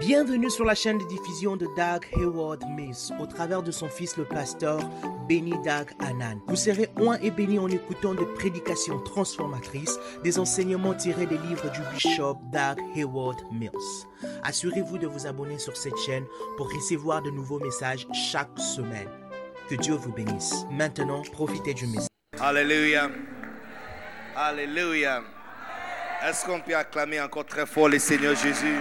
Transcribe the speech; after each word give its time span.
Bienvenue 0.00 0.48
sur 0.48 0.64
la 0.64 0.74
chaîne 0.74 0.96
de 0.96 1.04
diffusion 1.04 1.56
de 1.56 1.66
Doug 1.76 2.06
Hayward 2.16 2.64
Mills 2.74 3.12
au 3.20 3.26
travers 3.26 3.62
de 3.62 3.70
son 3.70 3.86
fils 3.86 4.16
le 4.16 4.24
pasteur 4.24 4.80
Benny 5.28 5.52
Doug 5.62 5.90
Anan. 5.98 6.40
Vous 6.46 6.56
serez 6.56 6.88
oint 6.98 7.18
et 7.20 7.30
béni 7.30 7.58
en 7.58 7.68
écoutant 7.68 8.14
des 8.14 8.24
prédications 8.24 8.98
transformatrices, 9.00 9.98
des 10.24 10.38
enseignements 10.38 10.94
tirés 10.94 11.26
des 11.26 11.36
livres 11.36 11.70
du 11.70 11.80
bishop 11.92 12.38
Doug 12.50 12.82
Hayward 12.96 13.42
Mills. 13.52 14.06
Assurez-vous 14.42 14.96
de 14.96 15.06
vous 15.06 15.26
abonner 15.26 15.58
sur 15.58 15.76
cette 15.76 15.98
chaîne 15.98 16.24
pour 16.56 16.72
recevoir 16.72 17.20
de 17.20 17.30
nouveaux 17.30 17.60
messages 17.60 18.06
chaque 18.14 18.58
semaine. 18.58 19.08
Que 19.68 19.74
Dieu 19.74 19.94
vous 19.96 20.12
bénisse. 20.12 20.64
Maintenant, 20.70 21.20
profitez 21.30 21.74
du 21.74 21.86
message. 21.86 22.08
Alléluia. 22.40 23.10
Alléluia. 24.34 25.22
Est-ce 26.26 26.46
qu'on 26.46 26.60
peut 26.60 26.74
acclamer 26.74 27.20
encore 27.20 27.44
très 27.44 27.66
fort 27.66 27.90
le 27.90 27.98
Seigneur 27.98 28.34
Jésus? 28.34 28.78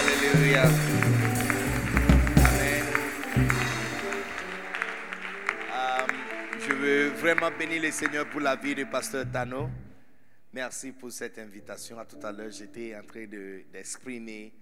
Alléluia. 0.00 0.62
Amen. 2.48 2.84
Euh, 5.72 6.06
je 6.58 6.72
veux 6.72 7.08
vraiment 7.10 7.50
bénir 7.58 7.82
le 7.82 7.90
Seigneur 7.90 8.28
pour 8.30 8.40
la 8.40 8.56
vie 8.56 8.74
du 8.74 8.86
pasteur 8.86 9.26
Tano. 9.30 9.68
Merci 10.52 10.92
pour 10.92 11.12
cette 11.12 11.38
invitation. 11.38 11.98
À 11.98 12.04
tout 12.06 12.18
à 12.24 12.32
l'heure, 12.32 12.50
j'étais 12.50 12.96
en 12.96 13.02
train 13.04 13.26
de- 13.26 13.62
d'exprimer 13.72 14.52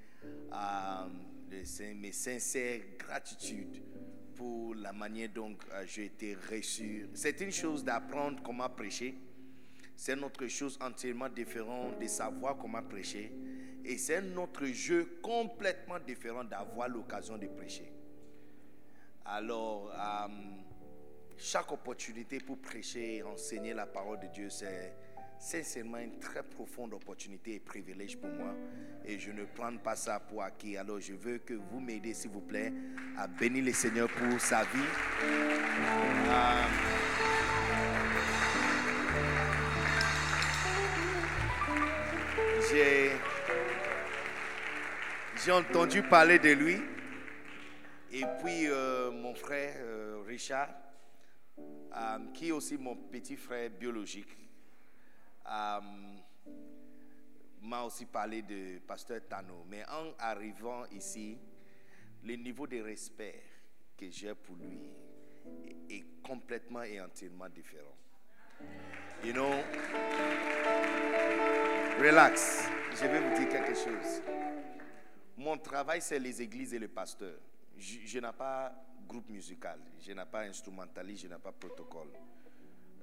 le- 0.51 1.95
mes 1.95 2.13
sincères 2.13 2.81
gratitudes 2.99 3.81
pour 4.35 4.75
la 4.75 4.93
manière 4.93 5.29
dont 5.35 5.57
euh, 5.73 5.85
j'ai 5.87 6.07
été 6.07 6.37
reçu. 6.51 7.07
C'est 7.15 7.41
une 7.41 7.53
chose 7.53 7.85
d'apprendre 7.85 8.41
comment 8.45 8.69
prêcher. 8.69 9.15
C'est 9.97 10.13
une 10.15 10.25
autre 10.25 10.47
chose 10.49 10.79
entièrement 10.81 11.29
différente 11.29 11.99
de 12.01 12.07
savoir 12.09 12.57
comment 12.57 12.83
prêcher. 12.83 13.33
Et 13.89 13.97
c'est 13.97 14.19
un 14.19 14.37
autre 14.37 14.67
jeu 14.67 15.19
complètement 15.23 15.99
différent 15.99 16.45
d'avoir 16.45 16.91
l'occasion 16.91 17.39
de 17.39 17.47
prêcher. 17.47 17.91
Alors, 19.25 19.91
euh, 19.91 20.29
chaque 21.39 21.73
opportunité 21.73 22.39
pour 22.39 22.59
prêcher 22.59 23.17
et 23.17 23.23
enseigner 23.23 23.73
la 23.73 23.87
parole 23.87 24.21
de 24.21 24.27
Dieu, 24.27 24.51
c'est 24.51 24.93
sincèrement 25.39 25.97
une 25.97 26.19
très 26.19 26.43
profonde 26.43 26.93
opportunité 26.93 27.55
et 27.55 27.61
privilège 27.61 28.19
pour 28.19 28.29
moi. 28.29 28.55
Et 29.07 29.19
je 29.19 29.31
ne 29.31 29.47
prends 29.47 29.79
pas 29.79 29.97
ça 29.97 30.21
pour 30.21 30.43
acquis. 30.43 30.77
Alors, 30.77 31.01
je 31.01 31.15
veux 31.15 31.39
que 31.39 31.55
vous 31.55 31.81
m'aidez, 31.81 32.13
s'il 32.13 32.31
vous 32.31 32.43
plaît, 32.43 32.71
à 33.17 33.27
bénir 33.27 33.65
le 33.65 33.73
Seigneur 33.73 34.09
pour 34.11 34.39
sa 34.39 34.65
vie. 34.65 34.79
Euh, 36.29 36.65
J'ai 42.71 43.13
j'ai 45.45 45.53
entendu 45.53 46.03
parler 46.03 46.39
de 46.39 46.51
lui. 46.51 46.77
Et 48.11 48.25
puis 48.43 48.67
euh, 48.67 49.11
mon 49.11 49.35
frère 49.35 49.75
euh, 49.79 50.23
Richard, 50.27 50.71
euh, 51.59 52.19
qui 52.33 52.49
est 52.49 52.53
aussi 52.53 52.77
mon 52.79 52.97
petit 52.97 53.37
frère 53.37 53.71
biologique, 53.71 54.37
m'a 57.63 57.83
aussi 57.85 58.07
parlé 58.07 58.43
de 58.43 58.79
pasteur 58.87 59.21
Tano. 59.29 59.65
Mais 59.69 59.85
en 59.89 60.15
arrivant 60.19 60.85
ici, 60.87 61.39
le 62.25 62.35
niveau 62.37 62.67
de 62.67 62.81
respect 62.81 63.43
que 63.97 64.11
j'ai 64.11 64.35
pour 64.35 64.57
lui 64.57 64.91
est, 65.67 65.95
est 65.95 66.05
complètement 66.23 66.83
et 66.83 67.01
entièrement 67.01 67.49
différent. 67.49 67.97
You 69.25 69.33
know, 69.33 69.51
relax, 72.01 72.69
je 72.93 73.07
vais 73.07 73.21
vous 73.21 73.37
dire 73.37 73.49
quelque 73.49 73.75
chose. 73.75 74.23
Mon 75.39 75.57
travail, 75.57 76.03
c'est 76.03 76.19
les 76.19 76.43
églises 76.43 76.75
et 76.75 76.81
les 76.81 76.89
pasteurs. 76.89 77.39
Je, 77.77 77.99
je 78.05 78.19
n'ai 78.19 78.33
pas 78.37 78.75
groupe 79.07 79.31
musical, 79.31 79.79
je 80.05 80.13
n'ai 80.13 80.25
pas 80.27 80.41
instrumentaliste, 80.43 81.23
je 81.23 81.29
n'ai 81.29 81.39
pas 81.39 81.53
protocole. 81.53 82.09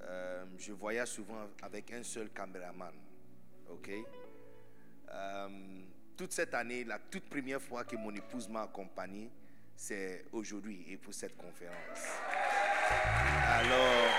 Euh, 0.01 0.45
je 0.57 0.73
voyage 0.73 1.07
souvent 1.07 1.47
avec 1.61 1.91
un 1.93 2.03
seul 2.03 2.29
caméraman. 2.29 2.93
OK? 3.69 3.89
Euh, 5.09 5.49
toute 6.17 6.33
cette 6.33 6.53
année, 6.53 6.83
la 6.83 6.99
toute 6.99 7.29
première 7.29 7.61
fois 7.61 7.85
que 7.85 7.95
mon 7.95 8.13
épouse 8.13 8.49
m'a 8.49 8.63
accompagné, 8.63 9.31
c'est 9.73 10.25
aujourd'hui 10.33 10.85
et 10.89 10.97
pour 10.97 11.13
cette 11.13 11.37
conférence. 11.37 12.19
Alors, 13.47 14.11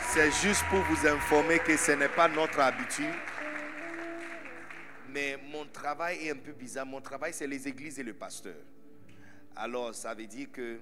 c'est 0.00 0.30
juste 0.32 0.64
pour 0.70 0.80
vous 0.80 1.06
informer 1.06 1.58
que 1.58 1.76
ce 1.76 1.92
n'est 1.92 2.08
pas 2.08 2.26
notre 2.28 2.60
habitude. 2.60 3.14
Mais 5.16 5.38
mon 5.50 5.64
travail 5.64 6.26
est 6.26 6.30
un 6.30 6.36
peu 6.36 6.52
bizarre. 6.52 6.84
Mon 6.84 7.00
travail, 7.00 7.32
c'est 7.32 7.46
les 7.46 7.66
églises 7.66 7.98
et 7.98 8.02
le 8.02 8.12
pasteur. 8.12 8.58
Alors, 9.56 9.94
ça 9.94 10.12
veut 10.12 10.26
dire 10.26 10.52
que 10.52 10.78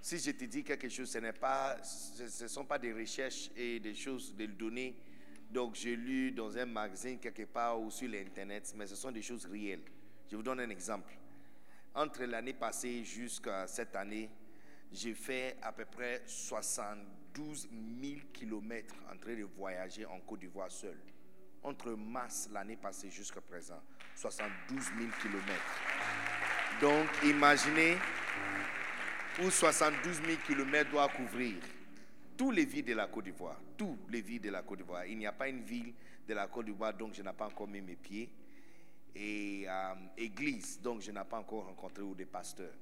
si 0.00 0.18
je 0.18 0.30
te 0.30 0.46
dis 0.46 0.64
quelque 0.64 0.88
chose, 0.88 1.10
ce 1.10 1.18
n'est 1.18 1.34
pas, 1.34 1.76
ce 1.82 2.44
ne 2.44 2.48
sont 2.48 2.64
pas 2.64 2.78
des 2.78 2.94
recherches 2.94 3.50
et 3.54 3.78
des 3.78 3.94
choses, 3.94 4.34
des 4.34 4.46
données. 4.46 4.96
Donc, 5.50 5.74
j'ai 5.74 5.96
lu 5.96 6.32
dans 6.32 6.56
un 6.56 6.64
magazine 6.64 7.18
quelque 7.18 7.42
part 7.42 7.78
ou 7.78 7.90
sur 7.90 8.08
l'Internet, 8.08 8.72
mais 8.74 8.86
ce 8.86 8.96
sont 8.96 9.12
des 9.12 9.20
choses 9.20 9.44
réelles. 9.44 9.82
Je 10.30 10.36
vous 10.36 10.42
donne 10.42 10.60
un 10.60 10.70
exemple. 10.70 11.12
Entre 11.94 12.24
l'année 12.24 12.54
passée 12.54 13.04
jusqu'à 13.04 13.66
cette 13.66 13.94
année, 13.96 14.30
j'ai 14.90 15.12
fait 15.12 15.58
à 15.60 15.72
peu 15.72 15.84
près 15.84 16.22
72 16.24 17.68
000 18.00 18.20
kilomètres 18.32 18.94
en 19.12 19.18
train 19.18 19.34
de 19.36 19.44
voyager 19.44 20.06
en 20.06 20.20
Côte 20.20 20.40
d'Ivoire 20.40 20.70
seul 20.70 20.96
entre 21.62 21.92
mars 21.92 22.48
l'année 22.52 22.76
passée 22.76 23.10
jusqu'à 23.10 23.40
présent, 23.40 23.80
72 24.14 24.84
000 24.98 25.10
kilomètres. 25.20 25.80
Donc, 26.80 27.08
imaginez 27.24 27.96
où 29.42 29.50
72 29.50 30.22
000 30.22 30.38
kilomètres 30.46 30.90
doivent 30.90 31.14
couvrir 31.14 31.56
tous 32.36 32.50
les 32.50 32.64
villes 32.64 32.84
de 32.84 32.94
la 32.94 33.06
Côte 33.08 33.24
d'Ivoire. 33.24 33.60
Tous 33.76 33.98
les 34.08 34.20
villes 34.20 34.40
de 34.40 34.50
la 34.50 34.62
Côte 34.62 34.78
d'Ivoire. 34.78 35.04
Il 35.06 35.18
n'y 35.18 35.26
a 35.26 35.32
pas 35.32 35.48
une 35.48 35.62
ville 35.62 35.92
de 36.26 36.34
la 36.34 36.46
Côte 36.46 36.66
d'Ivoire, 36.66 36.94
donc 36.94 37.14
je 37.14 37.22
n'ai 37.22 37.32
pas 37.32 37.46
encore 37.46 37.68
mis 37.68 37.80
mes 37.80 37.96
pieds. 37.96 38.30
Et 39.14 39.64
euh, 39.68 39.94
église, 40.16 40.80
donc 40.80 41.00
je 41.00 41.10
n'ai 41.10 41.24
pas 41.24 41.38
encore 41.38 41.66
rencontré 41.66 42.02
ou 42.02 42.14
des 42.14 42.26
pasteurs. 42.26 42.74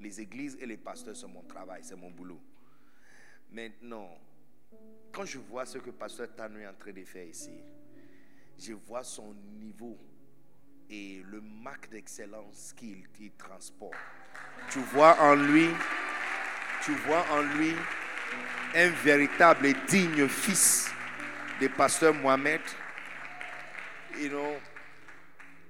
Les 0.00 0.20
églises 0.20 0.56
et 0.60 0.66
les 0.66 0.76
pasteurs, 0.76 1.16
c'est 1.16 1.28
mon 1.28 1.42
travail, 1.42 1.82
c'est 1.84 1.96
mon 1.96 2.10
boulot. 2.10 2.40
Maintenant, 3.52 4.10
quand 5.12 5.24
je 5.24 5.38
vois 5.38 5.64
ce 5.64 5.78
que 5.78 5.90
pasteur 5.90 6.34
Tano 6.34 6.58
est 6.58 6.66
en 6.66 6.74
train 6.74 6.92
de 6.92 7.04
faire 7.04 7.26
ici, 7.26 7.52
je 8.58 8.72
vois 8.72 9.04
son 9.04 9.34
niveau 9.58 9.98
et 10.90 11.22
le 11.30 11.40
marque 11.40 11.90
d'excellence 11.90 12.72
qu'il 12.76 13.32
transporte. 13.36 13.94
Tu 14.70 14.78
vois 14.80 15.20
en 15.20 15.34
lui, 15.34 15.68
tu 16.82 16.92
vois 17.06 17.24
en 17.30 17.42
lui 17.56 17.72
un 18.74 18.88
véritable 19.02 19.66
et 19.66 19.74
digne 19.88 20.28
fils 20.28 20.90
de 21.60 21.68
pasteur 21.68 22.14
Mohamed. 22.14 22.60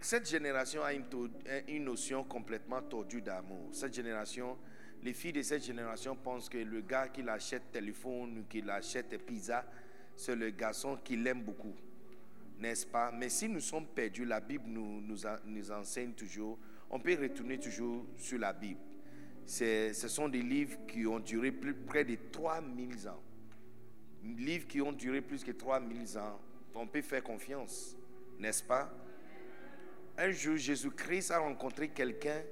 Cette 0.00 0.28
génération 0.28 0.82
a 0.82 0.92
une, 0.92 1.04
une 1.68 1.84
notion 1.84 2.24
complètement 2.24 2.82
tordue 2.82 3.22
d'amour. 3.22 3.70
Cette 3.72 3.94
génération, 3.94 4.58
les 5.02 5.14
filles 5.14 5.32
de 5.32 5.42
cette 5.42 5.64
génération 5.64 6.14
pensent 6.14 6.48
que 6.48 6.58
le 6.58 6.82
gars 6.82 7.08
qui 7.08 7.22
l'achète 7.22 7.72
téléphone 7.72 8.38
ou 8.38 8.44
qui 8.44 8.60
l'achète 8.60 9.16
pizza, 9.24 9.64
c'est 10.16 10.36
le 10.36 10.50
garçon 10.50 10.98
qui 11.02 11.16
l'aime 11.16 11.42
beaucoup 11.42 11.74
n'est-ce 12.58 12.86
pas? 12.86 13.10
Mais 13.12 13.28
si 13.28 13.48
nous 13.48 13.60
sommes 13.60 13.86
perdus, 13.86 14.24
la 14.24 14.40
Bible 14.40 14.64
nous, 14.66 15.00
nous, 15.00 15.16
nous 15.44 15.70
enseigne 15.70 16.12
toujours, 16.12 16.58
on 16.90 17.00
peut 17.00 17.16
retourner 17.20 17.58
toujours 17.58 18.06
sur 18.16 18.38
la 18.38 18.52
Bible. 18.52 18.80
Ce 19.46 19.92
sont 19.92 20.28
des 20.28 20.42
livres 20.42 20.78
qui 20.86 21.06
ont 21.06 21.20
duré 21.20 21.52
plus, 21.52 21.74
près 21.74 22.04
de 22.04 22.16
3000 22.32 23.08
ans. 23.08 23.22
Livres 24.22 24.66
qui 24.66 24.80
ont 24.80 24.92
duré 24.92 25.20
plus 25.20 25.44
que 25.44 25.50
3000 25.50 26.18
ans. 26.18 26.40
On 26.74 26.86
peut 26.86 27.02
faire 27.02 27.22
confiance, 27.22 27.96
n'est-ce 28.38 28.62
pas? 28.62 28.92
Un 30.16 30.30
jour, 30.30 30.56
Jésus-Christ 30.56 31.30
a 31.30 31.38
rencontré 31.38 31.88
quelqu'un 31.88 32.42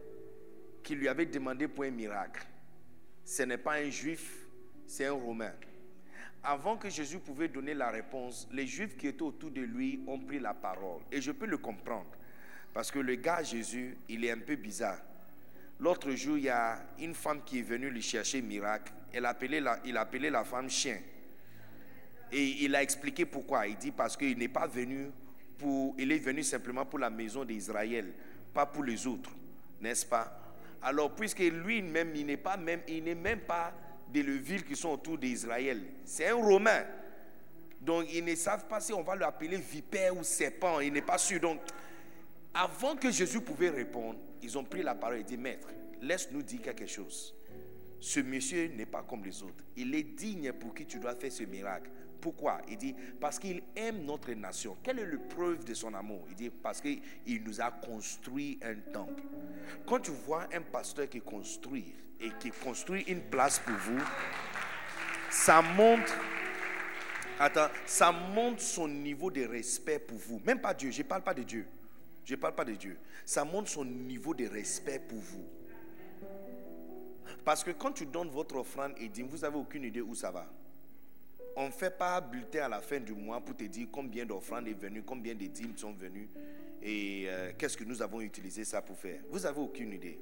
qui 0.83 0.95
lui 0.95 1.09
avait 1.09 1.27
demandé 1.27 1.69
pour 1.69 1.85
un 1.85 1.91
miracle. 1.91 2.47
Ce 3.25 3.43
n'est 3.45 3.59
pas 3.59 3.75
un 3.77 3.89
juif, 3.89 4.47
c'est 4.87 5.07
un 5.07 5.13
romain. 5.13 5.53
Avant 6.45 6.77
que 6.77 6.89
Jésus 6.89 7.19
pouvait 7.19 7.49
donner 7.49 7.73
la 7.73 7.91
réponse, 7.91 8.49
les 8.53 8.67
Juifs 8.67 8.97
qui 8.97 9.07
étaient 9.07 9.23
autour 9.23 9.51
de 9.51 9.61
lui 9.61 10.01
ont 10.07 10.19
pris 10.19 10.41
la 10.41 10.55
parole. 10.55 11.01
Et 11.13 11.21
je 11.21 11.31
peux 11.31 11.47
le 11.47 11.59
comprendre. 11.59 12.11
Parce 12.75 12.91
que 12.91 12.99
le 12.99 13.15
gars 13.15 13.43
Jésus, 13.43 13.97
il 14.09 14.25
est 14.25 14.31
un 14.33 14.39
peu 14.39 14.57
bizarre. 14.57 14.99
L'autre 15.79 16.11
jour, 16.13 16.39
il 16.39 16.45
y 16.45 16.49
a 16.49 16.81
une 16.99 17.15
femme 17.15 17.43
qui 17.45 17.61
est 17.61 17.63
venue 17.63 17.91
lui 17.91 18.03
chercher 18.03 18.41
miracle. 18.41 18.93
Elle 19.13 19.27
appelait 19.27 19.61
la, 19.61 19.79
il 19.85 19.97
appelait 19.97 20.31
la 20.31 20.45
femme 20.45 20.71
chien. 20.71 20.99
Et 22.33 22.65
il 22.65 22.75
a 22.75 22.83
expliqué 22.83 23.27
pourquoi. 23.27 23.67
Il 23.67 23.77
dit 23.77 23.91
parce 23.91 24.17
qu'il 24.17 24.39
n'est 24.39 24.49
pas 24.49 24.67
venu 24.67 25.11
pour. 25.59 25.95
Il 25.99 26.11
est 26.11 26.19
venu 26.19 26.43
simplement 26.43 26.87
pour 26.87 26.99
la 26.99 27.11
maison 27.11 27.45
d'Israël, 27.45 28.13
pas 28.55 28.65
pour 28.65 28.85
les 28.85 29.07
autres. 29.07 29.31
N'est-ce 29.81 30.07
pas? 30.07 30.39
Alors, 30.81 31.15
puisque 31.15 31.41
lui-même, 31.41 32.13
il 32.15 32.27
n'est 32.27 32.37
pas 32.37 32.57
même, 32.57 32.81
il 32.89 33.05
n'est 33.05 33.15
même 33.15 33.41
pas 33.41 33.73
des 34.13 34.23
villes 34.23 34.65
qui 34.65 34.77
sont 34.77 34.91
autour 34.91 35.19
d'Israël. 35.19 35.83
C'est 36.05 36.29
un 36.29 36.37
Romain. 36.37 36.85
Donc, 37.81 38.07
ils 38.13 38.25
ne 38.25 38.35
savent 38.35 38.67
pas 38.67 38.81
si 38.81 38.93
on 38.93 39.03
va 39.03 39.17
l'appeler 39.17 39.57
vipère 39.57 40.17
ou 40.17 40.23
serpent. 40.23 40.81
Il 40.81 40.93
n'est 40.93 41.03
pas 41.03 41.19
sûr. 41.19 41.41
Donc, 41.41 41.61
avant 42.55 42.95
que 42.95 43.11
Jésus 43.11 43.41
pouvait 43.41 43.71
répondre, 43.71 44.19
ils 44.43 44.57
ont 44.57 44.65
pris 44.65 44.83
la 44.83 44.95
parole 44.95 45.19
et 45.19 45.25
dit, 45.25 45.37
Maître, 45.37 45.69
laisse-nous 46.01 46.43
dire 46.43 46.63
quelque 46.63 46.87
chose. 46.87 47.35
Ce 48.01 48.21
monsieur 48.21 48.69
n'est 48.69 48.87
pas 48.87 49.03
comme 49.03 49.25
les 49.25 49.43
autres. 49.43 49.65
Il 49.77 49.95
est 49.95 50.03
digne 50.03 50.53
pour 50.53 50.75
qui 50.75 50.87
tu 50.87 50.99
dois 50.99 51.15
faire 51.15 51.33
ce 51.33 51.45
miracle. 51.45 51.91
Pourquoi 52.23 52.61
Il 52.69 52.77
dit, 52.77 52.95
parce 53.21 53.37
qu'il 53.41 53.61
aime 53.75 54.05
notre 54.05 54.33
nation. 54.33 54.77
Quelle 54.81 55.01
est 55.01 55.07
le 55.07 55.19
preuve 55.19 55.65
de 55.65 55.75
son 55.75 55.93
amour? 55.93 56.25
Il 56.31 56.37
dit, 56.37 56.51
parce 56.51 56.81
qu'il 56.81 57.03
nous 57.45 57.61
a 57.61 57.71
construit 57.73 58.61
un 58.63 58.77
temple. 58.93 59.25
Quand 59.85 59.99
tu 59.99 60.13
vois 60.13 60.47
un 60.55 60.61
pasteur 60.63 61.09
qui 61.09 61.21
construit 61.21 61.93
et 62.21 62.31
qui 62.39 62.51
construit 62.51 63.03
une 63.09 63.23
place 63.23 63.59
pour 63.59 63.75
vous, 63.75 64.01
ça 65.31 65.61
montre 65.61 66.15
Attends, 67.41 67.69
ça 67.87 68.13
montre 68.13 68.61
son 68.61 68.87
niveau 68.87 69.29
de 69.29 69.45
respect 69.45 69.99
pour 69.99 70.17
vous. 70.17 70.41
Même 70.45 70.61
pas 70.61 70.75
Dieu, 70.75 70.93
je 70.93 71.03
ne 71.03 71.09
parle 71.09 71.23
pas 71.23 71.35
de 71.35 71.43
Dieu. 71.43 71.67
Je 72.25 72.37
ne 72.37 72.41
parle 72.41 72.55
pas 72.55 72.65
de 72.65 72.75
Dieu. 72.75 72.97
Ça 73.27 73.45
montre 73.45 73.69
son 73.69 73.85
niveau 73.85 74.33
de 74.33 74.47
respect 74.47 75.01
pour 75.01 75.19
vous. 75.19 75.45
Parce 77.45 77.65
que 77.65 77.73
quand 77.73 77.91
tu 77.91 78.07
donnes 78.07 78.29
votre 78.29 78.55
offrande 78.55 78.93
et 78.97 79.09
dîme, 79.09 79.27
vous 79.27 79.39
n'avez 79.39 79.57
aucune 79.57 79.83
idée 79.83 80.01
où 80.01 80.15
ça 80.15 80.31
va. 80.31 80.47
On 81.55 81.67
ne 81.67 81.71
fait 81.73 81.91
pas 81.91 82.21
bulletin 82.21 82.65
à 82.65 82.69
la 82.69 82.81
fin 82.81 82.99
du 82.99 83.13
mois 83.13 83.41
pour 83.41 83.57
te 83.57 83.65
dire 83.65 83.89
combien 83.93 84.25
d'offrandes 84.25 84.69
est 84.69 84.73
venu, 84.73 85.03
combien 85.03 85.35
de 85.35 85.47
dîmes 85.47 85.77
sont 85.77 85.93
venus 85.93 86.29
et 86.83 87.27
euh, 87.29 87.53
qu'est-ce 87.57 87.77
que 87.77 87.85
nous 87.85 88.03
avons 88.03 88.21
utilisé 88.21 88.65
ça 88.65 88.83
pour 88.83 88.99
faire. 88.99 89.21
Vous 89.31 89.41
n'avez 89.41 89.61
aucune 89.61 89.93
idée. 89.93 90.19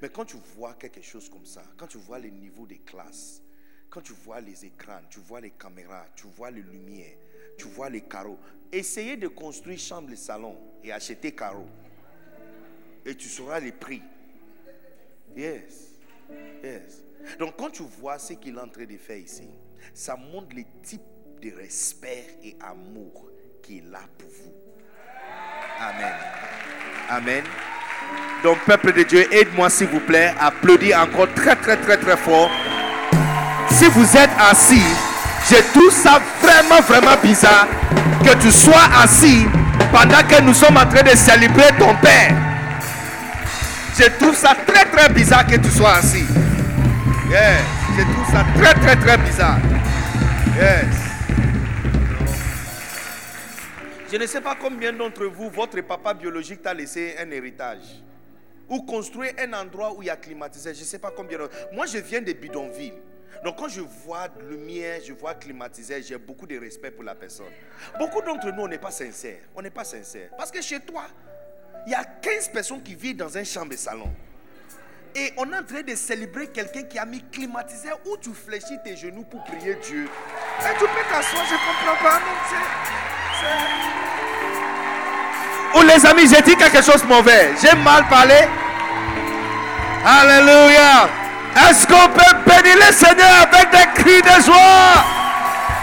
Mais 0.00 0.08
quand 0.08 0.24
tu 0.24 0.36
vois 0.56 0.74
quelque 0.74 1.02
chose 1.02 1.28
comme 1.28 1.44
ça, 1.44 1.62
quand 1.76 1.88
tu 1.88 1.98
vois 1.98 2.18
les 2.18 2.30
niveaux 2.30 2.66
des 2.66 2.78
classes, 2.78 3.42
quand 3.88 4.00
tu 4.00 4.12
vois 4.12 4.40
les 4.40 4.64
écrans, 4.64 5.00
tu 5.10 5.18
vois 5.18 5.40
les 5.40 5.50
caméras, 5.50 6.06
tu 6.14 6.26
vois 6.36 6.50
les 6.50 6.62
lumières, 6.62 7.16
tu 7.58 7.66
vois 7.66 7.90
les 7.90 8.02
carreaux, 8.02 8.38
essayez 8.70 9.16
de 9.16 9.26
construire 9.26 9.78
chambre 9.78 10.12
et 10.12 10.16
salon 10.16 10.56
et 10.84 10.92
acheter 10.92 11.32
carreaux. 11.32 11.68
Et 13.04 13.16
tu 13.16 13.28
sauras 13.28 13.58
les 13.58 13.72
prix. 13.72 14.02
Yes. 15.36 15.88
Yes. 16.62 17.02
Donc 17.38 17.56
quand 17.56 17.70
tu 17.70 17.82
vois 17.82 18.18
ce 18.18 18.34
qu'il 18.34 18.54
est 18.54 18.60
en 18.60 18.68
train 18.68 18.84
de 18.84 18.96
faire 18.96 19.16
ici, 19.16 19.48
ça 19.94 20.16
montre 20.16 20.54
le 20.56 20.62
type 20.82 21.02
de 21.42 21.52
respect 21.56 22.26
et 22.44 22.56
amour 22.60 23.30
qu'il 23.62 23.78
est 23.78 23.90
là 23.90 24.00
pour 24.18 24.28
vous. 24.28 24.52
Amen. 25.78 26.14
Amen. 27.08 27.44
Donc 28.42 28.58
peuple 28.60 28.92
de 28.92 29.02
Dieu, 29.02 29.32
aide-moi 29.32 29.70
s'il 29.70 29.88
vous 29.88 30.00
plaît, 30.00 30.34
applaudis 30.40 30.94
encore 30.94 31.32
très 31.34 31.56
très 31.56 31.76
très 31.76 31.96
très 31.96 32.16
fort 32.16 32.50
si 33.80 33.86
vous 33.86 34.16
êtes 34.16 34.30
assis, 34.38 34.82
je 35.50 35.56
trouve 35.72 35.90
ça 35.90 36.20
vraiment, 36.42 36.82
vraiment 36.86 37.16
bizarre 37.22 37.66
que 38.22 38.34
tu 38.42 38.50
sois 38.50 38.88
assis 39.02 39.46
pendant 39.90 40.22
que 40.28 40.42
nous 40.42 40.52
sommes 40.52 40.76
en 40.76 40.86
train 40.86 41.02
de 41.02 41.16
célébrer 41.16 41.70
ton 41.78 41.94
Père. 41.96 42.34
Je 43.98 44.04
trouve 44.18 44.36
ça 44.36 44.54
très, 44.66 44.84
très 44.84 45.08
bizarre 45.12 45.46
que 45.46 45.56
tu 45.56 45.70
sois 45.70 45.94
assis. 45.94 46.26
Yes. 47.30 47.79
Je 48.00 48.04
trouve 48.04 48.32
ça 48.32 48.46
très, 48.54 48.72
très, 48.80 48.96
très 48.96 49.18
bizarre. 49.18 49.58
Yes. 50.56 50.86
Je 54.10 54.16
ne 54.16 54.26
sais 54.26 54.40
pas 54.40 54.56
combien 54.58 54.90
d'entre 54.90 55.26
vous, 55.26 55.50
votre 55.50 55.78
papa 55.82 56.14
biologique 56.14 56.62
t'a 56.62 56.72
laissé 56.72 57.16
un 57.18 57.30
héritage. 57.30 58.00
Ou 58.70 58.80
construire 58.84 59.34
un 59.38 59.52
endroit 59.52 59.92
où 59.94 60.02
il 60.02 60.06
y 60.06 60.10
a 60.10 60.16
climatisé. 60.16 60.72
Je 60.72 60.80
ne 60.80 60.84
sais 60.84 60.98
pas 60.98 61.10
combien. 61.14 61.40
Moi, 61.74 61.84
je 61.84 61.98
viens 61.98 62.22
de 62.22 62.32
bidonville. 62.32 62.94
Donc 63.44 63.58
quand 63.58 63.68
je 63.68 63.82
vois 63.82 64.28
lumière, 64.48 65.00
je 65.06 65.12
vois 65.12 65.34
climatisé, 65.34 66.02
j'ai 66.02 66.16
beaucoup 66.16 66.46
de 66.46 66.58
respect 66.58 66.90
pour 66.90 67.04
la 67.04 67.14
personne. 67.14 67.52
Beaucoup 67.98 68.22
d'entre 68.22 68.50
nous, 68.50 68.62
on 68.62 68.68
n'est 68.68 68.78
pas 68.78 68.90
sincères. 68.90 69.40
On 69.54 69.60
n'est 69.60 69.68
pas 69.68 69.84
sincères. 69.84 70.30
Parce 70.38 70.50
que 70.50 70.62
chez 70.62 70.80
toi, 70.80 71.02
il 71.86 71.92
y 71.92 71.94
a 71.94 72.04
15 72.04 72.48
personnes 72.48 72.82
qui 72.82 72.94
vivent 72.94 73.16
dans 73.16 73.36
un 73.36 73.44
chambre 73.44 73.74
salon. 73.76 74.10
Et 75.14 75.32
on 75.36 75.44
est 75.52 75.58
en 75.58 75.64
train 75.64 75.82
de 75.82 75.94
célébrer 75.96 76.46
quelqu'un 76.48 76.82
qui 76.82 76.98
a 76.98 77.04
mis 77.04 77.22
climatisé 77.32 77.88
où 78.06 78.16
tu 78.16 78.30
fléchis 78.32 78.78
tes 78.84 78.96
genoux 78.96 79.24
pour 79.28 79.42
prier 79.44 79.76
Dieu. 79.82 80.08
Et 80.60 80.78
tu 80.78 80.84
peux 80.84 81.04
t'asseoir, 81.10 81.44
je 81.48 81.54
ne 81.54 81.58
comprends 81.58 82.08
pas. 82.08 82.20
Ou 85.76 85.82
les 85.82 86.06
amis, 86.06 86.28
j'ai 86.28 86.42
dit 86.42 86.56
quelque 86.56 86.82
chose 86.82 87.02
de 87.02 87.08
mauvais. 87.08 87.50
J'ai 87.60 87.76
mal 87.78 88.06
parlé. 88.08 88.36
Alléluia. 90.04 91.08
Est-ce 91.68 91.86
qu'on 91.86 92.08
peut 92.08 92.36
bénir 92.46 92.76
le 92.76 92.92
Seigneur 92.92 93.48
avec 93.50 93.70
des 93.70 94.02
cris 94.02 94.22
de 94.22 94.42
joie? 94.44 95.04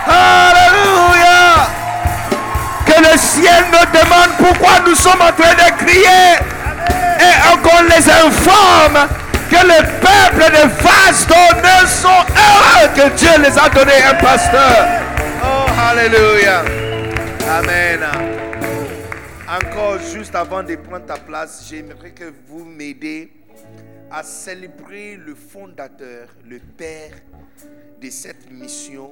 Alléluia 0.07 1.67
Que 2.85 3.11
le 3.11 3.17
ciel 3.17 3.65
nous 3.71 3.99
demande 3.99 4.37
pourquoi 4.37 4.79
nous 4.85 4.95
sommes 4.95 5.21
en 5.21 5.33
train 5.33 5.53
de 5.53 5.85
crier 5.85 6.56
et 7.27 7.57
qu'on 7.61 7.83
les 7.83 8.09
informe 8.09 9.07
que 9.49 9.55
le 9.55 9.83
peuple 9.99 10.51
de 10.51 10.67
donneurs 11.27 11.87
sont 11.87 12.25
heureux 12.35 12.87
que 12.95 13.15
Dieu 13.15 13.29
les 13.41 13.57
a 13.57 13.69
donné 13.69 14.03
un 14.03 14.15
pasteur. 14.15 15.01
Oh, 15.43 15.65
Alléluia. 15.79 16.63
Amen. 17.49 18.01
Encore 19.49 19.99
juste 19.99 20.35
avant 20.35 20.63
de 20.63 20.75
prendre 20.75 21.05
ta 21.05 21.17
place, 21.17 21.65
j'aimerais 21.69 22.11
que 22.11 22.33
vous 22.47 22.65
m'aidez 22.65 23.31
à 24.11 24.23
célébrer 24.23 25.15
le 25.15 25.35
fondateur, 25.35 26.27
le 26.45 26.59
père 26.59 27.11
de 28.01 28.09
cette 28.09 28.51
mission, 28.51 29.11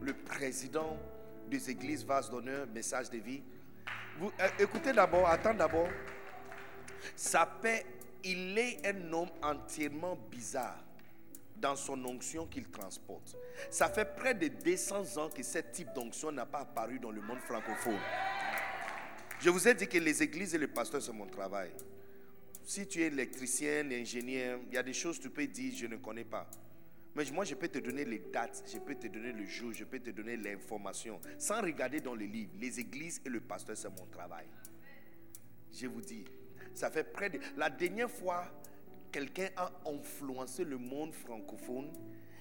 le 0.00 0.12
président 0.12 0.96
des 1.50 1.70
églises 1.70 2.04
Vase 2.04 2.30
d'honneur, 2.30 2.66
message 2.72 3.10
de 3.10 3.18
vie. 3.18 3.42
Vous, 4.18 4.30
euh, 4.40 4.48
écoutez 4.58 4.92
d'abord, 4.92 5.28
attends 5.28 5.54
d'abord. 5.54 5.88
Ça 7.16 7.46
paix, 7.46 7.84
il 8.22 8.56
est 8.58 8.86
un 8.86 9.12
homme 9.12 9.30
entièrement 9.42 10.16
bizarre 10.30 10.82
dans 11.56 11.76
son 11.76 12.04
onction 12.04 12.46
qu'il 12.46 12.68
transporte. 12.70 13.36
Ça 13.70 13.88
fait 13.88 14.16
près 14.16 14.34
de 14.34 14.48
200 14.48 15.16
ans 15.18 15.28
que 15.28 15.42
ce 15.42 15.58
type 15.58 15.92
d'onction 15.94 16.32
n'a 16.32 16.46
pas 16.46 16.60
apparu 16.60 16.98
dans 16.98 17.10
le 17.10 17.20
monde 17.20 17.38
francophone. 17.38 17.98
Je 19.40 19.50
vous 19.50 19.68
ai 19.68 19.74
dit 19.74 19.86
que 19.86 19.98
les 19.98 20.22
églises 20.22 20.54
et 20.54 20.58
les 20.58 20.66
pasteurs, 20.66 21.02
c'est 21.02 21.12
mon 21.12 21.26
travail 21.26 21.70
si 22.64 22.86
tu 22.86 23.02
es 23.02 23.06
électricien, 23.06 23.90
ingénieur, 23.90 24.58
il 24.68 24.74
y 24.74 24.78
a 24.78 24.82
des 24.82 24.94
choses 24.94 25.18
que 25.18 25.24
tu 25.24 25.30
peux 25.30 25.46
dire, 25.46 25.72
je 25.76 25.86
ne 25.86 25.96
connais 25.96 26.24
pas. 26.24 26.48
Mais 27.14 27.24
moi, 27.30 27.44
je 27.44 27.54
peux 27.54 27.68
te 27.68 27.78
donner 27.78 28.04
les 28.04 28.18
dates, 28.18 28.64
je 28.66 28.78
peux 28.78 28.94
te 28.96 29.06
donner 29.06 29.32
le 29.32 29.44
jour, 29.44 29.72
je 29.72 29.84
peux 29.84 30.00
te 30.00 30.10
donner 30.10 30.36
l'information, 30.36 31.20
sans 31.38 31.60
regarder 31.60 32.00
dans 32.00 32.14
les 32.14 32.26
livres. 32.26 32.52
Les 32.58 32.80
églises 32.80 33.20
et 33.24 33.28
le 33.28 33.40
pasteur, 33.40 33.76
c'est 33.76 33.90
mon 33.90 34.06
travail. 34.06 34.46
Je 35.72 35.86
vous 35.86 36.00
dis, 36.00 36.24
ça 36.74 36.90
fait 36.90 37.04
près 37.04 37.30
de... 37.30 37.38
La 37.56 37.70
dernière 37.70 38.10
fois, 38.10 38.44
quelqu'un 39.12 39.48
a 39.56 39.70
influencé 39.86 40.64
le 40.64 40.78
monde 40.78 41.14
francophone 41.14 41.90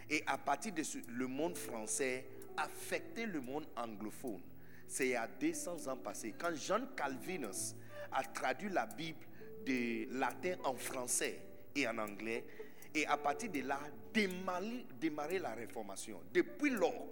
et 0.10 0.24
à 0.26 0.38
partir 0.38 0.74
de 0.74 0.84
ce, 0.84 0.98
le 1.08 1.28
monde 1.28 1.58
français, 1.58 2.26
affecté 2.58 3.26
le 3.26 3.42
monde 3.42 3.66
anglophone. 3.76 4.42
C'est 4.88 5.08
il 5.08 5.12
y 5.12 5.16
a 5.16 5.28
200 5.28 5.88
ans 5.88 5.98
passés, 5.98 6.34
quand 6.38 6.54
Jean 6.56 6.82
Calvinus 6.96 7.76
a 8.12 8.24
traduit 8.24 8.70
la 8.70 8.86
Bible 8.86 9.26
de 9.66 10.08
latin 10.20 10.56
en 10.64 10.76
français 10.76 11.40
et 11.76 11.88
en 11.88 11.98
anglais. 11.98 12.46
Et 12.94 13.08
à 13.08 13.18
partir 13.18 13.50
de 13.50 13.62
là, 13.62 13.80
démarrer, 14.14 14.86
démarrer 15.00 15.40
la 15.40 15.56
réformation. 15.56 16.20
Depuis 16.32 16.70
lors, 16.70 17.08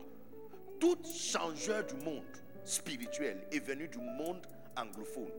tout 0.80 0.98
changeur 1.04 1.86
du 1.88 1.96
monde 2.04 2.24
spirituel 2.64 3.48
est 3.52 3.60
venu 3.60 3.88
du 3.88 3.98
monde 3.98 4.46
anglophone. 4.78 5.32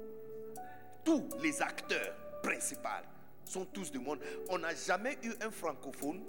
Tous 1.05 1.29
les 1.43 1.61
acteurs 1.61 2.15
principaux 2.43 2.89
sont 3.45 3.65
tous 3.67 3.91
du 3.91 3.99
monde. 3.99 4.21
On 4.49 4.59
n'a 4.59 4.75
jamais 4.75 5.19
eu 5.23 5.33
un 5.41 5.51
francophone 5.51 6.23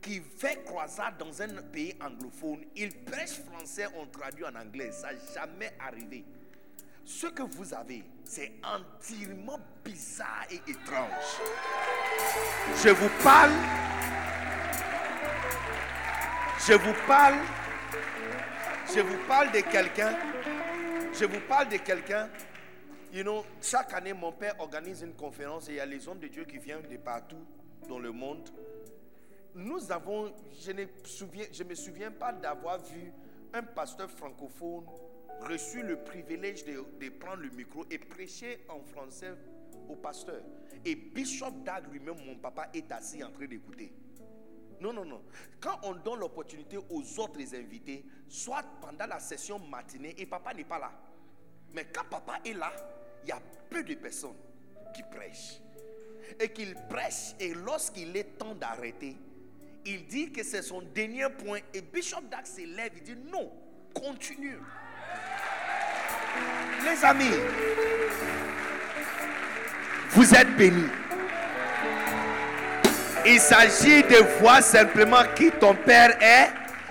qui 0.00 0.20
fait 0.20 0.62
croisade 0.64 1.16
dans 1.18 1.42
un 1.42 1.62
pays 1.62 1.94
anglophone. 2.00 2.64
Il 2.76 2.94
prêche 3.04 3.40
français, 3.40 3.86
on 3.96 4.06
traduit 4.06 4.44
en 4.44 4.54
anglais. 4.54 4.92
Ça 4.92 5.12
n'a 5.12 5.18
jamais 5.34 5.72
arrivé. 5.80 6.24
Ce 7.04 7.26
que 7.26 7.42
vous 7.42 7.74
avez, 7.74 8.04
c'est 8.24 8.52
entièrement 8.62 9.58
bizarre 9.84 10.46
et 10.50 10.60
étrange. 10.70 11.40
Je 12.82 12.90
vous 12.90 13.10
parle. 13.22 13.52
Je 16.66 16.72
vous 16.74 16.94
parle. 17.06 17.34
Je 18.94 19.00
vous 19.00 19.18
parle 19.26 19.52
de 19.52 19.60
quelqu'un. 19.60 20.16
Je 21.12 21.24
vous 21.24 21.40
parle 21.48 21.68
de 21.68 21.76
quelqu'un. 21.76 22.28
You 23.14 23.22
know, 23.22 23.44
chaque 23.62 23.94
année, 23.94 24.12
mon 24.12 24.32
père 24.32 24.56
organise 24.58 25.02
une 25.02 25.14
conférence 25.14 25.68
et 25.68 25.74
il 25.74 25.76
y 25.76 25.80
a 25.80 25.86
les 25.86 26.08
hommes 26.08 26.18
de 26.18 26.26
Dieu 26.26 26.44
qui 26.44 26.58
viennent 26.58 26.82
de 26.82 26.96
partout 26.96 27.38
dans 27.88 28.00
le 28.00 28.10
monde. 28.10 28.50
Nous 29.54 29.92
avons, 29.92 30.32
je 30.60 30.72
ne 30.72 31.68
me 31.68 31.74
souviens 31.76 32.10
pas 32.10 32.32
d'avoir 32.32 32.82
vu 32.82 33.12
un 33.52 33.62
pasteur 33.62 34.10
francophone 34.10 34.86
reçu 35.42 35.84
le 35.84 36.02
privilège 36.02 36.64
de, 36.64 37.08
prendre 37.10 37.42
le 37.42 37.50
micro 37.50 37.84
et 37.88 37.98
prêcher 37.98 38.66
en 38.68 38.80
français 38.80 39.34
au 39.88 39.94
pasteur. 39.94 40.42
Et 40.84 40.96
Bishop 40.96 41.52
Dag 41.64 41.84
lui-même, 41.92 42.16
mon 42.26 42.34
papa, 42.34 42.68
est 42.74 42.90
assis 42.90 43.22
en 43.22 43.30
train 43.30 43.46
d'écouter. 43.46 43.92
Non, 44.80 44.92
non, 44.92 45.04
non. 45.04 45.22
Quand 45.60 45.78
on 45.84 45.94
donne 45.94 46.18
l'opportunité 46.18 46.78
aux 46.90 47.20
autres 47.20 47.54
invités, 47.54 48.04
soit 48.26 48.64
pendant 48.80 49.06
la 49.06 49.20
session 49.20 49.60
matinée 49.60 50.16
et 50.18 50.26
papa 50.26 50.52
n'est 50.52 50.64
pas 50.64 50.80
là. 50.80 50.90
Mais 51.74 51.86
quand 51.92 52.08
papa 52.10 52.40
est 52.44 52.54
là, 52.54 52.72
il 53.24 53.28
y 53.28 53.32
a 53.32 53.40
peu 53.70 53.82
de 53.82 53.94
personnes 53.94 54.36
qui 54.94 55.02
prêchent. 55.02 55.60
Et 56.40 56.48
qu'il 56.48 56.74
prêche 56.88 57.34
et 57.38 57.52
lorsqu'il 57.54 58.16
est 58.16 58.38
temps 58.38 58.54
d'arrêter, 58.54 59.16
il 59.84 60.06
dit 60.06 60.32
que 60.32 60.42
c'est 60.42 60.62
son 60.62 60.80
dernier 60.94 61.26
point 61.28 61.58
et 61.72 61.82
Bishop 61.82 62.22
Dag 62.30 62.44
s'élève, 62.44 62.90
il 62.96 63.02
dit 63.02 63.16
non, 63.30 63.52
continue. 63.92 64.58
Les 66.82 67.04
amis, 67.04 67.36
vous 70.10 70.34
êtes 70.34 70.56
bénis. 70.56 70.88
Il 73.26 73.40
s'agit 73.40 74.02
de 74.02 74.40
voir 74.40 74.62
simplement 74.62 75.22
qui 75.34 75.50
ton 75.50 75.74
père 75.74 76.16
est 76.22 76.50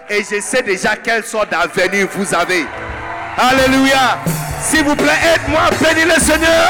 et 0.09 0.23
je 0.23 0.39
sais 0.39 0.63
déjà 0.63 0.95
quelle 0.95 1.23
sorte 1.23 1.51
d'avenir 1.51 2.07
vous 2.11 2.33
avez. 2.33 2.65
Alléluia. 3.37 4.19
S'il 4.63 4.83
vous 4.85 4.95
plaît, 4.95 5.19
aide-moi 5.35 5.61
à 5.67 5.71
bénir 5.71 6.07
le 6.15 6.21
Seigneur 6.21 6.69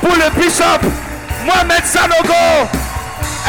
pour 0.00 0.14
le 0.14 0.30
bishop 0.40 0.80
Mohamed 1.44 1.84
Sanogo. 1.84 2.68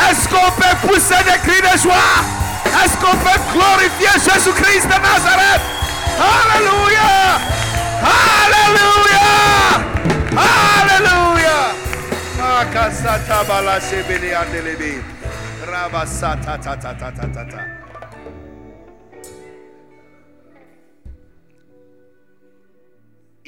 Est-ce 0.09 0.27
qu'on 0.27 0.51
peut 0.51 0.87
pousser 0.87 1.23
des 1.23 1.39
cris 1.49 1.61
de 1.61 1.77
joie? 1.77 1.93
Est-ce 2.65 2.95
qu'on 2.97 3.17
peut 3.17 3.39
glorifier 3.53 4.13
Jésus-Christ 4.15 4.85
de 4.85 4.99
Nazareth? 5.01 5.61
Alléluia! 6.19 7.39
Alléluia! 8.03 9.25
Alléluia 10.37 11.39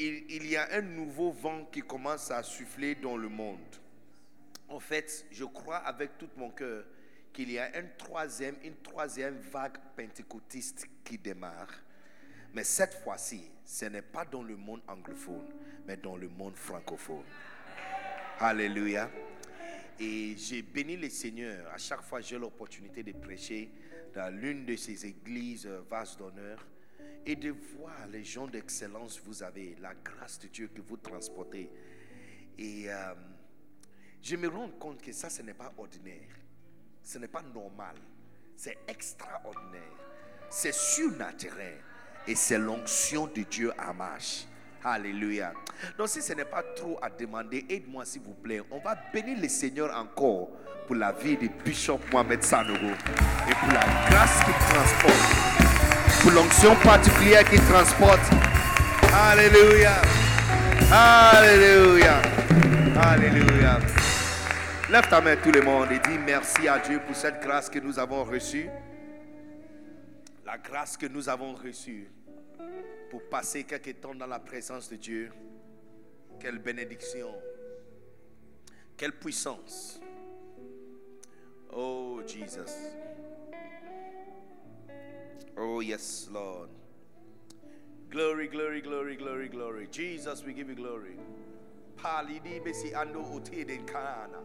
Il, 0.04 0.46
y 0.46 0.56
a 0.56 0.66
un 0.72 0.80
nouveau 0.80 1.30
vent 1.30 1.64
qui 1.66 1.80
commence 1.80 2.32
à 2.32 2.42
souffler 2.42 2.96
dans 2.96 3.16
le 3.16 3.28
monde. 3.28 3.60
En 4.68 4.80
fait, 4.80 5.26
je 5.30 5.44
crois 5.44 5.76
avec 5.76 6.18
tout 6.18 6.28
mon 6.36 6.50
cœur 6.50 6.84
qu'il 7.32 7.52
y 7.52 7.58
a 7.58 7.70
un 7.76 7.84
troisième, 7.96 8.56
une 8.64 8.74
troisième 8.78 9.36
vague 9.36 9.78
pentecôtiste 9.96 10.88
qui 11.04 11.18
démarre. 11.18 11.70
Mais 12.52 12.64
cette 12.64 12.94
fois-ci, 12.94 13.48
ce 13.64 13.84
n'est 13.84 14.02
pas 14.02 14.24
dans 14.24 14.42
le 14.42 14.56
monde 14.56 14.82
anglophone, 14.88 15.46
mais 15.86 15.96
dans 15.96 16.16
le 16.16 16.28
monde 16.28 16.56
francophone. 16.56 17.24
Alléluia. 18.40 19.08
Et 20.00 20.34
j'ai 20.36 20.62
béni 20.62 20.96
le 20.96 21.10
Seigneur. 21.10 21.70
À 21.72 21.78
chaque 21.78 22.02
fois, 22.02 22.20
j'ai 22.20 22.38
l'opportunité 22.38 23.04
de 23.04 23.12
prêcher 23.12 23.70
dans 24.14 24.34
l'une 24.34 24.66
de 24.66 24.74
ces 24.74 25.06
églises 25.06 25.66
euh, 25.66 25.80
vases 25.88 26.16
d'honneur 26.16 26.58
et 27.26 27.36
de 27.36 27.50
voir 27.50 28.06
les 28.10 28.24
gens 28.24 28.46
d'excellence 28.46 29.20
que 29.20 29.26
vous 29.26 29.42
avez, 29.42 29.76
la 29.80 29.94
grâce 29.94 30.38
de 30.40 30.48
Dieu 30.48 30.70
que 30.74 30.80
vous 30.80 30.96
transportez. 30.96 31.70
Et 32.58 32.84
euh, 32.88 33.14
je 34.22 34.36
me 34.36 34.48
rends 34.48 34.68
compte 34.68 35.00
que 35.02 35.12
ça, 35.12 35.30
ce 35.30 35.42
n'est 35.42 35.54
pas 35.54 35.72
ordinaire. 35.76 36.28
Ce 37.02 37.18
n'est 37.18 37.28
pas 37.28 37.42
normal. 37.42 37.96
C'est 38.56 38.78
extraordinaire. 38.86 39.82
C'est 40.50 40.74
surnaturel. 40.74 41.78
Et 42.26 42.34
c'est 42.34 42.58
l'onction 42.58 43.26
de 43.26 43.42
Dieu 43.42 43.72
à 43.78 43.92
marche. 43.92 44.46
Alléluia. 44.84 45.52
Donc 45.96 46.08
si 46.08 46.20
ce 46.22 46.32
n'est 46.32 46.44
pas 46.44 46.62
trop 46.76 46.98
à 47.02 47.08
demander, 47.08 47.64
aide-moi 47.68 48.04
s'il 48.04 48.22
vous 48.22 48.34
plaît. 48.34 48.60
On 48.70 48.78
va 48.78 48.96
bénir 49.12 49.40
le 49.40 49.48
Seigneur 49.48 49.96
encore 49.96 50.50
pour 50.86 50.96
la 50.96 51.12
vie 51.12 51.36
de 51.36 51.48
Bishop 51.64 52.00
Mohamed 52.12 52.42
Sanogo 52.42 52.86
et 52.86 53.54
pour 53.54 53.68
la 53.68 53.84
grâce 54.10 54.44
qu'il 54.44 54.54
transporte, 54.54 55.81
pour 56.22 56.30
l'onction 56.30 56.74
particulière 56.76 57.44
qu'il 57.48 57.60
transporte. 57.62 58.30
Alléluia. 59.12 60.00
Alléluia. 60.90 62.22
Alléluia. 62.96 63.80
Lève 64.88 65.08
ta 65.08 65.20
main 65.20 65.36
tout 65.36 65.50
le 65.50 65.62
monde 65.62 65.90
et 65.90 65.98
dis 65.98 66.18
merci 66.18 66.68
à 66.68 66.78
Dieu 66.78 67.00
pour 67.04 67.16
cette 67.16 67.42
grâce 67.42 67.68
que 67.68 67.80
nous 67.80 67.98
avons 67.98 68.24
reçue. 68.24 68.68
La 70.46 70.58
grâce 70.58 70.96
que 70.96 71.06
nous 71.06 71.28
avons 71.28 71.54
reçue 71.54 72.08
pour 73.10 73.22
passer 73.28 73.64
quelques 73.64 74.00
temps 74.00 74.14
dans 74.14 74.26
la 74.26 74.38
présence 74.38 74.88
de 74.88 74.96
Dieu. 74.96 75.32
Quelle 76.38 76.58
bénédiction. 76.58 77.34
Quelle 78.96 79.12
puissance. 79.12 80.00
Oh 81.74 82.20
Jesus. 82.26 82.70
Oh 85.56 85.80
yes, 85.80 86.28
Lord. 86.32 86.68
Glory, 88.10 88.48
glory, 88.48 88.80
glory, 88.82 89.16
glory, 89.16 89.48
glory. 89.48 89.88
Jesus, 89.90 90.44
we 90.44 90.52
give 90.52 90.68
you 90.68 90.74
glory. 90.74 91.16
Palidi 91.96 92.60
besi 92.60 92.92
ando 92.94 93.22
utiden 93.22 93.86
kana. 93.86 94.38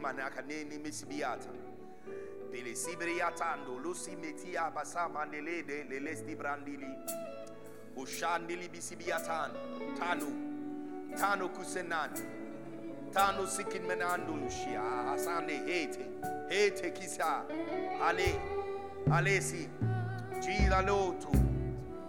Manaka 0.00 0.42
neni 0.42 0.78
misibiata. 0.78 1.50
Pele 2.50 2.74
sibriatando, 2.74 3.78
lusi 3.82 4.16
metia 4.16 4.70
basama 4.74 5.26
nelede, 5.26 5.84
lelesti 5.88 6.34
brandili. 6.36 6.88
Ushandili 7.96 8.68
bisibiatan. 8.68 9.50
Tanu. 9.98 10.32
Tanu 11.16 11.48
kusenan. 11.48 12.10
Tanu 13.12 13.46
sikin 13.46 13.82
menando 13.82 14.32
lushia. 14.36 14.80
Ah, 14.80 15.12
asande 15.14 15.56
hete. 15.66 16.06
Hete 16.48 16.90
kisa. 16.90 17.44
Ale. 18.02 18.40
Alesi. 19.10 19.68
Gila 20.40 20.82
loto. 20.82 21.30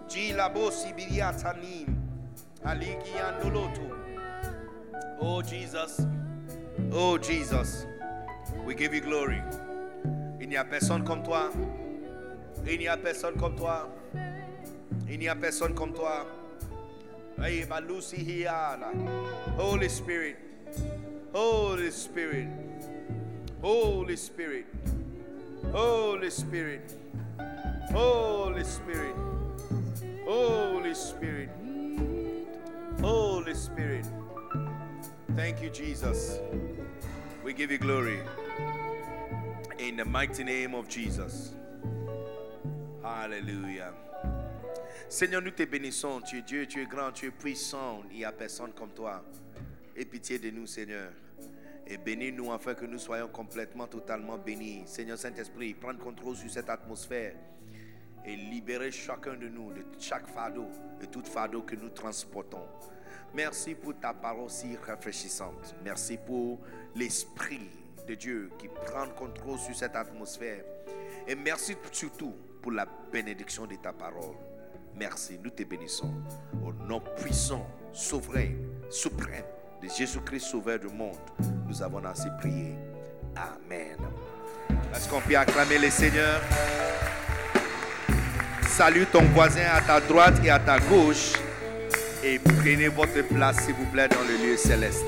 Gila 0.08 0.48
bosi 0.50 0.92
biriatanin. 0.92 1.86
Aliki 2.64 3.18
andoloto. 3.18 3.90
Oh 5.20 5.42
Jesus. 5.42 6.06
Oh 6.92 7.18
Jesus. 7.18 7.86
We 8.66 8.74
give 8.74 8.94
you 8.94 9.00
glory. 9.00 9.42
Il 10.40 10.48
n'y 10.48 10.56
a 10.56 10.64
personne 10.64 11.04
comme 11.04 11.22
toi. 11.22 11.50
Il 12.66 12.78
n'y 12.78 12.88
a 12.88 12.96
personne 12.96 13.36
comme 13.36 13.56
toi. 13.56 13.88
Il 15.08 15.18
n'y 15.18 15.28
a 15.28 15.34
personne 15.34 15.74
comme 15.74 15.92
toi. 15.92 16.26
Holy 19.58 19.88
Spirit. 19.88 20.36
Holy 21.32 21.90
Spirit. 21.90 22.48
Holy 23.62 24.16
Spirit. 24.16 24.66
Holy 25.72 26.30
Spirit. 26.30 26.82
Holy 27.92 28.62
Spirit. 28.62 29.16
Holy 30.24 30.94
Spirit. 30.94 31.48
Holy 33.00 33.54
Spirit. 33.54 34.06
Thank 35.34 35.60
you, 35.60 35.70
Jesus. 35.70 36.38
We 37.44 37.52
give 37.52 37.72
you 37.72 37.78
glory. 37.78 38.20
In 39.78 39.96
the 39.96 40.04
mighty 40.04 40.44
name 40.44 40.74
of 40.74 40.88
Jesus. 40.88 41.52
Hallelujah. 43.02 43.92
Seigneur, 45.08 45.42
nous 45.42 45.50
te 45.50 45.64
bénissons. 45.64 46.20
Tu 46.20 46.38
es 46.38 46.42
Dieu, 46.42 46.66
tu 46.66 46.82
es 46.82 46.86
grand, 46.86 47.10
tu 47.12 47.26
es 47.26 47.32
puissant. 47.32 48.04
Il 48.12 48.18
n'y 48.18 48.24
a 48.24 48.30
personne 48.30 48.70
comme 48.72 48.90
toi. 48.90 49.24
Aie 49.96 50.04
pitié 50.04 50.38
de 50.38 50.50
nous, 50.50 50.68
Seigneur. 50.68 51.10
Et 51.88 51.96
bénis-nous 51.96 52.52
afin 52.52 52.74
que 52.74 52.86
nous 52.86 52.98
soyons 52.98 53.26
complètement, 53.26 53.88
totalement 53.88 54.38
bénis. 54.38 54.84
Seigneur 54.86 55.18
Saint-Esprit, 55.18 55.74
prends 55.74 55.96
contrôle 55.96 56.36
sur 56.36 56.48
cette 56.48 56.70
atmosphère 56.70 57.34
et 58.24 58.36
libérer 58.36 58.90
chacun 58.90 59.34
de 59.34 59.48
nous 59.48 59.72
de 59.72 59.84
chaque 59.98 60.26
fardeau, 60.26 60.68
de 61.00 61.06
tout 61.06 61.22
fardeau 61.22 61.62
que 61.62 61.76
nous 61.76 61.90
transportons. 61.90 62.66
Merci 63.34 63.74
pour 63.74 63.98
ta 63.98 64.12
parole 64.12 64.50
si 64.50 64.76
rafraîchissante. 64.76 65.74
Merci 65.84 66.18
pour 66.18 66.58
l'Esprit 66.96 67.70
de 68.06 68.14
Dieu 68.14 68.50
qui 68.58 68.68
prend 68.68 69.08
contrôle 69.08 69.58
sur 69.58 69.74
cette 69.74 69.94
atmosphère. 69.96 70.64
Et 71.28 71.34
merci 71.34 71.76
surtout 71.92 72.34
pour 72.60 72.72
la 72.72 72.86
bénédiction 73.12 73.66
de 73.66 73.76
ta 73.76 73.92
parole. 73.92 74.36
Merci, 74.96 75.38
nous 75.42 75.50
te 75.50 75.62
bénissons. 75.62 76.12
Au 76.64 76.72
nom 76.72 77.00
puissant, 77.22 77.66
souverain, 77.92 78.50
suprême 78.90 79.44
de 79.80 79.88
Jésus-Christ, 79.88 80.46
Sauveur 80.46 80.78
du 80.78 80.88
monde, 80.88 81.16
nous 81.66 81.82
avons 81.82 82.04
ainsi 82.04 82.28
prié. 82.38 82.74
Amen. 83.36 83.96
Est-ce 84.94 85.08
qu'on 85.08 85.20
peut 85.20 85.36
acclamer 85.36 85.78
le 85.78 85.90
Seigneur? 85.90 86.40
Salue 88.80 89.04
ton 89.12 89.24
voisin 89.34 89.66
à 89.74 89.82
ta 89.82 90.00
droite 90.00 90.42
et 90.42 90.48
à 90.48 90.58
ta 90.58 90.78
gauche 90.78 91.34
et 92.24 92.38
prenez 92.38 92.88
votre 92.88 93.20
place, 93.28 93.66
s'il 93.66 93.74
vous 93.74 93.84
plaît, 93.90 94.08
dans 94.08 94.22
le 94.22 94.38
lieu 94.38 94.56
céleste. 94.56 95.04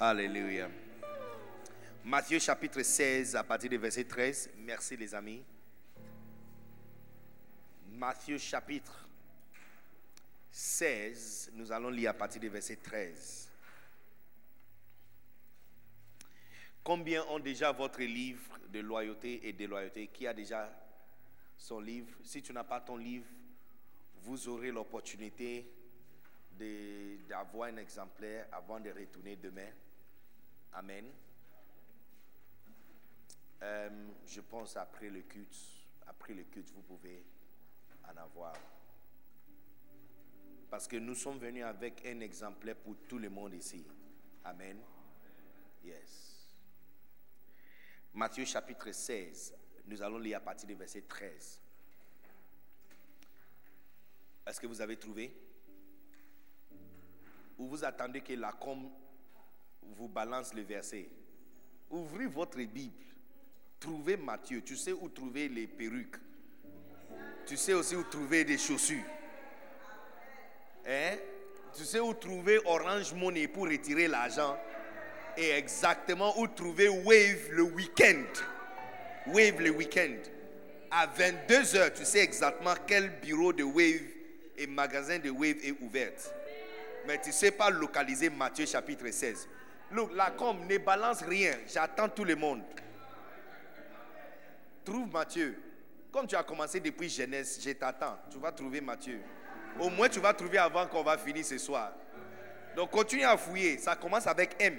Alléluia. 0.00 0.70
Matthieu 2.02 2.38
chapitre 2.38 2.80
16 2.82 3.36
à 3.36 3.42
partir 3.42 3.68
du 3.68 3.76
verset 3.76 4.04
13. 4.04 4.52
Merci 4.56 4.96
les 4.96 5.14
amis. 5.14 5.42
Matthieu 7.90 8.38
chapitre 8.38 9.06
16, 10.50 11.50
nous 11.56 11.70
allons 11.70 11.90
lire 11.90 12.12
à 12.12 12.14
partir 12.14 12.40
du 12.40 12.48
verset 12.48 12.78
13. 12.82 13.51
Combien 16.84 17.24
ont 17.26 17.38
déjà 17.38 17.70
votre 17.70 18.02
livre 18.02 18.58
de 18.68 18.80
loyauté 18.80 19.46
et 19.46 19.52
déloyauté? 19.52 20.08
Qui 20.08 20.26
a 20.26 20.34
déjà 20.34 20.68
son 21.56 21.78
livre? 21.78 22.16
Si 22.24 22.42
tu 22.42 22.52
n'as 22.52 22.64
pas 22.64 22.80
ton 22.80 22.96
livre, 22.96 23.28
vous 24.22 24.48
aurez 24.48 24.70
l'opportunité 24.70 25.70
d'avoir 27.28 27.68
un 27.68 27.76
exemplaire 27.76 28.46
avant 28.52 28.80
de 28.80 28.90
retourner 28.90 29.36
demain. 29.36 29.70
Amen. 30.72 31.06
Euh, 33.62 34.08
je 34.26 34.40
pense 34.40 34.76
après 34.76 35.08
le 35.08 35.22
culte, 35.22 35.56
après 36.06 36.34
le 36.34 36.42
culte, 36.44 36.70
vous 36.74 36.82
pouvez 36.82 37.24
en 38.04 38.16
avoir. 38.16 38.54
Parce 40.68 40.88
que 40.88 40.96
nous 40.96 41.14
sommes 41.14 41.38
venus 41.38 41.64
avec 41.64 42.04
un 42.06 42.20
exemplaire 42.20 42.76
pour 42.76 42.96
tout 43.08 43.18
le 43.18 43.30
monde 43.30 43.54
ici. 43.54 43.86
Amen. 44.44 44.78
Yes. 45.84 46.31
Matthieu 48.14 48.44
chapitre 48.44 48.92
16. 48.92 49.54
Nous 49.86 50.02
allons 50.02 50.18
lire 50.18 50.36
à 50.36 50.40
partir 50.40 50.68
du 50.68 50.74
verset 50.74 51.02
13. 51.02 51.58
Est-ce 54.46 54.60
que 54.60 54.66
vous 54.66 54.80
avez 54.80 54.96
trouvé? 54.96 55.34
Ou 57.58 57.68
vous 57.68 57.84
attendez 57.84 58.20
que 58.20 58.34
la 58.34 58.52
com 58.52 58.90
vous 59.96 60.08
balance 60.08 60.52
le 60.52 60.62
verset? 60.62 61.08
Ouvrez 61.90 62.26
votre 62.26 62.58
Bible. 62.58 63.04
Trouvez 63.80 64.16
Matthieu. 64.16 64.62
Tu 64.62 64.76
sais 64.76 64.92
où 64.92 65.08
trouver 65.08 65.48
les 65.48 65.66
perruques. 65.66 66.16
Tu 67.46 67.56
sais 67.56 67.72
aussi 67.72 67.96
où 67.96 68.04
trouver 68.04 68.44
des 68.44 68.58
chaussures. 68.58 69.04
Hein? 70.86 71.16
Tu 71.74 71.84
sais 71.84 72.00
où 72.00 72.12
trouver 72.12 72.60
Orange 72.66 73.14
Money 73.14 73.48
pour 73.48 73.64
retirer 73.64 74.06
l'argent 74.06 74.58
et 75.36 75.50
exactement 75.50 76.38
où 76.38 76.46
trouver 76.46 76.88
Wave 76.88 77.50
le 77.50 77.62
week-end. 77.62 78.24
Wave 79.26 79.60
le 79.60 79.70
week-end. 79.70 80.16
À 80.90 81.06
22h, 81.06 81.94
tu 81.94 82.04
sais 82.04 82.20
exactement 82.20 82.74
quel 82.86 83.10
bureau 83.20 83.52
de 83.52 83.62
Wave 83.62 84.02
et 84.58 84.66
magasin 84.66 85.18
de 85.18 85.30
Wave 85.30 85.56
est 85.64 85.74
ouvert. 85.80 86.12
Mais 87.06 87.20
tu 87.20 87.28
ne 87.28 87.34
sais 87.34 87.50
pas 87.50 87.70
localiser 87.70 88.30
Matthieu 88.30 88.66
chapitre 88.66 89.08
16. 89.10 89.48
Look, 89.90 90.10
la 90.14 90.30
com 90.30 90.56
ne 90.68 90.78
balance 90.78 91.22
rien. 91.22 91.52
J'attends 91.72 92.08
tout 92.08 92.24
le 92.24 92.36
monde. 92.36 92.62
Trouve 94.84 95.10
Matthieu. 95.12 95.58
Comme 96.12 96.26
tu 96.26 96.36
as 96.36 96.42
commencé 96.42 96.80
depuis 96.80 97.08
jeunesse, 97.08 97.58
je 97.64 97.70
t'attends. 97.70 98.18
Tu 98.30 98.38
vas 98.38 98.52
trouver 98.52 98.80
Matthieu. 98.80 99.20
Au 99.80 99.88
moins, 99.88 100.08
tu 100.08 100.20
vas 100.20 100.34
trouver 100.34 100.58
avant 100.58 100.86
qu'on 100.86 101.02
va 101.02 101.16
finir 101.16 101.44
ce 101.44 101.56
soir. 101.58 101.92
Donc, 102.76 102.90
continue 102.90 103.24
à 103.24 103.36
fouiller. 103.36 103.78
Ça 103.78 103.96
commence 103.96 104.26
avec 104.26 104.56
M. 104.58 104.78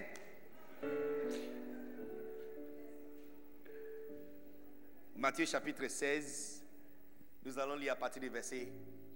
Matthieu 5.23 5.45
chapitre 5.45 5.87
16, 5.87 6.65
nous 7.45 7.57
allons 7.57 7.75
lire 7.75 7.93
à 7.93 7.95
partir 7.95 8.21
du 8.21 8.27
verset 8.27 8.67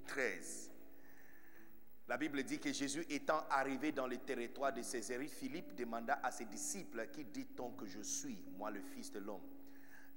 13. 0.08 0.72
La 2.08 2.16
Bible 2.16 2.44
dit 2.44 2.60
que 2.60 2.72
Jésus 2.72 3.06
étant 3.10 3.44
arrivé 3.50 3.92
dans 3.92 4.08
le 4.08 4.16
territoire 4.16 4.72
de 4.72 4.82
Césarée, 4.84 5.28
Philippe 5.28 5.76
demanda 5.76 6.18
à 6.24 6.32
ses 6.32 6.46
disciples, 6.46 7.10
qui 7.12 7.26
dit-on 7.26 7.72
que 7.72 7.86
je 7.86 8.00
suis, 8.00 8.42
moi 8.58 8.72
le 8.72 8.80
Fils 8.80 9.12
de 9.12 9.20
l'homme 9.20 9.44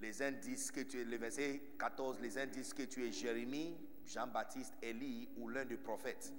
Les 0.00 0.22
uns 0.22 0.30
disent 0.30 0.70
que 0.70 0.82
tu 0.82 1.00
es, 1.00 1.04
le 1.04 1.16
verset 1.16 1.60
14, 1.76 2.20
les 2.20 2.38
uns 2.38 2.46
disent 2.46 2.72
que 2.72 2.84
tu 2.84 3.04
es 3.04 3.10
Jérémie, 3.10 3.76
Jean-Baptiste, 4.06 4.74
Élie 4.80 5.28
ou 5.38 5.48
l'un 5.48 5.64
des 5.64 5.76
prophètes. 5.76 6.32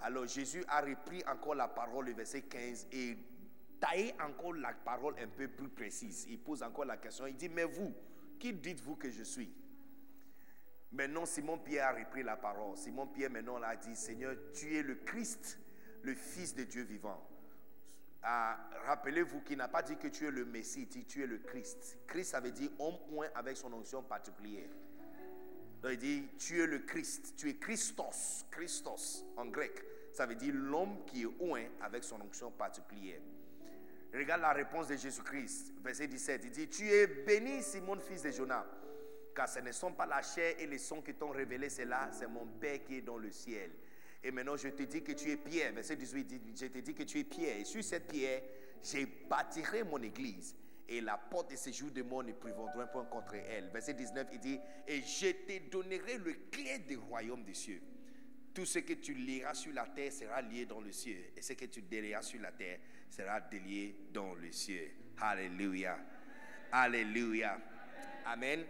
Alors 0.00 0.26
Jésus 0.26 0.64
a 0.66 0.80
repris 0.80 1.22
encore 1.28 1.54
la 1.54 1.68
parole, 1.68 2.06
le 2.06 2.14
verset 2.14 2.42
15, 2.42 2.88
et 2.90 3.16
taillé 3.78 4.12
encore 4.20 4.54
la 4.54 4.72
parole 4.72 5.14
un 5.22 5.28
peu 5.28 5.46
plus 5.46 5.68
précise. 5.68 6.26
Il 6.28 6.40
pose 6.40 6.64
encore 6.64 6.86
la 6.86 6.96
question, 6.96 7.28
il 7.28 7.36
dit, 7.36 7.48
mais 7.48 7.62
vous, 7.62 7.94
qui 8.42 8.52
dites-vous 8.52 8.96
que 8.96 9.08
je 9.08 9.22
suis? 9.22 9.54
Maintenant, 10.90 11.24
Simon-Pierre 11.24 11.86
a 11.86 11.92
repris 11.92 12.24
la 12.24 12.36
parole. 12.36 12.76
Simon-Pierre 12.76 13.30
maintenant 13.30 13.62
a 13.62 13.76
dit, 13.76 13.94
Seigneur, 13.94 14.34
tu 14.52 14.74
es 14.74 14.82
le 14.82 14.96
Christ, 14.96 15.60
le 16.02 16.12
Fils 16.16 16.52
de 16.52 16.64
Dieu 16.64 16.82
vivant. 16.82 17.24
Ah, 18.20 18.58
rappelez-vous 18.84 19.42
qu'il 19.42 19.58
n'a 19.58 19.68
pas 19.68 19.82
dit 19.82 19.96
que 19.96 20.08
tu 20.08 20.26
es 20.26 20.32
le 20.32 20.44
Messie, 20.44 20.82
il 20.82 20.88
dit 20.88 21.04
tu 21.04 21.22
es 21.22 21.26
le 21.28 21.38
Christ. 21.38 21.98
Christ 22.08 22.34
avait 22.34 22.50
dit 22.50 22.68
homme 22.80 22.98
point 23.08 23.28
avec 23.36 23.56
son 23.56 23.72
onction 23.72 24.02
particulière. 24.02 24.70
Donc 25.80 25.92
il 25.92 25.98
dit, 25.98 26.28
tu 26.36 26.60
es 26.60 26.66
le 26.66 26.80
Christ, 26.80 27.34
tu 27.36 27.48
es 27.48 27.54
Christos, 27.54 28.44
Christos 28.50 29.24
en 29.36 29.46
grec. 29.46 29.84
Ça 30.12 30.26
veut 30.26 30.34
dire 30.34 30.52
l'homme 30.52 31.04
qui 31.06 31.22
est 31.22 31.30
oint 31.40 31.66
avec 31.80 32.02
son 32.02 32.20
onction 32.20 32.50
particulière. 32.50 33.20
Regarde 34.14 34.42
la 34.42 34.52
réponse 34.52 34.88
de 34.88 34.96
Jésus-Christ, 34.96 35.72
verset 35.82 36.06
17. 36.06 36.42
Il 36.44 36.50
dit, 36.50 36.68
tu 36.68 36.86
es 36.88 37.06
béni 37.06 37.62
Simon, 37.62 37.98
fils 37.98 38.22
de 38.22 38.30
Jonas, 38.30 38.66
car 39.34 39.48
ce 39.48 39.60
ne 39.60 39.72
sont 39.72 39.92
pas 39.92 40.04
la 40.04 40.20
chair 40.20 40.54
et 40.58 40.66
les 40.66 40.78
sons 40.78 41.00
qui 41.00 41.14
t'ont 41.14 41.30
révélé 41.30 41.70
cela, 41.70 42.10
c'est 42.12 42.26
mon 42.26 42.46
Père 42.46 42.84
qui 42.84 42.98
est 42.98 43.02
dans 43.02 43.16
le 43.16 43.30
ciel. 43.30 43.70
Et 44.22 44.30
maintenant, 44.30 44.56
je 44.56 44.68
te 44.68 44.82
dis 44.82 45.02
que 45.02 45.12
tu 45.12 45.30
es 45.30 45.36
Pierre. 45.36 45.72
Verset 45.72 45.96
18, 45.96 46.42
je 46.60 46.66
te 46.66 46.78
dis 46.78 46.94
que 46.94 47.02
tu 47.02 47.18
es 47.20 47.24
Pierre. 47.24 47.56
Et 47.56 47.64
sur 47.64 47.82
cette 47.82 48.06
pierre, 48.06 48.42
j'ai 48.82 49.06
bâtirai 49.28 49.82
mon 49.82 50.00
église. 50.02 50.54
Et 50.88 51.00
la 51.00 51.16
porte 51.16 51.50
de 51.50 51.56
séjour 51.56 51.90
de 51.90 52.02
monde 52.02 52.26
ne 52.26 52.32
prévaudra 52.32 52.86
point 52.86 53.06
contre 53.06 53.34
elle. 53.34 53.70
Verset 53.70 53.94
19, 53.94 54.28
il 54.32 54.40
dit, 54.40 54.60
et 54.86 55.00
je 55.00 55.32
te 55.32 55.70
donnerai 55.70 56.18
le 56.18 56.34
clé 56.50 56.78
du 56.80 56.98
royaume 56.98 57.42
des 57.44 57.54
cieux. 57.54 57.80
Tout 58.54 58.66
ce 58.66 58.80
que 58.80 58.92
tu 58.92 59.14
liras 59.14 59.54
sur 59.54 59.72
la 59.72 59.86
terre 59.86 60.12
sera 60.12 60.42
lié 60.42 60.66
dans 60.66 60.80
le 60.80 60.92
ciel. 60.92 61.32
Et 61.36 61.42
ce 61.42 61.54
que 61.54 61.64
tu 61.64 61.80
délieras 61.80 62.22
sur 62.22 62.40
la 62.40 62.52
terre 62.52 62.78
sera 63.12 63.40
délié 63.40 63.94
dans 64.10 64.34
le 64.34 64.50
ciel. 64.50 64.90
Alléluia. 65.20 65.98
Alléluia. 66.72 67.58
Amen. 68.24 68.64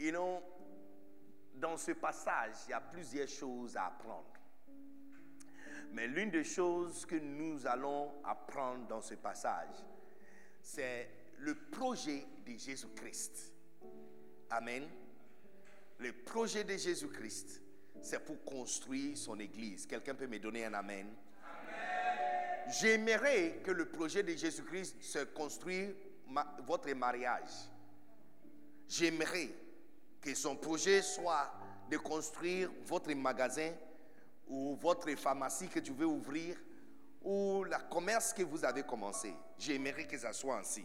You 0.00 0.10
know, 0.10 0.42
dans 1.54 1.76
ce 1.76 1.92
passage, 1.92 2.54
il 2.66 2.70
y 2.70 2.72
a 2.72 2.80
plusieurs 2.80 3.28
choses 3.28 3.76
à 3.76 3.86
apprendre. 3.86 4.32
Mais 5.92 6.06
l'une 6.06 6.30
des 6.30 6.44
choses 6.44 7.04
que 7.04 7.16
nous 7.16 7.66
allons 7.66 8.10
apprendre 8.24 8.86
dans 8.88 9.02
ce 9.02 9.14
passage, 9.14 9.76
c'est 10.62 11.10
le 11.40 11.54
projet 11.54 12.24
de 12.46 12.56
Jésus-Christ. 12.56 13.52
Amen. 14.48 14.88
Le 15.98 16.12
projet 16.14 16.64
de 16.64 16.76
Jésus-Christ, 16.76 17.60
c'est 18.00 18.24
pour 18.24 18.42
construire 18.44 19.16
son 19.18 19.38
Église. 19.38 19.86
Quelqu'un 19.86 20.14
peut 20.14 20.26
me 20.26 20.38
donner 20.38 20.64
un 20.64 20.72
Amen? 20.72 21.14
J'aimerais 22.68 23.60
que 23.64 23.70
le 23.70 23.86
projet 23.86 24.22
de 24.22 24.34
Jésus-Christ 24.34 25.02
se 25.02 25.18
construise 25.20 25.94
votre 26.66 26.90
mariage. 26.92 27.50
J'aimerais 28.88 29.50
que 30.20 30.34
son 30.34 30.56
projet 30.56 31.02
soit 31.02 31.52
de 31.90 31.96
construire 31.96 32.70
votre 32.84 33.12
magasin 33.14 33.72
ou 34.48 34.76
votre 34.76 35.10
pharmacie 35.16 35.68
que 35.68 35.80
tu 35.80 35.92
veux 35.92 36.06
ouvrir 36.06 36.56
ou 37.22 37.64
le 37.64 37.76
commerce 37.90 38.32
que 38.32 38.42
vous 38.42 38.64
avez 38.64 38.82
commencé. 38.82 39.34
J'aimerais 39.58 40.06
que 40.06 40.18
ça 40.18 40.32
soit 40.32 40.58
ainsi. 40.58 40.84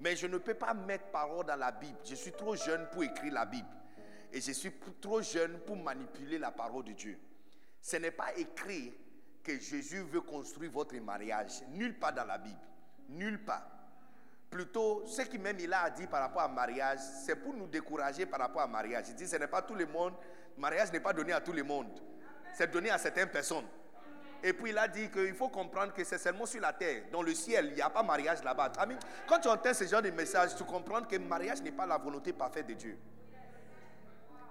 Mais 0.00 0.14
je 0.14 0.26
ne 0.26 0.38
peux 0.38 0.54
pas 0.54 0.74
mettre 0.74 1.06
parole 1.06 1.46
dans 1.46 1.56
la 1.56 1.72
Bible. 1.72 1.98
Je 2.04 2.14
suis 2.14 2.32
trop 2.32 2.54
jeune 2.54 2.86
pour 2.92 3.02
écrire 3.02 3.32
la 3.32 3.46
Bible. 3.46 3.68
Et 4.32 4.40
je 4.40 4.52
suis 4.52 4.72
trop 5.00 5.22
jeune 5.22 5.58
pour 5.60 5.76
manipuler 5.76 6.38
la 6.38 6.50
parole 6.50 6.84
de 6.84 6.92
Dieu. 6.92 7.18
Ce 7.80 7.96
n'est 7.96 8.10
pas 8.10 8.36
écrit 8.36 8.92
que 9.46 9.60
Jésus 9.60 10.02
veut 10.02 10.20
construire 10.20 10.72
votre 10.72 10.96
mariage. 10.96 11.62
Nulle 11.72 11.96
part 11.96 12.12
dans 12.12 12.24
la 12.24 12.36
Bible. 12.36 12.58
Nulle 13.10 13.38
part. 13.44 13.70
Plutôt, 14.50 15.04
ce 15.06 15.22
qui 15.22 15.38
même 15.38 15.58
il 15.60 15.72
a 15.72 15.88
dit 15.90 16.06
par 16.06 16.20
rapport 16.20 16.42
à 16.42 16.48
mariage, 16.48 16.98
c'est 17.24 17.36
pour 17.36 17.54
nous 17.54 17.66
décourager 17.66 18.26
par 18.26 18.40
rapport 18.40 18.62
à 18.62 18.66
mariage. 18.66 19.04
Il 19.08 19.14
dit, 19.14 19.28
ce 19.28 19.36
n'est 19.36 19.46
pas 19.46 19.62
tout 19.62 19.74
le 19.74 19.86
monde. 19.86 20.14
Mariage 20.58 20.92
n'est 20.92 21.00
pas 21.00 21.12
donné 21.12 21.32
à 21.32 21.40
tout 21.40 21.52
le 21.52 21.62
monde. 21.62 22.00
C'est 22.54 22.70
donné 22.70 22.90
à 22.90 22.98
certaines 22.98 23.28
personnes. 23.28 23.66
Et 24.42 24.52
puis 24.52 24.70
il 24.70 24.78
a 24.78 24.88
dit 24.88 25.08
qu'il 25.10 25.34
faut 25.34 25.48
comprendre 25.48 25.92
que 25.92 26.02
c'est 26.04 26.18
seulement 26.18 26.46
sur 26.46 26.60
la 26.60 26.72
terre. 26.72 27.04
Dans 27.12 27.22
le 27.22 27.34
ciel, 27.34 27.66
il 27.70 27.74
n'y 27.74 27.82
a 27.82 27.90
pas 27.90 28.02
mariage 28.02 28.42
là-bas. 28.42 28.72
Quand 29.26 29.38
tu 29.38 29.48
entends 29.48 29.74
ce 29.74 29.84
genre 29.84 30.02
de 30.02 30.10
message, 30.10 30.56
tu 30.56 30.64
comprends 30.64 31.02
que 31.02 31.16
mariage 31.16 31.62
n'est 31.62 31.72
pas 31.72 31.86
la 31.86 31.98
volonté 31.98 32.32
parfaite 32.32 32.66
de 32.66 32.74
Dieu. 32.74 32.98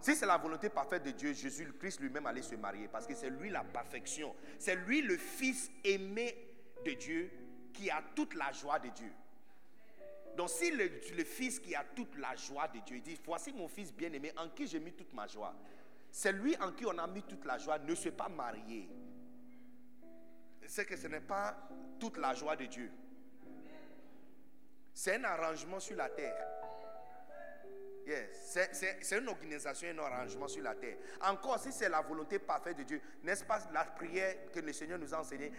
Si 0.06 0.16
c'est 0.16 0.28
la 0.28 0.38
volonté 0.38 0.70
parfaite 0.70 1.02
de 1.02 1.10
Dieu, 1.10 1.34
Jésus-Christ 1.34 2.00
lui-même 2.00 2.28
allait 2.28 2.44
se 2.44 2.54
marier 2.54 2.88
parce 2.88 3.08
que 3.08 3.16
c'est 3.16 3.32
lui 3.32 3.50
la 3.50 3.64
perfection. 3.64 4.36
C'est 4.60 4.76
lui 4.76 5.02
le 5.02 5.18
Fils 5.18 5.72
aimé 5.84 6.38
de 6.86 6.92
Dieu 6.92 7.32
qui 7.74 7.90
a 7.90 8.04
toute 8.16 8.36
la 8.36 8.52
joie 8.52 8.78
de 8.78 8.90
Dieu. 8.90 9.12
Donc 10.38 10.52
si 10.52 10.70
le, 10.70 10.90
Fils 11.24 11.60
qui 11.60 11.74
a 11.74 11.84
toute 11.84 12.16
la 12.20 12.36
joie 12.36 12.68
de 12.68 12.78
Dieu 12.82 13.00
dit, 13.00 13.20
voici 13.26 13.52
mon 13.52 13.68
Fils 13.68 13.92
bien-aimé 13.92 14.32
en 14.38 14.50
qui 14.50 14.68
j'ai 14.68 14.80
mis 14.80 14.94
toute 14.94 15.12
ma 15.12 15.26
joie. 15.26 15.56
C'est 16.12 16.34
lui 16.34 16.56
en 16.58 16.72
qui 16.74 16.86
on 16.86 16.96
a 17.00 17.08
mis 17.08 17.24
toute 17.24 17.44
la 17.44 17.58
joie, 17.58 17.80
ne 17.80 17.96
se 17.96 18.10
pas 18.10 18.30
marier. 18.30 18.88
C'est 20.68 20.86
que 20.86 20.96
ce 20.96 21.08
n'est 21.08 21.20
pas 21.20 21.68
toute 22.00 22.18
la 22.18 22.36
joie 22.36 22.56
de 22.56 22.66
Dieu. 22.66 22.92
C'est 24.94 25.16
un 25.16 25.24
arrangement 25.24 25.80
sur 25.80 25.96
la 25.96 26.10
terre. 26.10 26.55
Yes. 28.06 28.60
C'est 28.72 29.18
une 29.18 29.28
organisation, 29.28 29.88
un 29.90 29.98
arrangement 29.98 30.48
sur 30.48 30.64
la 30.64 30.76
terre. 30.76 30.98
Encore, 31.22 31.60
si 31.60 31.72
c'est 31.72 31.90
la 31.90 32.02
volonté 32.02 32.38
parfaite 32.38 32.78
de 32.78 32.84
Dieu, 32.84 33.02
n'est-ce 33.24 33.44
pas 33.44 33.60
la 33.74 33.84
prière 33.84 34.52
que 34.54 34.60
le 34.60 34.74
Seigneur 34.74 35.00
nous 35.00 35.14
a 35.14 35.20
enseignée 35.20 35.52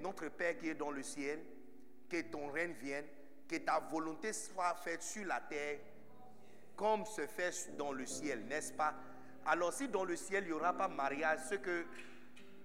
Notre 0.00 0.28
Père 0.28 0.56
qui 0.56 0.70
est 0.70 0.74
dans 0.74 0.90
le 0.90 1.02
ciel, 1.02 1.40
que 2.08 2.22
ton 2.22 2.48
règne 2.48 2.72
vienne, 2.72 3.04
que 3.48 3.56
ta 3.56 3.80
volonté 3.80 4.32
soit 4.32 4.74
faite 4.76 5.02
sur 5.02 5.26
la 5.26 5.40
terre 5.40 5.78
comme 6.76 7.04
se 7.06 7.26
fait 7.26 7.76
dans 7.76 7.92
le 7.92 8.06
ciel, 8.06 8.44
n'est-ce 8.46 8.72
pas? 8.72 8.94
Alors 9.46 9.72
si 9.72 9.88
dans 9.88 10.04
le 10.04 10.16
ciel, 10.16 10.44
il 10.44 10.48
n'y 10.48 10.52
aura 10.52 10.72
pas 10.72 10.88
mariage, 10.88 11.40
ce 11.48 11.54
que, 11.54 11.84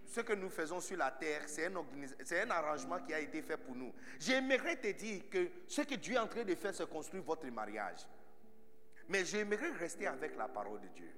ce 0.05 0.21
que 0.21 0.33
nous 0.33 0.49
faisons 0.49 0.79
sur 0.79 0.97
la 0.97 1.11
terre, 1.11 1.41
c'est 1.47 1.65
un, 1.65 1.75
un, 1.75 2.49
arrangement 2.49 2.99
qui 2.99 3.13
a 3.13 3.19
été 3.19 3.41
fait 3.41 3.57
pour 3.57 3.75
nous. 3.75 3.93
J'aimerais 4.19 4.77
te 4.77 4.87
dire 4.91 5.29
que 5.29 5.49
ce 5.67 5.81
que 5.81 5.95
Dieu 5.95 6.15
est 6.15 6.19
en 6.19 6.27
train 6.27 6.43
de 6.43 6.55
faire, 6.55 6.73
c'est 6.73 6.89
construire 6.89 7.23
votre 7.23 7.45
mariage. 7.47 7.99
Mais 9.09 9.25
j'aimerais 9.25 9.71
rester 9.71 10.07
avec 10.07 10.37
la 10.37 10.47
parole 10.47 10.79
de 10.81 10.87
Dieu. 10.87 11.11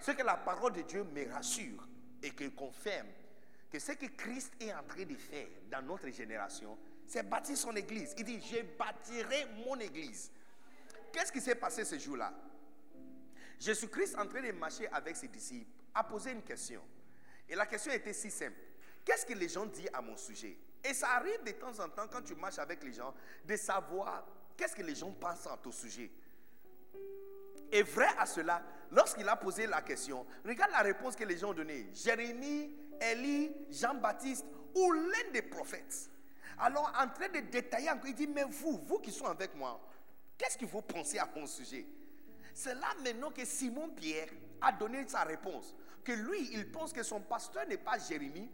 Ce 0.00 0.10
que 0.12 0.22
la 0.22 0.36
parole 0.36 0.74
de 0.74 0.82
Dieu 0.82 1.04
me 1.04 1.32
rassure 1.32 1.88
et 2.22 2.30
que 2.30 2.48
confirme 2.48 3.08
que 3.70 3.78
ce 3.78 3.92
que 3.92 4.06
Christ 4.06 4.52
est 4.60 4.72
en 4.72 4.82
train 4.82 5.04
de 5.04 5.16
faire 5.16 5.48
dans 5.70 5.82
notre 5.82 6.08
génération, 6.10 6.78
c'est 7.06 7.22
bâtir 7.28 7.56
son 7.56 7.74
église. 7.74 8.14
Il 8.18 8.24
dit, 8.24 8.40
je 8.40 8.62
bâtirai 8.78 9.46
mon 9.66 9.78
église. 9.80 10.30
Qu'est-ce 11.12 11.32
qui 11.32 11.40
s'est 11.40 11.54
passé 11.54 11.84
ce 11.84 11.98
jour-là? 11.98 12.32
Jésus-Christ, 13.58 14.16
en 14.18 14.26
train 14.26 14.42
de 14.42 14.52
marcher 14.52 14.88
avec 14.88 15.16
ses 15.16 15.28
disciples, 15.28 15.70
a 15.94 16.04
posé 16.04 16.32
une 16.32 16.42
question. 16.42 16.82
Et 17.48 17.54
la 17.54 17.66
question 17.66 17.92
était 17.92 18.12
si 18.12 18.30
simple. 18.30 18.58
Qu'est-ce 19.04 19.24
que 19.24 19.34
les 19.34 19.48
gens 19.48 19.66
disent 19.66 19.90
à 19.92 20.02
mon 20.02 20.16
sujet? 20.16 20.56
Et 20.82 20.92
ça 20.92 21.12
arrive 21.12 21.42
de 21.44 21.52
temps 21.52 21.78
en 21.80 21.88
temps, 21.88 22.06
quand 22.10 22.22
tu 22.22 22.34
marches 22.34 22.58
avec 22.58 22.82
les 22.84 22.92
gens, 22.92 23.14
de 23.44 23.56
savoir 23.56 24.26
qu'est-ce 24.56 24.74
que 24.76 24.82
les 24.82 24.94
gens 24.94 25.12
pensent 25.12 25.46
à 25.46 25.56
ton 25.56 25.72
sujet. 25.72 26.10
Et 27.74 27.82
vrai 27.82 28.06
à 28.20 28.24
cela, 28.24 28.62
lorsqu'il 28.92 29.28
a 29.28 29.34
posé 29.34 29.66
la 29.66 29.82
question, 29.82 30.24
regarde 30.44 30.70
la 30.70 30.82
réponse 30.82 31.16
que 31.16 31.24
les 31.24 31.36
gens 31.36 31.50
ont 31.50 31.54
donnée. 31.54 31.88
Jérémie, 31.92 32.72
Élie, 33.00 33.50
Jean-Baptiste 33.68 34.46
ou 34.76 34.92
l'un 34.92 35.32
des 35.32 35.42
prophètes. 35.42 36.08
Alors, 36.56 36.92
en 36.96 37.08
train 37.08 37.28
de 37.30 37.40
détailler 37.40 37.90
encore, 37.90 38.06
il 38.06 38.14
dit, 38.14 38.28
mais 38.28 38.44
vous, 38.44 38.80
vous 38.86 39.00
qui 39.00 39.10
sont 39.10 39.24
avec 39.24 39.56
moi, 39.56 39.80
qu'est-ce 40.38 40.56
que 40.56 40.66
vous 40.66 40.82
pensez 40.82 41.18
à 41.18 41.28
mon 41.34 41.48
sujet? 41.48 41.84
C'est 42.54 42.76
là 42.76 42.86
maintenant 43.02 43.32
que 43.32 43.44
Simon 43.44 43.88
Pierre 43.88 44.28
a 44.60 44.70
donné 44.70 45.04
sa 45.08 45.24
réponse. 45.24 45.74
Que 46.04 46.12
lui, 46.12 46.50
il 46.52 46.70
pense 46.70 46.92
que 46.92 47.02
son 47.02 47.22
pasteur 47.22 47.66
n'est 47.66 47.76
pas 47.76 47.98
Jérémie, 47.98 48.48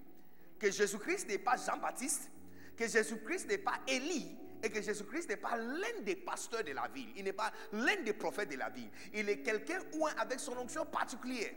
que 0.58 0.70
Jésus-Christ 0.70 1.28
n'est 1.28 1.36
pas 1.36 1.58
Jean-Baptiste, 1.58 2.30
que 2.74 2.88
Jésus-Christ 2.88 3.48
n'est 3.48 3.58
pas 3.58 3.80
Élie, 3.86 4.34
et 4.62 4.70
que 4.70 4.80
Jésus-Christ 4.82 5.28
n'est 5.28 5.36
pas 5.36 5.56
l'un 5.56 6.02
des 6.02 6.16
pasteurs 6.16 6.64
de 6.64 6.72
la 6.72 6.88
ville, 6.88 7.08
il 7.16 7.24
n'est 7.24 7.32
pas 7.32 7.52
l'un 7.72 7.96
des 8.02 8.12
prophètes 8.12 8.50
de 8.50 8.56
la 8.56 8.68
ville. 8.70 8.90
Il 9.14 9.28
est 9.28 9.38
quelqu'un 9.38 9.78
ou 9.94 10.06
un 10.06 10.12
avec 10.18 10.40
son 10.40 10.56
onction 10.56 10.84
particulière. 10.86 11.52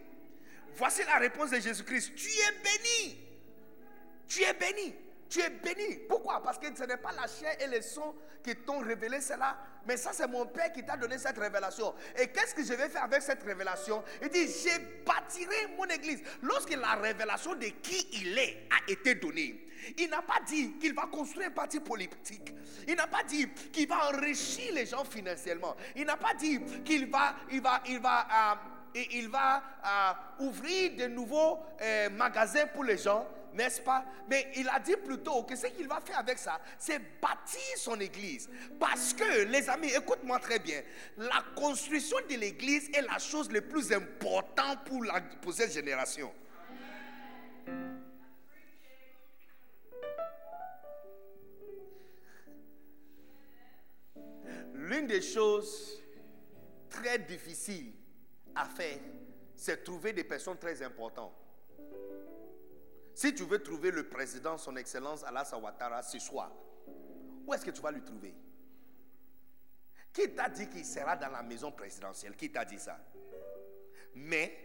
Voici 0.76 1.04
la 1.06 1.18
réponse 1.20 1.52
de 1.52 1.60
Jésus-Christ. 1.60 2.16
Tu 2.16 2.30
es 2.30 2.52
béni. 2.64 3.18
Tu 4.28 4.44
es 4.44 4.54
béni. 4.54 4.96
Tu 5.34 5.40
es 5.42 5.50
béni. 5.50 5.96
Pourquoi? 6.08 6.44
Parce 6.44 6.60
que 6.60 6.68
ce 6.78 6.84
n'est 6.84 6.98
pas 6.98 7.12
la 7.12 7.26
chair 7.26 7.58
et 7.60 7.66
le 7.66 7.82
sang 7.82 8.14
qui 8.44 8.56
t'ont 8.56 8.82
révélé 8.82 9.20
cela, 9.20 9.58
mais 9.88 9.98
ça 9.98 10.12
c'est 10.14 10.28
mon 10.28 10.46
Père 10.46 10.72
qui 10.72 10.86
t'a 10.86 10.96
donné 10.96 11.18
cette 11.18 11.40
révélation. 11.40 11.96
Et 12.20 12.28
qu'est-ce 12.28 12.54
que 12.54 12.64
je 12.64 12.74
vais 12.74 12.88
faire 12.88 13.06
avec 13.06 13.24
cette 13.24 13.42
révélation? 13.42 14.04
Il 14.22 14.30
dit, 14.30 14.46
j'ai 14.46 14.78
bâtirai 15.04 15.74
mon 15.76 15.86
église. 15.86 16.22
Lorsque 16.44 16.76
la 16.76 16.94
révélation 17.02 17.56
de 17.56 17.66
qui 17.66 18.08
il 18.14 18.38
est 18.38 18.68
a 18.70 18.92
été 18.92 19.16
donnée, 19.16 19.68
il 19.98 20.08
n'a 20.08 20.22
pas 20.22 20.40
dit 20.48 20.74
qu'il 20.78 20.94
va 20.94 21.08
construire 21.08 21.48
un 21.48 21.52
parti 21.52 21.80
politique. 21.80 22.54
Il 22.88 22.94
n'a 22.94 23.08
pas 23.08 23.24
dit 23.24 23.50
qu'il 23.72 23.88
va 23.88 24.10
enrichir 24.10 24.72
les 24.76 24.86
gens 24.86 25.04
financièrement. 25.04 25.76
Il 25.96 26.06
n'a 26.06 26.18
pas 26.18 26.36
dit 26.36 26.62
qu'il 26.86 27.10
va, 27.10 27.34
il 27.52 27.60
va, 27.60 27.82
il 27.88 28.00
va, 28.00 28.28
euh, 28.94 29.02
il 29.14 29.30
va 29.30 29.64
euh, 29.84 30.44
ouvrir 30.46 30.92
de 30.96 31.08
nouveaux 31.08 31.58
euh, 31.82 32.12
magasins 32.12 32.68
pour 32.68 32.84
les 32.84 33.00
gens 33.00 33.28
n'est-ce 33.54 33.82
pas? 33.82 34.06
Mais 34.30 34.52
il 34.56 34.68
a 34.70 34.80
dit 34.80 34.96
plutôt 34.96 35.44
que 35.44 35.56
ce 35.56 35.68
qu'il 35.68 35.88
va 35.88 36.00
faire 36.02 36.20
avec 36.20 36.38
ça, 36.38 36.60
c'est 36.78 37.00
bâtir 37.22 37.78
son 37.78 38.00
église. 38.00 38.50
Parce 38.80 39.14
que, 39.14 39.44
les 39.46 39.70
amis, 39.70 39.92
écoute-moi 39.94 40.40
très 40.40 40.60
bien, 40.60 40.82
la 41.18 41.44
construction 41.56 42.18
de 42.30 42.36
l'église 42.36 42.90
est 42.94 43.02
la 43.02 43.20
chose 43.20 43.52
la 43.52 43.62
plus 43.62 43.92
importante 43.92 44.80
pour, 45.42 45.54
cette 45.54 45.74
génération. 45.74 46.34
L'une 54.74 55.08
des 55.08 55.22
choses 55.22 56.02
très 56.90 57.20
difficiles 57.20 57.94
à 58.56 58.66
faire, 58.66 59.00
c'est 59.56 59.84
trouver 59.84 60.14
des 60.14 60.24
personnes 60.24 60.58
très 60.58 60.82
importantes. 60.82 61.43
Si 63.14 63.34
tu 63.34 63.44
veux 63.44 63.62
trouver 63.62 63.92
le 63.92 64.08
président, 64.10 64.58
son 64.58 64.76
excellence 64.76 65.24
Alassane 65.24 65.62
Ouattara 65.62 66.02
ce 66.02 66.20
soir, 66.20 66.52
où 67.46 67.54
est-ce 67.54 67.66
que 67.66 67.72
tu 67.72 67.82
vas 67.82 67.92
lui 67.92 68.02
trouver? 68.02 68.34
Qui 70.12 70.30
t'a 70.30 70.50
dit 70.50 70.68
qu'il 70.70 70.86
sera 70.86 71.16
dans 71.16 71.30
la 71.30 71.44
maison 71.44 71.72
présidentielle? 71.72 72.36
Qui 72.36 72.52
t'a 72.52 72.66
dit 72.66 72.80
ça? 72.80 73.00
Mais 74.16 74.56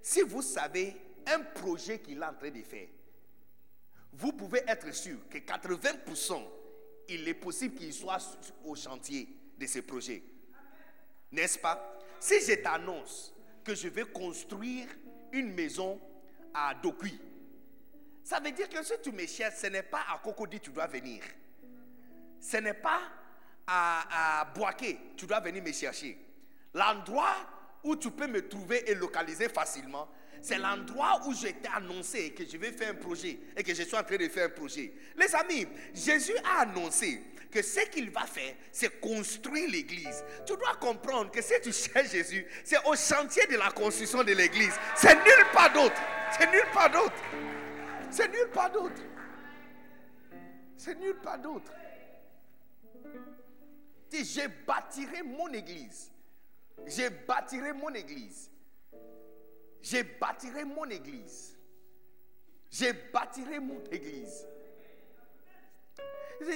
si 0.00 0.22
vous 0.22 0.42
savez 0.42 0.96
un 1.26 1.40
projet 1.40 2.00
qu'il 2.00 2.18
est 2.18 2.24
en 2.24 2.34
train 2.34 2.50
de 2.50 2.62
faire, 2.62 2.88
vous 4.12 4.32
pouvez 4.32 4.62
être 4.66 4.92
sûr 4.94 5.16
que 5.28 5.38
80%, 5.38 6.42
il 7.08 7.26
est 7.26 7.34
possible 7.34 7.74
qu'il 7.74 7.92
soit 7.92 8.38
au 8.64 8.74
chantier 8.74 9.28
de 9.58 9.66
ce 9.66 9.80
projet. 9.80 10.22
N'est-ce 11.30 11.58
pas? 11.58 11.98
Si 12.20 12.40
je 12.40 12.54
t'annonce 12.54 13.34
que 13.64 13.74
je 13.74 13.88
vais 13.88 14.04
construire 14.04 14.88
une 15.32 15.54
maison 15.54 15.98
à 16.52 16.74
Dokui, 16.74 17.18
ça 18.24 18.40
veut 18.40 18.52
dire 18.52 18.68
que 18.68 18.82
si 18.84 18.92
tu 19.02 19.12
me 19.12 19.26
cherches, 19.26 19.56
ce 19.56 19.66
n'est 19.66 19.82
pas 19.82 20.04
à 20.12 20.18
Cocody 20.18 20.58
que 20.58 20.64
tu 20.64 20.70
dois 20.70 20.86
venir. 20.86 21.22
Ce 22.40 22.56
n'est 22.56 22.74
pas 22.74 23.00
à, 23.66 24.40
à 24.40 24.44
Boaké 24.46 24.98
tu 25.16 25.26
dois 25.26 25.40
venir 25.40 25.62
me 25.62 25.72
chercher. 25.72 26.18
L'endroit 26.74 27.36
où 27.84 27.96
tu 27.96 28.10
peux 28.10 28.26
me 28.26 28.48
trouver 28.48 28.90
et 28.90 28.94
localiser 28.94 29.48
facilement, 29.48 30.08
c'est 30.40 30.58
l'endroit 30.58 31.20
où 31.26 31.32
je 31.34 31.48
t'ai 31.48 31.68
annoncé 31.74 32.32
que 32.32 32.44
je 32.44 32.56
vais 32.56 32.72
faire 32.72 32.90
un 32.90 32.94
projet 32.94 33.38
et 33.56 33.62
que 33.62 33.74
je 33.74 33.82
suis 33.82 33.96
en 33.96 34.02
train 34.02 34.16
de 34.16 34.28
faire 34.28 34.46
un 34.46 34.50
projet. 34.50 34.92
Les 35.16 35.34
amis, 35.36 35.66
Jésus 35.94 36.34
a 36.44 36.62
annoncé 36.62 37.22
que 37.50 37.62
ce 37.62 37.80
qu'il 37.90 38.10
va 38.10 38.22
faire, 38.26 38.54
c'est 38.72 39.00
construire 39.00 39.70
l'église. 39.70 40.24
Tu 40.46 40.56
dois 40.56 40.74
comprendre 40.80 41.30
que 41.30 41.42
si 41.42 41.52
tu 41.62 41.72
cherches 41.72 42.10
Jésus, 42.10 42.44
c'est 42.64 42.78
au 42.86 42.96
chantier 42.96 43.46
de 43.46 43.56
la 43.56 43.70
construction 43.70 44.24
de 44.24 44.32
l'église. 44.32 44.74
C'est 44.96 45.14
nulle 45.14 45.46
part 45.52 45.72
d'autre. 45.72 46.00
C'est 46.38 46.50
nulle 46.50 46.70
part 46.72 46.90
d'autre. 46.90 47.14
C'est 48.12 48.28
nulle 48.28 48.50
part 48.52 48.70
d'autre. 48.70 49.02
C'est 50.76 50.94
nulle 51.00 51.16
part 51.16 51.38
d'autre. 51.38 51.72
Je 54.10 54.66
bâtirai 54.66 55.22
mon 55.22 55.48
église. 55.48 56.12
Je 56.86 57.08
bâtirai 57.26 57.72
mon 57.72 57.88
église. 57.94 58.50
Je 59.80 60.02
bâtirai 60.20 60.64
mon 60.64 60.84
église. 60.84 61.58
Je 62.70 62.92
bâtirai 63.10 63.58
mon 63.58 63.82
église. 63.90 64.46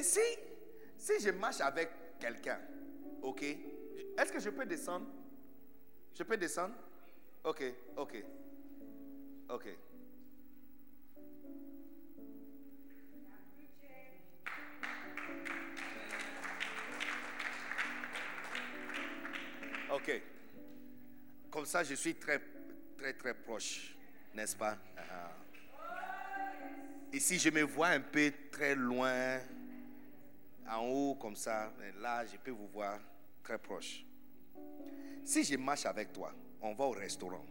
Si, 0.03 0.21
si 0.99 1.21
je 1.21 1.31
marche 1.31 1.62
avec 1.62 1.90
quelqu'un, 2.21 2.61
ok, 3.23 3.42
est-ce 4.19 4.31
que 4.31 4.40
je 4.40 4.51
peux 4.51 4.66
descendre? 4.66 5.07
Je 6.12 6.23
peux 6.23 6.37
descendre? 6.37 6.75
Ok, 7.45 7.62
ok, 7.97 8.25
ok. 9.49 9.69
Ok. 19.97 20.23
Comme 21.51 21.65
ça, 21.65 21.83
je 21.83 21.95
suis 21.95 22.15
très, 22.17 22.39
très, 22.99 23.15
très 23.15 23.33
proche, 23.33 23.97
n'est-ce 24.35 24.55
pas? 24.55 24.77
Ici, 27.11 27.39
je 27.39 27.49
me 27.49 27.63
vois 27.63 27.89
un 27.89 28.01
peu 28.01 28.31
très 28.51 28.75
loin, 28.75 29.41
en 30.69 30.81
haut, 30.81 31.15
comme 31.15 31.35
ça. 31.35 31.73
Là, 31.99 32.27
je 32.27 32.37
peux 32.37 32.51
vous 32.51 32.69
voir 32.69 33.01
très 33.43 33.57
proche. 33.57 34.05
Si 35.25 35.45
je 35.45 35.57
marche 35.57 35.87
avec 35.87 36.13
toi, 36.13 36.35
on 36.61 36.75
va 36.75 36.85
au 36.85 36.91
restaurant. 36.91 37.47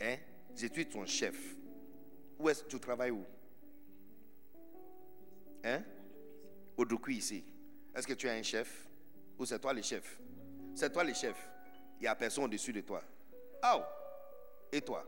Hein? 0.00 0.16
Je 0.56 0.68
suis 0.68 0.86
ton 0.86 1.04
chef. 1.04 1.36
Où 2.38 2.48
est-ce 2.48 2.64
que 2.64 2.70
tu 2.70 2.80
travailles 2.80 3.10
où? 3.10 3.24
Hein? 5.62 5.82
Au 6.74 6.86
ici. 7.08 7.44
Est-ce 7.94 8.06
que 8.06 8.14
tu 8.14 8.30
as 8.30 8.32
un 8.32 8.42
chef? 8.42 8.88
Ou 9.38 9.44
c'est 9.44 9.58
toi 9.58 9.74
le 9.74 9.82
chef? 9.82 10.18
C'est 10.74 10.90
toi 10.90 11.04
le 11.04 11.12
chef. 11.12 11.36
Il 11.98 12.02
n'y 12.02 12.06
a 12.08 12.14
personne 12.14 12.44
au-dessus 12.44 12.72
de 12.72 12.80
toi. 12.80 13.02
Oh! 13.64 13.82
Et 14.72 14.80
toi? 14.80 15.04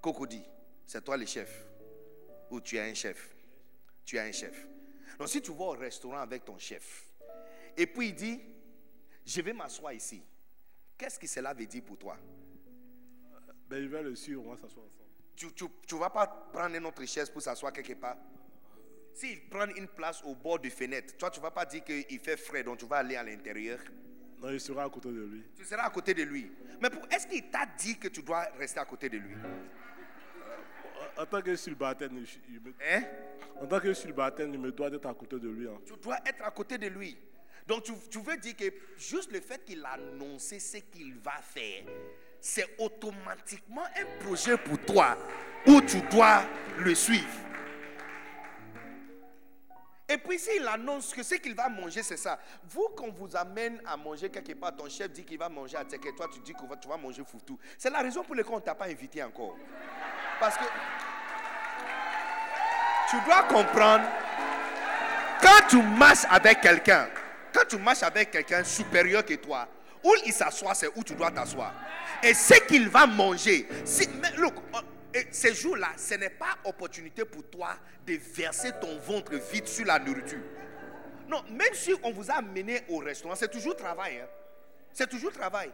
Cocody, 0.00 0.42
c'est 0.84 1.02
toi 1.02 1.16
le 1.16 1.26
chef. 1.26 1.64
Ou 2.50 2.60
tu 2.60 2.76
es 2.76 2.80
un 2.80 2.94
chef? 2.94 3.34
Tu 4.04 4.16
es 4.16 4.20
un 4.20 4.32
chef. 4.32 4.66
Donc 5.18 5.28
si 5.28 5.40
tu 5.40 5.52
vas 5.52 5.64
au 5.64 5.70
restaurant 5.70 6.18
avec 6.18 6.44
ton 6.44 6.58
chef, 6.58 7.06
et 7.76 7.86
puis 7.86 8.08
il 8.08 8.14
dit, 8.14 8.40
je 9.24 9.40
vais 9.40 9.52
m'asseoir 9.52 9.92
ici. 9.92 10.22
qu'est-ce 10.98 11.18
que 11.18 11.26
cela 11.26 11.54
veut 11.54 11.66
dire 11.66 11.82
pour 11.84 11.96
toi? 11.96 12.16
Ben, 13.68 13.82
je 13.82 13.88
vais 13.88 14.02
le 14.02 14.14
suivre, 14.14 14.44
on 14.44 14.50
va 14.50 14.56
s'asseoir 14.56 14.84
ensemble. 14.86 15.08
Tu 15.34 15.94
ne 15.94 16.00
vas 16.00 16.10
pas 16.10 16.26
prendre 16.26 16.74
une 16.76 16.84
autre 16.84 17.04
chaise 17.06 17.30
pour 17.30 17.40
s'asseoir 17.40 17.72
quelque 17.72 17.94
part? 17.94 18.16
S'il 19.14 19.48
prend 19.48 19.66
une 19.68 19.88
place 19.88 20.22
au 20.24 20.34
bord 20.34 20.58
de 20.58 20.68
fenêtre, 20.68 21.16
toi, 21.16 21.30
tu 21.30 21.38
ne 21.38 21.42
vas 21.42 21.50
pas 21.50 21.64
dire 21.64 21.84
qu'il 21.84 22.18
fait 22.18 22.36
frais, 22.36 22.62
donc 22.62 22.78
tu 22.78 22.86
vas 22.86 22.98
aller 22.98 23.16
à 23.16 23.22
l'intérieur. 23.22 23.78
Non, 24.42 24.50
je 24.50 24.58
serai 24.58 24.80
à 24.80 24.88
côté 24.88 25.08
de 25.08 25.22
lui. 25.24 25.42
Tu 25.56 25.64
seras 25.64 25.84
à 25.84 25.90
côté 25.90 26.14
de 26.14 26.22
lui. 26.24 26.50
Mais 26.80 26.88
est-ce 27.10 27.26
qu'il 27.26 27.48
t'a 27.50 27.64
dit 27.78 27.96
que 27.98 28.08
tu 28.08 28.22
dois 28.22 28.44
rester 28.58 28.80
à 28.80 28.84
côté 28.84 29.08
de 29.08 29.18
lui? 29.18 29.34
En 31.16 31.26
tant 31.26 31.40
que 31.42 31.54
célibataire, 31.56 32.08
je- 32.10 32.38
il 32.48 32.60
me- 32.60 32.74
Hein? 32.90 33.02
en 33.60 33.66
tant 33.66 33.78
que 33.78 33.92
célibataire, 33.94 34.46
il 34.48 34.58
me 34.58 34.72
doit 34.72 34.90
d'être 34.90 35.06
à 35.06 35.14
côté 35.14 35.38
de 35.38 35.48
lui. 35.48 35.68
hein. 35.68 35.78
Tu 35.86 35.92
dois 36.02 36.16
être 36.26 36.42
à 36.44 36.50
côté 36.50 36.78
de 36.78 36.88
lui. 36.88 37.16
Donc 37.66 37.84
tu, 37.84 37.92
tu 38.10 38.18
veux 38.20 38.36
dire 38.38 38.56
que 38.56 38.64
juste 38.98 39.30
le 39.30 39.40
fait 39.40 39.64
qu'il 39.64 39.84
a 39.84 39.90
annoncé 39.90 40.58
ce 40.58 40.78
qu'il 40.78 41.14
va 41.18 41.36
faire, 41.40 41.84
c'est 42.40 42.66
automatiquement 42.78 43.84
un 43.84 44.24
projet 44.24 44.56
pour 44.56 44.78
toi 44.84 45.16
où 45.68 45.80
tu 45.82 46.00
dois 46.10 46.42
le 46.78 46.94
suivre. 46.94 47.28
Et 50.08 50.18
puis 50.18 50.38
s'il 50.38 50.66
annonce 50.66 51.14
que 51.14 51.22
ce 51.22 51.36
qu'il 51.36 51.54
va 51.54 51.68
manger, 51.68 52.02
c'est 52.02 52.16
ça. 52.16 52.38
Vous, 52.64 52.88
qu'on 52.96 53.10
vous 53.10 53.34
amène 53.36 53.80
à 53.86 53.96
manger 53.96 54.28
quelque 54.28 54.52
part, 54.52 54.74
ton 54.74 54.88
chef 54.88 55.10
dit 55.10 55.24
qu'il 55.24 55.38
va 55.38 55.48
manger 55.48 55.76
à 55.76 55.84
Teke, 55.84 56.14
toi 56.16 56.28
tu 56.32 56.40
dis 56.40 56.52
que 56.52 56.76
tu 56.80 56.88
vas 56.88 56.96
manger 56.96 57.22
foutou. 57.24 57.58
C'est 57.78 57.90
la 57.90 58.00
raison 58.00 58.22
pour 58.22 58.34
laquelle 58.34 58.52
on 58.52 58.56
ne 58.56 58.62
t'a 58.62 58.74
pas 58.74 58.86
invité 58.86 59.22
encore. 59.22 59.56
Parce 60.40 60.56
que 60.56 60.64
tu 63.10 63.16
dois 63.24 63.42
comprendre 63.44 64.04
quand 65.40 65.66
tu 65.68 65.82
marches 65.82 66.26
avec 66.30 66.60
quelqu'un, 66.60 67.08
quand 67.52 67.64
tu 67.68 67.78
marches 67.78 68.02
avec 68.02 68.30
quelqu'un 68.30 68.64
supérieur 68.64 69.24
que 69.24 69.34
toi, 69.34 69.68
où 70.04 70.12
il 70.26 70.32
s'assoit, 70.32 70.74
c'est 70.74 70.90
où 70.96 71.04
tu 71.04 71.14
dois 71.14 71.30
t'asseoir. 71.30 71.72
Et 72.22 72.34
ce 72.34 72.54
qu'il 72.66 72.88
va 72.88 73.06
manger, 73.06 73.68
si, 73.84 74.08
mais 74.20 74.32
look, 74.36 74.54
et 75.14 75.26
ces 75.30 75.54
jours-là, 75.54 75.92
ce 75.96 76.14
n'est 76.14 76.30
pas 76.30 76.56
opportunité 76.64 77.24
pour 77.24 77.44
toi 77.50 77.76
de 78.06 78.14
verser 78.14 78.70
ton 78.80 78.98
ventre 78.98 79.34
vide 79.52 79.66
sur 79.66 79.84
la 79.86 79.98
nourriture. 79.98 80.42
Non, 81.28 81.42
même 81.50 81.72
si 81.74 81.94
on 82.02 82.12
vous 82.12 82.30
a 82.30 82.34
amené 82.34 82.80
au 82.88 82.98
restaurant, 82.98 83.34
c'est 83.34 83.50
toujours 83.50 83.76
travail. 83.76 84.18
hein. 84.18 84.28
C'est 84.92 85.08
toujours 85.08 85.32
travail. 85.32 85.70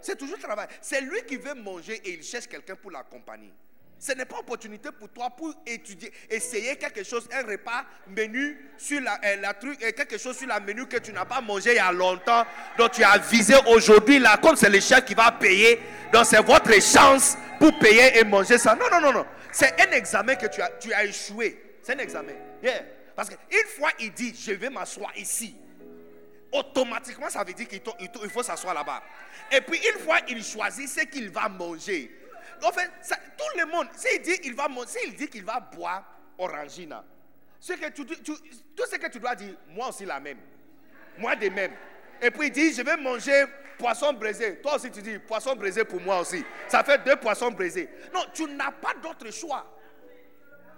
C'est 0.00 0.16
toujours 0.16 0.38
travail. 0.38 0.68
C'est 0.80 1.00
lui 1.00 1.22
qui 1.26 1.36
veut 1.36 1.54
manger 1.54 2.00
et 2.04 2.14
il 2.14 2.22
cherche 2.22 2.46
quelqu'un 2.46 2.76
pour 2.76 2.90
l'accompagner. 2.90 3.52
Ce 4.00 4.12
n'est 4.12 4.24
pas 4.24 4.38
opportunité 4.38 4.88
pour 4.98 5.10
toi 5.10 5.28
pour 5.28 5.54
étudier, 5.66 6.10
essayer 6.30 6.74
quelque 6.76 7.04
chose, 7.04 7.28
un 7.34 7.46
repas, 7.46 7.84
menu 8.08 8.58
sur 8.78 8.98
la, 9.02 9.20
euh, 9.22 9.52
truc, 9.60 9.78
euh, 9.84 9.92
quelque 9.92 10.16
chose 10.16 10.38
sur 10.38 10.48
la 10.48 10.58
menu 10.58 10.86
que 10.86 10.96
tu 10.96 11.12
n'as 11.12 11.26
pas 11.26 11.42
mangé 11.42 11.72
il 11.72 11.76
y 11.76 11.78
a 11.78 11.92
longtemps, 11.92 12.46
donc 12.78 12.92
tu 12.92 13.04
as 13.04 13.18
visé 13.18 13.54
aujourd'hui 13.68 14.18
là, 14.18 14.38
comme 14.38 14.56
c'est 14.56 14.70
le 14.70 14.80
chef 14.80 15.04
qui 15.04 15.12
va 15.12 15.30
payer, 15.32 15.78
donc 16.14 16.24
c'est 16.24 16.40
votre 16.42 16.72
chance 16.80 17.36
pour 17.58 17.78
payer 17.78 18.18
et 18.18 18.24
manger 18.24 18.56
ça. 18.56 18.74
Non, 18.74 18.86
non, 18.90 19.02
non, 19.02 19.12
non. 19.12 19.26
C'est 19.52 19.78
un 19.78 19.92
examen 19.92 20.34
que 20.34 20.46
tu 20.46 20.62
as, 20.62 20.70
tu 20.80 20.94
as 20.94 21.04
échoué. 21.04 21.62
C'est 21.82 21.94
un 21.94 21.98
examen. 21.98 22.32
Yeah. 22.62 22.82
Parce 23.14 23.28
qu'une 23.28 23.68
fois 23.76 23.90
il 23.98 24.14
dit, 24.14 24.34
je 24.34 24.52
vais 24.52 24.70
m'asseoir 24.70 25.14
ici, 25.18 25.54
automatiquement, 26.50 27.28
ça 27.28 27.44
veut 27.44 27.52
dire 27.52 27.68
qu'il 27.68 28.30
faut 28.30 28.42
s'asseoir 28.42 28.72
là-bas. 28.72 29.02
Et 29.52 29.60
puis, 29.60 29.78
une 29.92 30.00
fois 30.00 30.20
il 30.26 30.42
choisit 30.42 30.88
ce 30.88 31.00
qu'il 31.02 31.28
va 31.28 31.50
manger, 31.50 32.10
en 32.64 32.72
fait, 32.72 32.90
ça- 33.02 33.16
tout 33.36 33.58
le 33.58 33.66
monde, 33.66 33.88
s'il 33.96 34.20
dit 34.22 34.38
qu'il 34.40 34.54
va, 34.54 34.68
s'il 34.86 35.14
dit 35.14 35.28
qu'il 35.28 35.44
va 35.44 35.60
boire 35.60 36.04
orangina, 36.38 37.04
tout 37.60 37.66
ce 37.66 38.96
que 38.96 39.08
tu 39.10 39.18
dois 39.18 39.34
dire, 39.34 39.54
moi 39.68 39.88
aussi 39.88 40.04
la 40.04 40.18
même. 40.20 40.38
Moi 41.18 41.36
de 41.36 41.48
même. 41.48 41.72
Et 42.22 42.30
puis 42.30 42.46
il 42.48 42.52
dit, 42.52 42.72
je 42.72 42.82
vais 42.82 42.96
manger 42.96 43.44
poisson 43.78 44.12
braisé. 44.12 44.56
Toi 44.60 44.76
aussi 44.76 44.90
tu 44.90 45.02
dis, 45.02 45.18
poisson 45.18 45.54
braisé 45.56 45.84
pour 45.84 46.00
moi 46.00 46.20
aussi. 46.20 46.44
Ça 46.68 46.82
fait 46.84 47.02
deux 47.04 47.16
poissons 47.16 47.50
braisés. 47.50 47.88
Non, 48.14 48.24
tu 48.32 48.44
n'as 48.46 48.72
pas 48.72 48.94
d'autre 48.94 49.30
choix. 49.30 49.66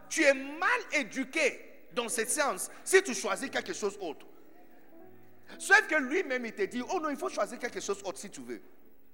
Tu 0.08 0.22
es 0.24 0.34
mal 0.34 0.80
éduqué 0.92 1.86
dans 1.92 2.08
cette 2.08 2.30
séance 2.30 2.70
si 2.84 3.02
tu 3.02 3.14
choisis 3.14 3.48
quelque 3.50 3.72
chose 3.72 3.96
autre. 4.00 4.26
Sauf 5.58 5.86
que 5.86 5.94
lui-même, 5.96 6.44
il 6.46 6.52
te 6.54 6.62
dit, 6.62 6.82
oh 6.90 6.98
non, 7.00 7.10
il 7.10 7.16
faut 7.16 7.28
choisir 7.28 7.58
quelque 7.58 7.80
chose 7.80 8.00
autre 8.04 8.18
si 8.18 8.30
tu 8.30 8.40
veux. 8.40 8.60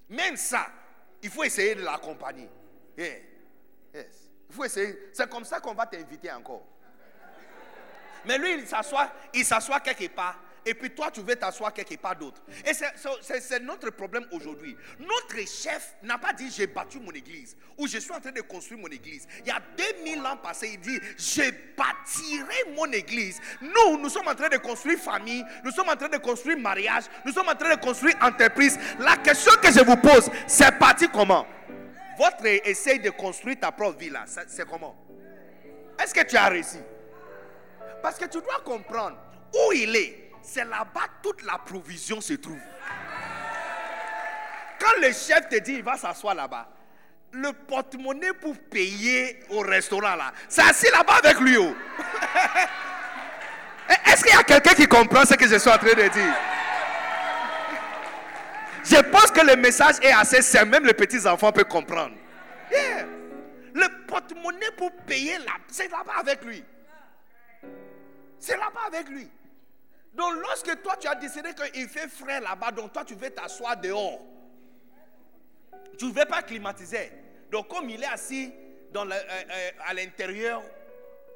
Même 0.08 0.36
ça, 0.36 0.68
il 1.22 1.30
faut 1.30 1.44
essayer 1.44 1.74
de 1.74 1.82
l'accompagner. 1.82 2.48
Yeah. 2.96 3.16
Yes. 3.94 4.30
Il 4.48 4.54
faut 4.54 4.64
essayer. 4.64 5.10
C'est 5.12 5.28
comme 5.28 5.44
ça 5.44 5.60
qu'on 5.60 5.74
va 5.74 5.86
t'inviter 5.86 6.30
encore. 6.32 6.64
Mais 8.24 8.38
lui, 8.38 8.54
il 8.54 8.66
s'assoit, 8.66 9.10
il 9.32 9.44
s'assoit 9.44 9.80
quelque 9.80 10.08
part. 10.08 10.38
Et 10.68 10.74
puis 10.74 10.90
toi, 10.90 11.10
tu 11.10 11.22
veux 11.22 11.34
t'asseoir 11.34 11.72
quelque 11.72 11.96
part 11.96 12.14
d'autre. 12.14 12.42
Et 12.66 12.74
c'est- 12.74 13.58
notre 13.60 13.88
problème 13.90 14.26
aujourd'hui. 14.32 14.76
Notre 15.00 15.38
chef 15.48 15.94
n'a 16.02 16.18
pas 16.18 16.34
dit 16.34 16.50
j'ai 16.50 16.66
battu 16.66 17.00
mon 17.00 17.10
église 17.12 17.56
ou 17.78 17.86
je 17.88 17.96
suis 17.96 18.12
en 18.12 18.20
train 18.20 18.32
de 18.32 18.42
construire 18.42 18.78
mon 18.82 18.88
église. 18.88 19.26
Il 19.40 19.46
y 19.46 19.50
a 19.50 19.60
2000 19.76 20.20
ans 20.26 20.36
passés, 20.36 20.72
il 20.74 20.80
dit 20.80 20.98
je 21.16 21.50
bâtirai 21.74 22.74
mon 22.76 22.84
église. 22.92 23.40
Nous, 23.62 23.96
nous 23.96 24.10
sommes 24.10 24.28
en 24.28 24.34
train 24.34 24.50
de 24.50 24.58
construire 24.58 24.98
famille, 24.98 25.42
nous 25.64 25.70
sommes 25.70 25.88
en 25.88 25.96
train 25.96 26.10
de 26.10 26.18
construire 26.18 26.58
mariage, 26.58 27.04
nous 27.24 27.32
sommes 27.32 27.48
en 27.48 27.54
train 27.54 27.74
de 27.74 27.80
construire 27.80 28.14
entreprise. 28.20 28.78
La 28.98 29.16
question 29.16 29.52
que 29.62 29.72
je 29.72 29.82
vous 29.82 29.96
pose, 29.96 30.30
c'est 30.46 30.78
parti 30.78 31.08
comment? 31.08 31.46
Votre 32.18 32.46
essai 32.68 32.98
de 32.98 33.08
construire 33.10 33.58
ta 33.58 33.72
propre 33.72 33.98
vie 33.98 34.10
là, 34.10 34.24
c'est 34.26 34.68
comment? 34.68 34.94
Est-ce 35.98 36.12
que 36.12 36.24
tu 36.24 36.36
as 36.36 36.48
réussi? 36.48 36.78
Parce 38.02 38.18
que 38.18 38.26
tu 38.26 38.38
dois 38.42 38.60
comprendre 38.64 39.16
où 39.54 39.72
il 39.72 39.96
est. 39.96 40.27
C'est 40.50 40.64
là-bas 40.64 41.06
toute 41.22 41.42
la 41.42 41.58
provision 41.58 42.22
se 42.22 42.32
trouve. 42.32 42.58
Quand 44.80 44.98
le 45.02 45.12
chef 45.12 45.46
te 45.50 45.58
dit 45.58 45.74
il 45.74 45.82
va 45.82 45.98
s'asseoir 45.98 46.34
là-bas, 46.34 46.66
le 47.32 47.52
porte-monnaie 47.52 48.32
pour 48.32 48.56
payer 48.56 49.40
au 49.50 49.60
restaurant 49.60 50.16
là, 50.16 50.32
c'est 50.48 50.62
assis 50.62 50.90
là-bas 50.90 51.16
avec 51.22 51.38
lui. 51.40 51.58
oh. 51.58 51.76
Est-ce 54.06 54.24
qu'il 54.24 54.34
y 54.34 54.38
a 54.38 54.42
quelqu'un 54.42 54.72
qui 54.72 54.86
comprend 54.86 55.26
ce 55.26 55.34
que 55.34 55.46
je 55.46 55.58
suis 55.58 55.70
en 55.70 55.76
train 55.76 55.92
de 55.92 56.08
dire? 56.08 56.34
Je 58.84 59.00
pense 59.10 59.30
que 59.30 59.44
le 59.44 59.56
message 59.56 59.96
est 60.00 60.12
assez 60.12 60.40
simple, 60.40 60.70
même 60.70 60.86
les 60.86 60.94
petits-enfants 60.94 61.52
peuvent 61.52 61.64
comprendre. 61.64 62.14
Le 63.74 64.06
porte-monnaie 64.06 64.70
pour 64.78 64.90
payer 65.06 65.36
là, 65.38 65.52
c'est 65.70 65.90
là-bas 65.90 66.14
avec 66.20 66.42
lui. 66.42 66.64
C'est 68.38 68.56
là-bas 68.56 68.86
avec 68.86 69.10
lui. 69.10 69.28
Donc 70.18 70.34
lorsque 70.42 70.82
toi 70.82 70.96
tu 70.96 71.06
as 71.06 71.14
décidé 71.14 71.50
qu'il 71.54 71.88
fait 71.88 72.08
frais 72.08 72.40
là-bas, 72.40 72.72
donc 72.72 72.92
toi 72.92 73.04
tu 73.04 73.14
veux 73.14 73.30
t'asseoir 73.30 73.76
dehors. 73.76 74.20
Tu 75.96 76.06
ne 76.06 76.12
veux 76.12 76.24
pas 76.26 76.42
climatiser. 76.42 77.12
Donc 77.52 77.68
comme 77.68 77.88
il 77.88 78.02
est 78.02 78.06
assis 78.06 78.52
dans 78.92 79.08
euh, 79.08 79.14
euh, 79.14 79.70
à 79.86 79.94
l'intérieur 79.94 80.60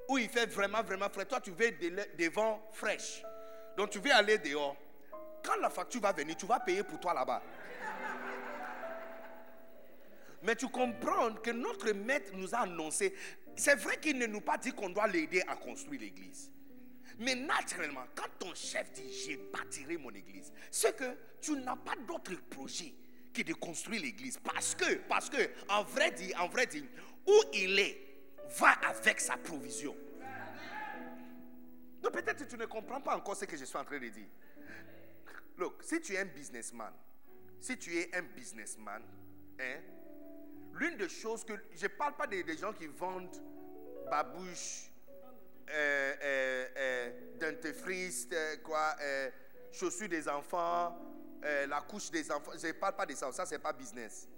où 0.09 0.19
il 0.19 0.29
fait 0.29 0.47
vraiment, 0.47 0.83
vraiment 0.83 1.09
frais, 1.09 1.25
toi 1.25 1.41
tu 1.41 1.53
veux 1.53 1.71
de- 1.71 2.17
des 2.17 2.29
vents 2.29 2.61
fraîches. 2.73 3.23
Donc 3.77 3.91
tu 3.91 4.01
veux 4.01 4.13
aller 4.13 4.39
dehors. 4.39 4.77
Quand 5.45 5.57
la 5.61 5.71
facture 5.71 6.01
va 6.01 6.13
venir, 6.13 6.37
tu 6.37 6.47
vas 6.47 6.59
payer 6.59 6.83
pour 6.83 6.99
toi 6.99 7.15
là-bas. 7.15 7.41
Mais 10.43 10.57
tu 10.57 10.69
comprends 10.69 11.35
que 11.35 11.53
notre 11.53 11.93
maître 11.93 12.33
nous 12.35 12.53
a 12.53 12.63
annoncé, 12.63 13.15
c'est 13.55 13.77
vrai 13.77 13.97
qu'il 13.99 14.19
ne 14.19 14.27
nous 14.27 14.41
pas 14.41 14.59
dit 14.59 14.73
qu'on 14.73 14.89
doit 14.91 15.07
l'aider 15.07 15.41
à 15.47 15.55
construire 15.55 16.01
l'église. 16.01 16.51
Mais 17.19 17.35
naturellement, 17.35 18.05
quand 18.15 18.29
ton 18.39 18.55
chef 18.55 18.93
dit 18.93 19.13
je 19.13 19.37
bâtirai 19.53 19.97
mon 19.97 20.11
église, 20.11 20.53
c'est 20.71 20.97
que 20.97 21.17
tu 21.41 21.53
n'as 21.53 21.77
pas 21.77 21.97
d'autre 22.07 22.35
projet 22.51 22.95
que 23.33 23.43
de 23.43 23.55
construire 23.55 24.03
l'église. 24.03 24.39
Parce 24.39 24.75
que, 24.75 24.97
parce 25.09 25.31
que, 25.31 25.51
en 25.69 25.83
vrai 25.83 26.11
dit, 26.11 26.35
en 26.37 26.49
vrai 26.49 26.67
dit, 26.67 26.87
où 27.27 27.43
il 27.55 27.79
est, 27.79 27.99
va 28.59 28.73
avec 28.89 29.21
sa 29.21 29.37
provision. 29.37 29.97
Donc 32.03 32.13
peut-être 32.13 32.45
que 32.45 32.51
tu 32.51 32.57
ne 32.57 32.67
comprends 32.67 33.01
pas 33.01 33.17
encore 33.17 33.37
ce 33.37 33.45
que 33.45 33.57
je 33.57 33.65
suis 33.65 33.79
en 33.79 33.85
train 33.85 33.99
de 33.99 34.09
dire. 34.09 34.27
Look, 35.57 35.83
si 35.83 36.01
tu 36.01 36.15
es 36.15 36.19
un 36.19 36.25
businessman, 36.25 36.93
si 37.61 37.79
tu 37.79 37.97
es 37.97 38.15
un 38.15 38.23
businessman, 38.23 39.03
hein, 39.61 39.81
l'une 40.75 40.97
des 40.97 41.09
choses 41.09 41.45
que. 41.45 41.53
Je 41.75 41.85
ne 41.85 41.89
parle 41.89 42.17
pas 42.17 42.27
des, 42.27 42.43
des 42.43 42.57
gens 42.57 42.73
qui 42.73 42.87
vendent 42.87 43.41
babouche, 44.11 44.91
euh, 45.73 46.15
euh, 46.23 46.67
euh, 46.77 47.11
euh, 48.33 48.57
quoi, 48.63 48.97
euh, 49.01 49.31
chaussures 49.73 50.09
des 50.09 50.29
enfants, 50.29 50.97
la 51.43 51.81
couche 51.81 52.11
des 52.11 52.31
enfants. 52.31 52.53
Je 52.61 52.67
ne 52.69 52.73
parle 52.73 52.95
pas 52.97 53.07
de 53.07 53.15
ça. 53.15 53.33
Ça, 53.33 53.47
c'est 53.47 53.59
pas 53.59 53.73
business. 53.73 54.29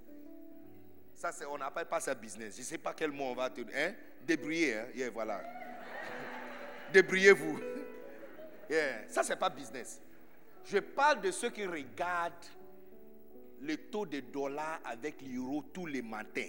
Ça, 1.15 1.31
on 1.49 1.59
n'appelle 1.59 1.87
pas 1.87 2.01
ça 2.01 2.15
business. 2.15 2.55
Je 2.55 2.61
ne 2.61 2.65
sais 2.65 2.79
pas 2.79 2.93
quel 2.95 3.11
mot 3.11 3.25
on 3.25 3.35
va 3.35 3.51
te 3.51 3.61
Hein? 3.61 3.95
Débrouiller, 4.23 4.75
hein? 4.79 5.11
Voilà. 5.13 5.43
Débrouillez-vous. 6.93 7.61
Yeah. 8.71 9.07
Ça, 9.09 9.23
c'est 9.23 9.37
pas 9.37 9.51
business. 9.51 10.01
Je 10.65 10.79
parle 10.79 11.21
de 11.21 11.31
ceux 11.31 11.51
qui 11.51 11.67
regardent 11.67 12.33
le 13.61 13.77
taux 13.77 14.07
de 14.07 14.21
dollar 14.21 14.81
avec 14.85 15.21
l'euro 15.21 15.63
tous 15.73 15.85
les 15.85 16.01
matins. 16.01 16.49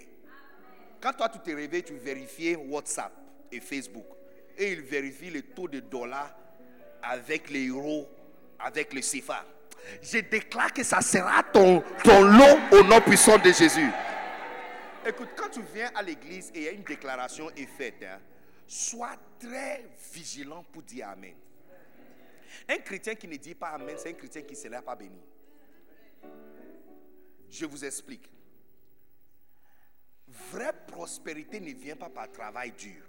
Quand 0.98 1.12
toi, 1.12 1.28
tu 1.28 1.38
te 1.40 1.50
réveilles, 1.54 1.82
tu 1.84 1.94
vérifies 1.96 2.56
WhatsApp 2.56 3.12
et 3.52 3.60
Facebook. 3.60 4.06
Et 4.58 4.72
ils 4.72 4.82
vérifient 4.82 5.30
le 5.30 5.42
taux 5.42 5.68
de 5.68 5.80
dollar 5.80 6.34
avec 7.02 7.50
l'euro, 7.50 8.08
avec 8.58 8.92
le 8.94 9.00
CFA. 9.00 9.44
Je 10.02 10.18
déclare 10.18 10.72
que 10.72 10.82
ça 10.82 11.00
sera 11.00 11.42
ton, 11.42 11.82
ton 12.02 12.22
lot 12.22 12.58
au 12.72 12.82
nom 12.82 13.00
puissant 13.00 13.38
de 13.38 13.52
Jésus. 13.52 13.90
Écoute, 15.06 15.28
quand 15.36 15.50
tu 15.50 15.60
viens 15.72 15.90
à 15.94 16.02
l'église 16.02 16.50
et 16.54 16.58
il 16.58 16.62
y 16.64 16.68
a 16.68 16.72
une 16.72 16.82
déclaration 16.82 17.48
est 17.50 17.66
faite, 17.66 18.02
hein, 18.02 18.18
sois 18.66 19.14
très 19.38 19.84
vigilant 20.12 20.64
pour 20.72 20.82
dire 20.82 21.08
Amen. 21.08 21.34
Un 22.68 22.78
chrétien 22.78 23.14
qui 23.14 23.28
ne 23.28 23.36
dit 23.36 23.54
pas 23.54 23.68
Amen, 23.68 23.94
c'est 23.98 24.10
un 24.10 24.14
chrétien 24.14 24.42
qui 24.42 24.54
ne 24.54 24.58
sera 24.58 24.82
pas 24.82 24.96
béni. 24.96 25.20
Je 27.48 27.66
vous 27.66 27.84
explique. 27.84 28.28
Vraie 30.50 30.74
prospérité 30.88 31.60
ne 31.60 31.72
vient 31.72 31.96
pas 31.96 32.10
par 32.10 32.30
travail 32.32 32.72
dur. 32.72 33.04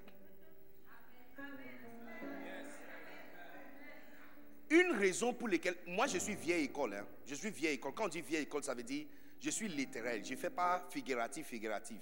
Une 4.70 4.92
raison 4.98 5.34
pour 5.34 5.48
laquelle, 5.48 5.78
moi 5.88 6.08
je 6.08 6.18
suis 6.18 6.36
vieille 6.36 6.66
école, 6.66 6.94
hein. 6.94 7.08
je 7.26 7.36
suis 7.36 7.52
vieille 7.52 7.76
école. 7.76 7.94
Quand 7.94 8.06
on 8.06 8.10
dit 8.10 8.22
vieille 8.22 8.44
école, 8.44 8.64
ça 8.64 8.74
veut 8.74 8.84
dire 8.84 9.06
je 9.40 9.50
suis 9.50 9.68
littéral. 9.68 10.24
Je 10.26 10.32
ne 10.32 10.38
fais 10.38 10.50
pas 10.50 10.86
figuratif, 10.90 11.48
figuratif. 11.48 12.02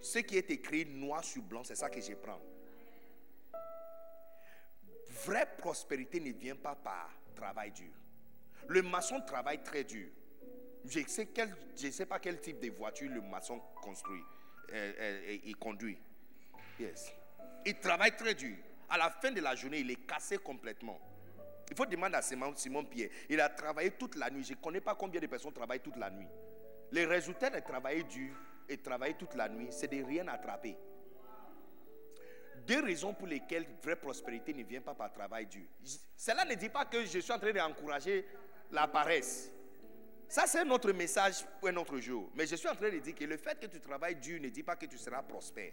Ce 0.00 0.18
qui 0.20 0.36
est 0.36 0.50
écrit 0.50 0.86
noir 0.86 1.24
sur 1.24 1.42
blanc, 1.42 1.64
c'est 1.64 1.74
ça 1.74 1.90
que 1.90 2.00
je 2.00 2.14
prends. 2.14 2.40
Vraie 5.26 5.48
prospérité 5.56 6.20
ne 6.20 6.32
vient 6.32 6.56
pas 6.56 6.74
par 6.74 7.10
travail 7.34 7.72
dur. 7.72 7.92
Le 8.68 8.82
maçon 8.82 9.20
travaille 9.22 9.62
très 9.62 9.84
dur. 9.84 10.08
Je 10.86 11.00
ne 11.00 11.08
sais, 11.08 11.90
sais 11.90 12.06
pas 12.06 12.18
quel 12.18 12.40
type 12.40 12.60
de 12.60 12.70
voiture 12.70 13.10
le 13.10 13.22
maçon 13.22 13.58
construit 13.82 14.22
euh, 14.72 14.92
euh, 14.98 15.38
et 15.44 15.54
conduit. 15.54 15.98
Yes. 16.78 17.12
Il 17.66 17.78
travaille 17.78 18.16
très 18.16 18.34
dur. 18.34 18.56
À 18.88 18.98
la 18.98 19.10
fin 19.10 19.30
de 19.30 19.40
la 19.40 19.54
journée, 19.54 19.80
il 19.80 19.90
est 19.90 20.06
cassé 20.06 20.38
complètement. 20.38 21.00
Il 21.70 21.76
faut 21.76 21.86
demander 21.86 22.16
à 22.16 22.22
Simon, 22.22 22.84
Pierre. 22.84 23.08
Il 23.28 23.40
a 23.40 23.48
travaillé 23.48 23.92
toute 23.92 24.16
la 24.16 24.30
nuit. 24.30 24.44
Je 24.44 24.52
ne 24.52 24.58
connais 24.58 24.80
pas 24.80 24.94
combien 24.94 25.20
de 25.20 25.26
personnes 25.26 25.52
travaillent 25.52 25.80
toute 25.80 25.96
la 25.96 26.10
nuit. 26.10 26.28
Les 26.92 27.06
résultats 27.06 27.50
de 27.50 27.60
travailler 27.60 28.04
dur 28.04 28.34
et 28.68 28.76
travailler 28.76 29.14
toute 29.14 29.34
la 29.34 29.48
nuit, 29.48 29.68
c'est 29.70 29.88
de 29.88 30.02
rien 30.04 30.28
attraper. 30.28 30.76
Deux 32.66 32.82
raisons 32.82 33.12
pour 33.12 33.26
lesquelles 33.26 33.66
vraie 33.82 33.96
prospérité 33.96 34.54
ne 34.54 34.62
vient 34.62 34.80
pas 34.80 34.94
par 34.94 35.12
travail 35.12 35.46
dur. 35.46 35.66
Cela 36.16 36.44
ne 36.44 36.54
dit 36.54 36.68
pas 36.68 36.84
que 36.84 37.04
je 37.04 37.18
suis 37.18 37.32
en 37.32 37.38
train 37.38 37.52
d'encourager 37.52 38.26
la 38.70 38.86
paresse. 38.86 39.50
Ça, 40.28 40.46
c'est 40.46 40.64
notre 40.64 40.92
message 40.92 41.44
pour 41.60 41.68
un 41.68 41.76
autre 41.76 41.98
jour. 41.98 42.30
Mais 42.34 42.46
je 42.46 42.56
suis 42.56 42.68
en 42.68 42.74
train 42.74 42.90
de 42.90 42.98
dire 42.98 43.14
que 43.14 43.24
le 43.24 43.36
fait 43.36 43.58
que 43.58 43.66
tu 43.66 43.80
travailles 43.80 44.16
dur 44.16 44.40
ne 44.40 44.48
dit 44.48 44.62
pas 44.62 44.76
que 44.76 44.86
tu 44.86 44.96
seras 44.96 45.22
prospère. 45.22 45.72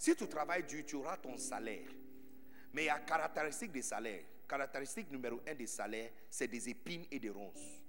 Si 0.00 0.16
tu 0.16 0.26
travailles 0.26 0.62
dur, 0.62 0.82
tu 0.86 0.96
auras 0.96 1.18
ton 1.18 1.36
salaire. 1.36 1.86
Mais 2.72 2.84
il 2.84 2.86
y 2.86 2.88
a 2.88 3.00
caractéristiques 3.00 3.70
des 3.70 3.82
salaires. 3.82 4.24
Caractéristique 4.48 5.10
numéro 5.10 5.38
un 5.46 5.54
des 5.54 5.66
salaires, 5.66 6.10
c'est 6.30 6.48
des 6.48 6.70
épines 6.70 7.04
et 7.10 7.18
des 7.18 7.28
ronces. 7.28 7.82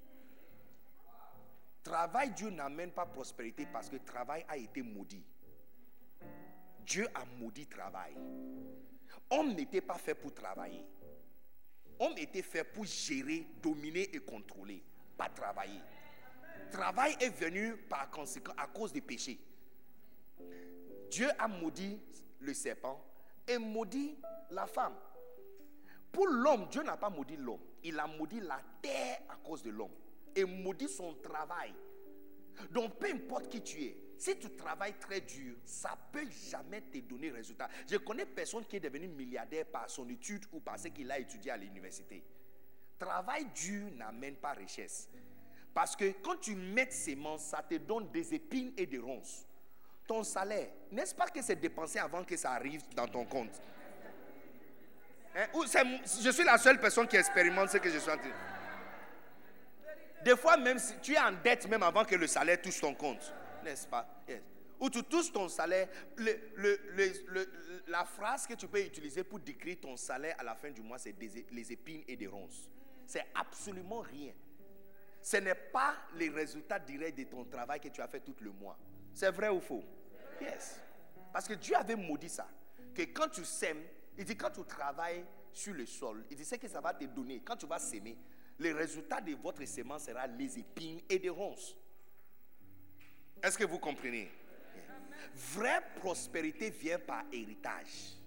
Travail, 1.81 2.31
Dieu 2.31 2.49
n'amène 2.49 2.91
pas 2.91 3.05
prospérité 3.05 3.65
parce 3.71 3.89
que 3.89 3.95
travail 3.95 4.45
a 4.49 4.57
été 4.57 4.81
maudit. 4.81 5.23
Dieu 6.85 7.07
a 7.13 7.23
maudit 7.39 7.65
travail. 7.65 8.13
Homme 9.29 9.53
n'était 9.53 9.79
pas 9.79 9.97
fait 9.97 10.13
pour 10.13 10.33
travailler. 10.33 10.85
Homme 11.97 12.17
était 12.17 12.41
fait 12.41 12.65
pour 12.65 12.83
gérer, 12.83 13.47
dominer 13.61 14.13
et 14.13 14.19
contrôler, 14.19 14.83
pas 15.15 15.29
travailler. 15.29 15.79
Travail 16.71 17.15
est 17.21 17.29
venu 17.29 17.77
par 17.77 18.09
conséquent 18.09 18.53
à 18.57 18.67
cause 18.67 18.91
des 18.91 18.99
péchés. 18.99 19.39
Dieu 21.11 21.27
a 21.37 21.47
maudit 21.47 21.99
le 22.39 22.53
serpent 22.53 23.03
et 23.47 23.57
maudit 23.57 24.17
la 24.49 24.65
femme. 24.65 24.95
Pour 26.11 26.27
l'homme, 26.27 26.67
Dieu 26.69 26.83
n'a 26.83 26.97
pas 26.97 27.09
maudit 27.09 27.35
l'homme. 27.35 27.61
Il 27.83 27.99
a 27.99 28.07
maudit 28.07 28.39
la 28.39 28.59
terre 28.81 29.19
à 29.29 29.35
cause 29.35 29.61
de 29.61 29.69
l'homme. 29.69 29.91
Et 30.35 30.45
maudit 30.45 30.87
son 30.87 31.13
travail. 31.15 31.73
Donc 32.71 32.97
peu 32.97 33.07
importe 33.07 33.49
qui 33.49 33.61
tu 33.61 33.83
es, 33.83 33.97
si 34.17 34.37
tu 34.37 34.49
travailles 34.55 34.93
très 34.99 35.19
dur, 35.21 35.55
ça 35.65 35.91
ne 35.91 36.19
peut 36.19 36.29
jamais 36.49 36.81
te 36.81 36.99
donner 36.99 37.31
résultat. 37.31 37.69
Je 37.89 37.97
connais 37.97 38.25
personne 38.25 38.65
qui 38.65 38.77
est 38.77 38.81
devenu 38.81 39.07
milliardaire 39.07 39.65
par 39.65 39.89
son 39.89 40.07
étude 40.09 40.45
ou 40.53 40.59
parce 40.59 40.83
qu'il 40.89 41.11
a 41.11 41.19
étudié 41.19 41.51
à 41.51 41.57
l'université. 41.57 42.23
Travail 42.97 43.47
dur 43.55 43.89
n'amène 43.95 44.35
pas 44.35 44.51
richesse. 44.53 45.09
Parce 45.73 45.95
que 45.95 46.11
quand 46.21 46.39
tu 46.39 46.55
mets 46.55 46.91
semences, 46.91 47.45
ça 47.45 47.63
te 47.63 47.75
donne 47.75 48.11
des 48.11 48.33
épines 48.33 48.73
et 48.77 48.85
des 48.85 48.99
ronces. 48.99 49.47
Ton 50.11 50.23
salaire, 50.25 50.67
n'est-ce 50.91 51.15
pas 51.15 51.27
que 51.29 51.41
c'est 51.41 51.55
dépensé 51.55 51.97
avant 51.97 52.25
que 52.25 52.35
ça 52.35 52.51
arrive 52.51 52.81
dans 52.93 53.07
ton 53.07 53.23
compte? 53.23 53.61
Hein? 55.33 55.47
Je 56.21 56.29
suis 56.31 56.43
la 56.43 56.57
seule 56.57 56.81
personne 56.81 57.07
qui 57.07 57.15
expérimente 57.15 57.69
ce 57.69 57.77
que 57.77 57.89
je 57.89 57.97
suis 57.97 58.11
en 58.11 58.17
train 58.17 58.27
de 58.27 58.33
Des 60.25 60.35
fois, 60.35 60.57
même 60.57 60.79
si 60.79 60.95
tu 61.01 61.13
es 61.13 61.17
en 61.17 61.31
dette, 61.31 61.65
même 61.69 61.81
avant 61.81 62.03
que 62.03 62.15
le 62.15 62.27
salaire 62.27 62.61
touche 62.61 62.81
ton 62.81 62.93
compte, 62.93 63.33
n'est-ce 63.63 63.87
pas? 63.87 64.05
Ou 64.81 64.89
tu 64.89 65.01
touches 65.01 65.31
ton 65.31 65.47
salaire, 65.47 65.87
la 67.87 68.03
phrase 68.03 68.45
que 68.45 68.55
tu 68.55 68.67
peux 68.67 68.81
utiliser 68.81 69.23
pour 69.23 69.39
décrire 69.39 69.79
ton 69.79 69.95
salaire 69.95 70.35
à 70.39 70.43
la 70.43 70.55
fin 70.55 70.71
du 70.71 70.81
mois, 70.81 70.97
c'est 70.97 71.15
les 71.51 71.71
épines 71.71 72.03
et 72.05 72.17
des 72.17 72.27
ronces. 72.27 72.69
C'est 73.05 73.27
absolument 73.33 74.01
rien. 74.01 74.33
Ce 75.21 75.37
n'est 75.37 75.55
pas 75.55 75.95
les 76.17 76.27
résultats 76.27 76.79
directs 76.79 77.15
de 77.15 77.23
ton 77.23 77.45
travail 77.45 77.79
que 77.79 77.87
tu 77.87 78.01
as 78.01 78.09
fait 78.09 78.19
tout 78.19 78.35
le 78.41 78.51
mois. 78.51 78.77
C'est 79.13 79.31
vrai 79.31 79.47
ou 79.47 79.61
faux? 79.61 79.85
Yes. 80.41 80.79
Parce 81.31 81.47
que 81.47 81.53
Dieu 81.53 81.75
avait 81.75 81.95
maudit 81.95 82.29
ça. 82.29 82.47
Que 82.93 83.03
quand 83.03 83.29
tu 83.29 83.45
sèmes, 83.45 83.83
il 84.17 84.25
dit 84.25 84.35
quand 84.35 84.49
tu 84.49 84.63
travailles 84.63 85.23
sur 85.53 85.73
le 85.73 85.85
sol, 85.85 86.25
il 86.29 86.37
dit 86.37 86.45
ce 86.45 86.55
que 86.55 86.67
ça 86.67 86.81
va 86.81 86.93
te 86.93 87.05
donner. 87.05 87.41
Quand 87.41 87.55
tu 87.55 87.67
vas 87.67 87.79
s'aimer, 87.79 88.17
le 88.57 88.73
résultat 88.73 89.21
de 89.21 89.33
votre 89.35 89.65
semence 89.65 90.05
sera 90.05 90.27
les 90.27 90.59
épines 90.59 91.01
et 91.09 91.19
des 91.19 91.29
ronces. 91.29 91.75
Est-ce 93.41 93.57
que 93.57 93.65
vous 93.65 93.79
comprenez? 93.79 94.29
Vraie 95.33 95.81
prospérité 95.95 96.69
vient 96.69 96.99
par 96.99 97.23
héritage. 97.31 98.17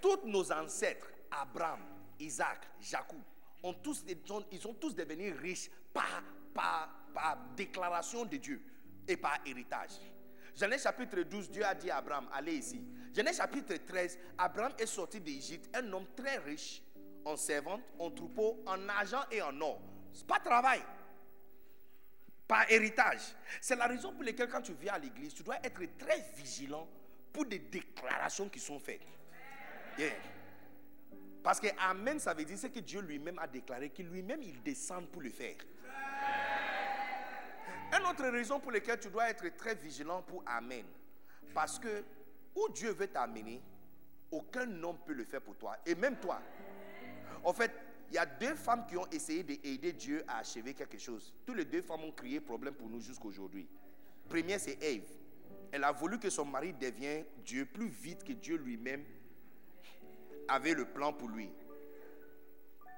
Tous 0.00 0.20
nos 0.24 0.50
ancêtres, 0.52 1.10
Abraham, 1.30 1.80
Isaac, 2.18 2.66
Jacob, 2.80 3.18
ont 3.62 3.74
tous, 3.74 4.04
ils 4.50 4.60
sont 4.60 4.74
tous 4.74 4.94
devenus 4.94 5.34
riches 5.38 5.70
par, 5.92 6.22
par, 6.54 6.88
par 7.12 7.36
déclaration 7.56 8.24
de 8.24 8.36
Dieu 8.36 8.62
et 9.10 9.16
par 9.16 9.38
héritage. 9.44 9.92
Genèse 10.56 10.82
chapitre 10.82 11.22
12, 11.22 11.50
Dieu 11.50 11.64
a 11.64 11.74
dit 11.74 11.90
à 11.90 11.98
Abraham, 11.98 12.28
allez 12.32 12.56
ici. 12.56 12.84
Genèse 13.14 13.36
chapitre 13.36 13.74
13, 13.74 14.18
Abraham 14.38 14.72
est 14.78 14.86
sorti 14.86 15.20
d'Égypte, 15.20 15.68
un 15.76 15.92
homme 15.92 16.06
très 16.16 16.38
riche 16.38 16.82
en 17.24 17.36
servante, 17.36 17.82
en 17.98 18.10
troupeau, 18.10 18.62
en 18.66 18.88
argent 18.88 19.22
et 19.30 19.42
en 19.42 19.58
or. 19.60 19.80
C'est 20.12 20.26
pas 20.26 20.38
travail. 20.38 20.80
Par 22.46 22.70
héritage. 22.70 23.34
C'est 23.60 23.76
la 23.76 23.86
raison 23.86 24.12
pour 24.12 24.24
laquelle 24.24 24.48
quand 24.48 24.62
tu 24.62 24.72
viens 24.74 24.94
à 24.94 24.98
l'église, 24.98 25.34
tu 25.34 25.42
dois 25.42 25.56
être 25.62 25.80
très 25.98 26.20
vigilant 26.36 26.88
pour 27.32 27.46
des 27.46 27.58
déclarations 27.58 28.48
qui 28.48 28.58
sont 28.58 28.80
faites. 28.80 29.02
Parce 31.42 31.60
que 31.60 31.68
Amen, 31.78 32.18
ça 32.18 32.34
veut 32.34 32.44
dire 32.44 32.58
ce 32.58 32.66
que 32.66 32.80
Dieu 32.80 33.00
lui-même 33.00 33.38
a 33.38 33.46
déclaré, 33.46 33.90
qu'il 33.90 34.08
lui-même 34.08 34.42
il 34.42 34.62
descend 34.62 35.06
pour 35.08 35.22
le 35.22 35.30
faire. 35.30 35.56
Une 37.92 38.06
autre 38.06 38.26
raison 38.28 38.60
pour 38.60 38.72
laquelle 38.72 39.00
tu 39.00 39.08
dois 39.08 39.30
être 39.30 39.56
très 39.56 39.74
vigilant 39.74 40.22
pour 40.22 40.42
Amen. 40.46 40.84
Parce 41.52 41.78
que 41.78 42.04
où 42.54 42.68
Dieu 42.70 42.92
veut 42.92 43.08
t'amener, 43.08 43.60
aucun 44.30 44.82
homme 44.82 44.98
peut 45.04 45.12
le 45.12 45.24
faire 45.24 45.40
pour 45.40 45.56
toi. 45.56 45.76
Et 45.84 45.94
même 45.94 46.16
toi. 46.16 46.40
En 47.42 47.52
fait, 47.52 47.72
il 48.10 48.14
y 48.14 48.18
a 48.18 48.26
deux 48.26 48.54
femmes 48.54 48.86
qui 48.86 48.96
ont 48.96 49.08
essayé 49.10 49.42
d'aider 49.42 49.92
Dieu 49.92 50.24
à 50.26 50.38
achever 50.38 50.74
quelque 50.74 50.98
chose. 50.98 51.32
Toutes 51.46 51.56
les 51.56 51.64
deux 51.64 51.82
femmes 51.82 52.04
ont 52.04 52.12
créé 52.12 52.40
problème 52.40 52.74
pour 52.74 52.88
nous 52.88 53.00
jusqu'à 53.00 53.26
aujourd'hui. 53.26 53.68
Première, 54.28 54.60
c'est 54.60 54.82
Eve. 54.82 55.08
Elle 55.72 55.84
a 55.84 55.92
voulu 55.92 56.18
que 56.18 56.30
son 56.30 56.44
mari 56.44 56.72
devienne 56.72 57.24
Dieu 57.44 57.66
plus 57.66 57.88
vite 57.88 58.24
que 58.24 58.32
Dieu 58.32 58.56
lui-même 58.56 59.04
avait 60.48 60.74
le 60.74 60.84
plan 60.84 61.12
pour 61.12 61.28
lui. 61.28 61.50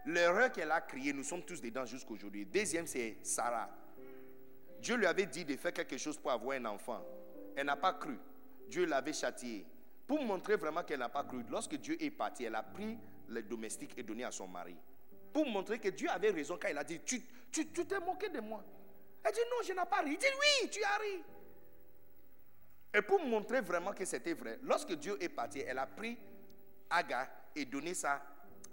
L'erreur 0.06 0.50
qu'elle 0.50 0.70
a 0.70 0.80
créée, 0.80 1.12
nous 1.12 1.22
sommes 1.22 1.42
tous 1.42 1.60
dedans 1.60 1.84
jusqu'à 1.84 2.10
aujourd'hui. 2.10 2.46
Deuxième, 2.46 2.86
c'est 2.86 3.18
Sarah. 3.22 3.70
Dieu 4.82 4.96
lui 4.96 5.06
avait 5.06 5.26
dit 5.26 5.44
de 5.44 5.56
faire 5.56 5.72
quelque 5.72 5.96
chose 5.96 6.18
pour 6.18 6.32
avoir 6.32 6.56
un 6.56 6.64
enfant. 6.64 7.00
Elle 7.56 7.66
n'a 7.66 7.76
pas 7.76 7.92
cru. 7.92 8.18
Dieu 8.68 8.84
l'avait 8.84 9.12
châtiée. 9.12 9.64
Pour 10.08 10.20
montrer 10.24 10.56
vraiment 10.56 10.82
qu'elle 10.82 10.98
n'a 10.98 11.08
pas 11.08 11.22
cru, 11.22 11.44
lorsque 11.48 11.76
Dieu 11.76 11.96
est 12.02 12.10
parti, 12.10 12.44
elle 12.44 12.56
a 12.56 12.64
pris 12.64 12.98
le 13.28 13.42
domestique 13.44 13.92
et 13.96 14.02
donné 14.02 14.24
à 14.24 14.32
son 14.32 14.48
mari. 14.48 14.74
Pour 15.32 15.46
montrer 15.46 15.78
que 15.78 15.88
Dieu 15.88 16.10
avait 16.10 16.30
raison 16.30 16.58
quand 16.60 16.68
il 16.68 16.76
a 16.76 16.82
dit 16.82 17.00
Tu 17.06 17.22
t'es 17.52 17.64
tu, 17.64 18.00
moqué 18.04 18.28
de 18.28 18.40
moi. 18.40 18.64
Elle 19.22 19.32
dit 19.32 19.40
Non, 19.50 19.62
je 19.64 19.72
n'ai 19.72 19.88
pas 19.88 20.02
ri. 20.02 20.12
Il 20.12 20.18
dit 20.18 20.26
Oui, 20.40 20.68
tu 20.68 20.82
as 20.82 20.98
ri. 20.98 21.22
Et 22.94 23.02
pour 23.02 23.24
montrer 23.24 23.60
vraiment 23.60 23.92
que 23.92 24.04
c'était 24.04 24.34
vrai, 24.34 24.58
lorsque 24.64 24.92
Dieu 24.94 25.16
est 25.22 25.28
parti, 25.28 25.60
elle 25.60 25.78
a 25.78 25.86
pris 25.86 26.18
Aga 26.90 27.30
et 27.54 27.64
donné 27.64 27.94
ça 27.94 28.20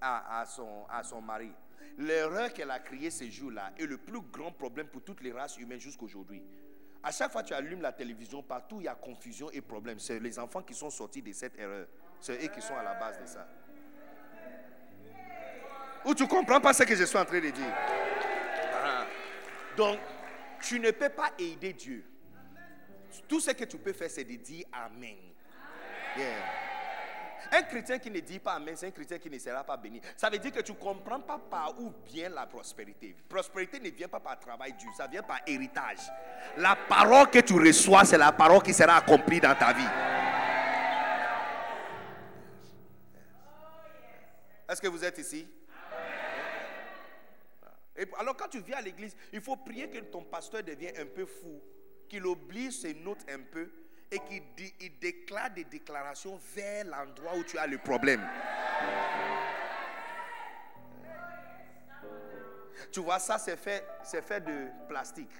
à 0.01 0.43
son 0.47 1.21
mari. 1.21 1.51
L'erreur 1.97 2.53
qu'elle 2.53 2.71
a 2.71 2.79
créée 2.79 3.11
ce 3.11 3.29
jour-là 3.29 3.71
est 3.77 3.85
le 3.85 3.97
plus 3.97 4.21
grand 4.21 4.51
problème 4.51 4.87
pour 4.87 5.03
toutes 5.03 5.21
les 5.21 5.31
races 5.31 5.57
humaines 5.57 5.79
jusqu'à 5.79 6.03
aujourd'hui. 6.03 6.41
À 7.01 7.11
chaque 7.11 7.31
fois 7.31 7.43
que 7.43 7.47
tu 7.47 7.53
allumes 7.53 7.81
la 7.81 7.91
télévision, 7.91 8.43
partout 8.43 8.81
il 8.81 8.85
y 8.85 8.87
a 8.87 8.95
confusion 8.95 9.49
et 9.51 9.61
problème. 9.61 9.99
C'est 9.99 10.19
les 10.19 10.37
enfants 10.37 10.61
qui 10.61 10.73
sont 10.73 10.89
sortis 10.89 11.21
de 11.21 11.31
cette 11.31 11.57
erreur. 11.57 11.87
C'est 12.19 12.43
eux 12.43 12.47
qui 12.47 12.61
sont 12.61 12.75
à 12.75 12.83
la 12.83 12.93
base 12.95 13.19
de 13.21 13.25
ça. 13.25 13.47
Ou 16.05 16.13
tu 16.13 16.27
comprends 16.27 16.61
pas 16.61 16.73
ce 16.73 16.83
que 16.83 16.95
je 16.95 17.03
suis 17.03 17.17
en 17.17 17.25
train 17.25 17.39
de 17.39 17.49
dire? 17.49 17.73
Ah. 18.73 19.05
Donc, 19.75 19.99
tu 20.61 20.79
ne 20.79 20.91
peux 20.91 21.09
pas 21.09 21.31
aider 21.37 21.73
Dieu. 21.73 22.03
Tout 23.27 23.39
ce 23.39 23.51
que 23.51 23.63
tu 23.63 23.77
peux 23.77 23.93
faire, 23.93 24.09
c'est 24.09 24.23
de 24.23 24.35
dire 24.35 24.65
Amen. 24.71 25.17
Un 27.51 27.61
chrétien 27.63 27.97
qui 27.99 28.11
ne 28.11 28.19
dit 28.19 28.39
pas 28.39 28.53
Amen, 28.53 28.75
c'est 28.75 28.87
un 28.87 28.91
chrétien 28.91 29.17
qui 29.17 29.29
ne 29.29 29.37
sera 29.37 29.63
pas 29.63 29.77
béni. 29.77 30.01
Ça 30.17 30.29
veut 30.29 30.37
dire 30.37 30.51
que 30.51 30.61
tu 30.61 30.71
ne 30.71 30.77
comprends 30.77 31.19
pas 31.19 31.39
par 31.39 31.79
où 31.79 31.93
vient 32.05 32.29
la 32.29 32.45
prospérité. 32.45 33.15
Prospérité 33.27 33.79
ne 33.79 33.89
vient 33.89 34.07
pas 34.07 34.19
par 34.19 34.39
travail 34.39 34.73
dur, 34.73 34.91
ça 34.95 35.07
vient 35.07 35.23
par 35.23 35.39
héritage. 35.47 35.99
La 36.57 36.75
parole 36.75 37.29
que 37.29 37.39
tu 37.39 37.53
reçois, 37.53 38.05
c'est 38.05 38.17
la 38.17 38.31
parole 38.31 38.61
qui 38.61 38.73
sera 38.73 38.97
accomplie 38.97 39.39
dans 39.39 39.55
ta 39.55 39.73
vie. 39.73 39.83
Est-ce 44.69 44.81
que 44.81 44.87
vous 44.87 45.03
êtes 45.03 45.17
ici? 45.17 45.47
Alors 48.17 48.35
quand 48.37 48.47
tu 48.47 48.61
viens 48.61 48.77
à 48.77 48.81
l'église, 48.81 49.15
il 49.33 49.41
faut 49.41 49.57
prier 49.57 49.89
que 49.89 49.97
ton 49.99 50.23
pasteur 50.23 50.63
devienne 50.63 50.95
un 50.99 51.05
peu 51.05 51.25
fou, 51.25 51.61
qu'il 52.07 52.25
oublie 52.25 52.71
ses 52.71 52.93
notes 52.93 53.25
un 53.29 53.39
peu 53.39 53.69
et 54.11 54.19
qu'il 54.19 54.99
déclare 54.99 55.51
des 55.51 55.63
déclarations 55.63 56.39
vers 56.55 56.85
l'endroit 56.85 57.35
où 57.35 57.43
tu 57.43 57.57
as 57.57 57.67
le 57.67 57.77
problème. 57.77 58.25
Tu 62.91 63.01
vois, 63.01 63.19
ça 63.19 63.37
c'est 63.37 63.57
fait, 63.57 63.85
c'est 64.03 64.21
fait 64.21 64.41
de 64.41 64.67
plastique, 64.87 65.31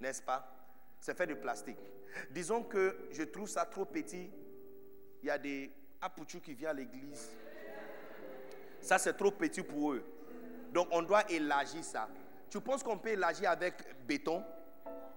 n'est-ce 0.00 0.22
pas? 0.22 0.52
C'est 0.98 1.16
fait 1.16 1.26
de 1.26 1.34
plastique. 1.34 1.78
Disons 2.30 2.62
que 2.62 3.08
je 3.12 3.22
trouve 3.22 3.48
ça 3.48 3.64
trop 3.66 3.84
petit. 3.84 4.30
Il 5.22 5.26
y 5.26 5.30
a 5.30 5.38
des 5.38 5.70
apouchous 6.00 6.40
qui 6.40 6.54
viennent 6.54 6.70
à 6.70 6.74
l'église. 6.74 7.30
Ça 8.80 8.98
c'est 8.98 9.12
trop 9.14 9.30
petit 9.30 9.62
pour 9.62 9.92
eux. 9.92 10.04
Donc 10.72 10.88
on 10.90 11.02
doit 11.02 11.30
élargir 11.30 11.84
ça. 11.84 12.08
Tu 12.50 12.60
penses 12.60 12.82
qu'on 12.82 12.98
peut 12.98 13.10
élargir 13.10 13.50
avec 13.50 13.74
béton? 14.06 14.44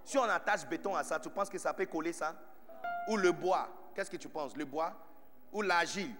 Si 0.04 0.18
on 0.18 0.24
attache 0.24 0.66
béton 0.66 0.94
à 0.94 1.02
ça, 1.02 1.18
tu 1.18 1.30
penses 1.30 1.48
que 1.48 1.58
ça 1.58 1.72
peut 1.72 1.86
coller 1.86 2.12
ça? 2.12 2.36
Ou 3.08 3.16
le 3.16 3.32
bois? 3.32 3.68
Qu'est-ce 3.94 4.10
que 4.10 4.16
tu 4.16 4.28
penses? 4.28 4.56
Le 4.56 4.64
bois 4.64 4.94
Ou 5.52 5.62
l'argile? 5.62 6.14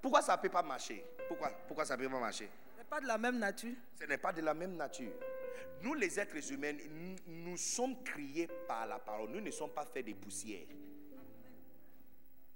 Pourquoi 0.00 0.22
ça 0.22 0.36
ne 0.36 0.42
peut 0.42 0.48
pas 0.48 0.62
marcher? 0.62 1.04
Pourquoi 1.28 1.50
Pourquoi 1.66 1.84
ça 1.84 1.96
ne 1.96 2.02
peut 2.02 2.10
pas 2.10 2.20
marcher? 2.20 2.48
Ce 2.74 2.78
n'est 2.78 2.88
pas 2.88 3.00
de 3.00 3.06
la 3.06 3.18
même 3.18 3.38
nature. 3.38 3.74
Ce 3.98 4.04
n'est 4.04 4.18
pas 4.18 4.32
de 4.32 4.40
la 4.40 4.54
même 4.54 4.76
nature. 4.76 5.12
Nous, 5.82 5.94
les 5.94 6.18
êtres 6.18 6.52
humains, 6.52 6.74
nous, 7.26 7.56
sommes 7.56 8.02
créés 8.02 8.48
par 8.68 8.86
la 8.86 8.98
parole. 8.98 9.30
Nous 9.30 9.40
ne 9.40 9.50
sommes 9.50 9.70
pas 9.70 9.84
faits 9.84 10.06
de 10.06 10.12
poussière. 10.12 10.66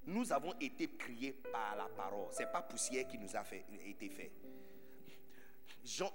Nous 0.06 0.30
avons 0.32 0.52
été 0.60 0.88
créés 0.88 1.32
par 1.50 1.76
la 1.76 1.86
parole. 1.86 2.32
Ce 2.32 2.40
n'est 2.40 2.50
pas 2.50 2.62
poussière 2.62 3.06
qui 3.08 3.18
nous 3.18 3.34
a 3.34 3.42
fait, 3.44 3.64
été 3.86 4.10
fait. 4.10 4.30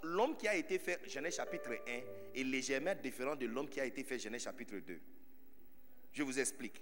L'homme 0.04 0.36
qui 0.36 0.48
a 0.48 0.56
été 0.56 0.78
fait, 0.80 1.00
Genèse 1.08 1.36
chapitre 1.36 1.72
1, 1.88 2.40
est 2.40 2.44
légèrement 2.44 2.94
différent 3.02 3.36
de 3.36 3.46
l'homme 3.48 3.70
qui 3.70 3.80
a 3.80 3.86
été 3.86 4.04
fait, 4.04 4.20
Genèse 4.20 4.44
chapitre 4.44 4.78
2. 4.78 5.00
Je 6.12 6.24
vous 6.24 6.40
explique. 6.40 6.82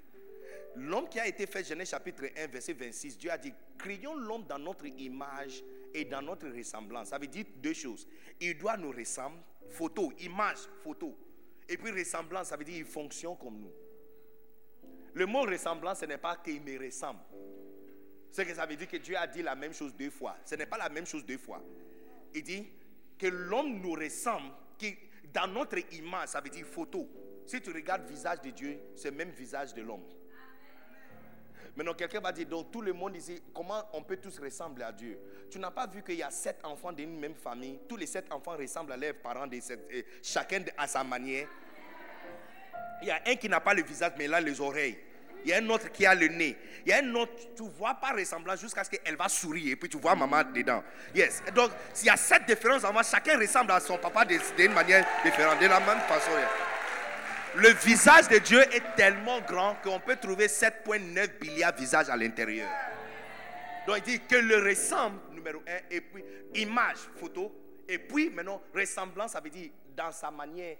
L'homme 0.77 1.09
qui 1.09 1.19
a 1.19 1.27
été 1.27 1.47
fait, 1.47 1.63
Genèse 1.63 1.89
chapitre 1.89 2.25
1, 2.37 2.47
verset 2.47 2.73
26, 2.73 3.17
Dieu 3.17 3.31
a 3.31 3.37
dit, 3.37 3.51
créons 3.79 4.15
l'homme 4.15 4.45
dans 4.45 4.59
notre 4.59 4.85
image 4.85 5.63
et 5.93 6.05
dans 6.05 6.21
notre 6.21 6.47
ressemblance. 6.49 7.09
Ça 7.09 7.17
veut 7.17 7.27
dire 7.27 7.45
deux 7.57 7.73
choses. 7.73 8.07
Il 8.39 8.57
doit 8.57 8.77
nous 8.77 8.91
ressembler, 8.91 9.41
photo, 9.69 10.13
image, 10.19 10.59
photo. 10.83 11.17
Et 11.67 11.77
puis 11.77 11.91
ressemblance, 11.91 12.49
ça 12.49 12.57
veut 12.57 12.63
dire 12.63 12.77
il 12.77 12.85
fonctionne 12.85 13.35
comme 13.37 13.59
nous. 13.59 13.73
Le 15.13 15.25
mot 15.25 15.41
ressemblance, 15.41 15.99
ce 15.99 16.05
n'est 16.05 16.19
pas 16.19 16.37
qu'il 16.37 16.61
me 16.61 16.85
ressemble. 16.85 17.19
C'est 18.31 18.45
que 18.45 18.53
ça 18.53 18.67
veut 18.67 18.75
dire 18.75 18.87
que 18.87 18.97
Dieu 18.97 19.17
a 19.17 19.25
dit 19.25 19.41
la 19.41 19.55
même 19.55 19.73
chose 19.73 19.95
deux 19.95 20.11
fois. 20.11 20.37
Ce 20.45 20.53
n'est 20.53 20.67
pas 20.67 20.77
la 20.77 20.89
même 20.89 21.07
chose 21.07 21.25
deux 21.25 21.39
fois. 21.39 21.63
Il 22.35 22.43
dit 22.43 22.67
que 23.17 23.25
l'homme 23.25 23.81
nous 23.81 23.93
ressemble, 23.93 24.51
qui, 24.77 24.95
dans 25.33 25.47
notre 25.47 25.79
image, 25.95 26.29
ça 26.29 26.39
veut 26.39 26.51
dire 26.51 26.67
photo. 26.67 27.09
Si 27.47 27.59
tu 27.61 27.71
regardes 27.71 28.03
le 28.03 28.09
visage 28.09 28.41
de 28.41 28.51
Dieu, 28.51 28.79
c'est 28.95 29.09
le 29.09 29.17
même 29.17 29.31
visage 29.31 29.73
de 29.73 29.81
l'homme. 29.81 30.03
Maintenant, 31.77 31.93
quelqu'un 31.93 32.19
va 32.19 32.31
dire, 32.31 32.47
donc 32.47 32.71
tout 32.71 32.81
le 32.81 32.91
monde 32.91 33.15
ici, 33.15 33.39
comment 33.53 33.87
on 33.93 34.01
peut 34.01 34.17
tous 34.17 34.39
ressembler 34.39 34.83
à 34.83 34.91
Dieu? 34.91 35.19
Tu 35.51 35.59
n'as 35.59 35.69
pas 35.69 35.85
vu 35.85 36.01
qu'il 36.01 36.15
y 36.15 36.23
a 36.23 36.31
sept 36.31 36.57
enfants 36.63 36.91
d'une 36.91 37.19
même 37.19 37.35
famille? 37.35 37.79
Tous 37.87 37.95
les 37.95 38.07
sept 38.07 38.25
enfants 38.31 38.57
ressemblent 38.57 38.93
à 38.93 38.97
leurs 38.97 39.13
parents, 39.13 39.45
de 39.45 39.59
chacun 40.23 40.63
à 40.75 40.87
sa 40.87 41.03
manière. 41.03 41.47
Il 43.03 43.09
y 43.09 43.11
a 43.11 43.21
un 43.27 43.35
qui 43.35 43.47
n'a 43.47 43.59
pas 43.59 43.75
le 43.75 43.83
visage, 43.83 44.13
mais 44.17 44.27
là 44.27 44.41
les 44.41 44.59
oreilles. 44.59 44.97
Il 45.45 45.51
y 45.51 45.53
a 45.53 45.57
un 45.57 45.69
autre 45.69 45.91
qui 45.91 46.03
a 46.03 46.15
le 46.15 46.29
nez. 46.29 46.57
Il 46.83 46.89
y 46.89 46.93
a 46.93 46.97
un 46.97 47.13
autre, 47.13 47.33
tu 47.55 47.61
ne 47.61 47.69
vois 47.69 47.93
pas 47.93 48.11
ressemblant 48.11 48.55
jusqu'à 48.55 48.83
ce 48.83 48.89
qu'elle 48.89 49.15
va 49.15 49.29
sourire 49.29 49.73
et 49.73 49.75
puis 49.75 49.87
tu 49.87 49.99
vois 49.99 50.15
maman 50.15 50.43
dedans. 50.45 50.83
Yes. 51.13 51.43
Donc, 51.53 51.69
s'il 51.93 52.07
y 52.07 52.09
a 52.09 52.17
sept 52.17 52.43
différences 52.47 52.85
en 52.85 52.91
moi, 52.91 53.03
chacun 53.03 53.37
ressemble 53.37 53.71
à 53.71 53.79
son 53.79 53.99
papa 53.99 54.25
d'une 54.25 54.73
manière 54.73 55.05
différente, 55.23 55.59
de 55.59 55.67
la 55.67 55.79
même 55.79 55.99
façon. 56.07 56.31
Le 57.57 57.69
visage 57.69 58.27
de 58.29 58.37
Dieu 58.37 58.61
est 58.71 58.95
tellement 58.95 59.41
grand 59.41 59.75
qu'on 59.83 59.99
peut 59.99 60.15
trouver 60.15 60.45
7,9 60.45 61.41
milliards 61.41 61.73
de 61.73 61.79
visages 61.79 62.07
à 62.07 62.15
l'intérieur. 62.15 62.69
Donc, 63.87 63.97
il 63.97 64.03
dit 64.03 64.19
que 64.19 64.35
le 64.35 64.63
ressemble, 64.63 65.17
numéro 65.33 65.59
un, 65.67 65.79
et 65.89 66.01
puis 66.01 66.23
image, 66.53 66.97
photo, 67.19 67.51
et 67.87 67.97
puis 67.97 68.29
maintenant, 68.29 68.61
ressemblance, 68.75 69.31
ça 69.31 69.39
veut 69.39 69.49
dire 69.49 69.71
dans 69.95 70.11
sa 70.11 70.29
manière 70.29 70.77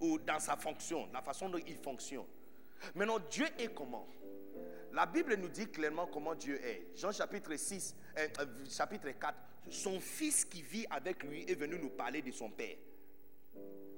ou 0.00 0.18
dans 0.18 0.38
sa 0.38 0.56
fonction, 0.56 1.08
la 1.14 1.22
façon 1.22 1.48
dont 1.48 1.60
il 1.66 1.78
fonctionne. 1.78 2.26
Maintenant, 2.94 3.20
Dieu 3.30 3.46
est 3.58 3.72
comment? 3.74 4.06
La 4.92 5.06
Bible 5.06 5.34
nous 5.36 5.48
dit 5.48 5.68
clairement 5.70 6.08
comment 6.08 6.34
Dieu 6.34 6.60
est. 6.62 6.88
Jean 6.94 7.10
chapitre 7.10 7.56
6, 7.56 7.94
euh, 8.18 8.28
euh, 8.40 8.44
chapitre 8.68 9.08
4, 9.18 9.34
son 9.70 9.98
fils 9.98 10.44
qui 10.44 10.60
vit 10.60 10.86
avec 10.90 11.22
lui 11.22 11.50
est 11.50 11.54
venu 11.54 11.78
nous 11.78 11.90
parler 11.90 12.20
de 12.20 12.32
son 12.32 12.50
Père. 12.50 12.76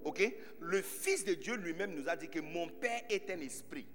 Ok? 0.05 0.32
Le 0.61 0.82
Fils 0.82 1.24
de 1.24 1.34
Dieu 1.34 1.57
lui-même 1.57 1.94
nous 1.94 2.09
a 2.09 2.16
dit 2.16 2.28
que 2.28 2.40
mon 2.40 2.68
Père 2.68 3.03
est 3.09 3.30
un 3.30 3.40
esprit. 3.40 3.86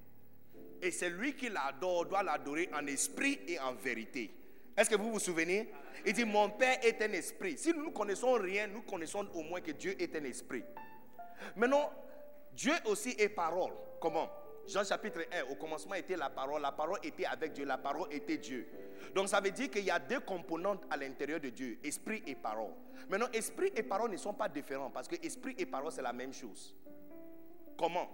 Et 0.81 0.91
c'est 0.91 1.09
lui 1.09 1.35
qui 1.35 1.49
l'adore, 1.49 2.05
doit 2.05 2.23
l'adorer 2.23 2.69
en 2.73 2.85
esprit 2.87 3.39
et 3.47 3.59
en 3.59 3.73
vérité. 3.73 4.31
Est-ce 4.77 4.89
que 4.89 4.95
vous 4.95 5.11
vous 5.11 5.19
souvenez? 5.19 5.69
Il 6.05 6.13
dit, 6.13 6.25
mon 6.25 6.49
Père 6.49 6.79
est 6.83 7.01
un 7.01 7.11
esprit. 7.13 7.57
Si 7.57 7.73
nous 7.73 7.85
ne 7.85 7.91
connaissons 7.91 8.33
rien, 8.33 8.67
nous 8.67 8.81
connaissons 8.81 9.25
au 9.33 9.41
moins 9.41 9.61
que 9.61 9.71
Dieu 9.71 9.95
est 9.99 10.15
un 10.15 10.23
esprit. 10.25 10.63
Maintenant, 11.55 11.91
Dieu 12.53 12.73
aussi 12.85 13.15
est 13.17 13.29
parole. 13.29 13.71
Comment? 13.99 14.29
Jean 14.67 14.83
chapitre 14.83 15.25
1, 15.31 15.51
au 15.51 15.55
commencement 15.55 15.95
était 15.95 16.17
la 16.17 16.29
parole, 16.29 16.61
la 16.61 16.71
parole 16.71 16.99
était 17.03 17.25
avec 17.25 17.53
Dieu, 17.53 17.65
la 17.65 17.77
parole 17.77 18.07
était 18.11 18.37
Dieu. 18.37 18.67
Donc 19.13 19.29
ça 19.29 19.39
veut 19.39 19.51
dire 19.51 19.69
qu'il 19.69 19.85
y 19.85 19.91
a 19.91 19.99
deux 19.99 20.19
composantes 20.19 20.83
à 20.89 20.97
l'intérieur 20.97 21.39
de 21.39 21.49
Dieu, 21.49 21.77
esprit 21.83 22.23
et 22.25 22.35
parole. 22.35 22.71
Maintenant, 23.09 23.27
esprit 23.33 23.71
et 23.75 23.83
parole 23.83 24.11
ne 24.11 24.17
sont 24.17 24.33
pas 24.33 24.49
différents 24.49 24.89
parce 24.89 25.07
que 25.07 25.15
esprit 25.23 25.55
et 25.57 25.65
parole 25.65 25.91
c'est 25.91 26.01
la 26.01 26.13
même 26.13 26.33
chose. 26.33 26.75
Comment? 27.77 28.09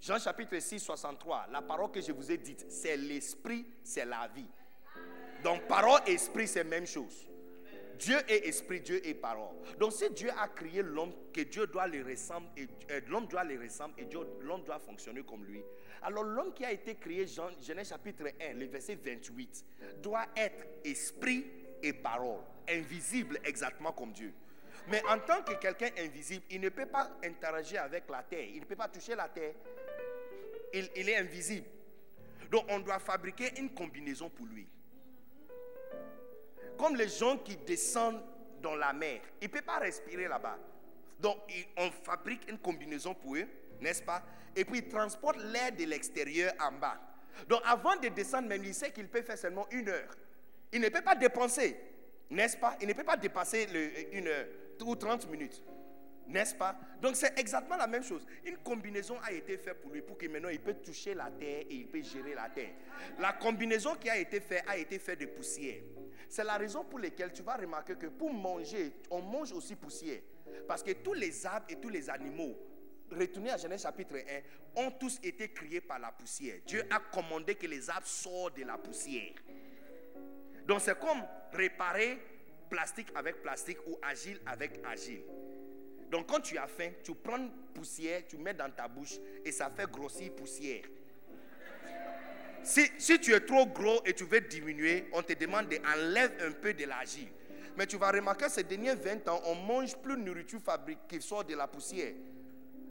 Jean 0.00 0.18
chapitre 0.18 0.58
6, 0.58 0.80
63, 0.80 1.46
la 1.50 1.62
parole 1.62 1.90
que 1.90 2.00
je 2.00 2.12
vous 2.12 2.30
ai 2.30 2.36
dite, 2.36 2.66
c'est 2.68 2.96
l'esprit, 2.96 3.64
c'est 3.82 4.04
la 4.04 4.28
vie. 4.34 4.48
Donc 5.42 5.66
parole 5.66 6.00
et 6.06 6.12
esprit 6.12 6.46
c'est 6.46 6.64
la 6.64 6.70
même 6.70 6.86
chose. 6.86 7.28
Dieu 7.98 8.16
est 8.28 8.46
esprit, 8.46 8.80
Dieu 8.80 9.06
est 9.06 9.14
parole. 9.14 9.54
Donc 9.78 9.92
si 9.92 10.08
Dieu 10.10 10.30
a 10.38 10.48
créé 10.48 10.82
l'homme, 10.82 11.12
que 11.32 11.42
Dieu 11.42 11.66
doit 11.66 11.86
le 11.86 12.04
ressembler, 12.04 12.48
et 12.56 12.68
euh, 12.90 13.00
l'homme 13.08 13.26
doit 13.26 13.44
le 13.44 13.60
ressembler 13.60 14.04
et 14.04 14.14
l'homme 14.42 14.64
doit 14.64 14.78
fonctionner 14.78 15.22
comme 15.22 15.44
lui. 15.44 15.62
Alors 16.02 16.24
l'homme 16.24 16.52
qui 16.52 16.64
a 16.64 16.72
été 16.72 16.96
créé, 16.96 17.26
Genèse 17.26 17.88
chapitre 17.88 18.24
1, 18.40 18.54
le 18.54 18.66
verset 18.66 18.96
28, 18.96 19.64
doit 20.02 20.26
être 20.36 20.66
esprit 20.84 21.46
et 21.82 21.92
parole, 21.92 22.40
invisible 22.68 23.38
exactement 23.44 23.92
comme 23.92 24.12
Dieu. 24.12 24.32
Mais 24.88 25.02
en 25.08 25.18
tant 25.20 25.42
que 25.42 25.54
quelqu'un 25.54 25.90
invisible, 25.98 26.44
il 26.50 26.60
ne 26.60 26.68
peut 26.68 26.86
pas 26.86 27.10
interagir 27.24 27.82
avec 27.82 28.08
la 28.10 28.22
terre, 28.22 28.46
il 28.52 28.60
ne 28.60 28.64
peut 28.64 28.76
pas 28.76 28.88
toucher 28.88 29.14
la 29.14 29.28
terre. 29.28 29.54
Il 30.74 31.08
est 31.08 31.16
invisible. 31.16 31.66
Donc 32.50 32.64
on 32.68 32.80
doit 32.80 32.98
fabriquer 32.98 33.58
une 33.58 33.72
combinaison 33.72 34.28
pour 34.28 34.46
lui. 34.46 34.66
Comme 36.82 36.96
les 36.96 37.06
gens 37.06 37.36
qui 37.38 37.54
descendent 37.54 38.20
dans 38.60 38.74
la 38.74 38.92
mer. 38.92 39.20
Ils 39.40 39.44
ne 39.44 39.52
peuvent 39.52 39.62
pas 39.62 39.78
respirer 39.78 40.26
là-bas. 40.26 40.58
Donc, 41.20 41.36
on 41.76 41.88
fabrique 41.92 42.50
une 42.50 42.58
combinaison 42.58 43.14
pour 43.14 43.36
eux, 43.36 43.46
n'est-ce 43.80 44.02
pas? 44.02 44.20
Et 44.56 44.64
puis, 44.64 44.80
ils 44.80 44.88
transportent 44.88 45.44
l'air 45.44 45.70
de 45.70 45.84
l'extérieur 45.84 46.52
en 46.60 46.72
bas. 46.72 46.98
Donc, 47.48 47.60
avant 47.64 47.94
de 47.94 48.08
descendre, 48.08 48.48
même, 48.48 48.64
il 48.64 48.74
sait 48.74 48.90
qu'il 48.90 49.06
peut 49.06 49.22
faire 49.22 49.38
seulement 49.38 49.68
une 49.70 49.88
heure. 49.90 50.16
Il 50.72 50.80
ne 50.80 50.88
peut 50.88 51.02
pas 51.02 51.14
dépenser, 51.14 51.76
n'est-ce 52.28 52.56
pas? 52.56 52.76
Il 52.80 52.88
ne 52.88 52.94
peut 52.94 53.04
pas 53.04 53.16
dépasser 53.16 53.68
une 54.10 54.26
heure 54.26 54.46
ou 54.84 54.96
30 54.96 55.30
minutes. 55.30 55.62
N'est-ce 56.32 56.54
pas? 56.54 56.74
Donc 57.00 57.14
c'est 57.14 57.38
exactement 57.38 57.76
la 57.76 57.86
même 57.86 58.02
chose. 58.02 58.26
Une 58.46 58.56
combinaison 58.56 59.18
a 59.22 59.32
été 59.32 59.58
faite 59.58 59.80
pour 59.82 59.92
lui 59.92 60.00
pour 60.00 60.16
que 60.16 60.26
maintenant 60.26 60.48
il 60.48 60.60
peut 60.60 60.74
toucher 60.74 61.14
la 61.14 61.30
terre 61.30 61.64
et 61.68 61.74
il 61.74 61.86
peut 61.88 62.02
gérer 62.02 62.34
la 62.34 62.48
terre. 62.48 62.70
La 63.18 63.34
combinaison 63.34 63.94
qui 63.96 64.08
a 64.08 64.16
été 64.16 64.40
faite 64.40 64.64
a 64.66 64.78
été 64.78 64.98
faite 64.98 65.20
de 65.20 65.26
poussière. 65.26 65.82
C'est 66.30 66.44
la 66.44 66.56
raison 66.56 66.84
pour 66.84 66.98
laquelle 66.98 67.32
tu 67.32 67.42
vas 67.42 67.56
remarquer 67.56 67.96
que 67.96 68.06
pour 68.06 68.32
manger, 68.32 68.94
on 69.10 69.20
mange 69.20 69.52
aussi 69.52 69.76
poussière. 69.76 70.22
Parce 70.66 70.82
que 70.82 70.92
tous 70.92 71.12
les 71.12 71.44
arbres 71.44 71.66
et 71.68 71.76
tous 71.76 71.90
les 71.90 72.08
animaux, 72.08 72.56
retournez 73.10 73.50
à 73.50 73.58
Genèse 73.58 73.82
chapitre 73.82 74.16
1, 74.16 74.82
ont 74.82 74.90
tous 74.92 75.18
été 75.22 75.50
créés 75.50 75.82
par 75.82 75.98
la 75.98 76.12
poussière. 76.12 76.60
Dieu 76.66 76.82
a 76.90 76.98
commandé 76.98 77.54
que 77.56 77.66
les 77.66 77.90
arbres 77.90 78.06
sortent 78.06 78.56
de 78.56 78.64
la 78.64 78.78
poussière. 78.78 79.34
Donc 80.66 80.80
c'est 80.80 80.98
comme 80.98 81.22
réparer 81.52 82.18
plastique 82.70 83.08
avec 83.14 83.42
plastique 83.42 83.78
ou 83.86 83.98
agile 84.00 84.40
avec 84.46 84.80
agile. 84.86 85.24
Donc 86.12 86.26
quand 86.28 86.40
tu 86.40 86.58
as 86.58 86.66
faim, 86.66 86.90
tu 87.02 87.14
prends 87.14 87.48
poussière, 87.74 88.22
tu 88.28 88.36
mets 88.36 88.52
dans 88.52 88.70
ta 88.70 88.86
bouche 88.86 89.14
et 89.44 89.50
ça 89.50 89.70
fait 89.74 89.90
grossir 89.90 90.30
poussière. 90.34 90.84
Si, 92.62 93.18
tu 93.18 93.32
es 93.32 93.40
trop 93.40 93.66
gros 93.66 94.02
et 94.04 94.12
tu 94.12 94.24
veux 94.24 94.40
diminuer, 94.42 95.08
on 95.14 95.22
te 95.22 95.32
demande 95.32 95.68
d'enlever 95.68 96.28
un 96.42 96.52
peu 96.52 96.74
de 96.74 96.84
l'agile. 96.84 97.28
Mais 97.76 97.86
tu 97.86 97.96
vas 97.96 98.10
remarquer 98.10 98.50
ces 98.50 98.62
derniers 98.62 98.94
20 98.94 99.26
ans, 99.28 99.40
on 99.46 99.54
mange 99.54 99.96
plus 99.96 100.16
de 100.16 100.20
nourriture 100.22 100.60
fabriquée 100.60 101.00
qui 101.08 101.22
sort 101.22 101.44
de 101.44 101.54
la 101.54 101.66
poussière. 101.66 102.12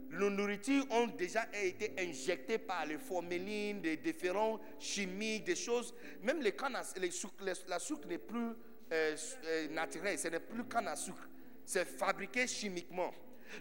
Nos 0.09 0.29
nourritures 0.31 0.85
ont 0.89 1.07
déjà 1.07 1.45
été 1.53 1.93
injectées 1.99 2.57
par 2.57 2.85
les 2.87 2.97
formulines, 2.97 3.79
des 3.81 3.95
différents 3.97 4.59
chimiques, 4.79 5.43
des 5.45 5.55
choses. 5.55 5.93
Même 6.23 6.41
les 6.41 6.51
cannes, 6.53 6.75
les 6.97 7.09
les- 7.45 7.53
la 7.67 7.79
sucre 7.79 8.07
n'est 8.07 8.17
plus 8.17 8.49
euh, 8.91 9.15
euh, 9.45 9.67
naturel, 9.69 10.17
ce 10.19 10.27
n'est 10.27 10.39
plus 10.41 10.65
canne 10.65 10.87
à 10.89 10.95
sucre. 10.97 11.29
C'est 11.71 11.85
fabriqué 11.85 12.47
chimiquement. 12.47 13.13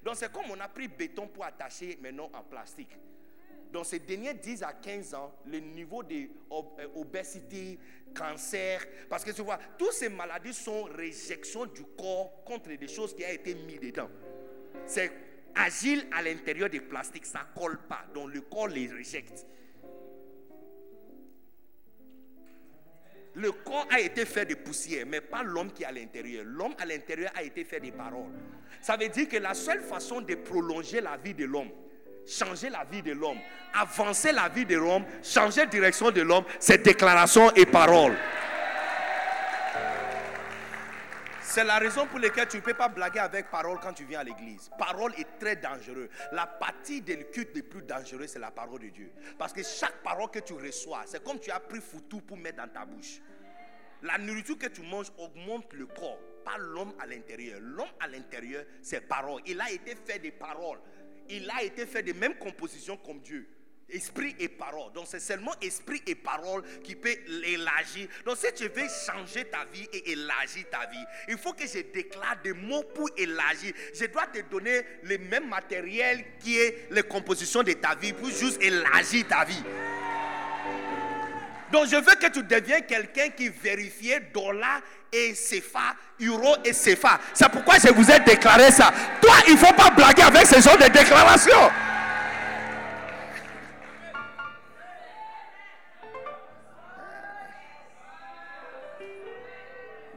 Donc 0.02 0.16
c'est 0.16 0.32
comme 0.32 0.50
on 0.50 0.58
a 0.58 0.66
pris 0.66 0.88
béton 0.88 1.28
pour 1.28 1.44
attacher 1.44 1.96
maintenant 2.02 2.28
en 2.34 2.42
plastique. 2.42 2.90
Dans 3.72 3.84
ces 3.84 4.00
derniers 4.00 4.34
10 4.34 4.64
à 4.64 4.72
15 4.72 5.14
ans, 5.14 5.32
le 5.46 5.60
niveau 5.60 6.02
d'obésité, 6.02 7.78
cancer, 8.12 8.84
parce 9.08 9.22
que 9.22 9.30
tu 9.30 9.42
vois, 9.42 9.60
toutes 9.78 9.92
ces 9.92 10.08
maladies 10.08 10.52
sont 10.52 10.82
réjection 10.82 11.66
du 11.66 11.84
corps 11.96 12.42
contre 12.44 12.70
des 12.74 12.88
choses 12.88 13.14
qui 13.14 13.22
ont 13.22 13.28
été 13.28 13.54
mises 13.54 13.78
dedans. 13.78 14.10
C'est 14.86 15.12
agile 15.54 16.04
à 16.10 16.20
l'intérieur 16.20 16.68
des 16.68 16.80
plastiques, 16.80 17.26
ça 17.26 17.46
ne 17.54 17.60
colle 17.60 17.78
pas, 17.86 18.06
donc 18.12 18.34
le 18.34 18.40
corps 18.40 18.66
les 18.66 18.88
rejette. 18.88 19.46
Le 23.34 23.52
corps 23.52 23.86
a 23.90 24.00
été 24.00 24.24
fait 24.24 24.44
de 24.44 24.54
poussière, 24.54 25.04
mais 25.06 25.20
pas 25.20 25.42
l'homme 25.42 25.70
qui 25.72 25.82
est 25.84 25.86
à 25.86 25.92
l'intérieur. 25.92 26.44
L'homme 26.44 26.74
à 26.78 26.84
l'intérieur 26.84 27.30
a 27.36 27.42
été 27.42 27.64
fait 27.64 27.80
de 27.80 27.90
paroles. 27.90 28.30
Ça 28.80 28.96
veut 28.96 29.08
dire 29.08 29.28
que 29.28 29.36
la 29.36 29.54
seule 29.54 29.82
façon 29.82 30.20
de 30.20 30.34
prolonger 30.34 31.00
la 31.00 31.16
vie 31.16 31.34
de 31.34 31.44
l'homme, 31.44 31.70
changer 32.26 32.70
la 32.70 32.84
vie 32.90 33.02
de 33.02 33.12
l'homme, 33.12 33.38
avancer 33.74 34.32
la 34.32 34.48
vie 34.48 34.64
de 34.64 34.76
l'homme, 34.76 35.04
changer 35.22 35.60
la 35.60 35.66
direction 35.66 36.10
de 36.10 36.22
l'homme, 36.22 36.44
c'est 36.58 36.82
déclaration 36.82 37.52
et 37.54 37.66
parole. 37.66 38.16
C'est 41.50 41.64
la 41.64 41.80
raison 41.80 42.06
pour 42.06 42.20
laquelle 42.20 42.46
tu 42.46 42.58
ne 42.58 42.62
peux 42.62 42.74
pas 42.74 42.88
blaguer 42.88 43.18
avec 43.18 43.50
parole 43.50 43.80
quand 43.82 43.92
tu 43.92 44.04
viens 44.04 44.20
à 44.20 44.22
l'église. 44.22 44.70
Parole 44.78 45.12
est 45.18 45.26
très 45.40 45.56
dangereux. 45.56 46.08
La 46.30 46.46
partie 46.46 47.02
du 47.02 47.24
culte 47.24 47.56
le 47.56 47.62
plus 47.62 47.82
dangereux, 47.82 48.28
c'est 48.28 48.38
la 48.38 48.52
parole 48.52 48.78
de 48.78 48.88
Dieu. 48.90 49.10
Parce 49.36 49.52
que 49.52 49.60
chaque 49.64 50.00
parole 50.04 50.30
que 50.30 50.38
tu 50.38 50.52
reçois, 50.52 51.02
c'est 51.06 51.24
comme 51.24 51.40
tu 51.40 51.50
as 51.50 51.58
pris 51.58 51.80
foutu 51.80 52.22
pour 52.22 52.36
mettre 52.36 52.58
dans 52.58 52.68
ta 52.68 52.86
bouche. 52.86 53.20
La 54.02 54.16
nourriture 54.16 54.58
que 54.58 54.68
tu 54.68 54.82
manges 54.82 55.10
augmente 55.18 55.72
le 55.72 55.86
corps, 55.86 56.20
pas 56.44 56.56
l'homme 56.56 56.92
à 57.00 57.06
l'intérieur. 57.06 57.58
L'homme 57.60 57.90
à 57.98 58.06
l'intérieur, 58.06 58.64
c'est 58.80 59.00
parole. 59.00 59.42
Il 59.44 59.60
a 59.60 59.72
été 59.72 59.96
fait 59.96 60.20
des 60.20 60.30
paroles. 60.30 60.78
Il 61.28 61.50
a 61.50 61.64
été 61.64 61.84
fait 61.84 62.04
des 62.04 62.14
mêmes 62.14 62.38
compositions 62.38 62.96
comme 62.96 63.18
Dieu. 63.22 63.48
Esprit 63.92 64.34
et 64.38 64.48
parole. 64.48 64.92
Donc 64.92 65.06
c'est 65.08 65.20
seulement 65.20 65.52
esprit 65.60 66.02
et 66.06 66.14
parole 66.14 66.62
qui 66.82 66.94
peut 66.94 67.14
l'élargir. 67.26 68.08
Donc 68.24 68.36
si 68.36 68.52
tu 68.54 68.68
veux 68.68 68.88
changer 69.06 69.44
ta 69.44 69.64
vie 69.72 69.88
et 69.92 70.12
élargir 70.12 70.64
ta 70.70 70.86
vie, 70.90 71.04
il 71.28 71.38
faut 71.38 71.52
que 71.52 71.66
je 71.66 71.80
déclare 71.92 72.36
des 72.42 72.52
mots 72.52 72.82
pour 72.94 73.08
élargir. 73.16 73.72
Je 73.94 74.06
dois 74.06 74.26
te 74.26 74.40
donner 74.50 74.82
le 75.02 75.18
même 75.18 75.48
matériel 75.48 76.24
qui 76.40 76.58
est 76.58 76.88
les 76.90 77.02
compositions 77.02 77.62
de 77.62 77.72
ta 77.72 77.94
vie 77.94 78.12
pour 78.12 78.30
juste 78.30 78.62
élargir 78.62 79.26
ta 79.28 79.44
vie. 79.44 79.62
Donc 81.72 81.86
je 81.86 81.96
veux 81.96 82.14
que 82.16 82.30
tu 82.30 82.42
deviennes 82.42 82.84
quelqu'un 82.84 83.28
qui 83.28 83.48
vérifie 83.48 84.14
dollar 84.34 84.80
et 85.12 85.32
CFA, 85.32 85.94
euro 86.20 86.56
et 86.64 86.72
CFA. 86.72 87.20
C'est 87.32 87.48
pourquoi 87.48 87.76
je 87.78 87.92
vous 87.92 88.10
ai 88.10 88.20
déclaré 88.20 88.70
ça. 88.70 88.92
Toi, 89.20 89.34
il 89.46 89.54
ne 89.54 89.58
faut 89.58 89.72
pas 89.74 89.90
blaguer 89.90 90.22
avec 90.22 90.46
ce 90.46 90.60
genre 90.60 90.76
de 90.78 90.88
déclaration. 90.88 91.70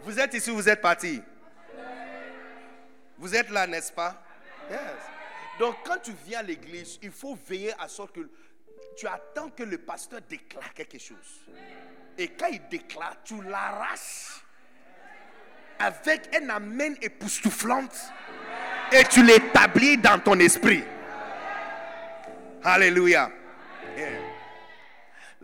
Vous 0.04 0.20
êtes 0.20 0.34
ici, 0.34 0.52
vous 0.52 0.68
êtes 0.68 0.82
parti. 0.82 1.22
Vous 3.18 3.34
êtes 3.34 3.50
là, 3.50 3.66
n'est-ce 3.66 3.92
pas? 3.92 4.22
Yes. 4.70 4.80
Donc 5.60 5.76
quand 5.86 5.98
tu 6.02 6.12
viens 6.26 6.40
à 6.40 6.44
l'église, 6.44 7.00
il 7.02 7.12
faut 7.12 7.38
veiller 7.48 7.74
à 7.80 7.88
sorte 7.88 8.14
que 8.14 8.30
tu 8.98 9.08
attends 9.08 9.50
que 9.50 9.64
le 9.64 9.78
pasteur 9.78 10.20
déclare 10.30 10.74
quelque 10.74 11.00
chose. 11.00 11.46
Et 12.18 12.28
quand 12.30 12.48
il 12.48 12.62
déclare, 12.70 13.16
tu 13.24 13.42
l'arraches 13.42 14.44
avec 15.80 16.36
un 16.36 16.50
amène 16.50 16.98
époustouflante 17.02 17.96
et 18.92 19.04
tu 19.06 19.24
l'établis 19.24 19.98
dans 19.98 20.20
ton 20.20 20.38
esprit. 20.40 20.84
Alléluia. 22.64 23.32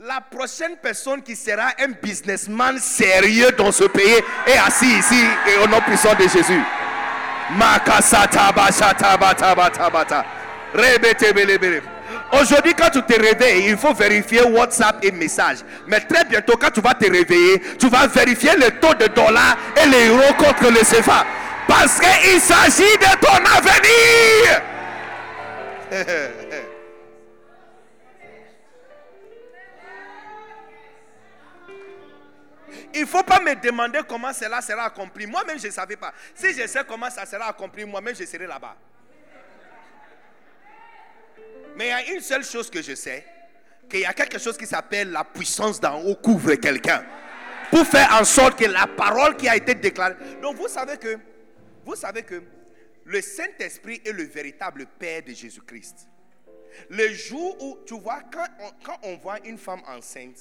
La 0.06 0.22
prochaine 0.22 0.78
personne 0.82 1.22
qui 1.22 1.36
sera 1.36 1.72
un 1.78 1.90
businessman 2.02 2.78
sérieux 2.80 3.52
dans 3.58 3.70
ce 3.70 3.84
pays 3.84 4.16
est 4.48 4.58
assis 4.58 4.86
ici 4.86 5.26
au 5.62 5.68
nom 5.68 5.82
puissant 5.82 6.14
de 6.14 6.22
Jésus. 6.22 6.62
Aujourd'hui, 12.32 12.74
quand 12.76 12.90
tu 12.92 13.02
te 13.02 13.22
réveilles, 13.22 13.66
il 13.68 13.76
faut 13.78 13.94
vérifier 13.94 14.44
WhatsApp 14.44 15.04
et 15.04 15.12
message. 15.12 15.58
Mais 15.86 16.00
très 16.00 16.24
bientôt, 16.24 16.56
quand 16.56 16.72
tu 16.72 16.80
vas 16.80 16.94
te 16.94 17.12
réveiller, 17.12 17.62
tu 17.78 17.90
vas 17.90 18.08
vérifier 18.08 18.52
le 18.56 18.72
taux 18.80 18.94
de 18.94 19.08
dollars 19.08 19.58
et 19.76 19.86
les 19.90 20.08
euros 20.08 20.34
contre 20.38 20.72
le 20.72 20.80
CFA. 20.80 21.26
Parce 21.68 22.00
qu'il 22.00 22.40
s'agit 22.40 22.98
de 23.00 23.18
ton 23.20 23.36
avenir. 23.58 24.62
Il 32.94 33.02
ne 33.02 33.06
faut 33.06 33.24
pas 33.24 33.40
me 33.40 33.56
demander 33.56 34.00
comment 34.08 34.34
cela 34.34 34.62
sera 34.62 34.86
accompli. 34.86 35.28
Moi-même, 35.28 35.60
je 35.60 35.68
ne 35.68 35.72
savais 35.72 35.96
pas. 35.96 36.14
Si 36.34 36.54
je 36.54 36.66
sais 36.68 36.84
comment 36.88 37.10
ça 37.10 37.26
sera 37.26 37.48
accompli, 37.48 37.86
moi-même, 37.86 38.16
je 38.16 38.26
serai 38.26 38.48
là-bas. 38.48 38.76
Mais 41.76 41.86
il 41.86 41.90
y 41.90 41.92
a 41.92 42.14
une 42.14 42.22
seule 42.22 42.44
chose 42.44 42.70
que 42.70 42.82
je 42.82 42.96
sais, 42.96 43.26
qu'il 43.90 44.02
y 44.02 44.06
a 44.06 44.14
quelque 44.14 44.40
chose 44.40 44.58
qui 44.58 44.66
s'appelle 44.66 45.12
la 45.12 45.24
puissance 45.24 45.80
d'en 45.80 46.02
haut 46.02 46.16
couvre 46.16 46.56
quelqu'un. 46.56 47.06
Pour 47.70 47.86
faire 47.86 48.12
en 48.20 48.26
sorte 48.26 48.58
que 48.58 48.66
la 48.66 48.88
parole 48.88 49.38
qui 49.38 49.48
a 49.48 49.56
été 49.56 49.76
déclarée. 49.76 50.16
Donc 50.42 50.56
vous 50.58 50.68
savez 50.68 50.98
que, 50.98 51.20
vous 51.86 51.96
savez 51.96 52.24
que 52.24 52.42
le 53.06 53.22
Saint-Esprit 53.22 54.02
est 54.04 54.12
le 54.12 54.24
véritable 54.24 54.88
Père 54.98 55.22
de 55.22 55.34
Jésus-Christ. 55.34 56.08
Le 56.90 57.14
jour 57.14 57.62
où, 57.62 57.78
tu 57.86 58.00
vois, 58.00 58.22
quand 58.32 58.48
quand 58.84 58.98
on 59.04 59.18
voit 59.18 59.40
une 59.46 59.58
femme 59.58 59.82
enceinte, 59.88 60.40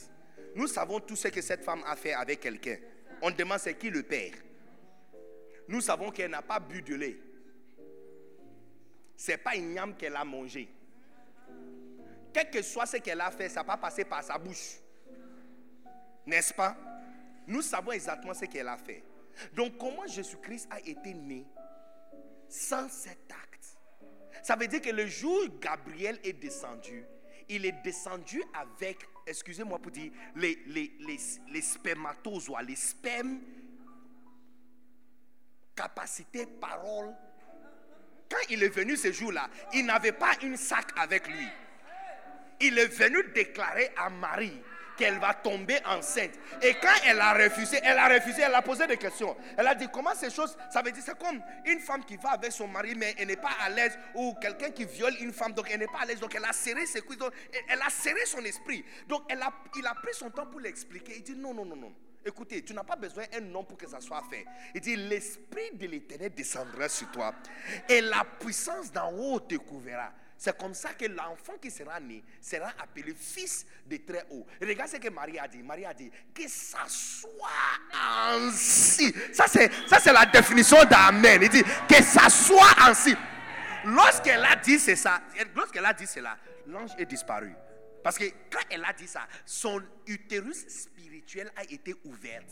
nous 0.55 0.67
savons 0.67 1.01
tout 1.01 1.17
ce 1.17 1.29
que 1.29 1.41
cette 1.41 1.65
femme 1.65 1.83
a 1.87 1.97
fait 1.97 2.13
avec 2.13 2.41
quelqu'un. 2.41 2.77
On 3.23 3.31
demande 3.31 3.59
c'est 3.59 3.75
qui 3.75 3.91
le 3.91 4.03
Père. 4.03 4.33
Nous 5.69 5.81
savons 5.81 6.11
qu'elle 6.11 6.31
n'a 6.31 6.43
pas 6.43 6.61
bu 6.61 6.83
de 6.83 6.95
lait. 6.95 7.17
Ce 9.17 9.33
n'est 9.33 9.39
pas 9.39 9.57
une 9.57 9.75
yam 9.75 9.97
qu'elle 9.97 10.17
a 10.17 10.25
mangé. 10.25 10.69
Quel 12.33 12.51
que 12.51 12.63
soit 12.63 12.87
ce 12.87 12.99
qu'elle 12.99 13.21
a 13.21 13.31
fait, 13.31 13.49
ça 13.49 13.61
n'a 13.61 13.65
pas 13.65 13.77
passé 13.77 14.05
par 14.05 14.23
sa 14.23 14.39
bouche. 14.39 14.77
N'est-ce 16.27 16.55
pas? 16.55 16.77
Nous 17.47 17.63
savons 17.63 17.93
exactement 17.93 18.35
ce 18.35 18.45
qu'elle 18.45 18.69
a 18.69 18.77
fait. 18.77 19.03
Donc 19.55 19.79
comment 19.79 20.07
Jésus-Christ 20.07 20.69
a 20.71 20.81
été 20.81 21.15
né 21.15 21.47
sans 22.49 22.89
cet 22.89 23.31
acte? 23.31 23.79
Ça 24.43 24.57
veut 24.57 24.67
dire 24.67 24.81
que 24.81 24.91
le 24.91 25.07
jour 25.07 25.41
où 25.47 25.59
Gabriel 25.59 26.19
est 26.23 26.35
descendu, 26.35 27.05
il 27.49 27.65
est 27.67 27.83
descendu 27.83 28.43
avec, 28.55 28.99
excusez-moi 29.29 29.79
pour 29.79 29.93
dire, 29.93 30.11
les, 30.37 30.59
les, 30.67 30.93
les, 31.01 31.19
les 31.51 31.63
spermatozoa, 31.63 32.63
les 32.63 32.77
spermes, 32.77 33.41
capacité, 35.75 36.47
parole. 36.47 37.15
Quand 38.31 38.39
il 38.51 38.63
est 38.63 38.69
venu 38.69 38.97
ce 38.97 39.13
jour-là, 39.13 39.49
il 39.73 39.87
n'avait 39.87 40.13
pas 40.13 40.33
une 40.43 40.57
sac 40.57 40.91
avec 40.97 41.29
lui. 41.29 41.47
Il 42.61 42.79
est 42.79 42.89
venu 42.89 43.23
déclarer 43.33 43.91
à 43.97 44.11
Marie 44.11 44.61
qu'elle 44.99 45.19
va 45.19 45.33
tomber 45.33 45.79
enceinte. 45.87 46.33
Et 46.61 46.75
quand 46.75 46.95
elle 47.07 47.21
a 47.21 47.33
refusé, 47.33 47.79
elle 47.83 47.97
a 47.97 48.09
refusé, 48.09 48.43
elle 48.43 48.55
a 48.55 48.63
posé 48.63 48.87
des 48.87 48.97
questions. 48.97 49.37
Elle 49.57 49.67
a 49.67 49.75
dit 49.75 49.87
comment 49.93 50.15
ces 50.15 50.31
choses, 50.31 50.57
ça 50.71 50.83
veut 50.83 50.91
dire 50.93 51.03
c'est 51.05 51.19
comme 51.19 51.41
une 51.65 51.81
femme 51.81 52.05
qui 52.05 52.17
va 52.17 52.31
avec 52.31 52.53
son 52.53 52.67
mari 52.67 52.95
mais 52.97 53.15
elle 53.19 53.29
n'est 53.29 53.37
pas 53.37 53.53
à 53.65 53.71
l'aise 53.71 53.97
ou 54.15 54.35
quelqu'un 54.41 54.71
qui 54.71 54.85
viole 54.85 55.15
une 55.21 55.33
femme 55.33 55.53
donc 55.53 55.69
elle 55.71 55.79
n'est 55.79 55.87
pas 55.87 56.01
à 56.03 56.05
l'aise 56.05 56.21
donc 56.21 56.35
elle 56.35 56.45
a 56.45 56.53
serré 56.53 56.85
ses 56.87 57.01
cuisses, 57.01 57.19
elle 57.69 57.81
a 57.81 57.91
serré 57.91 58.27
son 58.27 58.45
esprit. 58.45 58.85
Donc 59.07 59.23
il 59.31 59.87
a 59.87 59.95
pris 59.95 60.15
son 60.15 60.31
temps 60.31 60.47
pour 60.47 60.61
l'expliquer. 60.61 61.15
Il 61.17 61.23
dit 61.23 61.37
non, 61.37 61.55
non, 61.55 61.65
non, 61.65 61.77
non. 61.77 61.95
Écoutez, 62.27 62.63
tu 62.63 62.75
n'as 62.75 62.85
pas 62.85 62.97
besoin 62.97 63.25
d'un 63.33 63.55
homme 63.55 63.65
pour 63.65 63.79
que 63.79 63.89
ça 63.89 64.01
soit 64.01 64.23
fait. 64.29 64.45
Il 64.75 64.81
dit 64.81 64.97
l'esprit 64.97 65.71
de 65.75 65.87
l'éternel 65.87 66.35
descendra 66.35 66.89
sur 66.89 67.11
toi 67.11 67.33
et 67.89 68.01
la 68.01 68.25
puissance 68.39 68.93
d'en 68.93 69.13
haut 69.13 69.41
te 69.41 69.55
couvrira. 69.55 70.13
C'est 70.39 70.57
comme 70.57 70.73
ça 70.73 70.91
que 70.91 71.07
l'enfant 71.07 71.55
qui 71.61 71.69
sera 71.69 71.99
né 71.99 72.23
sera 72.41 72.69
appelé 72.81 73.13
fils 73.13 73.67
de 73.85 73.97
très 73.97 74.25
haut. 74.31 74.47
Regarde 74.63 74.89
ce 74.89 74.97
que 74.97 75.11
Marie 75.11 75.37
a 75.37 75.49
dit. 75.49 75.65
Marie 75.65 75.85
a 75.85 75.93
dit 75.93 76.13
que 76.33 76.47
ça 76.47 76.85
soit 76.87 77.49
ainsi. 77.93 79.13
Ça 79.33 79.47
c'est, 79.49 79.69
ça 79.89 79.99
c'est 79.99 80.13
la 80.13 80.25
définition 80.27 80.85
d'Amen. 80.85 81.43
Il 81.43 81.49
dit 81.49 81.65
que 81.89 82.03
ça 82.05 82.31
soit 82.31 82.71
ainsi. 82.83 83.17
Lorsqu'elle 83.85 84.45
a 84.45 84.55
dit 84.55 84.79
c'est 84.79 84.95
ça, 84.95 85.21
lorsqu'elle 85.57 85.85
a 85.85 85.93
dit 85.93 86.07
cela, 86.07 86.39
l'ange 86.69 86.93
est 86.99 87.07
disparu. 87.07 87.53
Parce 88.05 88.17
que 88.17 88.27
quand 88.49 88.63
elle 88.71 88.85
a 88.85 88.93
dit 88.93 89.09
ça, 89.09 89.27
son 89.45 89.83
utérus 90.07 90.69
spirituel 90.69 91.51
a 91.57 91.65
été 91.65 91.97
ouvert 92.05 92.43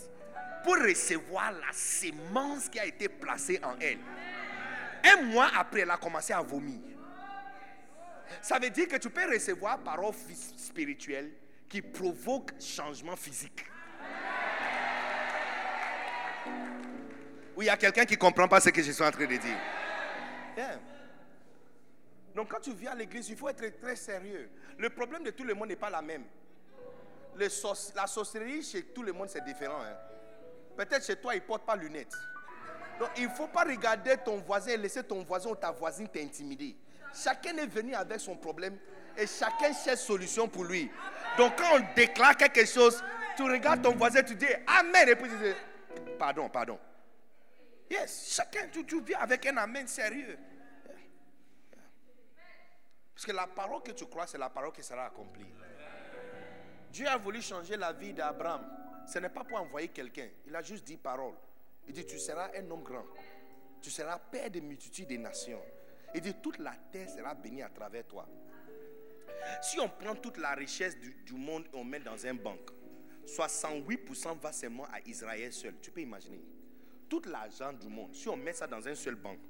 pour 0.64 0.74
recevoir 0.74 1.52
la 1.52 1.72
sémence 1.72 2.68
qui 2.68 2.80
a 2.80 2.84
été 2.84 3.08
placée 3.08 3.60
en 3.62 3.76
elle. 3.80 3.98
Un 5.04 5.22
mois 5.22 5.50
après, 5.56 5.82
elle 5.82 5.90
a 5.92 5.96
commencé 5.96 6.32
à 6.32 6.42
vomir. 6.42 6.95
Ça 8.42 8.58
veut 8.58 8.70
dire 8.70 8.88
que 8.88 8.96
tu 8.96 9.10
peux 9.10 9.30
recevoir 9.32 9.78
parole 9.78 10.14
spirituelle 10.56 11.30
qui 11.68 11.82
provoque 11.82 12.52
changement 12.60 13.16
physique. 13.16 13.64
Oui, 17.56 17.64
il 17.64 17.68
y 17.68 17.70
a 17.70 17.76
quelqu'un 17.76 18.04
qui 18.04 18.14
ne 18.14 18.18
comprend 18.18 18.46
pas 18.46 18.60
ce 18.60 18.68
que 18.68 18.82
je 18.82 18.92
suis 18.92 19.02
en 19.02 19.10
train 19.10 19.26
de 19.26 19.36
dire. 19.36 19.58
Donc 22.34 22.50
quand 22.50 22.60
tu 22.60 22.74
viens 22.74 22.92
à 22.92 22.94
l'église, 22.94 23.30
il 23.30 23.36
faut 23.36 23.48
être 23.48 23.80
très 23.80 23.96
sérieux. 23.96 24.50
Le 24.78 24.90
problème 24.90 25.22
de 25.22 25.30
tout 25.30 25.44
le 25.44 25.54
monde 25.54 25.68
n'est 25.68 25.76
pas 25.76 25.88
la 25.88 26.02
même. 26.02 26.24
la 27.38 28.06
sorcellerie 28.06 28.62
chez 28.62 28.82
tout 28.82 29.02
le 29.02 29.12
monde, 29.12 29.30
c'est 29.30 29.42
différent. 29.44 29.80
Hein. 29.82 29.96
Peut-être 30.76 31.06
chez 31.06 31.16
toi, 31.16 31.34
il 31.34 31.38
ne 31.40 31.46
porte 31.46 31.64
pas 31.64 31.76
lunettes. 31.76 32.14
Donc 32.98 33.08
il 33.16 33.24
ne 33.24 33.30
faut 33.30 33.46
pas 33.46 33.64
regarder 33.64 34.16
ton 34.18 34.36
voisin 34.38 34.72
et 34.72 34.76
laisser 34.76 35.02
ton 35.02 35.22
voisin 35.22 35.50
ou 35.50 35.56
ta 35.56 35.70
voisine 35.70 36.08
t'intimider. 36.08 36.76
Chacun 37.16 37.56
est 37.56 37.66
venu 37.66 37.94
avec 37.94 38.20
son 38.20 38.36
problème 38.36 38.78
et 39.16 39.26
chacun 39.26 39.72
cherche 39.72 40.00
solution 40.00 40.48
pour 40.48 40.64
lui. 40.64 40.90
Donc 41.38 41.56
quand 41.56 41.78
on 41.78 41.94
déclare 41.94 42.36
quelque 42.36 42.66
chose, 42.66 43.02
tu 43.36 43.42
regardes 43.42 43.82
ton 43.82 43.94
voisin, 43.94 44.22
tu 44.22 44.34
dis 44.34 44.46
Amen. 44.66 45.08
Et 45.08 45.16
puis 45.16 45.30
tu 45.30 45.38
dis 45.38 45.54
Pardon, 46.18 46.48
pardon. 46.48 46.78
Yes, 47.90 48.34
chacun, 48.34 48.68
tu, 48.68 48.84
tu 48.84 49.14
avec 49.14 49.46
un 49.46 49.56
Amen 49.56 49.86
sérieux. 49.86 50.38
Parce 53.14 53.24
que 53.24 53.32
la 53.32 53.46
parole 53.46 53.82
que 53.82 53.92
tu 53.92 54.04
crois, 54.06 54.26
c'est 54.26 54.36
la 54.36 54.50
parole 54.50 54.72
qui 54.72 54.82
sera 54.82 55.06
accomplie. 55.06 55.46
Dieu 56.90 57.06
a 57.06 57.16
voulu 57.16 57.40
changer 57.40 57.76
la 57.76 57.92
vie 57.92 58.12
d'Abraham. 58.12 58.66
Ce 59.06 59.18
n'est 59.18 59.30
pas 59.30 59.44
pour 59.44 59.58
envoyer 59.58 59.88
quelqu'un. 59.88 60.28
Il 60.46 60.54
a 60.54 60.62
juste 60.62 60.84
dit 60.84 60.96
parole. 60.96 61.34
Il 61.86 61.94
dit, 61.94 62.04
tu 62.04 62.18
seras 62.18 62.50
un 62.56 62.70
homme 62.70 62.82
grand. 62.82 63.04
Tu 63.80 63.90
seras 63.90 64.18
père 64.18 64.50
de 64.50 64.60
multitudes 64.60 65.08
de 65.08 65.16
nations. 65.16 65.62
Il 66.16 66.22
dit, 66.22 66.34
toute 66.42 66.58
la 66.58 66.74
terre 66.90 67.10
sera 67.10 67.34
bénie 67.34 67.62
à 67.62 67.68
travers 67.68 68.06
toi. 68.06 68.26
Si 69.60 69.78
on 69.78 69.88
prend 69.88 70.14
toute 70.14 70.38
la 70.38 70.54
richesse 70.54 70.96
du, 70.98 71.34
monde 71.34 71.64
et 71.66 71.76
on 71.76 71.84
met 71.84 72.00
dans 72.00 72.26
un 72.26 72.32
banque, 72.32 72.70
68% 73.26 74.38
va 74.38 74.50
seulement 74.50 74.86
à 74.86 75.00
Israël 75.06 75.52
seul. 75.52 75.74
Tu 75.82 75.90
peux 75.90 76.00
imaginer. 76.00 76.40
Tout 77.06 77.20
l'argent 77.26 77.70
du 77.74 77.88
monde, 77.88 78.14
si 78.14 78.30
on 78.30 78.36
met 78.36 78.54
ça 78.54 78.66
dans 78.66 78.88
un 78.88 78.94
seul 78.94 79.14
banque, 79.14 79.40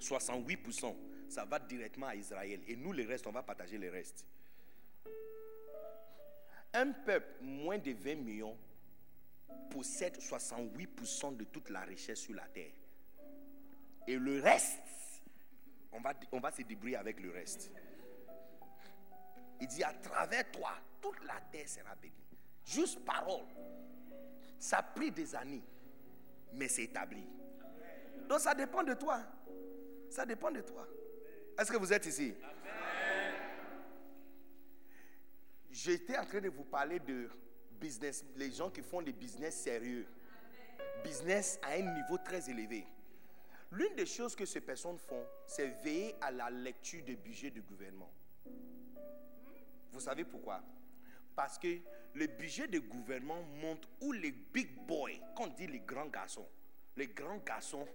68%, 0.00 0.96
ça 1.28 1.44
va 1.44 1.60
directement 1.60 2.08
à 2.08 2.16
Israël. 2.16 2.60
Et 2.66 2.74
nous, 2.74 2.92
les 2.92 3.04
restes, 3.04 3.28
on 3.28 3.32
va 3.32 3.44
partager 3.44 3.78
les 3.78 3.88
restes. 3.88 4.26
Un 6.74 6.90
peuple 6.90 7.40
moins 7.40 7.78
de 7.78 7.92
20 7.92 8.16
millions 8.16 8.56
possède 9.70 10.18
68% 10.18 11.36
de 11.36 11.44
toute 11.44 11.70
la 11.70 11.82
richesse 11.82 12.18
sur 12.18 12.34
la 12.34 12.48
terre. 12.48 12.72
Et 14.08 14.16
le 14.16 14.40
reste, 14.40 14.80
on 15.92 16.00
va, 16.00 16.14
on 16.32 16.40
va 16.40 16.50
se 16.50 16.62
débrouiller 16.62 16.96
avec 16.96 17.20
le 17.20 17.30
reste. 17.30 17.72
Il 19.60 19.66
dit, 19.66 19.82
à 19.82 19.92
travers 19.92 20.50
toi, 20.50 20.72
toute 21.00 21.24
la 21.24 21.40
terre 21.50 21.68
sera 21.68 21.94
bénie. 21.96 22.14
Juste 22.64 23.04
parole. 23.04 23.46
Ça 24.58 24.78
a 24.78 24.82
pris 24.82 25.10
des 25.10 25.34
années, 25.34 25.62
mais 26.52 26.68
c'est 26.68 26.84
établi. 26.84 27.24
Donc 28.28 28.40
ça 28.40 28.54
dépend 28.54 28.82
de 28.82 28.94
toi. 28.94 29.22
Ça 30.10 30.26
dépend 30.26 30.50
de 30.50 30.60
toi. 30.60 30.86
Est-ce 31.58 31.72
que 31.72 31.76
vous 31.76 31.92
êtes 31.92 32.06
ici? 32.06 32.34
J'étais 35.70 36.18
en 36.18 36.24
train 36.24 36.40
de 36.40 36.48
vous 36.48 36.64
parler 36.64 36.98
de 36.98 37.28
business, 37.80 38.24
les 38.36 38.50
gens 38.50 38.70
qui 38.70 38.82
font 38.82 39.02
des 39.02 39.12
business 39.12 39.54
sérieux, 39.54 40.06
business 41.04 41.58
à 41.62 41.72
un 41.72 41.94
niveau 41.94 42.18
très 42.18 42.50
élevé. 42.50 42.86
L'une 43.70 43.94
des 43.96 44.06
choses 44.06 44.34
que 44.34 44.46
ces 44.46 44.60
personnes 44.60 44.98
font, 44.98 45.24
c'est 45.46 45.68
veiller 45.82 46.14
à 46.20 46.30
la 46.30 46.48
lecture 46.48 47.04
des 47.04 47.16
budgets 47.16 47.50
du 47.50 47.60
gouvernement. 47.60 48.10
Vous 49.92 50.00
savez 50.00 50.24
pourquoi? 50.24 50.62
Parce 51.36 51.58
que 51.58 51.78
le 52.14 52.26
budget 52.26 52.66
du 52.66 52.80
gouvernement 52.80 53.42
montre 53.60 53.88
où 54.00 54.12
les 54.12 54.32
big 54.32 54.86
boys, 54.86 55.10
quand 55.36 55.44
on 55.44 55.54
dit 55.54 55.66
les 55.66 55.80
grands 55.80 56.06
garçons, 56.06 56.46
les 56.96 57.08
grands 57.08 57.38
garçons, 57.38 57.86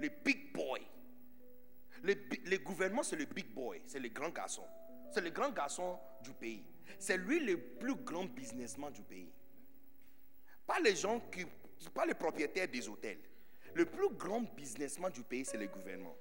les 0.00 0.10
big 0.10 0.52
boys, 0.52 0.80
le, 2.02 2.56
gouvernement 2.58 3.02
c'est 3.02 3.16
le 3.16 3.26
big 3.26 3.52
boy, 3.52 3.82
c'est 3.86 4.00
le 4.00 4.08
grand 4.08 4.30
garçon. 4.30 4.64
C'est 5.12 5.20
le 5.20 5.30
grand 5.30 5.50
garçon 5.50 5.98
du 6.22 6.32
pays. 6.32 6.64
C'est 6.98 7.16
lui 7.16 7.40
le 7.40 7.58
plus 7.58 7.94
grand 7.94 8.24
businessman 8.24 8.92
du 8.92 9.02
pays. 9.02 9.32
Pas 10.66 10.80
les 10.80 10.96
gens 10.96 11.20
qui, 11.32 11.44
pas 11.94 12.06
les 12.06 12.14
propriétaires 12.14 12.68
des 12.68 12.88
hôtels. 12.88 13.18
Le 13.74 13.84
plus 13.84 14.08
grand 14.10 14.40
businessman 14.56 15.12
du 15.12 15.22
pays, 15.22 15.44
c'est 15.44 15.58
le 15.58 15.66
gouvernement. 15.66 16.16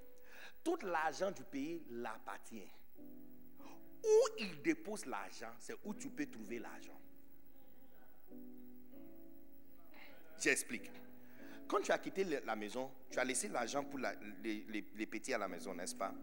Tout 0.64 0.78
l'argent 0.84 1.32
du 1.32 1.44
pays 1.44 1.84
l'appartient. 1.90 2.70
Où 4.04 4.28
il 4.40 4.62
dépose 4.62 5.06
l'argent, 5.06 5.52
c'est 5.60 5.76
où 5.84 5.94
tu 5.94 6.10
peux 6.10 6.26
trouver 6.26 6.60
l'argent. 6.60 7.00
J'explique. 10.40 10.90
Quand 11.68 11.82
tu 11.82 11.92
as 11.92 11.98
quitté 12.00 12.24
la 12.24 12.56
maison, 12.56 12.90
tu 13.12 13.20
as 13.20 13.24
laissé 13.24 13.48
l'argent 13.48 13.84
pour 13.84 14.00
les, 14.00 15.06
petits 15.06 15.34
à 15.34 15.38
la 15.38 15.48
maison, 15.48 15.74
n'est-ce 15.74 15.96
pas? 15.96 16.14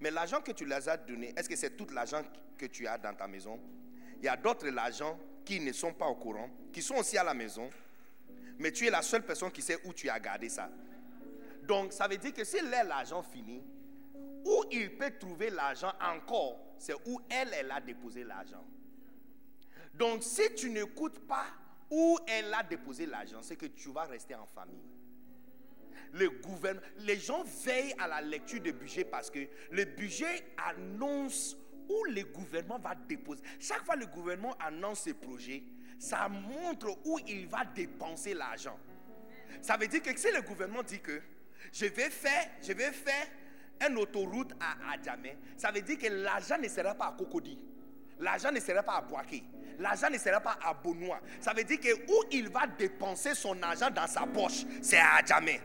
Mais 0.00 0.10
l'argent 0.10 0.40
que 0.40 0.52
tu 0.52 0.64
les 0.64 0.88
as 0.88 0.96
donné, 0.96 1.32
est-ce 1.36 1.48
que 1.48 1.56
c'est 1.56 1.76
tout 1.76 1.86
l'argent 1.92 2.22
que 2.56 2.66
tu 2.66 2.86
as 2.86 2.98
dans 2.98 3.14
ta 3.14 3.26
maison? 3.28 3.60
Il 4.18 4.24
y 4.24 4.28
a 4.28 4.36
d'autres 4.36 4.68
l'argent 4.68 5.18
qui 5.44 5.60
ne 5.60 5.72
sont 5.72 5.92
pas 5.92 6.06
au 6.06 6.16
courant, 6.16 6.50
qui 6.72 6.82
sont 6.82 6.96
aussi 6.96 7.16
à 7.16 7.24
la 7.24 7.34
maison, 7.34 7.70
mais 8.58 8.72
tu 8.72 8.86
es 8.86 8.90
la 8.90 9.02
seule 9.02 9.22
personne 9.22 9.50
qui 9.50 9.62
sait 9.62 9.78
où 9.84 9.92
tu 9.92 10.08
as 10.08 10.18
gardé 10.18 10.48
ça. 10.48 10.68
Donc, 11.62 11.92
ça 11.92 12.08
veut 12.08 12.16
dire 12.16 12.32
que 12.32 12.44
si 12.44 12.56
l'argent 12.62 13.22
fini, 13.22 13.62
où 14.44 14.64
il 14.70 14.96
peut 14.96 15.12
trouver 15.18 15.50
l'argent 15.50 15.92
encore, 16.00 16.58
c'est 16.78 16.94
où 17.06 17.20
elle, 17.28 17.70
a 17.70 17.80
déposé 17.80 18.24
l'argent. 18.24 18.64
Donc, 19.94 20.22
si 20.22 20.54
tu 20.54 20.70
n'écoutes 20.70 21.18
pas 21.26 21.46
où 21.90 22.18
elle 22.26 22.52
a 22.54 22.62
déposé 22.62 23.06
l'argent, 23.06 23.40
c'est 23.42 23.56
que 23.56 23.66
tu 23.66 23.90
vas 23.90 24.04
rester 24.04 24.34
en 24.34 24.46
famille. 24.46 24.80
Les 26.14 27.18
gens 27.18 27.44
veillent 27.64 27.94
à 27.98 28.08
la 28.08 28.20
lecture 28.22 28.60
du 28.60 28.72
budget 28.72 29.04
parce 29.04 29.30
que 29.30 29.40
le 29.70 29.84
budget 29.84 30.46
annonce 30.56 31.56
où 31.88 32.04
le 32.04 32.22
gouvernement 32.22 32.78
va 32.78 32.94
déposer. 32.94 33.42
Chaque 33.58 33.84
fois 33.84 33.94
que 33.94 34.00
le 34.00 34.06
gouvernement 34.06 34.54
annonce 34.60 35.00
ses 35.00 35.14
projets, 35.14 35.62
ça 35.98 36.28
montre 36.28 36.96
où 37.04 37.18
il 37.26 37.46
va 37.46 37.64
dépenser 37.64 38.34
l'argent. 38.34 38.78
Ça 39.60 39.76
veut 39.76 39.88
dire 39.88 40.02
que 40.02 40.16
si 40.16 40.30
le 40.32 40.42
gouvernement 40.42 40.82
dit 40.82 41.00
que 41.00 41.20
je 41.72 41.86
vais 41.86 42.10
faire, 42.10 42.48
je 42.62 42.72
vais 42.72 42.92
faire 42.92 43.26
une 43.88 43.98
autoroute 43.98 44.52
à 44.60 44.92
Adjamé, 44.92 45.36
ça 45.56 45.70
veut 45.70 45.80
dire 45.80 45.98
que 45.98 46.06
l'argent 46.06 46.58
ne 46.58 46.68
sera 46.68 46.94
pas 46.94 47.08
à 47.08 47.12
Cocody. 47.12 47.58
L'argent 48.20 48.50
ne 48.50 48.60
sera 48.60 48.82
pas 48.82 48.96
à 48.96 49.02
Boaké. 49.02 49.42
L'argent 49.78 50.10
ne 50.10 50.18
sera 50.18 50.40
pas 50.40 50.58
à 50.62 50.74
Bonois. 50.74 51.20
Ça 51.40 51.52
veut 51.52 51.62
dire 51.62 51.78
que 51.78 51.94
où 52.10 52.24
il 52.32 52.48
va 52.48 52.66
dépenser 52.66 53.34
son 53.34 53.60
argent 53.62 53.90
dans 53.90 54.06
sa 54.08 54.26
poche, 54.26 54.64
c'est 54.82 54.98
à 54.98 55.16
Adjamé. 55.16 55.60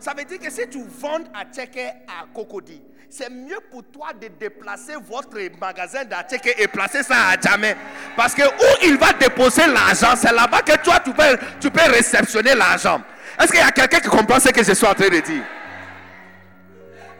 Ça 0.00 0.14
veut 0.14 0.24
dire 0.24 0.38
que 0.38 0.50
si 0.50 0.68
tu 0.68 0.82
vends 0.82 1.24
à 1.34 1.40
à 1.42 2.26
Cocody, 2.34 2.82
c'est 3.08 3.30
mieux 3.30 3.58
pour 3.70 3.84
toi 3.90 4.12
de 4.14 4.28
déplacer 4.28 4.94
votre 4.96 5.38
magasin 5.60 6.04
d'Atcheke 6.04 6.54
et 6.58 6.66
placer 6.66 7.02
ça 7.02 7.28
à 7.28 7.40
jamais. 7.40 7.76
Parce 8.16 8.34
que 8.34 8.42
où 8.42 8.86
il 8.86 8.96
va 8.96 9.12
déposer 9.12 9.66
l'argent, 9.66 10.16
c'est 10.16 10.32
là-bas 10.32 10.62
que 10.62 10.82
toi, 10.82 10.98
tu 11.00 11.12
peux, 11.12 11.38
tu 11.60 11.70
peux 11.70 11.90
réceptionner 11.90 12.54
l'argent. 12.54 13.02
Est-ce 13.38 13.48
qu'il 13.52 13.60
y 13.60 13.62
a 13.62 13.70
quelqu'un 13.70 14.00
qui 14.00 14.08
comprend 14.08 14.40
ce 14.40 14.48
que 14.48 14.62
je 14.62 14.72
suis 14.72 14.86
en 14.86 14.94
train 14.94 15.08
de 15.08 15.20
dire? 15.20 15.44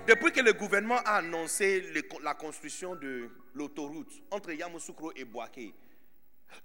Depuis 0.07 0.33
que 0.33 0.41
le 0.41 0.53
gouvernement 0.53 0.99
a 1.05 1.17
annoncé 1.19 1.85
la 2.23 2.35
construction 2.35 2.97
de 2.97 3.29
l'autoroute 3.55 4.11
entre 4.31 4.53
Yamoussoukro 4.53 5.13
et 5.15 5.25
Boaké, 5.25 5.75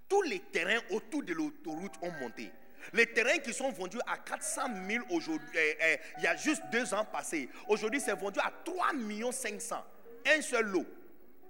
tous 0.08 0.22
les 0.24 0.40
terrains 0.40 0.80
autour 0.92 1.24
de 1.24 1.34
l'autoroute 1.34 1.94
ont 2.02 2.12
monté. 2.22 2.52
Les 2.94 3.06
terrains 3.06 3.38
qui 3.38 3.54
sont 3.54 3.72
vendus 3.72 4.00
à 4.08 4.18
400 4.18 4.62
000 4.88 5.06
aujourd'hui, 5.10 5.48
eh, 5.56 5.78
eh, 5.80 6.00
il 6.18 6.24
y 6.24 6.28
a 6.28 6.36
juste 6.36 6.62
deux 6.72 6.94
ans 6.94 7.06
passés, 7.06 7.50
aujourd'hui 7.68 8.00
c'est 8.00 8.14
vendu 8.14 8.40
à 8.40 8.52
3 8.64 8.88
500 9.32 9.76
Un 10.26 10.42
seul 10.42 10.66
lot. 10.66 10.86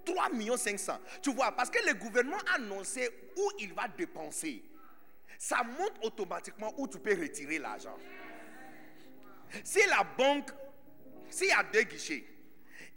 3 0.06 0.30
500 0.58 1.00
Tu 1.22 1.34
vois, 1.34 1.52
parce 1.52 1.70
que 1.70 1.86
le 1.86 1.94
gouvernement 1.96 2.38
a 2.52 2.56
annoncé 2.56 3.10
où 3.36 3.52
il 3.60 3.74
va 3.74 3.88
dépenser. 3.88 4.64
Ça 5.38 5.64
montre 5.64 6.04
automatiquement 6.04 6.74
où 6.78 6.88
tu 6.88 6.98
peux 7.00 7.14
retirer 7.20 7.60
l'argent. 7.60 7.98
Si 9.64 9.80
la 9.88 10.04
banque, 10.18 10.50
s'il 11.30 11.48
y 11.48 11.52
a 11.52 11.64
deux 11.64 11.84
guichets, 11.84 12.26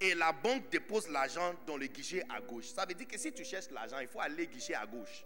et 0.01 0.15
la 0.15 0.33
banque 0.33 0.71
dépose 0.71 1.09
l'argent 1.09 1.55
dans 1.67 1.77
le 1.77 1.87
guichet 1.87 2.25
à 2.29 2.41
gauche. 2.41 2.69
Ça 2.69 2.87
veut 2.87 2.95
dire 2.95 3.07
que 3.07 3.19
si 3.19 3.33
tu 3.33 3.45
cherches 3.45 3.71
l'argent, 3.71 3.99
il 4.01 4.09
faut 4.09 4.21
aller 4.21 4.47
guichet 4.47 4.75
à 4.75 4.87
gauche. 4.87 5.25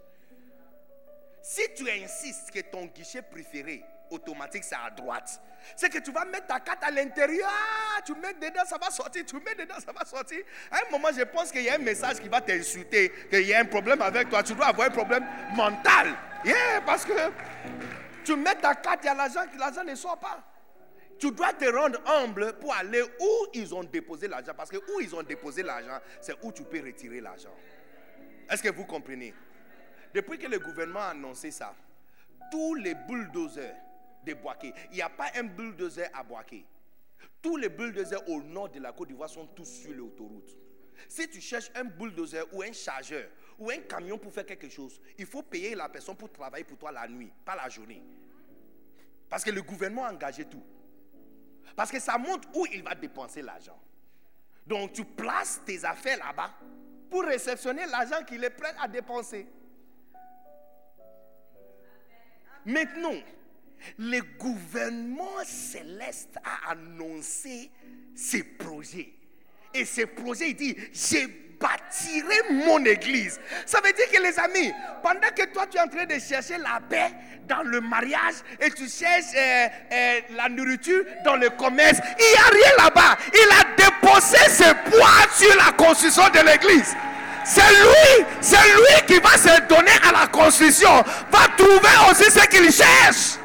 Si 1.47 1.61
tu 1.75 1.87
insistes 1.87 2.49
que 2.49 2.59
ton 2.59 2.87
guichet 2.87 3.21
préféré 3.21 3.85
automatique 4.09 4.63
c'est 4.63 4.73
à 4.73 4.89
droite, 4.89 5.39
c'est 5.75 5.91
que 5.93 5.99
tu 5.99 6.11
vas 6.11 6.25
mettre 6.25 6.47
ta 6.47 6.59
carte 6.59 6.83
à 6.83 6.89
l'intérieur, 6.89 7.47
ah, 7.47 8.01
tu 8.03 8.15
mets 8.15 8.33
dedans, 8.33 8.65
ça 8.65 8.79
va 8.79 8.89
sortir, 8.89 9.23
tu 9.27 9.35
mets 9.35 9.53
dedans, 9.53 9.75
ça 9.77 9.91
va 9.91 10.03
sortir. 10.05 10.39
À 10.71 10.77
un 10.77 10.91
moment, 10.91 11.09
je 11.15 11.21
pense 11.21 11.51
qu'il 11.51 11.61
y 11.61 11.69
a 11.69 11.75
un 11.75 11.77
message 11.77 12.19
qui 12.19 12.29
va 12.29 12.41
t'insulter, 12.41 13.11
qu'il 13.29 13.43
y 13.45 13.53
a 13.53 13.59
un 13.59 13.65
problème 13.65 14.01
avec 14.01 14.27
toi, 14.27 14.41
tu 14.41 14.55
dois 14.55 14.65
avoir 14.65 14.87
un 14.87 14.91
problème 14.91 15.23
mental. 15.55 16.15
Yeah, 16.43 16.81
parce 16.83 17.05
que 17.05 17.13
tu 18.23 18.35
mets 18.35 18.55
ta 18.55 18.73
carte, 18.73 19.01
il 19.03 19.05
y 19.05 19.09
a 19.09 19.13
l'argent, 19.13 19.41
l'argent 19.59 19.83
ne 19.83 19.93
sort 19.93 20.17
pas. 20.17 20.43
Tu 21.19 21.29
dois 21.29 21.53
te 21.53 21.65
rendre 21.65 22.01
humble 22.07 22.53
pour 22.53 22.73
aller 22.73 23.03
où 23.03 23.47
ils 23.53 23.73
ont 23.75 23.83
déposé 23.83 24.27
l'argent. 24.27 24.53
Parce 24.57 24.71
que 24.71 24.77
où 24.77 24.99
ils 24.99 25.15
ont 25.15 25.21
déposé 25.21 25.61
l'argent, 25.61 25.99
c'est 26.21 26.33
où 26.41 26.51
tu 26.51 26.63
peux 26.63 26.83
retirer 26.83 27.21
l'argent. 27.21 27.53
Est-ce 28.49 28.63
que 28.63 28.69
vous 28.69 28.85
comprenez? 28.85 29.31
Depuis 30.15 30.37
que 30.37 30.47
le 30.47 30.59
gouvernement 30.59 31.01
a 31.01 31.07
annoncé 31.09 31.51
ça, 31.51 31.75
tous 32.49 32.73
les 32.75 32.95
bulldozers 32.95 33.75
de 34.25 34.33
Boaké, 34.33 34.73
il 34.91 34.95
n'y 34.95 35.01
a 35.01 35.09
pas 35.09 35.29
un 35.35 35.43
bulldozer 35.43 36.07
à 36.13 36.23
Boaké. 36.23 36.65
Tous 37.41 37.57
les 37.57 37.67
bulldozers 37.67 38.25
au 38.29 38.41
nord 38.41 38.69
de 38.69 38.79
la 38.79 38.93
Côte 38.93 39.09
d'Ivoire 39.09 39.29
sont 39.29 39.45
tous 39.47 39.65
sur 39.65 39.91
l'autoroute. 39.91 40.55
Si 41.09 41.27
tu 41.27 41.41
cherches 41.41 41.69
un 41.75 41.83
bulldozer 41.83 42.45
ou 42.53 42.61
un 42.61 42.71
chargeur 42.71 43.27
ou 43.59 43.69
un 43.69 43.79
camion 43.79 44.17
pour 44.17 44.31
faire 44.31 44.45
quelque 44.45 44.69
chose, 44.69 45.01
il 45.17 45.25
faut 45.25 45.43
payer 45.43 45.75
la 45.75 45.89
personne 45.89 46.15
pour 46.15 46.31
travailler 46.31 46.63
pour 46.63 46.77
toi 46.77 46.93
la 46.93 47.09
nuit, 47.09 47.33
pas 47.43 47.57
la 47.57 47.67
journée. 47.67 48.01
Parce 49.27 49.43
que 49.43 49.51
le 49.51 49.63
gouvernement 49.63 50.05
a 50.05 50.13
engagé 50.13 50.45
tout. 50.45 50.63
Parce 51.75 51.91
que 51.91 51.99
ça 51.99 52.17
montre 52.17 52.47
où 52.55 52.65
il 52.67 52.83
va 52.83 52.95
dépenser 52.95 53.41
l'argent. 53.41 53.77
Donc 54.65 54.93
tu 54.93 55.03
places 55.03 55.59
tes 55.65 55.83
affaires 55.83 56.19
là-bas 56.19 56.53
pour 57.09 57.23
réceptionner 57.23 57.85
l'argent 57.87 58.23
qu'il 58.23 58.41
est 58.45 58.49
prêt 58.49 58.73
à 58.79 58.87
dépenser. 58.87 59.45
Maintenant, 62.65 63.15
le 63.99 64.21
gouvernement 64.39 65.43
céleste 65.45 66.37
a 66.43 66.71
annoncé 66.71 67.69
ses 68.15 68.43
projets. 68.43 69.13
Et 69.73 69.85
ces 69.85 70.05
projets, 70.05 70.49
il 70.49 70.55
dit, 70.55 70.75
j'ai 70.93 71.27
bâtirai 71.59 72.53
mon 72.65 72.83
église. 72.85 73.39
Ça 73.65 73.79
veut 73.83 73.91
dire 73.93 74.09
que 74.11 74.21
les 74.21 74.39
amis, 74.39 74.71
pendant 75.01 75.29
que 75.35 75.45
toi 75.53 75.65
tu 75.67 75.77
es 75.77 75.81
en 75.81 75.87
train 75.87 76.05
de 76.05 76.19
chercher 76.19 76.57
la 76.57 76.79
paix 76.89 77.11
dans 77.47 77.63
le 77.63 77.81
mariage 77.81 78.35
et 78.59 78.69
tu 78.71 78.87
cherches 78.89 79.33
euh, 79.35 79.67
euh, 79.91 80.19
la 80.35 80.49
nourriture 80.49 81.03
dans 81.23 81.35
le 81.35 81.49
commerce, 81.51 81.99
il 82.19 82.25
n'y 82.25 82.37
a 82.37 82.65
rien 82.65 82.83
là-bas. 82.83 83.17
Il 83.33 83.49
a 83.51 83.75
déposé 83.75 84.37
ses 84.49 84.73
poids 84.89 85.25
sur 85.33 85.55
la 85.55 85.71
construction 85.73 86.23
de 86.29 86.45
l'église. 86.45 86.95
C'est 87.45 87.61
lui, 87.61 88.25
c'est 88.41 88.55
lui 88.55 89.05
qui 89.05 89.19
va 89.19 89.37
se 89.37 89.61
donner 89.67 89.91
à 90.03 90.11
la 90.11 90.27
construction, 90.27 90.89
va 91.29 91.47
trouver 91.55 92.09
aussi 92.09 92.31
ce 92.31 92.43
qu'il 92.47 92.71
cherche. 92.71 93.37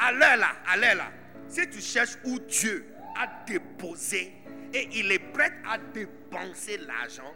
Allez 0.00 0.40
là, 0.40 0.48
allez 0.66 0.94
là. 0.96 1.12
Si 1.48 1.68
tu 1.70 1.80
cherches 1.80 2.16
où 2.24 2.40
Dieu 2.40 2.86
a 3.16 3.44
déposé 3.46 4.34
et 4.74 4.88
il 4.94 5.12
est 5.12 5.20
prêt 5.20 5.52
à 5.64 5.78
dépenser 5.78 6.78
l'argent, 6.78 7.32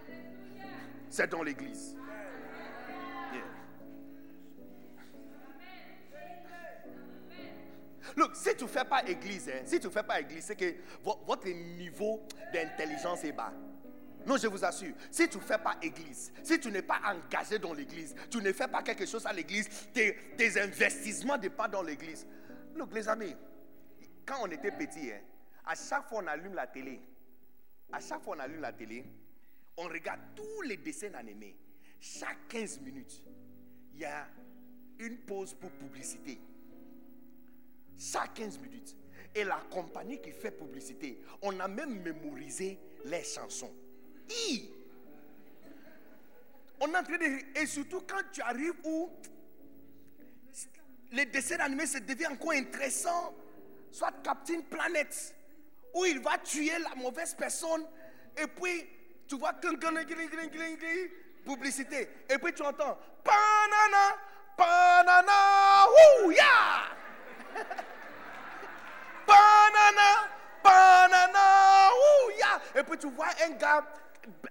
c'est 1.10 1.30
dans 1.30 1.44
l'église. 1.44 1.94
Look, 8.16 8.34
si 8.34 8.56
tu 8.56 8.64
ne 8.64 8.68
fais 8.68 8.84
pas 8.84 9.02
église, 9.06 9.48
hein, 9.48 9.62
si 9.64 9.78
tu 9.78 9.90
fais 9.90 10.02
pas 10.02 10.20
église, 10.20 10.44
c'est 10.44 10.56
que 10.56 10.74
votre 11.04 11.48
niveau 11.48 12.20
d'intelligence 12.52 13.22
est 13.24 13.32
bas. 13.32 13.52
Non, 14.26 14.36
je 14.36 14.48
vous 14.48 14.64
assure, 14.64 14.92
si 15.12 15.28
tu 15.28 15.38
ne 15.38 15.42
fais 15.42 15.58
pas 15.58 15.76
église, 15.80 16.32
si 16.42 16.58
tu 16.58 16.72
n'es 16.72 16.82
pas 16.82 17.00
engagé 17.04 17.60
dans 17.60 17.72
l'église, 17.72 18.12
tu 18.28 18.38
ne 18.38 18.52
fais 18.52 18.66
pas 18.66 18.82
quelque 18.82 19.06
chose 19.06 19.24
à 19.24 19.32
l'église, 19.32 19.68
tes, 19.94 20.60
investissements 20.60 21.38
ne 21.38 21.48
pas 21.48 21.68
dans 21.68 21.82
l'église. 21.82 22.26
Look, 22.74 22.92
les 22.92 23.08
amis, 23.08 23.36
quand 24.26 24.38
on 24.42 24.50
était 24.50 24.72
petit, 24.72 25.12
hein, 25.12 25.20
à 25.64 25.76
chaque 25.76 26.08
fois 26.08 26.22
on 26.24 26.26
allume 26.26 26.54
la 26.54 26.66
télé, 26.66 27.00
à 27.92 28.00
chaque 28.00 28.20
fois 28.24 28.36
on 28.36 28.40
allume 28.40 28.60
la 28.62 28.72
télé, 28.72 29.04
on 29.76 29.84
regarde 29.84 30.20
tous 30.34 30.62
les 30.62 30.76
dessins 30.76 31.14
animés. 31.14 31.56
Chaque 32.00 32.48
15 32.48 32.80
minutes, 32.80 33.22
il 33.94 34.00
y 34.00 34.04
a 34.04 34.26
une 34.98 35.18
pause 35.18 35.54
pour 35.54 35.70
publicité. 35.70 36.40
Chaque 37.96 38.34
15 38.34 38.58
minutes. 38.58 38.96
Et 39.36 39.44
la 39.44 39.60
compagnie 39.70 40.20
qui 40.20 40.32
fait 40.32 40.50
publicité, 40.50 41.20
on 41.42 41.60
a 41.60 41.68
même 41.68 42.02
mémorisé 42.02 42.78
les 43.04 43.22
chansons. 43.22 43.72
On 46.80 46.92
est 46.92 46.96
en 46.96 47.02
train 47.02 47.18
de. 47.18 47.60
Et 47.60 47.66
surtout 47.66 48.02
quand 48.02 48.22
tu 48.32 48.40
arrives 48.42 48.74
où 48.84 49.10
les 51.12 51.26
dessins 51.26 51.58
animés 51.60 51.86
se 51.86 51.98
devient 51.98 52.26
encore 52.26 52.52
intéressant, 52.52 53.34
soit 53.90 54.12
Captain 54.22 54.60
Planet, 54.62 55.34
où 55.94 56.04
il 56.04 56.20
va 56.20 56.38
tuer 56.38 56.78
la 56.78 56.94
mauvaise 56.96 57.34
personne, 57.34 57.86
et 58.36 58.46
puis 58.46 58.86
tu 59.26 59.36
vois 59.36 59.52
publicité, 61.44 62.08
et 62.28 62.38
puis 62.38 62.52
tu 62.52 62.62
entends! 62.62 62.98
Et 72.76 72.82
puis 72.82 72.98
tu 72.98 73.08
vois 73.08 73.28
un 73.42 73.50
gars 73.52 73.84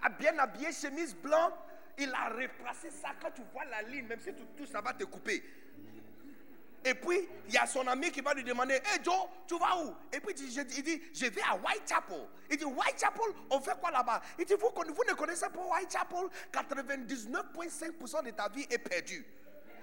bien 0.09 0.37
habillé, 0.37 0.71
chemise 0.71 1.15
blanc, 1.15 1.51
il 1.97 2.11
a 2.13 2.29
replacé 2.29 2.89
ça. 2.91 3.09
Quand 3.21 3.31
tu 3.31 3.41
vois 3.53 3.65
la 3.65 3.81
ligne, 3.83 4.05
même 4.05 4.19
si 4.19 4.33
tout, 4.33 4.45
tout 4.57 4.65
ça 4.65 4.81
va 4.81 4.93
te 4.93 5.03
couper. 5.05 5.43
Et 6.83 6.93
puis, 6.93 7.27
il 7.47 7.53
y 7.53 7.57
a 7.57 7.65
son 7.65 7.87
ami 7.87 8.11
qui 8.11 8.21
va 8.21 8.35
lui 8.35 8.43
demander 8.43 8.75
Hé 8.75 9.03
Joe, 9.03 9.27
tu 9.47 9.57
vas 9.57 9.83
où? 9.83 9.95
Et 10.13 10.19
puis, 10.19 10.35
il 10.37 10.65
dit 10.83 11.01
Je 11.13 11.25
vais 11.25 11.41
à 11.41 11.55
Whitechapel. 11.55 12.27
Il 12.51 12.57
dit 12.57 12.63
Whitechapel, 12.63 13.33
on 13.49 13.59
fait 13.59 13.75
quoi 13.79 13.89
là-bas? 13.89 14.21
Il 14.37 14.45
dit 14.45 14.53
vous, 14.53 14.69
ne 14.69 15.13
connaissez 15.13 15.47
pas 15.49 15.65
Whitechapel? 15.65 16.27
99,5% 16.53 18.25
de 18.25 18.29
ta 18.31 18.49
vie 18.49 18.67
est 18.69 18.77
perdue. 18.77 19.25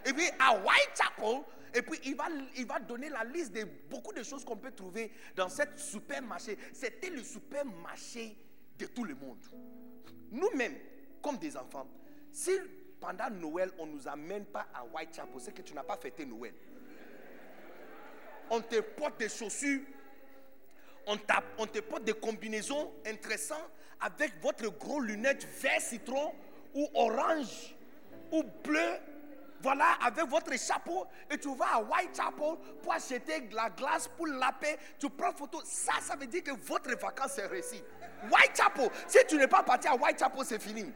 Et 0.04 0.12
puis, 0.12 0.28
à 0.38 0.54
Whitechapel, 0.54 1.42
et 1.74 1.82
puis 1.82 1.98
il 2.04 2.14
va, 2.14 2.26
il 2.56 2.66
va 2.66 2.78
donner 2.78 3.08
la 3.08 3.24
liste 3.24 3.52
de 3.52 3.64
beaucoup 3.90 4.12
de 4.12 4.22
choses 4.22 4.44
qu'on 4.44 4.56
peut 4.56 4.72
trouver 4.72 5.10
dans 5.34 5.48
cette 5.48 5.78
supermarché. 5.78 6.56
C'était 6.72 7.10
le 7.10 7.24
supermarché 7.24 8.36
de 8.78 8.86
tout 8.86 9.04
le 9.04 9.14
monde. 9.14 9.38
Nous-mêmes, 10.30 10.78
comme 11.22 11.38
des 11.38 11.56
enfants, 11.56 11.86
si 12.30 12.52
pendant 13.00 13.30
Noël, 13.30 13.70
on 13.78 13.86
ne 13.86 13.92
nous 13.92 14.08
amène 14.08 14.44
pas 14.44 14.66
à 14.74 14.84
Whitechapel, 14.84 15.40
c'est 15.40 15.52
que 15.52 15.62
tu 15.62 15.74
n'as 15.74 15.82
pas 15.82 15.96
fêté 15.96 16.24
Noël 16.24 16.54
on 18.52 18.60
te 18.60 18.80
porte 18.80 19.18
des 19.18 19.30
chaussures, 19.30 19.80
on, 21.06 21.16
te 21.16 21.80
porte 21.80 22.04
des 22.04 22.12
combinaisons 22.12 22.92
intéressantes 23.06 23.70
avec 23.98 24.40
votre 24.42 24.68
gros 24.78 25.00
lunette 25.00 25.46
vert 25.58 25.80
citron 25.80 26.34
ou 26.74 26.88
orange 26.94 27.74
ou 28.30 28.42
bleu. 28.62 28.98
Voilà, 29.62 29.92
avec 30.04 30.26
votre 30.26 30.58
chapeau, 30.58 31.06
et 31.30 31.38
tu 31.38 31.54
vas 31.54 31.76
à 31.76 31.82
Whitechapel 31.82 32.56
pour 32.82 32.92
acheter 32.92 33.48
la 33.52 33.70
glace 33.70 34.08
pour 34.08 34.26
laper. 34.26 34.76
Tu 34.98 35.08
prends 35.08 35.32
photo. 35.32 35.60
Ça, 35.64 35.92
ça 36.02 36.16
veut 36.16 36.26
dire 36.26 36.42
que 36.42 36.50
votre 36.50 36.90
vacances 36.98 37.38
est 37.38 37.46
réussie. 37.46 37.82
Whitechapel, 38.30 38.90
si 39.06 39.18
tu 39.26 39.36
n'es 39.36 39.48
pas 39.48 39.62
parti 39.62 39.88
à 39.88 39.94
Whitechapel, 39.94 40.44
c'est 40.44 40.60
fini. 40.60 40.92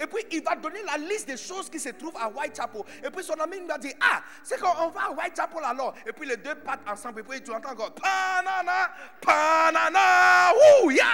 Et 0.00 0.06
puis 0.06 0.24
il 0.30 0.42
va 0.42 0.56
donner 0.56 0.82
la 0.82 0.96
liste 0.96 1.28
des 1.28 1.36
choses 1.36 1.68
qui 1.68 1.78
se 1.78 1.90
trouvent 1.90 2.16
à 2.18 2.28
Whitechapel. 2.28 2.82
Et 3.04 3.10
puis 3.10 3.22
son 3.22 3.34
ami 3.34 3.58
il 3.58 3.66
va 3.66 3.76
dire 3.76 3.94
Ah, 4.00 4.22
c'est 4.42 4.58
qu'on 4.58 4.88
va 4.88 5.06
à 5.08 5.10
Whitechapel 5.10 5.62
alors. 5.62 5.94
Et 6.06 6.12
puis 6.12 6.26
les 6.26 6.38
deux 6.38 6.54
partent 6.54 6.88
ensemble. 6.88 7.20
Et 7.20 7.22
puis 7.22 7.42
tu 7.42 7.52
entends 7.52 7.72
encore 7.72 7.92
Panana, 7.94 8.90
Panana, 9.20 10.52
ouh, 10.82 10.90
yeah! 10.90 11.04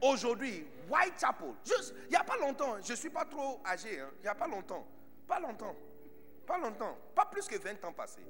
Aujourd'hui, 0.00 0.66
Whitechapel, 0.88 1.54
juste, 1.64 1.94
il 2.04 2.10
n'y 2.10 2.16
a 2.16 2.24
pas 2.24 2.36
longtemps, 2.36 2.76
je 2.82 2.92
ne 2.92 2.96
suis 2.96 3.10
pas 3.10 3.24
trop 3.24 3.60
âgé, 3.66 4.00
hein. 4.00 4.10
il 4.18 4.22
n'y 4.22 4.28
a 4.28 4.34
pas 4.34 4.46
longtemps, 4.46 4.86
pas 5.26 5.40
longtemps, 5.40 5.74
pas 6.46 6.58
longtemps, 6.58 6.98
pas 7.14 7.24
plus 7.24 7.46
que 7.46 7.56
20 7.56 7.82
ans 7.86 7.92
passés. 7.92 8.20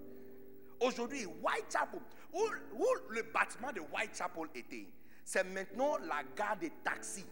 Aujourd'hui, 0.80 1.26
Whitechapel, 1.26 2.00
où, 2.32 2.86
le 3.10 3.22
bâtiment 3.22 3.72
de 3.72 3.80
Whitechapel 3.80 4.48
était, 4.54 4.86
c'est 5.24 5.44
maintenant 5.44 5.96
la 5.98 6.22
gare 6.36 6.56
des 6.56 6.70
taxis. 6.82 7.26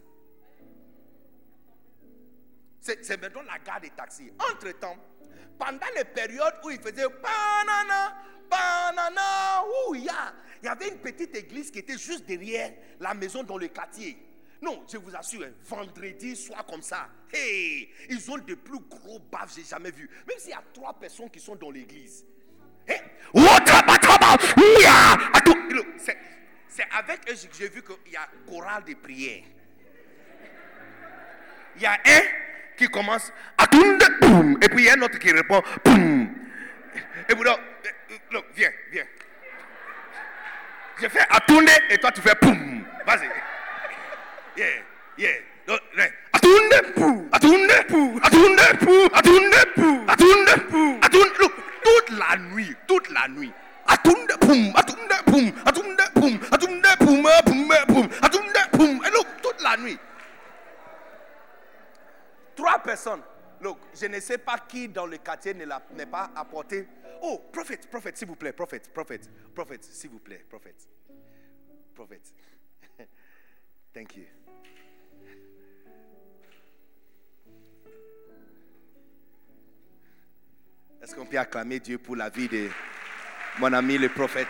C'est 2.81 3.21
maintenant 3.21 3.43
la 3.43 3.59
gare 3.59 3.81
des 3.81 3.91
taxis. 3.91 4.33
Entre-temps, 4.51 4.97
pendant 5.59 5.87
les 5.97 6.05
périodes 6.05 6.55
où 6.65 6.71
il 6.71 6.81
faisait 6.81 7.09
banana, 7.09 8.17
banana, 8.51 9.65
où 9.89 9.95
il 9.95 10.05
y, 10.05 10.69
avait 10.69 10.89
une 10.89 10.99
petite 10.99 11.35
église 11.37 11.71
qui 11.71 11.81
était 11.81 11.99
juste 11.99 12.27
derrière 12.27 12.73
la 13.01 13.15
maison 13.15 13.43
dans 13.43 13.59
le 13.59 13.69
quartier. 13.69 14.17
Non, 14.61 14.85
je 14.91 14.97
vous 14.97 15.15
assure, 15.15 15.47
vendredi 15.65 16.37
soir 16.37 16.65
comme 16.65 16.83
ça, 16.83 17.09
hey, 17.33 17.89
ils 18.09 18.31
ont 18.31 18.39
de 18.39 18.55
plus 18.55 18.79
gros 18.79 19.19
baves 19.19 19.49
que 19.49 19.61
j'ai 19.61 19.67
jamais 19.67 19.91
vu. 19.91 20.09
Même 20.27 20.39
s'il 20.39 20.51
y 20.51 20.55
a 20.55 20.63
trois 20.73 20.95
personnes 20.95 21.31
qui 21.31 21.41
sont 21.41 21.57
dans 21.57 21.71
l'église. 21.71 22.25
Avec 26.93 27.21
eux, 27.31 27.35
j'ai 27.59 27.69
vu 27.69 27.83
qu'il 27.83 28.13
y 28.13 28.17
a 28.17 28.29
chorale 28.49 28.85
de 28.85 28.95
prière. 28.95 29.43
Il 31.77 31.83
y 31.83 31.87
a 31.87 31.93
un 31.93 32.21
qui 32.77 32.87
commence 32.89 33.33
à 33.57 33.65
et 33.65 34.69
puis 34.69 34.79
il 34.79 34.85
y 34.85 34.89
a 34.89 34.95
un 34.95 35.03
autre 35.03 35.19
qui 35.19 35.31
répond, 35.33 35.63
Et 37.29 37.35
vous, 37.35 37.45
donc, 37.45 38.45
viens, 38.55 38.71
viens. 38.91 39.05
Je 41.01 41.09
fais 41.09 41.27
à 41.31 41.41
tourner 41.41 41.73
et 41.91 41.99
toi 41.99 42.11
tu 42.13 42.21
fais 42.21 42.35
poum. 42.35 42.85
Vas-y. 43.07 43.29
Yeah, 44.57 44.69
yeah. 45.19 45.33
Atunde 46.33 46.83
pou, 46.95 47.29
atunde 47.33 47.85
pou, 47.89 48.21
atunde 48.23 48.79
pou, 48.81 49.09
atunde 49.15 49.65
pou, 49.75 50.05
atunde 50.09 50.57
pou, 50.71 50.99
atunde. 51.03 51.39
Look, 51.39 51.52
toute 51.83 52.11
la 52.19 52.37
nuit, 52.37 52.75
toute 52.87 53.11
la 53.11 53.29
nuit. 53.29 53.53
Look, 59.13 59.27
toute 59.43 59.63
la 59.63 59.77
nuit. 59.77 59.99
Trois 62.55 62.79
personnes. 62.79 63.23
Look, 63.61 63.79
je 63.95 64.07
ne 64.07 64.21
sais 64.21 64.39
pas 64.39 64.59
qui 64.59 64.89
dans 64.89 65.07
le 65.07 65.19
quartier 65.19 65.55
n'est 65.55 66.07
pas 66.07 66.31
apporté. 66.35 66.87
Oh, 67.23 67.41
prophète, 67.53 67.89
prophète, 67.89 68.17
s'il 68.17 68.27
vous 68.27 68.37
plaît, 68.37 68.53
prophète, 68.53 68.93
prophète, 68.93 69.31
prophète, 69.55 69.85
s'il 69.85 70.11
vous 70.11 70.19
plaît, 70.19 70.45
prophète. 70.49 70.89
Prophète. 71.95 72.35
Thank 73.95 74.17
you. 74.17 74.42
Est-ce 81.03 81.17
qu'on 81.17 81.27
peut 81.27 81.37
acclamer 81.39 81.81
Dieu 81.81 81.99
pour 81.99 82.15
la 82.15 82.29
vie 82.29 82.47
de 82.47 82.69
mon 83.59 83.73
ami 83.73 83.99
le 83.99 84.09
prophète 84.09 84.47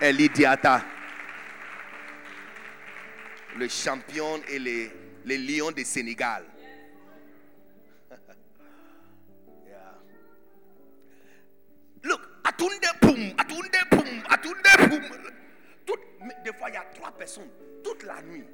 Eli 0.00 0.28
Diata, 0.28 0.82
le 3.56 3.68
champion 3.68 4.42
et 4.48 4.58
les, 4.58 4.90
les 5.24 5.38
lions 5.38 5.70
du 5.70 5.84
Sénégal. 5.84 6.42
Look, 12.02 12.20
poum, 12.42 12.72
atunde 13.38 13.70
poum, 13.90 14.22
poum. 15.86 16.32
des 16.44 16.52
fois, 16.52 16.68
il 16.68 16.74
y 16.74 16.78
a 16.78 16.84
trois 16.96 17.12
personnes 17.12 17.48
toute 17.84 18.02
la 18.02 18.20
nuit 18.22 18.44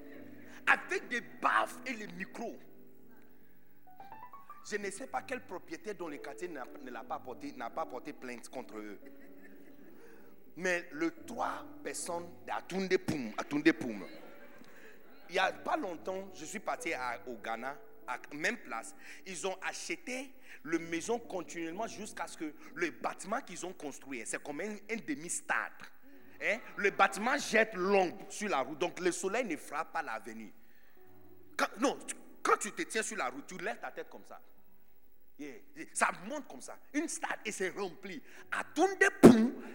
avec 0.67 1.09
des 1.09 1.23
baffes 1.41 1.79
et 1.87 1.95
les 1.95 2.09
micros. 2.09 2.59
Je 4.69 4.77
ne 4.77 4.91
sais 4.91 5.07
pas 5.07 5.23
quel 5.23 5.41
propriétaire 5.41 5.95
dont 5.95 6.09
le 6.09 6.19
quartier 6.19 6.49
n'a 6.49 6.65
pas 7.05 7.19
porté 7.87 8.13
plainte 8.13 8.49
contre 8.49 8.79
eux. 8.79 8.99
Mais 10.57 10.89
le 10.93 11.11
trois 11.27 11.65
personnes 11.83 12.29
d'Atunde 12.47 12.97
Poum, 12.99 13.33
Poum. 13.79 14.05
Il 15.29 15.33
n'y 15.35 15.39
a 15.39 15.53
pas 15.53 15.77
longtemps, 15.77 16.29
je 16.35 16.45
suis 16.45 16.59
parti 16.59 16.91
au 17.27 17.35
Ghana, 17.37 17.77
à 18.07 18.19
même 18.35 18.59
place. 18.59 18.95
Ils 19.27 19.47
ont 19.47 19.57
acheté 19.63 20.33
le 20.65 20.79
maison 20.79 21.19
continuellement 21.19 21.87
jusqu'à 21.87 22.27
ce 22.27 22.37
que 22.37 22.53
le 22.75 22.91
bâtiment 22.91 23.41
qu'ils 23.41 23.65
ont 23.65 23.73
construit, 23.73 24.23
c'est 24.25 24.43
comme 24.43 24.61
un, 24.61 24.77
demi-stade. 25.07 25.73
Hein? 26.43 26.59
Le 26.77 26.91
bâtiment 26.91 27.39
jette 27.39 27.75
l'ombre 27.75 28.27
sur 28.29 28.49
la 28.49 28.61
route, 28.61 28.79
donc 28.79 28.99
le 29.01 29.13
soleil 29.13 29.45
ne 29.45 29.57
frappe 29.57 29.93
pas 29.93 30.03
l'avenue. 30.03 30.53
non, 31.81 31.97
quand 32.43 32.57
tu 32.59 32.73
te 32.73 32.83
tiens 32.83 33.03
sur 33.03 33.17
la 33.17 33.29
route, 33.29 33.47
tu 33.47 33.59
lèves 33.59 33.79
ta 33.81 33.91
tête 33.91 34.09
comme 34.11 34.25
ça. 34.29 34.41
Ça 35.95 36.11
monte 36.29 36.47
comme 36.49 36.61
ça. 36.61 36.77
Une 36.93 37.09
stade 37.09 37.39
et 37.47 37.53
c'est 37.53 37.71
rempli. 37.71 38.23
À 38.53 38.63
Poum, 38.63 38.91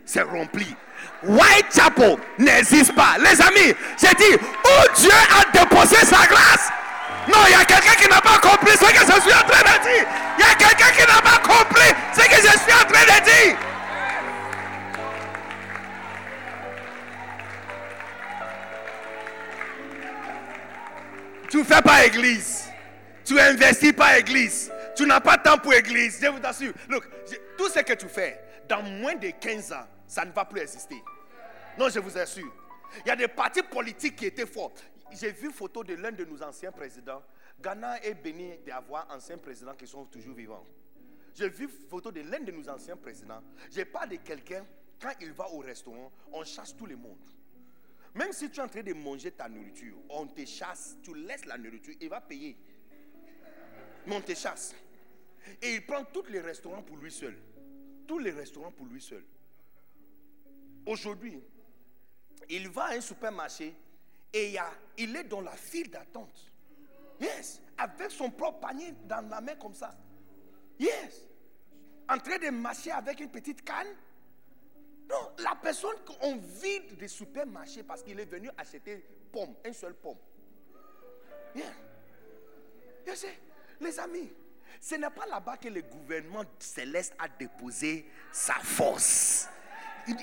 c'est 0.05 0.21
rempli. 0.21 0.75
Whitechapel 1.23 2.17
n'existe 2.37 2.93
pas. 2.93 3.17
Les 3.17 3.41
amis, 3.41 3.73
j'ai 3.97 4.13
dit, 4.15 4.35
où 4.35 4.95
Dieu 4.95 5.11
a 5.11 5.45
déposé 5.51 5.95
sa 6.05 6.27
grâce? 6.27 6.69
Non, 7.27 7.39
il 7.47 7.53
y 7.53 7.55
a 7.55 7.65
quelqu'un 7.65 7.95
qui 7.95 8.07
n'a 8.07 8.21
pas 8.21 8.37
compris 8.37 8.73
ce 8.73 8.85
que 8.85 8.99
je 8.99 9.21
suis 9.21 9.33
en 9.33 9.47
train 9.47 9.63
de 9.63 9.83
dire. 9.83 10.07
Il 10.37 10.41
y 10.41 10.47
a 10.47 10.53
quelqu'un 10.53 10.91
qui 10.91 11.01
n'a 11.01 11.21
pas 11.21 11.39
compris 11.39 11.89
ce 12.13 12.21
que 12.21 12.35
je 12.35 12.57
suis 12.59 12.73
en 12.73 12.85
train 12.85 13.03
de 13.03 13.23
dire. 13.25 13.57
Tu 21.55 21.59
ne 21.59 21.63
fais 21.63 21.81
pas 21.81 22.05
église. 22.05 22.67
Tu 23.23 23.39
investis 23.39 23.93
pas 23.93 24.19
église. 24.19 24.69
Tu 24.93 25.05
n'as 25.05 25.21
pas 25.21 25.37
de 25.37 25.43
temps 25.43 25.57
pour 25.57 25.73
église, 25.73 26.19
je 26.21 26.27
vous 26.27 26.45
assure. 26.45 26.73
Look, 26.89 27.07
tout 27.57 27.69
ce 27.69 27.79
que 27.79 27.93
tu 27.93 28.09
fais, 28.09 28.41
dans 28.67 28.83
moins 28.83 29.15
de 29.15 29.29
15 29.29 29.71
ans, 29.71 29.87
ça 30.05 30.25
ne 30.25 30.33
va 30.33 30.43
plus 30.43 30.59
exister. 30.59 31.01
Non, 31.79 31.87
je 31.87 31.99
vous 31.99 32.17
assure. 32.17 32.53
Il 33.05 33.07
y 33.07 33.11
a 33.11 33.15
des 33.15 33.29
partis 33.29 33.63
politiques 33.63 34.17
qui 34.17 34.25
étaient 34.25 34.45
forts. 34.45 34.73
J'ai 35.13 35.31
vu 35.31 35.49
photo 35.49 35.81
de 35.81 35.93
l'un 35.93 36.11
de 36.11 36.25
nos 36.25 36.43
anciens 36.43 36.73
présidents. 36.73 37.23
Ghana 37.61 38.03
est 38.03 38.15
béni 38.15 38.57
d'avoir 38.67 39.07
anciens 39.09 39.37
présidents 39.37 39.75
qui 39.75 39.87
sont 39.87 40.03
toujours 40.03 40.35
vivants. 40.35 40.65
J'ai 41.35 41.47
vu 41.47 41.69
photo 41.89 42.11
de 42.11 42.19
l'un 42.19 42.41
de 42.41 42.51
nos 42.51 42.67
anciens 42.67 42.97
présidents. 42.97 43.41
Je 43.73 43.83
parle 43.83 44.09
de 44.09 44.17
quelqu'un, 44.17 44.65
quand 45.01 45.13
il 45.21 45.31
va 45.31 45.49
au 45.51 45.59
restaurant, 45.59 46.11
on 46.33 46.43
chasse 46.43 46.75
tout 46.75 46.85
le 46.85 46.97
monde. 46.97 47.15
Même 48.15 48.31
si 48.31 48.49
tu 48.49 48.59
es 48.59 48.63
en 48.63 48.69
train 48.69 48.81
de 48.81 48.93
manger 48.93 49.31
ta 49.31 49.49
nourriture, 49.49 49.97
on 50.09 50.25
te 50.25 50.45
chasse, 50.45 50.97
tu 51.03 51.13
laisses 51.13 51.45
la 51.45 51.57
nourriture, 51.57 51.95
il 51.99 52.07
va 52.07 52.21
payer. 52.21 52.57
Mais 54.07 54.15
on 54.15 54.21
te 54.21 54.33
chasse. 54.33 54.73
Et 55.61 55.75
il 55.75 55.85
prend 55.85 56.03
tous 56.05 56.25
les 56.29 56.39
restaurants 56.39 56.81
pour 56.81 56.95
lui 56.95 57.11
seul. 57.11 57.37
Tous 58.07 58.19
les 58.19 58.31
restaurants 58.31 58.71
pour 58.71 58.85
lui 58.85 59.01
seul. 59.01 59.23
Aujourd'hui, 60.85 61.41
il 62.49 62.69
va 62.69 62.85
à 62.85 62.93
un 62.93 63.01
supermarché 63.01 63.75
et 64.31 64.55
il, 64.97 65.15
est 65.15 65.23
dans 65.25 65.41
la 65.41 65.51
file 65.51 65.89
d'attente. 65.89 66.51
Yes. 67.19 67.61
Avec 67.77 68.11
son 68.11 68.31
propre 68.31 68.59
panier 68.59 68.93
dans 69.07 69.27
la 69.27 69.41
main 69.41 69.55
comme 69.55 69.73
ça. 69.73 69.93
Yes. 70.79 71.27
En 72.07 72.17
train 72.17 72.37
de 72.37 72.49
marcher 72.49 72.91
avec 72.91 73.19
une 73.19 73.29
petite 73.29 73.61
canne. 73.63 73.87
Non, 75.09 75.31
la 75.39 75.55
personne 75.61 75.95
qu'on 76.05 76.37
vide 76.37 76.97
des 76.97 77.07
supermarchés 77.07 77.83
parce 77.83 78.01
qu'il 78.01 78.19
est 78.19 78.25
venu 78.25 78.49
acheter 78.57 79.05
pomme, 79.31 79.53
un 79.65 79.73
seul 79.73 79.93
pomme. 79.93 80.17
Les 83.79 83.99
amis, 83.99 84.31
ce 84.81 84.95
n'est 84.95 85.09
pas 85.09 85.25
là-bas 85.27 85.57
que 85.57 85.67
le 85.67 85.81
gouvernement 85.81 86.43
céleste 86.59 87.13
a 87.19 87.27
déposé 87.27 88.05
sa 88.31 88.55
force. 88.55 89.47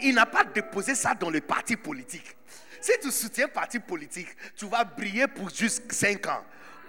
Il, 0.03 0.15
n'a 0.15 0.27
pas 0.27 0.45
déposé 0.45 0.95
ça 0.95 1.15
dans 1.15 1.31
le 1.31 1.41
parti 1.41 1.77
politique. 1.77 2.37
Si 2.81 2.93
tu 3.01 3.11
soutiens 3.11 3.49
parti 3.49 3.79
politique, 3.81 4.29
tu 4.57 4.67
vas 4.67 4.85
briller 4.85 5.27
pour 5.29 5.51
juste 5.51 5.91
5 5.91 6.27
ans. 6.27 6.45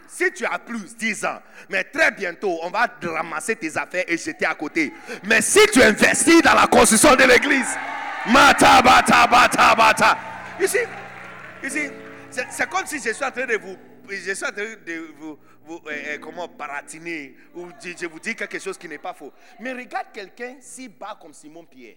Si 0.08 0.32
tu 0.32 0.46
as 0.46 0.60
plus, 0.60 0.96
10 0.96 1.26
ans. 1.26 1.42
Mais 1.70 1.84
très 1.84 2.12
bientôt, 2.12 2.60
on 2.62 2.70
va 2.70 2.88
ramasser 3.04 3.56
tes 3.56 3.76
affaires 3.78 4.06
et 4.08 4.18
jeter 4.18 4.46
à 4.46 4.56
côté. 4.56 4.94
Mais 5.24 5.42
si 5.42 5.60
tu 5.72 5.82
investis 5.82 6.42
dans 6.42 6.54
la 6.54 6.68
construction 6.68 7.16
de 7.16 7.24
l'église, 7.24 7.76
mata, 8.28 8.82
bata, 8.82 9.28
bata, 9.28 9.76
bata. 9.76 10.18
Ici, 10.62 10.78
ici, 11.64 11.90
c'est 12.30 12.70
comme 12.70 12.86
si 12.86 12.98
je 12.98 13.14
suis 13.14 13.24
en 13.24 13.32
train 13.32 13.46
de 13.46 13.58
vous, 13.58 13.78
je 14.10 14.34
suis 14.34 14.46
en 14.46 14.52
train 14.52 14.76
de 14.86 15.14
vous, 15.18 15.40
euh, 15.70 15.80
euh, 15.88 16.18
comment 16.20 16.48
baratiner 16.48 17.36
ou 17.56 17.68
je 17.82 18.06
vous 18.06 18.20
dis 18.20 18.36
quelque 18.36 18.60
chose 18.60 18.78
qui 18.78 18.88
n'est 18.88 18.98
pas 18.98 19.14
faux. 19.14 19.32
Mais 19.60 19.74
regarde 19.74 20.08
quelqu'un 20.14 20.58
si 20.60 20.90
bas 20.90 21.18
comme 21.20 21.34
Simon 21.34 21.66
Pierre. 21.66 21.96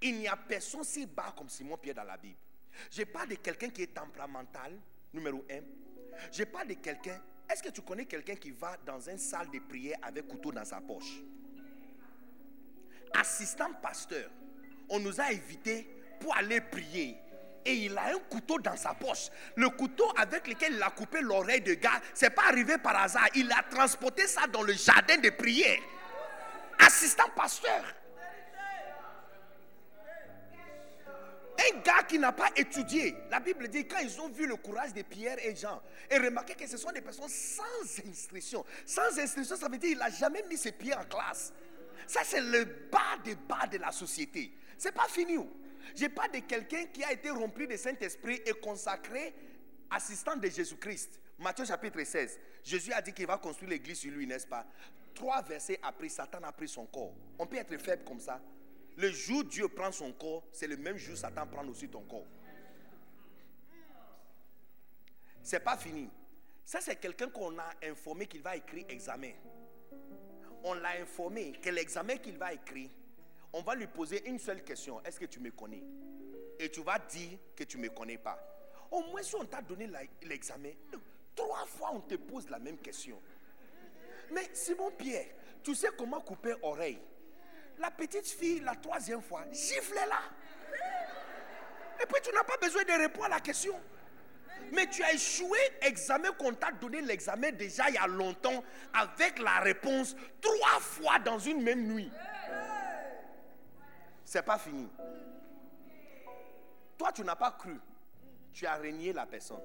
Il 0.00 0.18
n'y 0.18 0.28
a 0.28 0.36
personne 0.36 0.84
si 0.84 1.06
bas 1.06 1.32
comme 1.36 1.48
Simon 1.48 1.76
Pierre 1.76 1.94
dans 1.94 2.04
la 2.04 2.16
Bible. 2.16 2.36
Je 2.90 3.02
parle 3.04 3.28
de 3.28 3.34
quelqu'un 3.36 3.68
qui 3.68 3.82
est 3.82 3.94
temperamental, 3.94 4.72
numéro 5.12 5.44
un. 5.50 5.60
Je 6.30 6.44
parle 6.44 6.68
de 6.68 6.74
quelqu'un. 6.74 7.20
Est-ce 7.50 7.62
que 7.62 7.68
tu 7.68 7.82
connais 7.82 8.06
quelqu'un 8.06 8.34
qui 8.34 8.50
va 8.50 8.76
dans 8.86 9.00
une 9.08 9.18
salle 9.18 9.50
de 9.50 9.58
prière 9.58 9.98
avec 10.02 10.26
couteau 10.26 10.52
dans 10.52 10.64
sa 10.64 10.80
poche? 10.80 11.20
Assistant 13.14 13.72
pasteur, 13.82 14.30
on 14.88 14.98
nous 14.98 15.20
a 15.20 15.24
invités 15.24 15.86
pour 16.18 16.34
aller 16.36 16.60
prier 16.60 17.16
et 17.64 17.74
il 17.74 17.96
a 17.96 18.14
un 18.14 18.18
couteau 18.30 18.58
dans 18.58 18.76
sa 18.76 18.94
poche. 18.94 19.28
Le 19.56 19.68
couteau 19.70 20.10
avec 20.16 20.48
lequel 20.48 20.74
il 20.74 20.82
a 20.82 20.90
coupé 20.90 21.20
l'oreille 21.20 21.60
de 21.60 21.74
gars, 21.74 22.00
c'est 22.14 22.30
pas 22.30 22.48
arrivé 22.48 22.78
par 22.78 22.96
hasard. 22.96 23.28
Il 23.34 23.50
a 23.52 23.62
transporté 23.62 24.26
ça 24.26 24.46
dans 24.46 24.62
le 24.62 24.72
jardin 24.72 25.18
de 25.18 25.30
prière. 25.30 25.78
Assistant 26.78 27.28
pasteur. 27.36 27.84
Un 31.58 31.78
gars 31.80 32.02
qui 32.08 32.18
n'a 32.18 32.32
pas 32.32 32.50
étudié. 32.56 33.14
La 33.30 33.40
Bible 33.40 33.68
dit 33.68 33.86
quand 33.86 33.98
ils 33.98 34.20
ont 34.20 34.28
vu 34.28 34.46
le 34.46 34.56
courage 34.56 34.94
de 34.94 35.02
Pierre 35.02 35.38
et 35.44 35.54
Jean 35.54 35.82
et 36.10 36.18
remarqué 36.18 36.54
que 36.54 36.66
ce 36.66 36.76
sont 36.76 36.90
des 36.90 37.00
personnes 37.00 37.28
sans 37.28 38.08
instruction. 38.08 38.64
Sans 38.86 39.18
instruction, 39.18 39.56
ça 39.56 39.68
veut 39.68 39.78
dire 39.78 39.90
qu'il 39.90 39.98
n'a 39.98 40.10
jamais 40.10 40.42
mis 40.48 40.56
ses 40.56 40.72
pieds 40.72 40.94
en 40.94 41.04
classe. 41.04 41.52
Ça, 42.06 42.20
c'est 42.24 42.40
le 42.40 42.64
bas 42.90 43.18
des 43.24 43.34
bas 43.34 43.66
de 43.70 43.78
la 43.78 43.92
société. 43.92 44.52
C'est 44.78 44.92
pas 44.92 45.08
fini. 45.08 45.38
Je 45.94 46.06
parle 46.06 46.32
de 46.32 46.38
quelqu'un 46.40 46.86
qui 46.86 47.04
a 47.04 47.12
été 47.12 47.30
rempli 47.30 47.66
de 47.66 47.76
Saint-Esprit 47.76 48.40
et 48.46 48.52
consacré 48.52 49.34
assistant 49.90 50.36
de 50.36 50.48
Jésus-Christ. 50.48 51.20
Matthieu 51.38 51.64
chapitre 51.64 52.02
16. 52.02 52.38
Jésus 52.64 52.92
a 52.92 53.02
dit 53.02 53.12
qu'il 53.12 53.26
va 53.26 53.38
construire 53.38 53.70
l'église 53.70 53.98
sur 53.98 54.12
lui, 54.12 54.26
n'est-ce 54.26 54.46
pas? 54.46 54.66
Trois 55.14 55.42
versets 55.42 55.78
après, 55.82 56.08
Satan 56.08 56.42
a 56.42 56.52
pris 56.52 56.68
son 56.68 56.86
corps. 56.86 57.12
On 57.38 57.46
peut 57.46 57.56
être 57.56 57.76
faible 57.78 58.04
comme 58.04 58.20
ça. 58.20 58.40
Le 58.96 59.10
jour 59.10 59.44
Dieu 59.44 59.68
prend 59.68 59.90
son 59.90 60.12
corps, 60.12 60.44
c'est 60.52 60.66
le 60.66 60.76
même 60.76 60.96
jour 60.96 61.16
Satan 61.16 61.46
prend 61.46 61.66
aussi 61.68 61.88
ton 61.88 62.02
corps. 62.02 62.26
C'est 65.42 65.60
pas 65.60 65.76
fini. 65.76 66.08
Ça, 66.64 66.80
c'est 66.80 66.96
quelqu'un 66.96 67.28
qu'on 67.28 67.58
a 67.58 67.70
informé 67.84 68.26
qu'il 68.26 68.42
va 68.42 68.56
écrire 68.56 68.84
examen. 68.88 69.32
On 70.64 70.74
l'a 70.74 71.00
informé 71.00 71.52
que 71.52 71.70
l'examen 71.70 72.16
qu'il 72.16 72.38
va 72.38 72.52
écrire, 72.52 72.90
on 73.52 73.62
va 73.62 73.74
lui 73.74 73.86
poser 73.86 74.26
une 74.28 74.38
seule 74.38 74.62
question. 74.62 75.02
Est-ce 75.04 75.18
que 75.18 75.26
tu 75.26 75.40
me 75.40 75.50
connais? 75.50 75.82
Et 76.58 76.70
tu 76.70 76.80
vas 76.82 76.98
dire 76.98 77.38
que 77.56 77.64
tu 77.64 77.78
ne 77.78 77.82
me 77.82 77.88
connais 77.88 78.18
pas. 78.18 78.38
Au 78.90 79.02
moins, 79.02 79.22
si 79.22 79.34
on 79.34 79.44
t'a 79.44 79.60
donné 79.60 79.88
l'examen, 80.22 80.70
trois 81.34 81.66
fois 81.66 81.90
on 81.92 82.00
te 82.00 82.14
pose 82.14 82.48
la 82.48 82.58
même 82.58 82.78
question. 82.78 83.20
Mais 84.30 84.48
Simon 84.52 84.92
Pierre, 84.92 85.26
tu 85.62 85.74
sais 85.74 85.88
comment 85.98 86.20
couper 86.20 86.54
oreille? 86.62 87.00
La 87.82 87.90
petite 87.90 88.28
fille, 88.28 88.60
la 88.60 88.76
troisième 88.76 89.20
fois, 89.20 89.44
giflait 89.50 90.06
là. 90.06 90.20
Et 92.00 92.06
puis 92.06 92.22
tu 92.22 92.32
n'as 92.32 92.44
pas 92.44 92.56
besoin 92.60 92.84
de 92.84 92.92
répondre 92.92 93.26
à 93.26 93.30
la 93.30 93.40
question. 93.40 93.74
Mais 94.72 94.86
tu 94.86 95.02
as 95.02 95.12
échoué 95.12 95.58
examen 95.80 96.30
qu'on 96.38 96.54
t'a 96.54 96.70
donné 96.70 97.02
l'examen 97.02 97.50
déjà 97.50 97.90
il 97.90 97.96
y 97.96 97.98
a 97.98 98.06
longtemps 98.06 98.62
avec 98.94 99.40
la 99.40 99.58
réponse 99.58 100.14
trois 100.40 100.78
fois 100.78 101.18
dans 101.18 101.40
une 101.40 101.60
même 101.60 101.92
nuit. 101.92 102.10
C'est 104.24 104.42
pas 104.42 104.58
fini. 104.58 104.88
Toi, 106.96 107.10
tu 107.12 107.24
n'as 107.24 107.36
pas 107.36 107.50
cru. 107.50 107.80
Tu 108.52 108.64
as 108.64 108.76
régné 108.76 109.12
la 109.12 109.26
personne. 109.26 109.60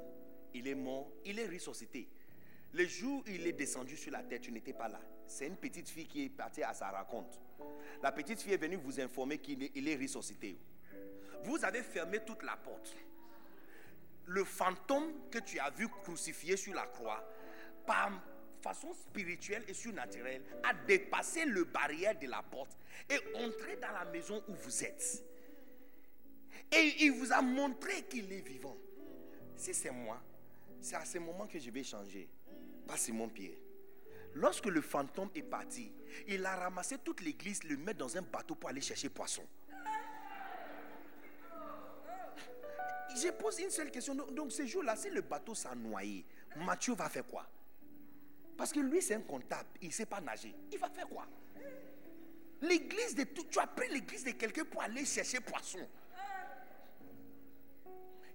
Il 0.55 0.67
est 0.67 0.75
mort, 0.75 1.07
il 1.23 1.39
est 1.39 1.47
ressuscité. 1.47 2.09
Le 2.73 2.85
jour 2.85 3.21
où 3.21 3.29
il 3.29 3.45
est 3.45 3.53
descendu 3.53 3.95
sur 3.95 4.11
la 4.11 4.23
terre, 4.23 4.39
tu 4.41 4.51
n'étais 4.51 4.73
pas 4.73 4.87
là. 4.87 4.99
C'est 5.27 5.47
une 5.47 5.57
petite 5.57 5.89
fille 5.89 6.07
qui 6.07 6.25
est 6.25 6.29
partie 6.29 6.63
à 6.63 6.73
sa 6.73 6.89
raconte. 6.89 7.39
La 8.01 8.11
petite 8.11 8.41
fille 8.41 8.53
est 8.53 8.57
venue 8.57 8.77
vous 8.77 8.99
informer 8.99 9.37
qu'il 9.37 9.63
est, 9.63 9.71
il 9.75 9.87
est 9.87 9.95
ressuscité. 9.95 10.57
Vous 11.43 11.63
avez 11.63 11.83
fermé 11.83 12.19
toute 12.25 12.43
la 12.43 12.57
porte 12.57 12.95
le 14.27 14.43
fantôme 14.43 15.11
que 15.31 15.39
tu 15.39 15.59
as 15.59 15.69
vu 15.71 15.87
crucifié 16.03 16.57
sur 16.57 16.73
la 16.73 16.85
croix, 16.85 17.23
par 17.85 18.11
façon 18.61 18.93
spirituelle 18.93 19.63
et 19.67 19.73
surnaturelle, 19.73 20.41
a 20.63 20.73
dépassé 20.85 21.45
le 21.45 21.63
barrière 21.63 22.17
de 22.19 22.27
la 22.27 22.43
porte 22.43 22.77
et 23.09 23.17
entré 23.37 23.77
dans 23.77 23.91
la 23.91 24.05
maison 24.05 24.43
où 24.47 24.53
vous 24.53 24.83
êtes. 24.83 25.23
Et 26.71 26.95
il 26.99 27.13
vous 27.13 27.31
a 27.31 27.41
montré 27.41 28.03
qu'il 28.03 28.31
est 28.33 28.45
vivant. 28.45 28.75
Si 29.55 29.73
c'est 29.73 29.91
moi, 29.91 30.21
c'est 30.81 30.95
à 30.95 31.05
ce 31.05 31.17
moment 31.17 31.47
que 31.47 31.57
je 31.57 31.71
vais 31.71 31.83
changer. 31.83 32.27
Pas 32.85 32.95
mon 33.13 33.29
pied. 33.29 33.57
Lorsque 34.37 34.67
le 34.67 34.81
fantôme 34.81 35.29
est 35.33 35.41
parti, 35.41 35.91
il 36.27 36.45
a 36.45 36.55
ramassé 36.55 36.97
toute 36.99 37.21
l'église, 37.21 37.63
le 37.63 37.75
met 37.75 37.95
dans 37.95 38.17
un 38.17 38.21
bateau 38.21 38.53
pour 38.53 38.69
aller 38.69 38.81
chercher 38.81 39.09
poisson. 39.09 39.43
je 43.15 43.29
pose 43.31 43.59
une 43.59 43.71
seule 43.71 43.89
question. 43.89 44.13
Donc, 44.13 44.51
ce 44.51 44.63
jour-là, 44.63 44.95
si 44.95 45.09
le 45.09 45.21
bateau 45.21 45.55
s'est 45.55 45.73
noyé, 45.75 46.23
Mathieu 46.57 46.93
va 46.93 47.09
faire 47.09 47.25
quoi? 47.25 47.47
Parce 48.55 48.71
que 48.71 48.79
lui, 48.79 49.01
c'est 49.01 49.15
un 49.15 49.21
comptable. 49.21 49.69
Il 49.81 49.87
ne 49.87 49.93
sait 49.93 50.05
pas 50.05 50.21
nager. 50.21 50.53
Il 50.71 50.77
va 50.77 50.89
faire 50.89 51.07
quoi? 51.07 51.25
L'église 52.61 53.15
de 53.15 53.23
tout. 53.23 53.45
Tu 53.49 53.57
as 53.57 53.65
pris 53.65 53.89
l'église 53.89 54.23
de 54.23 54.31
quelqu'un 54.31 54.65
pour 54.65 54.83
aller 54.83 55.03
chercher 55.03 55.39
poisson. 55.39 55.79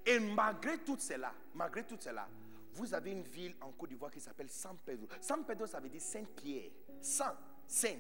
Et 0.05 0.19
malgré 0.19 0.79
tout 0.79 0.97
cela, 0.99 1.33
malgré 1.55 1.85
tout 1.85 1.97
cela, 2.01 2.29
vous 2.75 2.95
avez 2.95 3.13
une 3.13 3.23
ville 3.23 3.55
en 3.61 3.71
Côte 3.73 3.91
d'Ivoire 3.91 4.11
qui 4.11 4.21
s'appelle 4.21 4.49
San 4.49 4.77
Pedro. 4.85 5.07
San 5.21 5.45
Pedro, 5.45 5.67
ça 5.67 5.81
veut 5.81 5.89
dire 5.89 6.01
Saint-Pierre. 6.01 6.71
Saint, 7.01 7.37
Saint, 7.67 7.99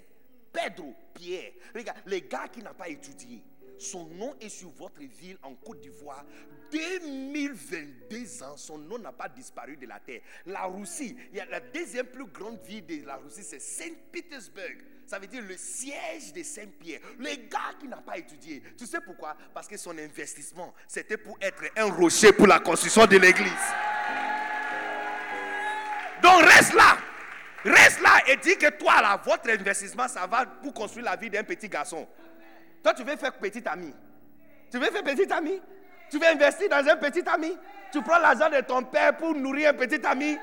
Pedro, 0.53 0.95
Pierre. 1.15 1.53
Regarde, 1.75 1.99
les 2.07 2.23
gars 2.23 2.49
qui 2.49 2.63
n'ont 2.63 2.75
pas 2.75 2.89
étudié, 2.89 3.43
son 3.79 4.07
nom 4.07 4.35
est 4.41 4.49
sur 4.49 4.71
votre 4.71 5.01
ville 5.01 5.39
en 5.43 5.55
Côte 5.55 5.81
d'Ivoire. 5.81 6.25
2022 6.71 8.43
ans, 8.43 8.57
son 8.57 8.79
nom 8.79 8.99
n'a 8.99 9.13
pas 9.13 9.29
disparu 9.29 9.77
de 9.77 9.87
la 9.87 10.01
terre. 10.01 10.23
La 10.47 10.65
Russie, 10.65 11.17
la 11.33 11.61
deuxième 11.61 12.07
plus 12.07 12.27
grande 12.27 12.61
ville 12.63 12.87
de 12.87 13.05
la 13.05 13.17
Russie, 13.17 13.43
c'est 13.43 13.61
Saint-Pétersbourg. 13.61 14.63
Ça 15.07 15.19
veut 15.19 15.27
dire 15.27 15.43
le 15.43 15.57
siège 15.57 16.33
de 16.33 16.43
Saint-Pierre. 16.43 17.01
Les 17.19 17.37
gars 17.49 17.75
qui 17.79 17.89
n'ont 17.89 18.01
pas 18.01 18.17
étudié. 18.17 18.63
Tu 18.79 18.87
sais 18.87 19.01
pourquoi? 19.01 19.37
Parce 19.53 19.69
que 19.69 19.77
son 19.77 19.97
investissement, 19.99 20.73
c'était 20.89 21.19
pour 21.19 21.37
être 21.41 21.65
un 21.77 21.93
rocher 21.93 22.33
pour 22.33 22.47
la 22.47 22.61
construction 22.61 23.05
de 23.07 23.19
l'église. 23.19 23.53
Donc 26.23 26.43
reste 26.43 26.75
là. 26.75 26.97
Reste 27.65 28.01
là 28.01 28.11
et 28.27 28.37
dis 28.37 28.57
que 28.57 28.71
toi, 28.71 29.01
là, 29.01 29.21
votre 29.25 29.51
investissement, 29.51 30.09
ça 30.09 30.27
va 30.27 30.45
pour 30.63 30.73
construire 30.73 31.05
la 31.07 31.17
vie 31.17 31.31
d'un 31.31 31.45
petit 31.45 31.69
garçon. 31.69 32.07
Toi, 32.83 32.93
tu 32.95 33.05
veux 33.05 33.17
faire 33.17 33.33
petit 33.35 33.63
ami. 33.67 33.95
Tu 34.71 34.79
veux 34.79 34.91
faire 34.91 35.05
petit 35.05 35.33
ami? 35.33 35.61
Tu 36.11 36.19
veux 36.19 36.27
investir 36.27 36.69
dans 36.69 36.89
un 36.89 36.97
petit 36.97 37.23
ami? 37.29 37.57
Tu 37.93 38.03
prends 38.03 38.19
l'argent 38.19 38.51
de 38.51 38.61
ton 38.63 38.83
père 38.83 39.17
pour 39.17 39.35
nourrir 39.35 39.71
un 39.71 39.75
petit 39.75 40.05
ami? 40.05 40.39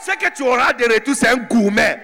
Ce 0.00 0.12
que 0.12 0.30
tu 0.34 0.42
auras 0.42 0.72
de 0.72 0.84
retour, 0.84 1.14
c'est 1.14 1.28
un 1.28 1.36
gourmet. 1.36 1.98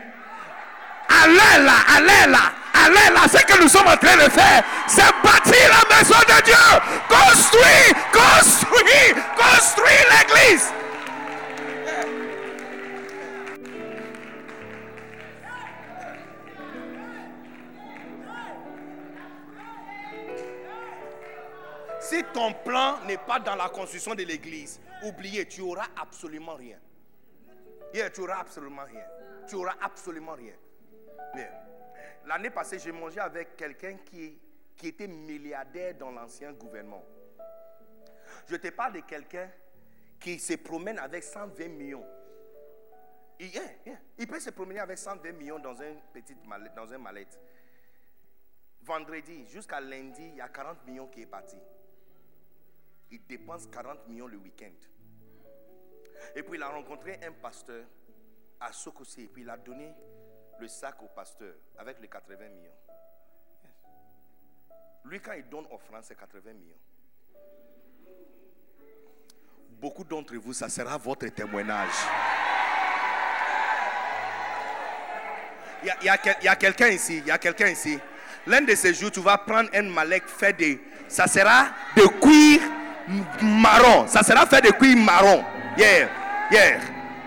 Allez 1.09 1.65
là, 1.65 1.75
allez 1.97 2.33
là, 2.33 2.53
allez 2.73 3.15
là. 3.15 3.29
Ce 3.29 3.45
que 3.45 3.63
nous 3.63 3.69
sommes 3.69 3.87
en 3.87 3.97
train 3.97 4.17
de 4.17 4.31
faire, 4.31 4.65
c'est 4.89 5.03
bâtir 5.23 5.69
la 5.69 5.97
maison 5.97 6.19
de 6.19 6.43
Dieu. 6.43 6.55
Construire, 7.09 7.95
construire, 8.13 9.15
construire 9.37 10.07
l'église. 10.11 10.73
Si 22.05 22.23
ton 22.35 22.53
plan 22.53 23.03
n'est 23.07 23.17
pas 23.17 23.41
dans 23.41 23.55
la 23.55 23.71
construction 23.71 24.15
de 24.15 24.25
l'église, 24.25 24.79
oubliez, 25.05 25.49
tu 25.49 25.63
auras 25.63 25.87
absolument 25.97 26.55
rien. 26.55 26.79
tu 28.13 28.21
auras 28.21 28.41
absolument 28.41 28.85
rien. 28.85 29.05
Tu 29.49 29.57
absolument 29.81 30.35
rien. 30.35 30.53
L'année 32.27 32.51
passée, 32.51 32.79
j'ai 32.79 32.93
mangé 32.93 33.21
avec 33.21 33.57
quelqu'un 33.57 33.97
qui, 34.05 34.39
était 34.83 35.07
milliardaire 35.07 35.95
dans 35.95 36.11
l'ancien 36.11 36.53
gouvernement. 36.53 37.03
Je 38.49 38.57
te 38.57 38.69
parle 38.69 38.93
de 38.93 39.01
quelqu'un 39.01 39.49
qui 40.21 40.39
se 40.39 40.57
promène 40.57 40.99
avec 40.99 41.25
120 41.25 41.69
millions. 41.69 42.05
Il, 43.41 43.51
il 44.19 44.27
peut 44.27 44.41
se 44.41 44.51
promener 44.51 44.81
avec 44.81 44.99
120 44.99 45.33
millions 45.33 45.59
dans, 45.59 45.75
une 45.81 45.99
petite 46.13 46.37
un 46.47 46.99
mallette. 46.99 47.41
Vendredi 48.83 49.47
jusqu'à 49.47 49.81
lundi, 49.81 50.23
il 50.23 50.37
y 50.37 50.41
a 50.43 50.49
40 50.51 50.87
millions 50.87 51.07
qui 51.07 51.23
est 51.23 51.27
parti 51.27 51.57
il 53.11 53.25
dépense 53.27 53.67
40 53.67 54.09
millions 54.09 54.27
le 54.27 54.37
week-end. 54.39 54.73
Et 56.35 56.43
puis 56.43 56.59
il 56.59 56.63
a 56.63 56.69
rencontré 56.69 57.21
un 57.25 57.33
pasteur 57.33 57.85
à 58.61 58.73
Sokosi. 58.73 59.23
Et 59.23 59.27
puis 59.29 59.43
il 59.43 59.51
a 59.51 59.57
donné 59.57 59.95
le 60.59 60.69
sac 60.69 61.03
au 61.03 61.09
pasteur 61.09 61.55
avec 61.79 62.01
les 62.01 62.09
80 62.09 62.49
millions. 62.49 62.73
Lui, 65.05 65.21
quand 65.21 65.33
il 65.33 65.49
donne 65.49 65.67
offrande, 65.71 66.03
c'est 66.03 66.19
80 66.19 66.53
millions. 66.55 66.79
Beaucoup 69.69 70.05
d'entre 70.05 70.35
vous, 70.37 70.55
ça 70.55 70.69
sera 70.69 70.97
votre 70.97 71.27
témoignage. 71.29 71.93
Il 75.83 76.07
y 76.07 76.09
a, 76.09 76.53
a 76.53 76.57
quelqu'un 76.57 76.89
ici, 76.89 77.19
il 77.19 77.27
y 77.27 77.31
a 77.31 77.37
quelqu'un 77.37 77.69
ici. 77.69 77.99
L'un 78.47 78.63
de 78.63 78.75
ces 78.75 78.95
jours, 78.95 79.11
tu 79.11 79.21
vas 79.21 79.37
prendre 79.37 79.69
un 79.75 79.83
malek 79.83 80.27
fait 80.27 80.55
de... 80.55 80.79
Ça 81.09 81.27
sera 81.27 81.69
de 81.95 82.07
cuir 82.21 82.74
marron. 83.43 84.07
Ça 84.07 84.23
sera 84.23 84.47
fait 84.47 84.61
de 84.63 84.71
cuir 84.71 84.97
marron. 84.97 85.45
Yeah, 85.79 86.09
yeah. 86.51 86.79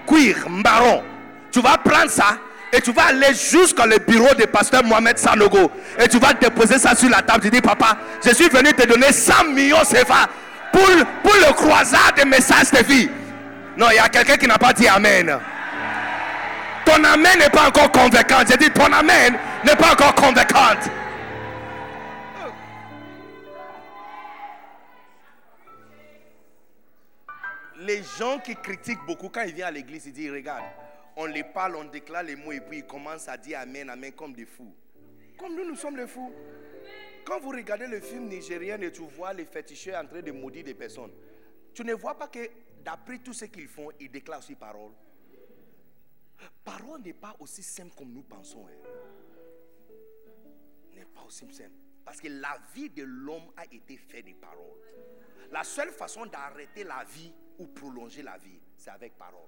Cuir 0.07 0.37
marron. 0.49 1.03
Tu 1.51 1.61
vas 1.61 1.77
prendre 1.77 2.09
ça 2.09 2.37
et 2.71 2.81
tu 2.81 2.91
vas 2.91 3.05
aller 3.05 3.33
jusqu'au 3.33 3.83
bureau 4.07 4.33
du 4.35 4.45
pasteur 4.47 4.83
Mohamed 4.83 5.17
Sanogo. 5.17 5.71
Et 5.99 6.07
tu 6.07 6.19
vas 6.19 6.33
déposer 6.33 6.77
ça 6.77 6.95
sur 6.95 7.09
la 7.09 7.21
table. 7.21 7.41
Tu 7.41 7.49
dis, 7.49 7.61
papa, 7.61 7.97
je 8.25 8.33
suis 8.33 8.49
venu 8.49 8.73
te 8.73 8.85
donner 8.85 9.11
100 9.11 9.45
millions 9.53 9.81
CFA 9.81 10.27
pour, 10.71 10.87
pour 11.23 11.33
le 11.35 11.53
croisade 11.53 12.15
des 12.15 12.25
messages 12.25 12.71
de 12.71 12.83
vie. 12.83 13.09
Non, 13.77 13.87
il 13.91 13.95
y 13.95 13.99
a 13.99 14.09
quelqu'un 14.09 14.37
qui 14.37 14.47
n'a 14.47 14.57
pas 14.57 14.73
dit 14.73 14.87
Amen. 14.87 15.37
Ton 16.87 17.03
Amen 17.03 17.37
n'est 17.37 17.49
pas 17.49 17.67
encore 17.67 17.91
convaincant. 17.91 18.37
J'ai 18.49 18.57
dit, 18.57 18.71
ton 18.71 18.91
Amen 18.91 19.33
n'est 19.65 19.75
pas 19.75 19.91
encore 19.91 20.15
convaincant. 20.15 20.75
Les 27.87 28.03
gens 28.03 28.39
qui 28.39 28.53
critiquent 28.55 29.05
beaucoup, 29.07 29.29
quand 29.29 29.43
ils 29.43 29.53
viennent 29.53 29.67
à 29.67 29.71
l'église, 29.71 30.05
ils 30.05 30.13
disent, 30.13 30.31
regarde, 30.31 30.65
on 31.15 31.25
les 31.25 31.43
parle, 31.43 31.77
on 31.77 31.85
déclare 31.85 32.23
les 32.23 32.35
mots 32.35 32.51
et 32.51 32.59
puis 32.59 32.79
ils 32.79 32.85
commencent 32.85 33.27
à 33.27 33.37
dire 33.37 33.59
Amen, 33.59 33.89
Amen 33.89 34.11
comme 34.11 34.33
des 34.33 34.45
fous. 34.45 34.75
Comme 35.37 35.55
nous, 35.55 35.65
nous 35.65 35.75
sommes 35.75 35.95
des 35.95 36.05
fous. 36.05 36.31
Quand 37.25 37.39
vous 37.39 37.49
regardez 37.49 37.87
le 37.87 37.99
film 37.99 38.27
nigérien 38.27 38.79
et 38.81 38.91
tu 38.91 39.01
vois 39.01 39.33
les 39.33 39.45
féticheurs 39.45 40.03
en 40.03 40.07
train 40.07 40.21
de 40.21 40.31
maudire 40.31 40.63
des 40.63 40.75
personnes, 40.75 41.11
tu 41.73 41.83
ne 41.83 41.93
vois 41.93 42.15
pas 42.17 42.27
que 42.27 42.47
d'après 42.83 43.17
tout 43.19 43.33
ce 43.33 43.45
qu'ils 43.45 43.67
font, 43.67 43.89
ils 43.99 44.11
déclarent 44.11 44.39
aussi 44.39 44.55
parole. 44.55 44.91
Parole 46.63 47.01
n'est 47.01 47.13
pas 47.13 47.35
aussi 47.39 47.63
simple 47.63 47.93
comme 47.97 48.13
nous 48.13 48.21
pensons. 48.21 48.67
Hein. 48.67 48.89
N'est 50.93 51.05
pas 51.05 51.23
aussi 51.25 51.51
simple. 51.51 51.71
Parce 52.05 52.21
que 52.21 52.27
la 52.27 52.57
vie 52.75 52.89
de 52.89 53.03
l'homme 53.03 53.51
a 53.57 53.65
été 53.65 53.97
faite 53.97 54.25
de 54.25 54.33
paroles. 54.33 54.77
La 55.51 55.63
seule 55.63 55.89
façon 55.89 56.25
d'arrêter 56.25 56.83
la 56.83 57.03
vie 57.05 57.33
ou 57.57 57.67
prolonger 57.67 58.21
la 58.23 58.37
vie, 58.37 58.59
c'est 58.75 58.91
avec 58.91 59.17
parole. 59.17 59.41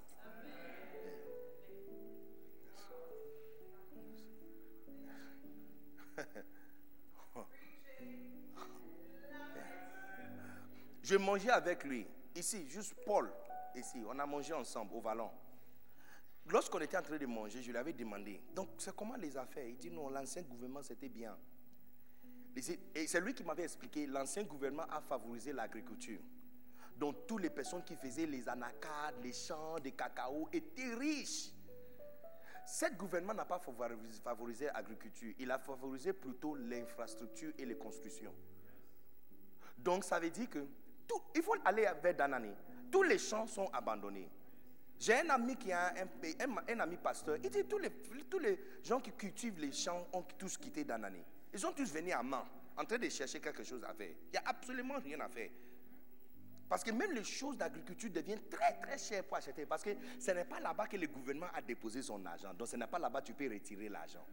Je 11.02 11.16
mangeais 11.16 11.50
avec 11.50 11.84
lui, 11.86 12.06
ici, 12.36 12.68
juste 12.68 12.94
Paul, 13.06 13.32
ici, 13.74 14.04
on 14.06 14.20
a 14.20 14.26
mangé 14.26 14.54
ensemble 14.54 14.94
au 14.94 15.02
Vallon. 15.02 15.32
Lorsqu'on 16.46 16.80
était 16.82 16.98
en 16.98 17.02
train 17.02 17.18
de 17.18 17.26
manger, 17.26 17.62
je 17.62 17.72
lui 17.72 17.78
avais 17.78 17.94
demandé, 17.94 18.42
donc 18.54 18.70
c'est 18.78 18.96
comment 18.96 19.16
les 19.16 19.38
affaires? 19.38 19.66
Il 19.66 19.78
dit 19.78 19.90
non, 19.90 20.10
l'ancien 20.10 20.42
gouvernement 20.44 20.84
c'était 20.84 21.10
bien. 21.10 21.38
Et 22.94 23.08
c'est 23.08 23.22
lui 23.22 23.34
qui 23.34 23.44
m'avait 23.44 23.64
expliqué, 23.64 24.06
l'ancien 24.06 24.44
gouvernement 24.44 24.86
a 24.90 25.00
favorisé 25.00 25.54
l'agriculture. 25.54 26.20
Donc 27.00 27.26
toutes 27.26 27.42
les 27.42 27.50
personnes 27.50 27.82
qui 27.82 27.96
faisaient 27.96 28.26
les 28.26 28.48
anacards, 28.50 29.14
les 29.24 29.32
champs 29.32 29.80
de 29.80 29.90
cacao 29.92 30.50
étaient 30.52 30.94
riches. 30.96 31.50
Ce 32.68 32.94
gouvernement 32.94 33.34
n'a 33.34 33.46
pas 33.46 33.58
favorisé 33.58 34.66
l'agriculture, 34.66 35.34
il 35.40 35.50
a 35.50 35.58
favorisé 35.58 36.12
plutôt 36.12 36.56
l'infrastructure 36.56 37.54
et 37.58 37.66
les 37.66 37.78
constructions. 37.78 38.34
Donc 39.78 40.04
ça 40.04 40.20
veut 40.20 40.30
dire 40.30 40.50
que 40.50 40.60
tout, 41.08 41.22
il 41.34 41.42
faut 41.42 41.56
aller 41.64 41.88
vers 42.04 42.14
Danani. 42.14 42.52
Tous 42.92 43.04
les 43.04 43.18
champs 43.18 43.48
sont 43.48 43.70
abandonnés. 43.72 44.30
J'ai 45.00 45.22
un 45.22 45.30
ami 45.30 45.56
qui 45.56 45.72
a 45.72 45.94
un, 45.94 46.80
ami 46.82 46.98
pasteur. 46.98 47.38
Il 47.42 47.50
dit 47.50 47.64
tous 47.64 47.78
les, 47.78 47.92
tous 48.30 48.40
les 48.40 48.60
gens 48.84 49.00
qui 49.00 49.14
cultivent 49.14 49.58
les 49.58 49.72
champs 49.72 50.06
ont 50.12 50.24
tous 50.38 50.58
quitté 50.58 50.84
Danani. 50.84 51.24
Ils 51.54 51.60
sont 51.60 51.72
tous 51.72 51.94
venus 51.94 52.14
à 52.14 52.22
main, 52.22 52.46
en 52.76 52.84
train 52.84 52.98
de 52.98 53.08
chercher 53.08 53.40
quelque 53.40 53.64
chose 53.64 53.86
à 53.86 53.94
faire. 53.94 54.12
Il 54.28 54.32
n'y 54.32 54.38
a 54.38 54.44
absolument 54.50 55.00
rien 55.02 55.22
à 55.22 55.30
faire. 55.30 55.50
Parce 56.70 56.84
que 56.84 56.92
même 56.92 57.12
les 57.14 57.24
choses 57.24 57.58
d'agriculture 57.58 58.12
deviennent 58.12 58.48
très 58.48 58.74
très 58.80 58.98
chères 59.00 59.24
pour 59.24 59.38
acheter. 59.38 59.66
Parce 59.66 59.84
que 59.84 59.90
ce 60.20 60.30
n'est 60.32 60.46
pas 60.46 60.60
là-bas 60.60 60.86
que 60.86 60.98
le 60.98 61.08
gouvernement 61.08 61.48
a 61.52 61.62
déposé 61.62 62.04
son 62.04 62.24
argent. 62.28 62.54
Donc 62.54 62.68
ce 62.68 62.76
n'est 62.76 62.86
pas 62.86 63.00
là-bas 63.00 63.22
que 63.22 63.28
tu 63.28 63.34
peux 63.34 63.52
retirer 63.52 63.90
l'argent. 63.90 64.24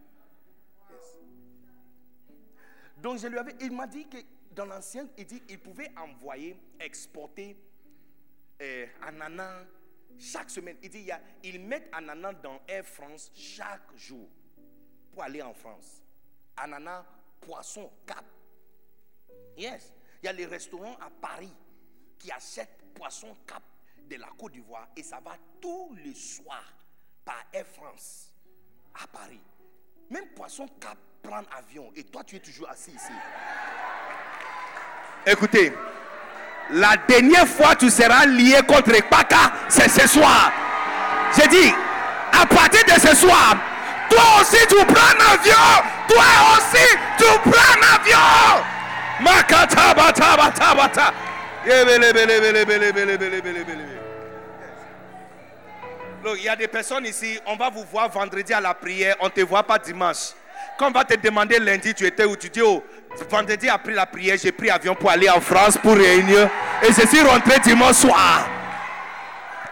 Donc 2.99 3.19
je 3.19 3.27
lui 3.27 3.39
avais, 3.39 3.55
il 3.61 3.73
m'a 3.73 3.87
dit 3.87 4.07
que 4.07 4.19
dans 4.55 4.67
l'ancien, 4.67 5.09
il 5.17 5.25
dit 5.25 5.41
qu'il 5.41 5.59
pouvait 5.61 5.91
envoyer, 5.97 6.59
exporter 6.79 7.57
euh, 8.61 8.87
ananas 9.03 9.65
chaque 10.19 10.51
semaine. 10.51 10.77
Il 10.83 10.91
dit, 10.91 11.09
il 11.43 11.55
y 11.55 11.59
mettent 11.59 11.89
ananas 11.93 12.35
dans 12.35 12.61
Air 12.69 12.85
France 12.85 13.33
chaque 13.35 13.97
jour 13.97 14.29
pour 15.11 15.23
aller 15.23 15.41
en 15.41 15.55
France. 15.55 16.03
Ananas, 16.55 17.05
poisson, 17.41 17.91
cap. 18.07 18.25
Yes. 19.57 19.95
Il 20.23 20.27
y 20.27 20.29
a 20.29 20.33
les 20.33 20.47
restaurants 20.47 20.97
à 20.99 21.11
Paris 21.11 21.53
qui 22.19 22.31
achètent 22.31 22.79
poisson 22.95 23.37
cap 23.47 23.63
de 24.09 24.17
la 24.17 24.29
Côte 24.39 24.53
d'Ivoire 24.53 24.89
et 24.97 25.03
ça 25.03 25.19
va 25.25 25.33
tous 25.61 25.97
les 26.05 26.15
soirs 26.15 26.73
par 27.25 27.43
Air 27.53 27.67
France 27.67 28.33
à 29.03 29.07
Paris. 29.07 29.41
Même 30.11 30.29
poisson 30.35 30.69
cap 30.81 30.97
prend 31.23 31.43
avion 31.57 31.91
et 31.97 32.05
toi 32.05 32.23
tu 32.25 32.37
es 32.37 32.41
toujours 32.41 32.71
assis 32.71 32.93
ici. 32.93 33.13
Écoutez, 35.27 35.73
la 36.71 36.97
dernière 37.09 37.49
fois 37.49 37.75
tu 37.75 37.91
seras 37.91 38.27
lié 38.27 38.61
contre 38.67 38.93
Paka, 39.09 39.53
c'est 39.69 39.89
ce 39.89 40.07
soir. 40.07 40.53
J'ai 41.37 41.49
dit, 41.49 41.73
à 42.33 42.47
partir 42.47 42.85
de 42.85 43.01
ce 43.01 43.15
soir, 43.17 43.57
toi 44.09 44.41
aussi 44.41 44.65
tu 44.69 44.77
prends 44.87 45.11
un 45.17 45.35
avion. 45.35 45.83
Toi 46.09 46.25
aussi 46.57 46.87
tu 47.19 47.51
prends 47.51 47.75
un 47.75 47.95
avion. 47.97 48.65
Makata 49.21 49.95
bata 49.95 50.37
bata 50.37 50.75
bata. 50.75 51.26
Il 56.37 56.43
y 56.43 56.49
a 56.49 56.57
des 56.57 56.69
personnes 56.69 57.07
ici, 57.07 57.39
on 57.47 57.57
va 57.57 57.71
vous 57.71 57.85
voir 57.91 58.09
vendredi 58.11 58.53
à 58.53 58.61
la 58.61 58.75
prière, 58.75 59.17
on 59.21 59.27
ne 59.27 59.31
te 59.31 59.41
voit 59.41 59.63
pas 59.63 59.79
dimanche. 59.79 60.33
Quand 60.79 60.89
on 60.89 60.93
va 60.93 61.05
te 61.05 61.15
demander 61.15 61.59
lundi, 61.59 61.95
tu 61.95 62.07
étais 62.07 62.25
où? 62.25 62.37
Tu 62.37 62.51
dis, 62.51 62.63
oh, 62.63 62.85
vendredi 63.31 63.69
après 63.69 63.93
la 63.93 64.07
prière, 64.07 64.37
j'ai 64.41 64.53
pris 64.53 64.71
avion 64.71 64.95
pour 64.95 65.11
aller 65.11 65.29
en 65.29 65.41
France 65.41 65.79
pour 65.79 65.95
réunir. 65.97 66.49
Et 66.83 66.93
je 66.93 67.07
suis 67.07 67.21
rentré 67.21 67.59
dimanche 67.61 67.97
soir. 67.97 68.47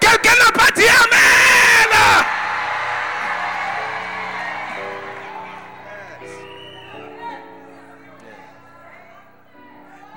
Quelqu'un 0.01 0.33
n'a 0.45 0.53
pas 0.53 0.71
dit 0.75 0.83
Amen. 0.83 1.25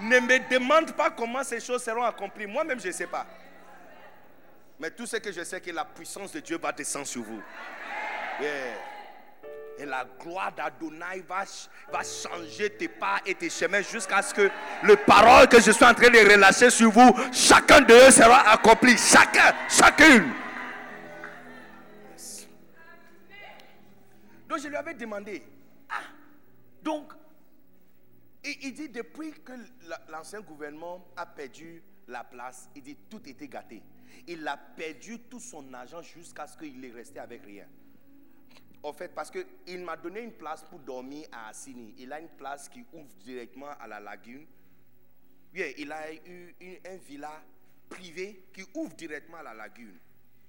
Ne 0.08 0.20
me 0.22 0.50
demande 0.50 0.94
pas 0.94 1.10
comment 1.10 1.44
ces 1.44 1.60
choses 1.60 1.84
seront 1.84 2.04
accomplies. 2.04 2.48
Moi-même, 2.48 2.80
je 2.80 2.88
ne 2.88 2.94
sais 2.94 3.08
pas. 3.08 3.26
Mais 4.80 4.92
tout 4.92 5.06
ce 5.06 5.18
que 5.18 5.32
je 5.32 5.40
sais, 5.40 5.46
c'est 5.46 5.62
que 5.62 5.72
la 5.72 5.84
puissance 5.84 6.32
de 6.32 6.40
Dieu 6.40 6.58
va 6.58 6.72
descendre 6.72 7.08
sur 7.08 7.24
vous. 7.24 7.42
Et 9.80 9.86
la 9.86 10.06
gloire 10.20 10.52
d'Adonai 10.54 11.24
va, 11.28 11.44
changer 12.04 12.70
tes 12.70 12.88
pas 12.88 13.20
et 13.26 13.36
tes 13.36 13.50
chemins 13.50 13.82
jusqu'à 13.82 14.22
ce 14.22 14.34
que 14.34 14.50
les 14.84 14.98
paroles 14.98 15.48
que 15.48 15.60
je 15.60 15.72
suis 15.72 15.86
en 15.86 15.94
train 15.94 16.10
de 16.10 16.32
relâcher 16.32 16.70
sur 16.70 16.90
vous, 16.90 17.14
chacun 17.32 17.82
d'eux 17.82 18.10
sera 18.12 18.52
accompli. 18.52 18.98
Chacun, 18.98 19.54
chacune. 19.70 20.32
Donc 24.48 24.60
je 24.60 24.68
lui 24.70 24.76
avais 24.78 24.94
demandé, 24.94 25.44
ah, 25.90 26.02
donc, 26.82 27.12
il, 28.62 28.74
dit 28.74 28.90
depuis 28.90 29.32
que 29.32 29.54
l'ancien 30.10 30.42
gouvernement 30.42 31.06
a 31.16 31.26
perdu 31.26 31.84
la 32.08 32.24
place, 32.24 32.70
il 32.76 32.84
dit 32.84 32.96
tout 33.10 33.28
était 33.28 33.48
gâté. 33.48 33.82
Il 34.28 34.48
a 34.48 34.58
perdu 34.58 35.20
tout 35.20 35.40
son 35.40 35.74
argent 35.74 36.02
jusqu'à 36.02 36.48
ce 36.48 36.58
qu'il 36.58 36.84
est 36.84 36.92
resté 36.92 37.20
avec 37.20 37.44
rien. 37.44 37.68
En 38.84 38.94
fait, 38.94 39.14
parce 39.14 39.32
qu'il 39.32 39.84
m'a 39.84 39.98
donné 39.98 40.22
une 40.22 40.34
place 40.34 40.64
pour 40.64 40.80
dormir 40.80 41.28
à 41.32 41.50
Assini. 41.50 41.94
Il 41.98 42.14
a 42.14 42.20
une 42.20 42.30
place 42.30 42.70
qui 42.70 42.86
ouvre 42.94 43.14
directement 43.24 43.72
à 43.80 43.88
la 43.88 44.00
lagune. 44.00 44.46
Il 45.54 45.92
a 45.92 46.14
eu 46.14 46.56
une, 46.62 46.78
un 46.86 46.98
villa 46.98 47.44
privé 47.90 48.46
qui 48.54 48.64
ouvre 48.76 48.94
directement 48.96 49.38
à 49.38 49.44
la 49.44 49.54
lagune. 49.54 49.98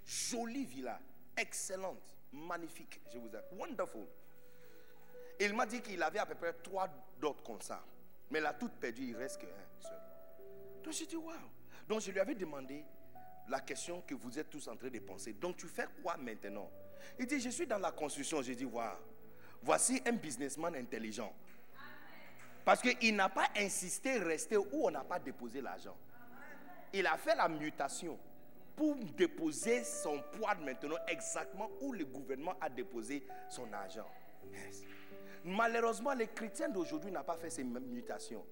Jolie 0.05 0.65
villa, 0.65 1.01
excellente, 1.37 2.17
magnifique, 2.33 3.01
je 3.13 3.19
vous 3.19 3.29
ai. 3.29 3.57
Wonderful. 3.57 4.07
Il 5.41 5.55
m'a 5.55 5.67
dit 5.67 5.81
qu'il 5.81 6.03
avait 6.03 6.19
à 6.19 6.27
peu 6.27 6.35
près 6.35 6.53
trois 6.53 6.89
d'autres 7.21 7.43
comme 7.43 7.61
ça. 7.61 7.83
Mais 8.31 8.41
il 8.41 8.47
a 8.47 8.53
tout 8.53 8.69
perdu, 8.69 9.09
il 9.11 9.17
reste 9.17 9.41
qu'un 9.41 9.49
seul. 9.81 9.99
Donc 10.83 10.93
j'ai 10.93 11.07
dit, 11.07 11.17
waouh. 11.17 11.35
Donc 11.89 12.01
je 12.01 12.11
lui 12.11 12.21
avais 12.21 12.35
demandé 12.35 12.85
la 13.49 13.61
question 13.61 14.03
que 14.03 14.15
vous 14.15 14.39
êtes 14.39 14.51
tous 14.51 14.69
en 14.69 14.77
train 14.77 14.91
de 14.91 14.99
penser. 14.99 15.33
Donc 15.33 15.57
tu 15.57 15.67
fais 15.67 15.87
quoi 16.03 16.17
maintenant? 16.17 16.71
Il 17.19 17.27
dit, 17.27 17.41
je 17.41 17.49
suis 17.51 17.67
dans 17.67 17.79
la 17.79 17.93
construction. 17.93 18.43
J'ai 18.43 18.55
dit, 18.55 18.65
waouh, 18.65 18.97
voici 19.63 20.03
un 20.07 20.13
businessman 20.13 20.75
intelligent. 20.75 21.33
Parce 22.65 22.83
qu'il 22.83 23.17
n'a 23.17 23.31
pas 23.31 23.49
insisté 23.57 24.19
rester 24.19 24.59
où 24.59 24.87
on 24.87 24.91
n'a 24.91 25.05
pas 25.05 25.19
déposé 25.19 25.63
l'argent. 25.63 25.97
Il 26.93 27.07
a 27.07 27.17
fait 27.17 27.35
la 27.35 27.49
mutation 27.49 28.19
pour 28.77 28.95
déposer 29.17 29.85
son 29.85 30.23
poids 30.33 30.55
maintenant 30.55 30.99
exactement 31.09 31.71
où 31.81 31.93
le 31.93 32.05
gouvernement 32.05 32.55
a 32.61 32.69
déposé 32.69 33.27
son 33.49 33.73
argent. 33.73 34.07
Malheureusement, 35.49 36.13
les 36.13 36.27
chrétiens 36.29 36.69
d'aujourd'hui 36.69 37.11
n'ont 37.11 37.25
pas 37.25 37.37
fait 37.37 37.49
ces 37.49 37.65
mutations. 37.65 38.45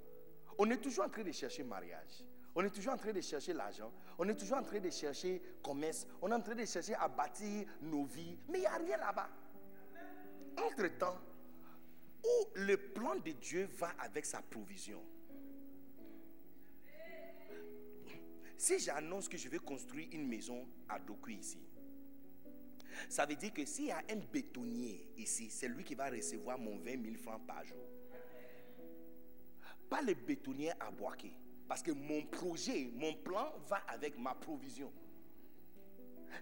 On 0.58 0.70
est 0.70 0.78
toujours 0.78 1.04
en 1.04 1.08
train 1.10 1.22
de 1.22 1.32
chercher 1.32 1.62
mariage. 1.62 2.24
On 2.54 2.64
est 2.64 2.70
toujours 2.70 2.94
en 2.94 2.96
train 2.96 3.12
de 3.12 3.20
chercher 3.20 3.52
l'argent. 3.52 3.92
On 4.18 4.26
est 4.28 4.34
toujours 4.34 4.56
en 4.56 4.62
train 4.62 4.80
de 4.80 4.88
chercher 4.88 5.42
commerce. 5.62 6.06
On 6.22 6.30
est 6.30 6.34
en 6.34 6.40
train 6.40 6.54
de 6.54 6.64
chercher 6.64 6.94
à 6.94 7.06
bâtir 7.06 7.66
nos 7.82 8.04
vies. 8.04 8.38
Mais 8.48 8.58
il 8.58 8.60
n'y 8.62 8.66
a 8.66 8.76
rien 8.76 8.96
là-bas. 8.96 9.28
Entre-temps, 10.56 11.20
où 12.24 12.46
le 12.54 12.78
plan 12.78 13.14
de 13.16 13.32
Dieu 13.32 13.68
va 13.72 13.90
avec 13.98 14.24
sa 14.24 14.40
provision? 14.40 15.02
Si 18.56 18.78
j'annonce 18.78 19.28
que 19.28 19.36
je 19.36 19.50
vais 19.50 19.58
construire 19.58 20.08
une 20.12 20.26
maison 20.26 20.66
à 20.88 20.98
Doku 20.98 21.32
ici, 21.32 21.58
ça 23.08 23.26
veut 23.26 23.36
dire 23.36 23.52
que 23.52 23.64
s'il 23.64 23.86
y 23.86 23.90
a 23.90 23.98
un 24.10 24.16
bétonnier 24.32 25.06
ici, 25.16 25.48
c'est 25.50 25.68
lui 25.68 25.84
qui 25.84 25.94
va 25.94 26.08
recevoir 26.10 26.58
mon 26.58 26.76
20 26.78 27.02
000 27.02 27.16
francs 27.16 27.40
par 27.46 27.64
jour. 27.64 27.84
Pas 29.88 30.02
le 30.02 30.14
bétonnier 30.14 30.72
à 30.80 30.90
Boaké. 30.90 31.32
Parce 31.68 31.82
que 31.82 31.92
mon 31.92 32.22
projet, 32.26 32.90
mon 32.94 33.14
plan 33.14 33.52
va 33.68 33.78
avec 33.88 34.18
ma 34.18 34.34
provision. 34.34 34.92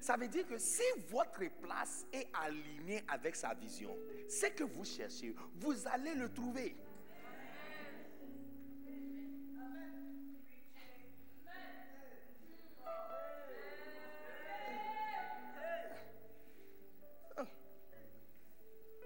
Ça 0.00 0.16
veut 0.16 0.28
dire 0.28 0.46
que 0.46 0.58
si 0.58 0.82
votre 1.08 1.44
place 1.60 2.06
est 2.12 2.28
alignée 2.34 3.02
avec 3.08 3.36
sa 3.36 3.54
vision, 3.54 3.96
ce 4.28 4.46
que 4.46 4.64
vous 4.64 4.84
cherchez, 4.84 5.34
vous 5.56 5.86
allez 5.86 6.14
le 6.14 6.32
trouver. 6.32 6.76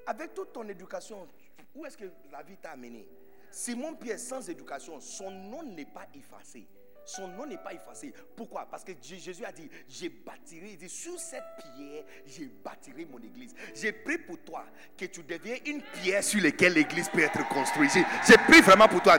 Avec 0.09 0.33
toute 0.33 0.55
ton 0.55 0.67
éducation, 0.67 1.29
où 1.75 1.85
est-ce 1.85 1.99
que 1.99 2.07
la 2.33 2.43
vie 2.43 2.57
t'a 2.57 2.71
amené? 2.71 3.07
Simon 3.51 3.95
Pierre, 3.95 4.19
sans 4.19 4.49
éducation, 4.49 4.99
son 5.01 5.31
nom 5.31 5.63
n'est 5.63 5.85
pas 5.85 6.07
effacé. 6.15 6.67
son 7.09 7.27
nom 7.27 7.47
n'est 7.47 7.57
pas 7.59 7.73
effacé. 7.73 8.13
Pourquoi? 8.37 8.67
Parce 8.71 8.85
que 8.85 8.93
Jésus 9.01 9.45
a 9.45 9.51
dit, 9.51 9.69
j'ai 9.89 10.11
bâtirai, 10.11 10.71
il 10.73 10.77
dit, 10.77 10.89
sur 10.89 11.19
cette 11.19 11.43
pierre, 11.57 12.05
j'ai 12.27 12.51
bâtirai 12.63 13.07
mon 13.07 13.19
église. 13.19 13.55
J'ai 13.75 13.93
pris 13.93 14.19
pour 14.19 14.39
toi 14.41 14.65
que 14.97 15.07
tu 15.07 15.23
deviens 15.23 15.57
une 15.65 15.81
pierre 15.81 16.23
sur 16.23 16.43
laquelle 16.43 16.75
l'église 16.75 17.09
peut 17.09 17.21
être 17.21 17.49
construite. 17.49 17.93
J'ai 18.27 18.37
pris 18.37 18.61
vraiment 18.61 18.89
pour 18.89 19.03
toi. 19.03 19.17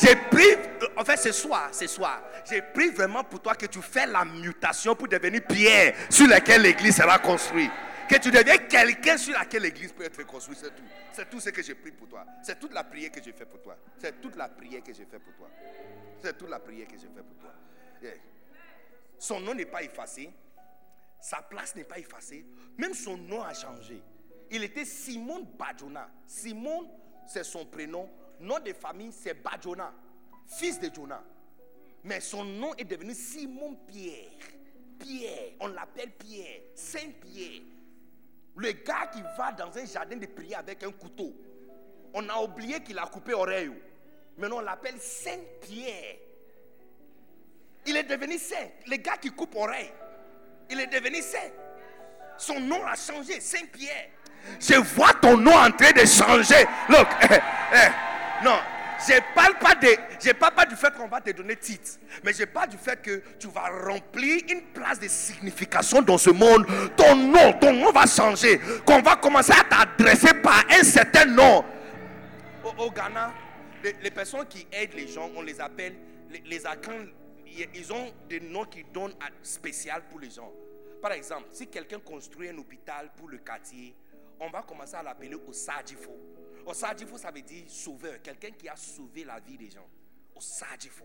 J'ai 0.00 0.14
pris, 0.16 0.44
en 0.96 1.04
fait, 1.04 1.16
ce 1.16 1.32
soir, 1.32 1.70
ce 1.72 1.86
soir, 1.86 2.22
j'ai 2.48 2.60
pris 2.60 2.90
vraiment 2.90 3.24
pour 3.24 3.40
toi 3.40 3.54
que 3.54 3.66
tu 3.66 3.80
fais 3.80 4.06
la 4.06 4.24
mutation 4.24 4.94
pour 4.94 5.08
devenir 5.08 5.42
pierre 5.46 5.94
sur 6.10 6.26
laquelle 6.28 6.62
l'église 6.62 6.96
sera 6.96 7.18
construite. 7.18 7.70
Que 8.10 8.18
tu 8.18 8.32
deviens 8.32 8.58
quelqu'un 8.58 9.16
sur 9.16 9.34
laquelle 9.34 9.62
l'église 9.62 9.92
peut 9.92 10.02
être 10.02 10.26
construite, 10.26 10.58
c'est 10.58 10.74
tout. 10.74 10.82
C'est 11.12 11.30
tout 11.30 11.38
ce 11.38 11.50
que 11.50 11.62
j'ai 11.62 11.76
pris 11.76 11.92
pour 11.92 12.08
toi. 12.08 12.26
C'est 12.42 12.58
toute 12.58 12.72
la 12.74 12.82
prière 12.82 13.12
que 13.12 13.22
j'ai 13.22 13.32
fait 13.32 13.46
pour 13.46 13.62
toi. 13.62 13.76
C'est 13.98 14.20
toute 14.20 14.34
la 14.34 14.48
prière 14.48 14.82
que 14.82 14.92
j'ai 14.92 15.04
fait 15.04 15.20
pour 15.20 15.32
toi. 15.34 15.48
C'est 16.20 16.36
toute 16.36 16.50
la 16.50 16.58
prière 16.58 16.88
que 16.88 16.94
j'ai 16.98 17.06
fait 17.06 17.22
pour 17.22 17.36
toi. 17.38 17.54
Son 19.16 19.38
nom 19.38 19.54
n'est 19.54 19.66
pas 19.66 19.84
effacé. 19.84 20.28
Sa 21.20 21.40
place 21.42 21.76
n'est 21.76 21.84
pas 21.84 22.00
effacée. 22.00 22.44
Même 22.78 22.94
son 22.94 23.16
nom 23.16 23.42
a 23.42 23.54
changé. 23.54 24.02
Il 24.50 24.64
était 24.64 24.84
Simon 24.84 25.46
Badjona. 25.56 26.10
Simon, 26.26 26.90
c'est 27.28 27.44
son 27.44 27.64
prénom. 27.64 28.10
Nom 28.40 28.58
de 28.58 28.72
famille, 28.72 29.12
c'est 29.12 29.34
Badjona, 29.34 29.94
fils 30.46 30.80
de 30.80 30.92
Jonah. 30.92 31.22
Mais 32.02 32.20
son 32.20 32.42
nom 32.42 32.74
est 32.74 32.84
devenu 32.84 33.14
Simon 33.14 33.76
Pierre. 33.86 34.32
Pierre, 34.98 35.52
on 35.60 35.68
l'appelle 35.68 36.10
Pierre, 36.10 36.62
Saint 36.74 37.10
Pierre. 37.20 37.60
Le 38.60 38.72
gars 38.72 39.06
qui 39.10 39.22
va 39.38 39.52
dans 39.52 39.76
un 39.76 39.86
jardin 39.86 40.16
de 40.16 40.26
prière 40.26 40.58
avec 40.58 40.82
un 40.82 40.92
couteau. 40.92 41.34
On 42.12 42.28
a 42.28 42.36
oublié 42.42 42.80
qu'il 42.80 42.98
a 42.98 43.06
coupé 43.06 43.32
oreille. 43.32 43.70
Maintenant, 44.36 44.58
on 44.58 44.60
l'appelle 44.60 44.98
Saint 45.00 45.40
Pierre. 45.62 46.16
Il 47.86 47.96
est 47.96 48.02
devenu 48.02 48.36
saint. 48.38 48.68
Le 48.86 48.96
gars 48.96 49.16
qui 49.16 49.30
coupe 49.30 49.54
oreille. 49.56 49.90
Il 50.68 50.78
est 50.78 50.88
devenu 50.88 51.22
saint. 51.22 51.50
Son 52.36 52.60
nom 52.60 52.84
a 52.86 52.96
changé, 52.96 53.40
Saint 53.40 53.66
Pierre. 53.72 54.10
Je 54.58 54.74
vois 54.74 55.14
ton 55.14 55.38
nom 55.38 55.54
en 55.54 55.70
train 55.70 55.92
de 55.92 56.04
changer. 56.04 56.66
Look, 56.90 57.08
eh, 57.30 57.38
eh, 57.74 58.44
non, 58.44 58.58
je 59.06 59.34
parle 59.34 59.58
pas 59.58 59.74
de, 59.74 59.88
je 60.22 60.30
parle 60.32 60.54
pas 60.54 60.66
du 60.66 60.76
fait 60.76 60.92
qu'on 60.94 61.08
va 61.08 61.20
te 61.20 61.30
donner 61.30 61.56
titre, 61.56 61.92
mais 62.22 62.32
je 62.32 62.44
parle 62.44 62.68
du 62.68 62.76
fait 62.76 63.00
que 63.00 63.22
tu 63.38 63.48
vas 63.48 63.68
remplir 63.86 64.42
une 64.48 64.62
place 64.72 64.98
de 64.98 65.08
signification 65.08 66.02
dans 66.02 66.18
ce 66.18 66.30
monde. 66.30 66.66
Ton 66.96 67.16
nom, 67.16 67.52
ton 67.54 67.72
nom 67.72 67.90
va 67.92 68.06
changer. 68.06 68.60
Qu'on 68.84 69.00
va 69.00 69.16
commencer 69.16 69.52
à 69.52 69.64
t'adresser 69.64 70.34
par 70.34 70.64
un 70.70 70.82
certain 70.82 71.24
nom. 71.24 71.64
Au, 72.64 72.84
au 72.84 72.90
Ghana, 72.90 73.32
les, 73.82 74.10
personnes 74.10 74.46
qui 74.46 74.66
aident 74.72 74.94
les 74.94 75.08
gens, 75.08 75.30
on 75.36 75.42
les 75.42 75.60
appelle 75.60 75.94
les, 76.30 76.42
les 76.46 76.62
Ils 77.74 77.92
ont 77.92 78.12
des 78.28 78.40
noms 78.40 78.64
qui 78.64 78.84
donnent 78.92 79.14
spécial 79.42 80.02
pour 80.10 80.20
les 80.20 80.30
gens. 80.30 80.52
Par 81.00 81.12
exemple, 81.12 81.46
si 81.50 81.66
quelqu'un 81.66 81.98
construit 81.98 82.50
un 82.50 82.58
hôpital 82.58 83.10
pour 83.16 83.28
le 83.28 83.38
quartier, 83.38 83.94
on 84.38 84.50
va 84.50 84.62
commencer 84.62 84.96
à 84.96 85.02
l'appeler 85.02 85.36
Osadifo. 85.48 86.16
Osadifo, 86.70 87.18
ça 87.18 87.30
veut 87.30 87.42
dire 87.42 87.64
sauveur, 87.68 88.22
quelqu'un 88.22 88.50
qui 88.52 88.68
a 88.68 88.76
sauvé 88.76 89.24
la 89.24 89.40
vie 89.40 89.58
des 89.58 89.70
gens. 89.70 89.88
Osadifo. 90.36 91.04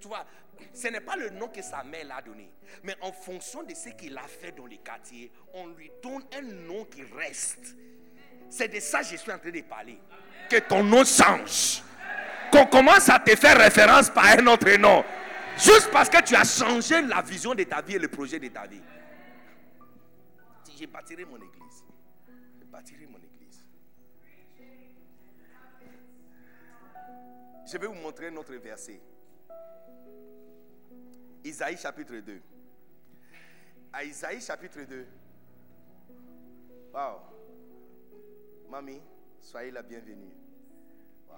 Tu 0.00 0.08
vois, 0.08 0.24
ce 0.72 0.88
n'est 0.88 1.00
pas 1.00 1.16
le 1.16 1.30
nom 1.30 1.48
que 1.48 1.62
sa 1.62 1.82
mère 1.82 2.06
l'a 2.06 2.22
donné. 2.22 2.50
Mais 2.82 2.94
en 3.00 3.12
fonction 3.12 3.62
de 3.62 3.74
ce 3.74 3.88
qu'il 3.90 4.16
a 4.16 4.22
fait 4.22 4.52
dans 4.52 4.66
les 4.66 4.78
quartiers, 4.78 5.32
on 5.54 5.68
lui 5.68 5.90
donne 6.02 6.22
un 6.36 6.42
nom 6.42 6.84
qui 6.84 7.02
reste. 7.02 7.74
C'est 8.48 8.68
de 8.68 8.78
ça 8.78 9.00
que 9.00 9.06
je 9.06 9.16
suis 9.16 9.32
en 9.32 9.38
train 9.38 9.50
de 9.50 9.60
parler. 9.62 9.98
Que 10.48 10.58
ton 10.58 10.84
nom 10.84 11.04
change. 11.04 11.82
Qu'on 12.52 12.66
commence 12.66 13.08
à 13.08 13.18
te 13.18 13.34
faire 13.34 13.58
référence 13.58 14.10
par 14.10 14.26
un 14.26 14.46
autre 14.46 14.70
nom. 14.76 15.04
Juste 15.56 15.90
parce 15.90 16.08
que 16.08 16.22
tu 16.22 16.36
as 16.36 16.44
changé 16.44 17.00
la 17.02 17.22
vision 17.22 17.54
de 17.54 17.64
ta 17.64 17.80
vie 17.80 17.94
et 17.94 17.98
le 17.98 18.08
projet 18.08 18.38
de 18.38 18.48
ta 18.48 18.66
vie. 18.66 18.82
J'ai 20.76 20.86
bâtirai 20.86 21.24
mon 21.24 21.36
église. 21.36 21.84
Je 22.60 23.06
mon 23.06 23.18
église. 23.18 23.33
Je 27.66 27.78
vais 27.78 27.86
vous 27.86 27.94
montrer 27.94 28.30
notre 28.30 28.54
verset. 28.56 29.00
Isaïe 31.42 31.76
chapitre 31.76 32.16
2. 32.16 32.40
À 33.92 34.04
Isaïe 34.04 34.40
chapitre 34.40 34.82
2. 34.82 35.06
Wow. 36.92 37.20
Mamie, 38.68 39.00
soyez 39.40 39.70
la 39.70 39.82
bienvenue. 39.82 40.34
Wow. 41.28 41.34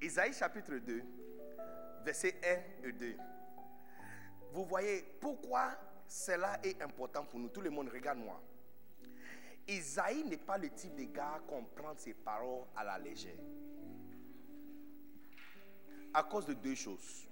Isaïe 0.00 0.32
chapitre 0.32 0.76
2, 0.76 1.02
verset 2.04 2.36
1 2.82 2.88
et 2.88 2.92
2. 2.92 3.16
Vous 4.52 4.64
voyez 4.64 5.02
pourquoi 5.20 5.72
cela 6.06 6.60
est 6.62 6.80
important 6.80 7.24
pour 7.24 7.40
nous. 7.40 7.48
Tout 7.48 7.60
le 7.60 7.70
monde, 7.70 7.88
regarde-moi. 7.88 8.40
Isaïe 9.68 10.24
n'est 10.24 10.36
pas 10.36 10.58
le 10.58 10.70
type 10.70 10.94
de 10.94 11.04
gars 11.04 11.40
qu'on 11.48 11.64
prend 11.64 11.94
ses 11.96 12.14
paroles 12.14 12.64
à 12.76 12.84
la 12.84 12.98
légère. 12.98 13.34
À 16.16 16.22
cause 16.22 16.46
de 16.46 16.54
deux 16.54 16.74
choses. 16.74 17.26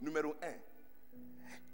Numéro 0.00 0.36
un, 0.40 0.54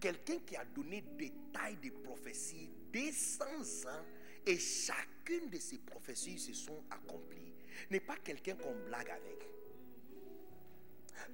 quelqu'un 0.00 0.38
qui 0.38 0.56
a 0.56 0.64
donné 0.64 1.02
des 1.18 1.30
tailles 1.52 1.76
de 1.76 1.90
prophéties 1.90 2.70
dès 2.90 3.12
100 3.12 3.44
ans 3.90 4.04
et 4.46 4.58
chacune 4.58 5.50
de 5.50 5.58
ces 5.58 5.76
prophéties 5.76 6.38
se 6.38 6.54
sont 6.54 6.82
accomplies 6.90 7.52
n'est 7.90 8.00
pas 8.00 8.16
quelqu'un 8.16 8.54
qu'on 8.56 8.74
blague 8.86 9.10
avec. 9.10 9.46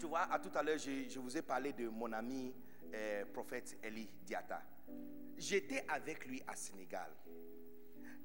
Tu 0.00 0.06
vois, 0.06 0.22
à 0.22 0.40
tout 0.40 0.50
à 0.56 0.62
l'heure, 0.64 0.78
je, 0.78 1.20
vous 1.20 1.36
ai 1.36 1.42
parlé 1.42 1.72
de 1.72 1.88
mon 1.88 2.12
ami 2.12 2.52
euh, 2.92 3.24
prophète 3.26 3.78
Eli 3.84 4.08
Diata. 4.26 4.60
J'étais 5.38 5.84
avec 5.86 6.26
lui 6.26 6.42
à 6.48 6.56
Sénégal. 6.56 7.12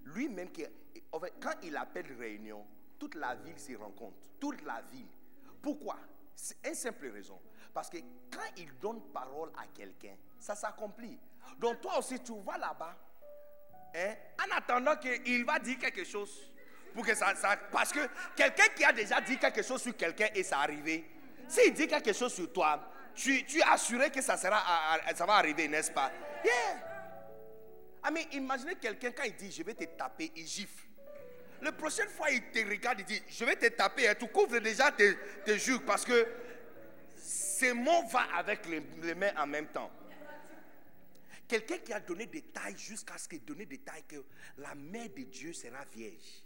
Lui-même, 0.06 0.50
quand 1.12 1.54
il 1.62 1.78
appelle 1.78 2.12
réunion, 2.18 2.66
toute 2.98 3.14
la 3.14 3.36
ville 3.36 3.60
s'y 3.60 3.76
rencontre. 3.76 4.18
Toute 4.40 4.64
la 4.64 4.82
ville. 4.92 5.06
Pourquoi? 5.62 6.00
C'est 6.36 6.58
une 6.68 6.76
simple 6.76 7.08
raison. 7.10 7.40
Parce 7.74 7.90
que 7.90 7.98
quand 8.32 8.50
il 8.58 8.78
donne 8.80 9.02
parole 9.14 9.52
à 9.58 9.66
quelqu'un, 9.68 10.16
ça 10.40 10.56
s'accomplit. 10.56 11.18
Donc 11.58 11.82
toi 11.82 12.00
aussi, 12.00 12.20
tu 12.20 12.34
vas 12.42 12.58
là-bas. 12.58 12.96
hein, 13.96 14.14
en 14.46 14.58
attendant 14.58 14.96
qu'il 14.98 15.46
va 15.46 15.60
dire 15.60 15.78
quelque 15.78 16.04
chose. 16.04 16.52
Pour 16.94 17.06
que 17.06 17.14
ça, 17.14 17.34
parce 17.72 17.92
que 17.92 18.00
quelqu'un 18.36 18.68
qui 18.76 18.84
a 18.86 18.94
déjà 18.94 19.20
dit 19.20 19.38
quelque 19.38 19.62
chose 19.62 19.82
sur 19.82 19.96
quelqu'un 19.98 20.28
et 20.34 20.44
ça 20.44 20.60
arrivé, 20.60 21.04
s'il 21.48 21.74
dit 21.74 21.88
quelque 21.88 22.14
chose 22.14 22.34
sur 22.34 22.52
toi, 22.54 22.90
tu, 23.14 23.46
tu 23.46 23.60
es 23.60 23.64
assuré 23.64 24.10
que 24.10 24.22
ça, 24.22 24.38
sera, 24.38 24.62
ça 25.14 25.26
va 25.26 25.34
arriver, 25.34 25.68
n'est-ce 25.68 25.92
pas? 25.92 26.12
Yeah. 26.44 26.92
Ah 28.04 28.12
mais 28.12 28.24
imaginez 28.34 28.76
quelqu'un 28.76 29.12
quand 29.12 29.24
il 29.24 29.36
dit 29.36 29.52
je 29.52 29.64
vais 29.64 29.74
te 29.74 29.84
taper, 29.84 30.32
il 30.36 30.46
gifle. 30.46 30.85
La 31.62 31.72
prochaine 31.72 32.10
fois 32.10 32.30
il 32.32 32.42
te 32.52 32.60
regarde, 32.60 33.00
il 33.00 33.06
dit 33.06 33.22
je 33.28 33.46
vais 33.46 33.56
te 33.56 33.68
taper, 33.68 34.08
hein, 34.08 34.16
tu 34.20 34.28
couvres 34.28 34.60
déjà 34.60 34.92
tes, 34.92 35.16
tes 35.46 35.58
joues 35.58 35.80
parce 35.80 36.06
que 36.06 36.28
ces 37.18 37.74
mots 37.74 38.04
vont 38.08 38.20
avec 38.36 38.66
les, 38.68 38.82
les 39.02 39.16
mains 39.16 39.34
en 39.38 39.48
même 39.48 39.68
temps. 39.68 39.92
Quelqu'un 41.48 41.78
qui 41.78 41.94
a 41.94 42.00
donné 42.00 42.26
des 42.26 42.42
tailles 42.42 42.78
jusqu'à 42.78 43.18
ce 43.18 43.28
qu'il 43.28 43.44
donne 43.46 43.66
des 43.66 43.78
tailles 43.78 44.04
que 44.08 44.24
la 44.58 44.74
mère 44.74 45.10
de 45.10 45.24
Dieu 45.24 45.54
sera 45.54 45.86
vierge. 45.86 46.44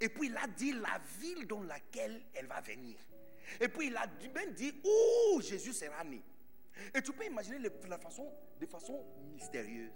Et 0.00 0.08
puis 0.08 0.26
il 0.26 0.36
a 0.36 0.48
dit 0.48 0.72
la 0.72 1.00
ville 1.20 1.46
dans 1.46 1.62
laquelle 1.62 2.20
elle 2.34 2.46
va 2.46 2.60
venir. 2.60 2.96
Et 3.60 3.68
puis 3.68 3.86
il 3.86 3.96
a 3.96 4.06
même 4.34 4.52
dit 4.52 4.74
où 4.84 5.40
Jésus 5.40 5.72
sera 5.72 6.02
né. 6.02 6.20
Et 6.94 7.00
tu 7.02 7.12
peux 7.12 7.24
imaginer 7.24 7.58
la 7.88 7.98
façon, 7.98 8.32
de 8.60 8.66
façon 8.66 9.04
mystérieuse. 9.32 9.92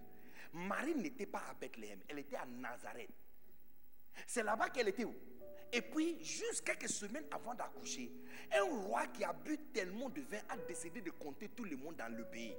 Marie 0.57 0.95
n'était 0.95 1.27
pas 1.27 1.43
à 1.51 1.55
Bethléem, 1.55 2.01
elle 2.09 2.21
était 2.21 2.37
à 2.37 2.47
Nazareth. 2.47 3.11
C'est 4.27 4.43
là-bas 4.43 4.71
qu'elle 4.71 4.89
était. 4.89 5.05
où? 5.05 5.15
Et 5.71 5.83
puis, 5.83 6.25
juste 6.25 6.65
quelques 6.65 6.89
semaines 6.89 7.27
avant 7.31 7.55
d'accoucher, 7.55 8.11
un 8.55 8.63
roi 8.63 9.07
qui 9.09 9.23
a 9.23 9.35
bu 9.35 9.59
tellement 9.75 10.09
de 10.09 10.23
vin 10.23 10.41
a 10.49 10.57
décidé 10.57 11.03
de 11.03 11.11
compter 11.11 11.51
tout 11.51 11.65
le 11.65 11.77
monde 11.77 11.97
dans 11.97 12.09
le 12.09 12.25
pays. 12.25 12.57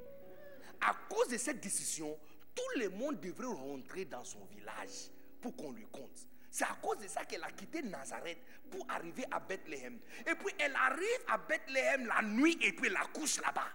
À 0.80 0.94
cause 1.10 1.30
de 1.30 1.38
cette 1.38 1.60
décision, 1.60 2.16
tout 2.54 2.80
le 2.80 2.90
monde 2.90 3.20
devrait 3.20 3.48
rentrer 3.48 4.06
dans 4.06 4.24
son 4.24 4.46
village 4.46 5.10
pour 5.42 5.56
qu'on 5.56 5.72
lui 5.72 5.88
compte. 5.92 6.28
C'est 6.52 6.66
à 6.66 6.78
cause 6.80 7.00
de 7.00 7.08
ça 7.08 7.26
qu'elle 7.26 7.44
a 7.44 7.52
quitté 7.52 7.82
Nazareth 7.82 8.38
pour 8.70 8.86
arriver 8.90 9.26
à 9.32 9.40
Bethléem. 9.40 10.00
Et 10.20 10.36
puis 10.36 10.54
elle 10.60 10.76
arrive 10.76 11.24
à 11.30 11.40
Bethléem 11.40 12.06
la 12.06 12.22
nuit 12.22 12.60
et 12.62 12.74
puis 12.74 12.90
elle 12.90 12.98
accouche 12.98 13.42
là-bas. 13.42 13.70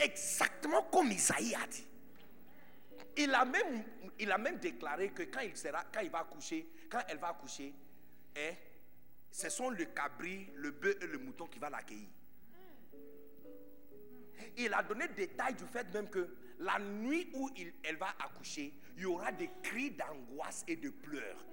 Exactement 0.00 0.82
comme 0.84 1.12
Isaïe 1.12 1.54
a 1.54 1.66
dit. 1.68 1.86
Il 3.18 3.34
a 3.34 3.44
même, 3.44 4.58
déclaré 4.58 5.10
que 5.10 5.22
quand 5.24 5.40
il, 5.40 5.56
sera, 5.56 5.84
quand 5.92 6.00
il 6.00 6.10
va 6.10 6.20
accoucher, 6.20 6.66
quand 6.90 7.00
elle 7.08 7.18
va 7.18 7.28
accoucher, 7.28 7.74
hein, 8.36 8.52
ce 9.30 9.48
sont 9.48 9.70
le 9.70 9.84
cabri, 9.86 10.50
le 10.54 10.70
bœuf 10.70 10.96
et 11.02 11.06
le 11.06 11.18
mouton 11.18 11.46
qui 11.46 11.58
va 11.58 11.70
l'accueillir. 11.70 12.08
Il 14.58 14.72
a 14.72 14.82
donné 14.82 15.08
détail 15.08 15.54
du 15.54 15.64
fait 15.64 15.86
même 15.92 16.08
que 16.08 16.28
la 16.58 16.78
nuit 16.78 17.30
où 17.34 17.50
il- 17.56 17.74
elle 17.82 17.96
va 17.96 18.14
accoucher, 18.18 18.72
il 18.96 19.02
y 19.02 19.06
aura 19.06 19.32
des 19.32 19.50
cris 19.62 19.90
d'angoisse 19.90 20.64
et 20.68 20.76
de 20.76 20.90
pleurs. 20.90 21.44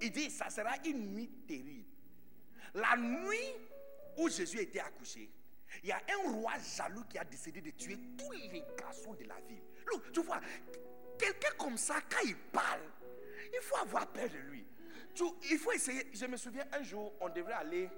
Il 0.00 0.10
dit, 0.12 0.30
ça 0.30 0.50
sera 0.50 0.74
une 0.84 1.14
nuit 1.14 1.28
terrible. 1.46 1.88
La 2.74 2.96
nuit 2.96 3.54
où 4.18 4.28
Jésus 4.28 4.60
était 4.60 4.80
accouché, 4.80 5.30
il 5.82 5.88
y 5.88 5.92
a 5.92 6.00
un 6.24 6.32
roi 6.32 6.52
jaloux 6.58 7.04
qui 7.04 7.18
a 7.18 7.24
décidé 7.24 7.60
de 7.60 7.70
tuer 7.70 7.98
tous 8.18 8.30
les 8.32 8.62
garçons 8.78 9.14
de 9.14 9.24
la 9.24 9.40
ville. 9.40 9.62
Tu 10.12 10.20
vois, 10.22 10.40
quelqu'un 11.18 11.50
comme 11.58 11.76
ça, 11.76 11.96
quand 12.10 12.24
il 12.24 12.36
parle, 12.36 12.82
il 13.52 13.60
faut 13.62 13.76
avoir 13.76 14.06
peur 14.12 14.28
de 14.28 14.38
lui. 14.50 14.66
Tu- 15.14 15.24
il 15.50 15.58
faut 15.58 15.72
essayer. 15.72 16.08
Je 16.12 16.26
me 16.26 16.36
souviens 16.36 16.66
un 16.72 16.82
jour, 16.82 17.12
on 17.20 17.28
devrait 17.28 17.52
aller 17.54 17.90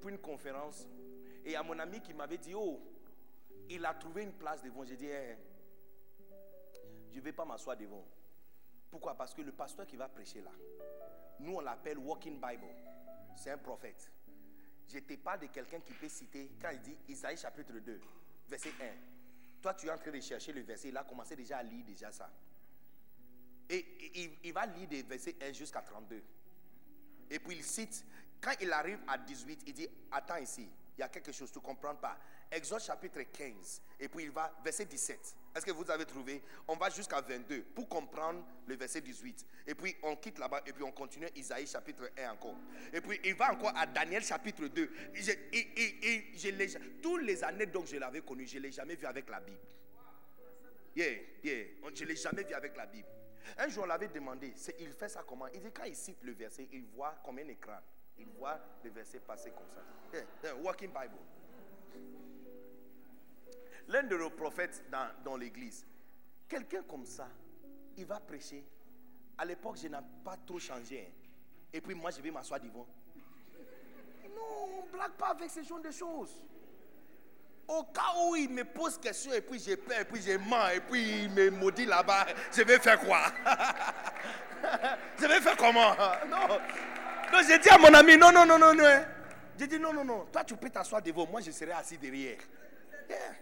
pour 0.00 0.10
une 0.10 0.18
conférence. 0.18 0.86
Et 1.44 1.50
il 1.50 1.52
y 1.52 1.56
a 1.56 1.62
mon 1.62 1.78
ami 1.78 2.00
qui 2.00 2.12
m'avait 2.14 2.38
dit, 2.38 2.52
oh, 2.54 2.80
il 3.70 3.84
a 3.86 3.94
trouvé 3.94 4.22
une 4.22 4.32
place 4.32 4.62
devant. 4.62 4.84
J'ai 4.84 4.96
dit, 4.96 5.06
Eh, 5.06 5.36
je 7.12 7.18
ne 7.18 7.24
vais 7.24 7.32
pas 7.32 7.44
m'asseoir 7.44 7.76
devant. 7.76 8.04
Pourquoi? 8.90 9.14
Parce 9.14 9.34
que 9.34 9.42
le 9.42 9.52
pasteur 9.52 9.86
qui 9.86 9.96
va 9.96 10.08
prêcher 10.08 10.40
là, 10.40 10.50
nous 11.40 11.54
on 11.54 11.60
l'appelle 11.60 11.98
Walking 11.98 12.40
Bible. 12.40 12.66
C'est 13.36 13.50
un 13.50 13.58
prophète. 13.58 14.10
Je 14.88 14.98
te 15.00 15.14
parle 15.16 15.40
de 15.40 15.46
quelqu'un 15.46 15.80
qui 15.80 15.92
peut 15.92 16.08
citer, 16.08 16.50
quand 16.60 16.70
il 16.72 16.80
dit 16.80 16.96
Isaïe 17.08 17.36
chapitre 17.36 17.74
2, 17.74 18.00
verset 18.48 18.70
1. 18.80 18.84
Toi, 19.68 19.74
tu 19.74 19.86
es 19.86 19.90
en 19.90 19.98
train 19.98 20.10
de 20.10 20.20
chercher 20.20 20.50
le 20.52 20.62
verset, 20.62 20.88
il 20.88 20.96
a 20.96 21.04
commencé 21.04 21.36
déjà 21.36 21.58
à 21.58 21.62
lire 21.62 21.84
déjà 21.84 22.10
ça. 22.10 22.30
Et 23.68 23.84
il, 24.14 24.30
il 24.44 24.52
va 24.54 24.64
lire 24.64 24.88
des 24.88 25.02
versets 25.02 25.36
1 25.42 25.52
jusqu'à 25.52 25.82
32. 25.82 26.22
Et 27.28 27.38
puis 27.38 27.56
il 27.56 27.62
cite, 27.62 28.02
quand 28.40 28.54
il 28.62 28.72
arrive 28.72 28.98
à 29.06 29.18
18, 29.18 29.64
il 29.66 29.74
dit, 29.74 29.86
attends 30.10 30.36
ici, 30.36 30.66
il 30.96 31.00
y 31.02 31.04
a 31.04 31.08
quelque 31.10 31.32
chose, 31.32 31.52
tu 31.52 31.58
ne 31.58 31.64
comprends 31.64 31.96
pas. 31.96 32.16
Exode 32.50 32.80
chapitre 32.80 33.20
15, 33.20 33.82
et 34.00 34.08
puis 34.08 34.24
il 34.24 34.30
va, 34.30 34.50
verset 34.64 34.86
17. 34.86 35.36
Est-ce 35.58 35.66
que 35.66 35.72
vous 35.72 35.90
avez 35.90 36.04
trouvé? 36.04 36.40
On 36.68 36.76
va 36.76 36.88
jusqu'à 36.88 37.20
22 37.20 37.62
pour 37.74 37.88
comprendre 37.88 38.44
le 38.66 38.76
verset 38.76 39.00
18. 39.00 39.44
Et 39.66 39.74
puis 39.74 39.96
on 40.04 40.14
quitte 40.14 40.38
là-bas, 40.38 40.62
et 40.64 40.72
puis 40.72 40.84
on 40.84 40.92
continue 40.92 41.26
Isaïe 41.34 41.66
chapitre 41.66 42.08
1 42.16 42.30
encore. 42.30 42.54
Et 42.92 43.00
puis 43.00 43.18
il 43.24 43.34
va 43.34 43.52
encore 43.52 43.72
à 43.76 43.84
Daniel 43.84 44.22
chapitre 44.22 44.68
2. 44.68 44.90
Je, 45.14 45.32
et, 45.32 45.68
et- 46.06 46.38
je 46.38 46.78
tous 47.02 47.16
les 47.16 47.42
années 47.42 47.66
donc 47.66 47.86
je 47.86 47.96
l'avais 47.96 48.20
connu, 48.20 48.46
je 48.46 48.58
ne 48.58 48.62
l'ai 48.62 48.70
jamais 48.72 48.94
vu 48.94 49.04
avec 49.04 49.28
la 49.28 49.40
Bible. 49.40 49.58
Yeah, 50.94 51.18
yeah. 51.42 51.64
Je 51.92 52.04
ne 52.04 52.08
l'ai 52.08 52.16
jamais 52.16 52.44
vu 52.44 52.54
avec 52.54 52.76
la 52.76 52.86
Bible. 52.86 53.08
Un 53.56 53.68
jour, 53.68 53.82
on 53.82 53.86
l'avait 53.86 54.08
demandé, 54.08 54.54
il 54.78 54.92
fait 54.92 55.08
ça 55.08 55.24
comment? 55.26 55.48
Il 55.48 55.60
dit, 55.60 55.72
quand 55.72 55.84
il 55.84 55.96
cite 55.96 56.22
le 56.22 56.32
verset, 56.34 56.68
il 56.72 56.84
voit 56.84 57.20
comme 57.24 57.38
un 57.38 57.48
écran. 57.48 57.78
Il 58.18 58.26
voit 58.38 58.60
le 58.84 58.90
verset 58.90 59.18
passer 59.20 59.50
comme 59.50 59.68
ça. 59.74 59.82
Yeah, 60.44 60.54
walking 60.56 60.90
Bible. 60.90 61.18
L'un 63.88 64.02
de 64.02 64.16
nos 64.16 64.30
prophètes 64.30 64.84
dans, 65.24 65.36
l'église, 65.36 65.86
quelqu'un 66.48 66.82
comme 66.82 67.06
ça, 67.06 67.28
il 67.96 68.04
va 68.04 68.20
prêcher. 68.20 68.64
À 69.36 69.44
l'époque, 69.44 69.78
je 69.82 69.88
n'ai 69.88 69.96
pas 70.24 70.36
trop 70.46 70.58
changé. 70.58 71.06
hein. 71.08 71.12
Et 71.72 71.80
puis 71.80 71.94
moi, 71.94 72.10
je 72.10 72.20
vais 72.20 72.30
m'asseoir 72.30 72.60
devant. 72.60 72.86
Non, 74.34 74.80
on 74.80 74.86
ne 74.86 74.92
blague 74.92 75.12
pas 75.12 75.28
avec 75.28 75.50
ce 75.50 75.62
genre 75.62 75.80
de 75.80 75.90
choses. 75.90 76.42
Au 77.66 77.82
cas 77.84 78.14
où 78.26 78.36
il 78.36 78.50
me 78.50 78.64
pose 78.64 78.98
question 78.98 79.32
et 79.32 79.42
puis 79.42 79.58
j'ai 79.58 79.76
peur 79.76 80.00
et 80.00 80.04
puis 80.04 80.22
j'ai 80.22 80.38
mens 80.38 80.68
et 80.68 80.80
puis 80.80 81.24
il 81.24 81.30
me 81.30 81.50
maudit 81.50 81.84
là-bas, 81.84 82.26
je 82.50 82.62
vais 82.62 82.78
faire 82.78 82.98
quoi? 83.00 83.24
Je 85.20 85.26
vais 85.26 85.40
faire 85.40 85.56
comment? 85.56 85.94
Non. 86.28 86.48
Donc 86.48 87.46
j'ai 87.46 87.58
dit 87.58 87.68
à 87.68 87.78
mon 87.78 87.92
ami, 87.92 88.16
non, 88.16 88.32
non, 88.32 88.46
non, 88.46 88.58
non, 88.58 88.74
non. 88.74 89.04
J'ai 89.58 89.66
dit, 89.66 89.78
non, 89.78 89.92
non, 89.92 90.04
non. 90.04 90.24
Toi, 90.32 90.44
tu 90.44 90.56
peux 90.56 90.70
t'asseoir 90.70 91.02
devant. 91.02 91.26
Moi, 91.26 91.40
je 91.40 91.50
serai 91.50 91.72
assis 91.72 91.98
derrière. 91.98 92.38
Yeah. 93.08 93.34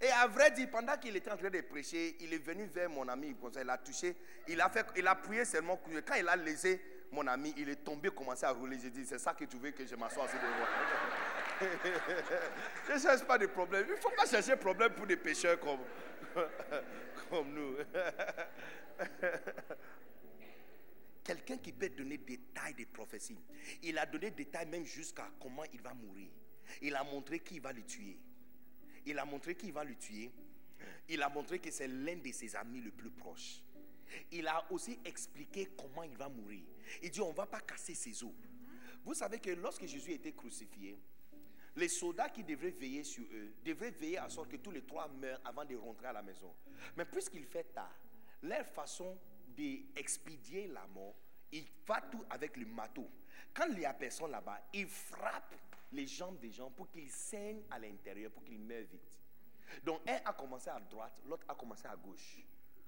Et 0.00 0.08
à 0.10 0.26
vrai 0.26 0.50
dire, 0.50 0.70
pendant 0.70 0.96
qu'il 0.96 1.14
était 1.14 1.30
en 1.30 1.36
train 1.36 1.50
de 1.50 1.60
prêcher, 1.60 2.16
il 2.20 2.32
est 2.32 2.38
venu 2.38 2.64
vers 2.64 2.88
mon 2.88 3.06
ami, 3.06 3.36
il 3.60 3.68
a 3.70 3.76
touché, 3.76 4.16
il 4.48 4.58
a 4.60 4.70
fait, 4.70 4.86
il 4.96 5.06
a 5.06 5.14
prié 5.14 5.44
seulement. 5.44 5.78
Quand 6.06 6.14
il 6.14 6.26
a 6.26 6.36
laissé 6.36 6.80
mon 7.12 7.26
ami, 7.26 7.52
il 7.58 7.68
est 7.68 7.84
tombé, 7.84 8.08
commencé 8.10 8.46
à 8.46 8.50
rouler. 8.50 8.78
J'ai 8.80 8.88
dit, 8.88 9.04
c'est 9.04 9.18
ça 9.18 9.34
que 9.34 9.44
tu 9.44 9.58
veux 9.58 9.72
que 9.72 9.84
je 9.84 9.94
m'assoie 9.96 10.24
assis 10.24 10.36
devant. 11.60 11.68
je 12.88 12.92
ne 12.94 12.98
cherche 12.98 13.24
pas 13.24 13.36
de 13.36 13.46
problème. 13.46 13.84
Il 13.88 13.92
ne 13.92 13.96
faut 13.96 14.10
pas 14.10 14.24
chercher 14.26 14.56
problème 14.56 14.94
pour 14.94 15.06
des 15.06 15.18
pécheurs 15.18 15.60
comme, 15.60 15.80
comme 17.28 17.52
nous. 17.52 17.76
Quelqu'un 21.22 21.58
qui 21.58 21.72
peut 21.72 21.90
donner 21.90 22.16
des 22.16 22.38
détails 22.38 22.72
de 22.74 22.86
prophéties. 22.86 23.38
Il 23.82 23.98
a 23.98 24.06
donné 24.06 24.30
des 24.30 24.44
détails 24.44 24.66
même 24.66 24.86
jusqu'à 24.86 25.28
comment 25.38 25.64
il 25.74 25.82
va 25.82 25.92
mourir. 25.92 26.30
Il 26.80 26.96
a 26.96 27.04
montré 27.04 27.40
qui 27.40 27.58
va 27.58 27.72
le 27.72 27.82
tuer. 27.82 28.18
Il 29.06 29.18
a 29.18 29.24
montré 29.24 29.54
qu'il 29.54 29.72
va 29.72 29.84
le 29.84 29.94
tuer. 29.96 30.30
Il 31.08 31.22
a 31.22 31.28
montré 31.28 31.58
que 31.58 31.70
c'est 31.70 31.88
l'un 31.88 32.16
de 32.16 32.32
ses 32.32 32.54
amis 32.56 32.80
le 32.80 32.90
plus 32.90 33.10
proche. 33.10 33.62
Il 34.32 34.46
a 34.48 34.64
aussi 34.70 34.98
expliqué 35.04 35.70
comment 35.76 36.02
il 36.02 36.16
va 36.16 36.28
mourir. 36.28 36.62
Il 37.02 37.10
dit 37.10 37.20
on 37.20 37.30
ne 37.30 37.36
va 37.36 37.46
pas 37.46 37.60
casser 37.60 37.94
ses 37.94 38.22
os. 38.24 38.32
Vous 39.04 39.14
savez 39.14 39.38
que 39.38 39.50
lorsque 39.50 39.86
Jésus 39.86 40.12
était 40.12 40.32
crucifié, 40.32 40.98
les 41.76 41.88
soldats 41.88 42.28
qui 42.28 42.42
devraient 42.42 42.70
veiller 42.70 43.04
sur 43.04 43.24
eux 43.32 43.54
devraient 43.64 43.92
veiller 43.92 44.18
à 44.18 44.28
sorte 44.28 44.50
que 44.50 44.56
tous 44.56 44.70
les 44.70 44.82
trois 44.82 45.08
meurent 45.08 45.40
avant 45.44 45.64
de 45.64 45.76
rentrer 45.76 46.06
à 46.06 46.12
la 46.12 46.22
maison. 46.22 46.52
Mais 46.96 47.04
puisqu'il 47.04 47.44
fait 47.44 47.72
tard, 47.72 47.94
leur 48.42 48.66
façon 48.66 49.18
d'expédier 49.56 50.68
la 50.68 50.86
mort, 50.88 51.14
il 51.52 51.64
va 51.86 52.00
tout 52.00 52.24
avec 52.30 52.56
le 52.56 52.66
marteau. 52.66 53.08
Quand 53.54 53.66
il 53.70 53.80
y 53.80 53.84
a 53.84 53.94
personne 53.94 54.30
là-bas, 54.30 54.60
il 54.74 54.86
frappe 54.86 55.54
les 55.92 56.06
jambes 56.06 56.38
des 56.38 56.50
gens 56.50 56.70
pour 56.70 56.90
qu'ils 56.90 57.10
saignent 57.10 57.62
à 57.70 57.78
l'intérieur, 57.78 58.30
pour 58.30 58.44
qu'ils 58.44 58.60
meurent 58.60 58.84
vite. 58.90 59.18
Donc 59.84 60.00
un 60.08 60.20
a 60.24 60.32
commencé 60.32 60.70
à 60.70 60.80
droite, 60.80 61.20
l'autre 61.26 61.44
a 61.48 61.54
commencé 61.54 61.86
à 61.86 61.96
gauche. 61.96 62.38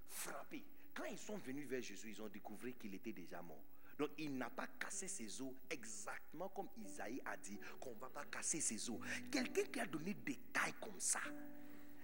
Frappé. 0.08 0.62
Quand 0.94 1.04
ils 1.04 1.18
sont 1.18 1.38
venus 1.38 1.66
vers 1.66 1.80
Jésus, 1.80 2.10
ils 2.10 2.22
ont 2.22 2.28
découvert 2.28 2.76
qu'il 2.78 2.94
était 2.94 3.12
déjà 3.12 3.40
mort. 3.40 3.62
Donc 3.98 4.10
il 4.18 4.36
n'a 4.36 4.50
pas 4.50 4.66
cassé 4.78 5.08
ses 5.08 5.40
os 5.40 5.52
exactement 5.70 6.48
comme 6.48 6.68
Isaïe 6.76 7.22
a 7.24 7.36
dit 7.36 7.58
qu'on 7.80 7.90
ne 7.90 8.00
va 8.00 8.08
pas 8.08 8.24
casser 8.24 8.60
ses 8.60 8.90
os. 8.90 8.98
Quelqu'un 9.30 9.64
qui 9.64 9.80
a 9.80 9.86
donné 9.86 10.14
des 10.14 10.34
détails 10.34 10.74
comme 10.80 10.98
ça, 10.98 11.20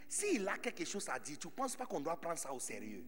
s'il 0.09 0.47
a 0.49 0.59
quelque 0.59 0.85
chose 0.85 1.09
à 1.09 1.19
dire, 1.19 1.39
tu 1.39 1.49
ne 1.49 1.53
penses 1.53 1.77
pas 1.77 1.87
qu'on 1.87 2.01
doit 2.01 2.17
prendre 2.17 2.39
ça 2.39 2.53
au 2.53 2.61
sérieux? 2.61 3.05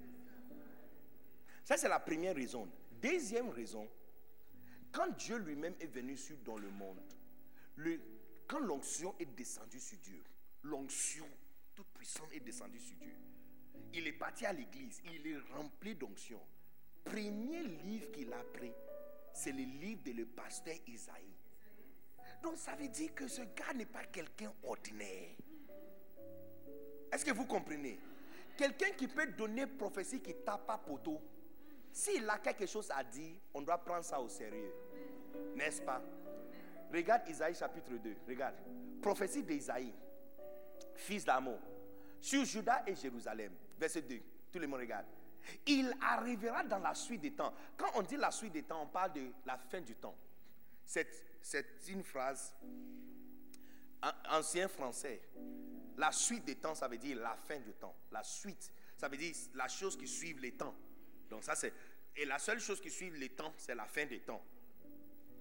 Ça, 1.65 1.77
c'est 1.77 1.89
la 1.89 2.01
première 2.01 2.35
raison. 2.35 2.69
Deuxième 3.01 3.49
raison, 3.49 3.89
quand 4.93 5.09
Dieu 5.17 5.39
lui-même 5.39 5.75
est 5.81 5.87
venu 5.87 6.17
sur 6.17 6.37
dans 6.39 6.59
le 6.59 6.71
monde, 6.71 7.01
quand 8.47 8.61
l'onction 8.61 9.15
est 9.19 9.35
descendue 9.37 9.81
sur 9.81 9.99
Dieu, 9.99 10.23
l'onction 10.65 11.27
toute 11.75 11.87
puissante 11.89 12.33
est 12.33 12.41
descendue 12.41 12.81
sur 12.81 12.97
Dieu. 12.97 13.15
Il 13.95 14.07
est 14.07 14.13
parti 14.13 14.47
à 14.47 14.53
l'église, 14.53 15.01
il 15.05 15.27
est 15.27 15.39
rempli 15.55 15.95
d'onction. 15.95 16.41
Premier 17.05 17.63
livre 17.63 18.11
qu'il 18.13 18.33
a 18.33 18.43
pris, 18.53 18.73
c'est 19.33 19.53
le 19.53 19.63
livre 19.63 20.03
de 20.05 20.13
le 20.13 20.27
pasteur 20.27 20.75
Isaïe. 20.87 21.35
Donc 22.43 22.57
ça 22.59 22.75
veut 22.75 22.89
dire 22.89 23.15
que 23.15 23.29
ce 23.29 23.43
gars 23.43 23.73
n'est 23.75 23.87
pas 23.87 24.05
quelqu'un 24.05 24.53
ordinaire. 24.63 25.31
Est-ce 27.13 27.25
que 27.25 27.33
vous 27.33 27.47
comprenez? 27.47 27.99
Quelqu'un 28.57 28.91
qui 28.91 29.09
peut 29.09 29.27
donner 29.27 29.67
prophétie 29.67 30.21
qui 30.21 30.35
tape 30.35 30.67
pas 30.67 30.79
poteau. 30.79 31.21
S'il 31.93 32.29
a 32.29 32.39
quelque 32.39 32.67
chose 32.67 32.91
à 32.91 33.03
dire, 33.03 33.37
on 33.55 33.63
doit 33.63 33.79
prendre 33.79 34.05
ça 34.05 34.21
au 34.21 34.29
sérieux. 34.29 34.73
N'est-ce 35.57 35.83
pas? 35.83 36.03
Regarde 36.93 37.29
Isaïe 37.29 37.55
chapitre 37.55 37.93
2. 37.93 38.17
Regarde. 38.29 38.57
Prophétie 39.01 39.43
d'Isaïe, 39.43 39.93
fils 40.95 41.25
d'amour, 41.25 41.59
sur 42.21 42.45
Juda 42.45 42.83
et 42.87 42.95
Jérusalem. 42.95 43.53
Verset 43.79 44.03
2. 44.03 44.21
Tout 44.53 44.59
le 44.59 44.67
monde 44.67 44.81
regarde. 44.81 45.07
Il 45.67 45.95
arrivera 46.03 46.63
dans 46.65 46.79
la 46.81 46.95
suite 46.95 47.23
des 47.23 47.33
temps. 47.33 47.55
Quand 47.77 47.91
on 47.95 48.03
dit 48.03 48.17
la 48.17 48.31
suite 48.31 48.53
des 48.53 48.63
temps, 48.65 48.83
on 48.83 48.87
parle 48.89 49.13
de 49.15 49.31
la 49.47 49.57
fin 49.57 49.81
du 49.81 49.95
temps. 49.95 50.15
C'est 50.85 51.09
une 51.89 52.03
phrase 52.03 52.53
en- 54.03 54.37
ancien 54.39 54.69
français. 54.69 55.21
La 55.97 56.13
suite 56.13 56.45
des 56.45 56.57
temps, 56.57 56.75
ça 56.75 56.89
veut 56.89 56.99
dire 56.99 57.19
la 57.19 57.37
fin 57.37 57.59
du 57.59 57.73
temps. 57.73 57.95
La 58.11 58.23
suite, 58.23 58.71
ça 58.97 59.09
veut 59.09 59.17
dire 59.17 59.35
la 59.55 59.69
chose 59.69 59.97
qui 59.97 60.07
suit 60.09 60.35
les 60.35 60.53
temps. 60.53 60.75
Donc 61.31 61.45
ça 61.45 61.55
c'est 61.55 61.73
et 62.17 62.25
la 62.27 62.39
seule 62.39 62.61
chose 62.61 62.81
qui 62.81 62.91
suit 62.91 63.11
les 63.11 63.31
temps, 63.31 63.53
c'est 63.57 63.75
la 63.75 63.87
fin 63.87 64.05
des 64.05 64.21
temps. 64.21 64.43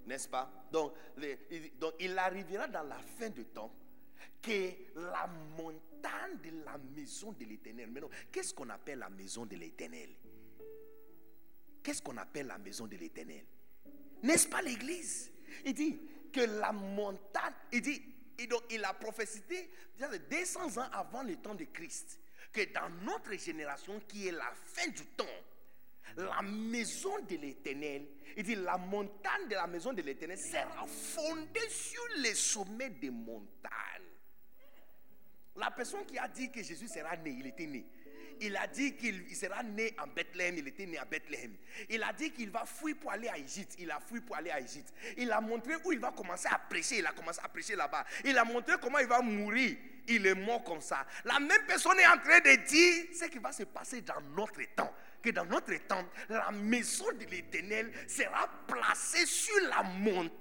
N'est-ce 0.06 0.28
pas? 0.28 0.50
Donc, 0.72 0.94
donc 1.78 1.94
il 2.00 2.18
arrivera 2.18 2.66
dans 2.66 2.82
la 2.82 2.98
fin 2.98 3.28
du 3.28 3.44
temps 3.44 3.72
que 4.42 4.70
la 4.96 5.26
montagne 5.56 6.38
de 6.42 6.64
la 6.64 6.78
maison 6.96 7.32
de 7.32 7.44
l'Éternel. 7.44 7.90
Maintenant, 7.90 8.10
qu'est-ce 8.32 8.54
qu'on 8.54 8.70
appelle 8.70 8.98
la 8.98 9.10
maison 9.10 9.44
de 9.46 9.56
l'Éternel? 9.56 10.10
Qu'est-ce 11.82 12.02
qu'on 12.02 12.16
appelle 12.16 12.46
la 12.46 12.58
maison 12.58 12.86
de 12.86 12.96
l'Éternel? 12.96 13.44
N'est-ce 14.22 14.48
pas 14.48 14.62
l'Église? 14.62 15.30
Il 15.64 15.74
dit 15.74 16.00
que 16.32 16.40
la 16.40 16.72
montagne, 16.72 17.52
il 17.72 17.82
dit, 17.82 18.02
donc 18.48 18.62
il 18.70 18.84
a 18.84 18.94
prophétisé 18.94 19.70
200 20.30 20.78
ans 20.78 20.88
avant 20.92 21.22
le 21.22 21.36
temps 21.36 21.54
de 21.54 21.64
Christ, 21.64 22.18
que 22.52 22.72
dans 22.72 22.88
notre 23.04 23.32
génération 23.34 24.00
qui 24.08 24.28
est 24.28 24.32
la 24.32 24.52
fin 24.54 24.88
du 24.88 25.04
temps, 25.16 25.24
la 26.16 26.42
maison 26.42 27.18
de 27.20 27.36
l'Éternel, 27.36 28.06
il 28.36 28.44
dit 28.44 28.54
la 28.54 28.76
montagne 28.78 29.48
de 29.48 29.54
la 29.54 29.66
maison 29.66 29.92
de 29.92 30.02
l'Éternel 30.02 30.38
sera 30.38 30.86
fondée 30.86 31.68
sur 31.68 32.02
les 32.18 32.34
sommets 32.34 32.90
des 32.90 33.10
montagnes. 33.10 33.70
La 35.56 35.70
personne 35.70 36.04
qui 36.06 36.18
a 36.18 36.28
dit 36.28 36.50
que 36.50 36.62
Jésus 36.62 36.88
sera 36.88 37.16
né, 37.16 37.36
il 37.38 37.46
était 37.46 37.66
né. 37.66 37.84
il 38.40 38.56
a 38.56 38.66
dit 38.66 38.96
qu'il 38.96 39.26
il 39.28 39.36
sera 39.36 39.62
né 39.62 39.94
en 40.02 40.06
Bethléem, 40.06 40.56
il 40.58 40.68
était 40.68 40.86
né 40.86 40.96
à 40.96 41.04
Bethléem. 41.04 41.54
Il 41.88 42.02
a 42.02 42.12
dit 42.12 42.30
qu'il 42.30 42.50
va 42.50 42.64
fuir 42.64 42.96
pour 42.98 43.10
aller 43.10 43.28
à 43.28 43.36
Égypte, 43.36 43.74
il 43.78 43.90
a 43.90 44.00
fui 44.00 44.20
pour 44.20 44.36
aller 44.36 44.50
à 44.50 44.60
Égypte. 44.60 44.92
Il 45.16 45.30
a 45.30 45.40
montré 45.40 45.74
où 45.84 45.92
il 45.92 45.98
va 45.98 46.12
commencer 46.12 46.48
à 46.50 46.58
prêcher, 46.58 46.98
il 46.98 47.06
a 47.06 47.12
commencé 47.12 47.40
à 47.42 47.48
prêcher 47.48 47.76
là-bas. 47.76 48.04
Il 48.24 48.38
a 48.38 48.44
montré 48.44 48.76
comment 48.80 48.98
il 48.98 49.06
va 49.06 49.20
mourir, 49.20 49.76
il 50.08 50.26
est 50.26 50.34
mort 50.34 50.64
comme 50.64 50.80
ça. 50.80 51.06
La 51.24 51.38
même 51.38 51.66
personne 51.66 51.98
est 51.98 52.06
en 52.06 52.18
train 52.18 52.40
de 52.40 52.66
dire 52.66 53.04
ce 53.12 53.26
qui 53.26 53.38
va 53.38 53.52
se 53.52 53.64
passer 53.64 54.00
dans 54.02 54.20
notre 54.34 54.62
temps. 54.74 54.94
Que 55.22 55.30
dans 55.30 55.44
notre 55.44 55.74
temps, 55.86 56.04
la 56.28 56.50
maison 56.50 57.12
de 57.12 57.24
l'éternel 57.26 57.92
sera 58.08 58.48
placée 58.66 59.26
sur 59.26 59.68
la 59.68 59.82
montagne. 59.82 60.40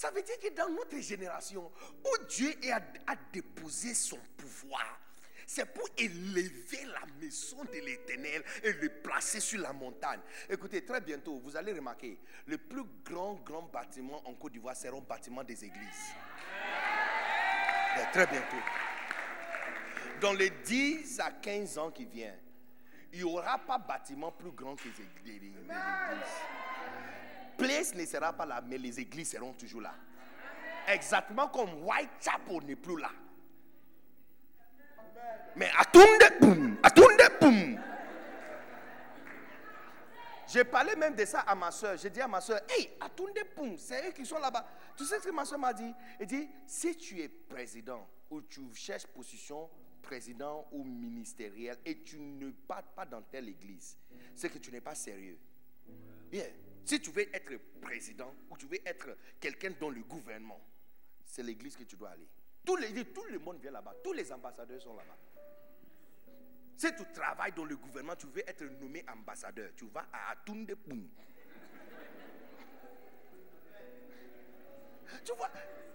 Ça 0.00 0.10
veut 0.10 0.22
dire 0.22 0.38
que 0.38 0.48
dans 0.54 0.70
notre 0.70 0.98
génération, 1.00 1.70
où 2.02 2.24
Dieu 2.26 2.54
a, 2.72 3.14
déposé 3.30 3.92
son 3.92 4.18
pouvoir, 4.34 4.98
c'est 5.46 5.66
pour 5.66 5.86
élever 5.98 6.86
la 6.86 7.04
maison 7.20 7.62
de 7.64 7.84
l'éternel 7.84 8.42
et 8.62 8.72
le 8.72 8.88
placer 8.88 9.40
sur 9.40 9.60
la 9.60 9.74
montagne. 9.74 10.20
Écoutez, 10.48 10.86
très 10.86 11.02
bientôt, 11.02 11.38
vous 11.40 11.54
allez 11.54 11.74
remarquer, 11.74 12.18
le 12.46 12.56
plus 12.56 12.84
grand, 13.04 13.34
grand 13.44 13.64
bâtiment 13.64 14.26
en 14.26 14.32
Côte 14.36 14.52
d'Ivoire 14.52 14.74
sera 14.74 14.96
un 14.96 15.00
bâtiment 15.00 15.44
des 15.44 15.64
églises. 15.64 16.14
Très 18.12 18.26
bientôt. 18.26 18.56
Dans 20.20 20.32
les 20.34 20.50
10 20.50 21.20
à 21.20 21.30
15 21.30 21.78
ans 21.78 21.90
qui 21.90 22.04
viennent, 22.04 22.38
il 23.12 23.18
n'y 23.18 23.24
aura 23.24 23.58
pas 23.58 23.78
bâtiment 23.78 24.30
plus 24.30 24.52
grand 24.52 24.76
que 24.76 24.84
les 24.84 25.38
églises. 25.38 25.54
Place 27.56 27.94
ne 27.94 28.04
sera 28.04 28.32
pas 28.32 28.46
là, 28.46 28.60
mais 28.64 28.78
les 28.78 29.00
églises 29.00 29.30
seront 29.30 29.52
toujours 29.54 29.80
là. 29.80 29.94
Exactement 30.88 31.48
comme 31.48 31.84
Whitechapel 31.84 32.64
n'est 32.64 32.76
plus 32.76 33.00
là. 33.00 33.10
Mais 35.56 35.70
Atunde 35.78 36.38
boum, 36.40 36.78
Atunde 36.82 37.38
boum. 37.40 37.80
J'ai 40.46 40.64
parlé 40.64 40.96
même 40.96 41.14
de 41.14 41.24
ça 41.24 41.40
à 41.40 41.54
ma 41.54 41.70
soeur. 41.70 41.96
J'ai 41.96 42.10
dit 42.10 42.20
à 42.20 42.28
ma 42.28 42.40
soeur, 42.40 42.60
hey, 42.68 42.90
Atunde 43.00 43.38
boum, 43.56 43.76
c'est 43.78 44.08
eux 44.08 44.12
qui 44.12 44.26
sont 44.26 44.38
là-bas. 44.38 44.66
Tu 44.96 45.04
sais 45.04 45.18
ce 45.20 45.24
que 45.24 45.32
ma 45.32 45.44
soeur 45.44 45.58
m'a 45.58 45.72
dit? 45.72 45.94
Elle 46.18 46.26
dit, 46.26 46.48
si 46.66 46.96
tu 46.96 47.20
es 47.20 47.28
président 47.28 48.08
ou 48.30 48.42
tu 48.42 48.60
cherches 48.74 49.06
position 49.06 49.68
président 50.00 50.68
ou 50.72 50.84
ministériel 50.84 51.78
et 51.84 52.02
tu 52.02 52.18
ne 52.18 52.50
parles 52.50 52.84
pas 52.94 53.06
dans 53.06 53.22
telle 53.22 53.48
église, 53.48 53.96
c'est 54.34 54.50
que 54.50 54.58
tu 54.58 54.70
n'es 54.70 54.80
pas 54.80 54.94
sérieux. 54.94 55.38
Yeah. 56.32 56.46
Si 56.84 57.00
tu 57.00 57.10
veux 57.10 57.34
être 57.34 57.56
président 57.80 58.34
ou 58.50 58.56
tu 58.56 58.66
veux 58.66 58.80
être 58.86 59.16
quelqu'un 59.38 59.72
dans 59.78 59.90
le 59.90 60.02
gouvernement, 60.02 60.60
c'est 61.24 61.42
l'église 61.42 61.76
que 61.76 61.84
tu 61.84 61.96
dois 61.96 62.10
aller. 62.10 62.26
Tout, 62.64 62.76
le 62.76 63.38
monde 63.38 63.60
vient 63.60 63.70
là-bas. 63.70 63.94
Tous 64.02 64.12
les 64.12 64.32
ambassadeurs 64.32 64.82
sont 64.82 64.94
là-bas. 64.94 65.16
Si 66.76 66.86
tu 66.94 67.04
travailles 67.12 67.52
dans 67.52 67.64
le 67.64 67.76
gouvernement, 67.76 68.16
tu 68.16 68.26
veux 68.26 68.48
être 68.48 68.64
nommé 68.80 69.04
ambassadeur, 69.08 69.70
tu 69.76 69.86
vas 69.86 70.06
à 70.12 70.32
Atunde 70.32 70.74
Poum. 70.74 71.08
Tu 75.24 75.32
vois, 75.36 75.50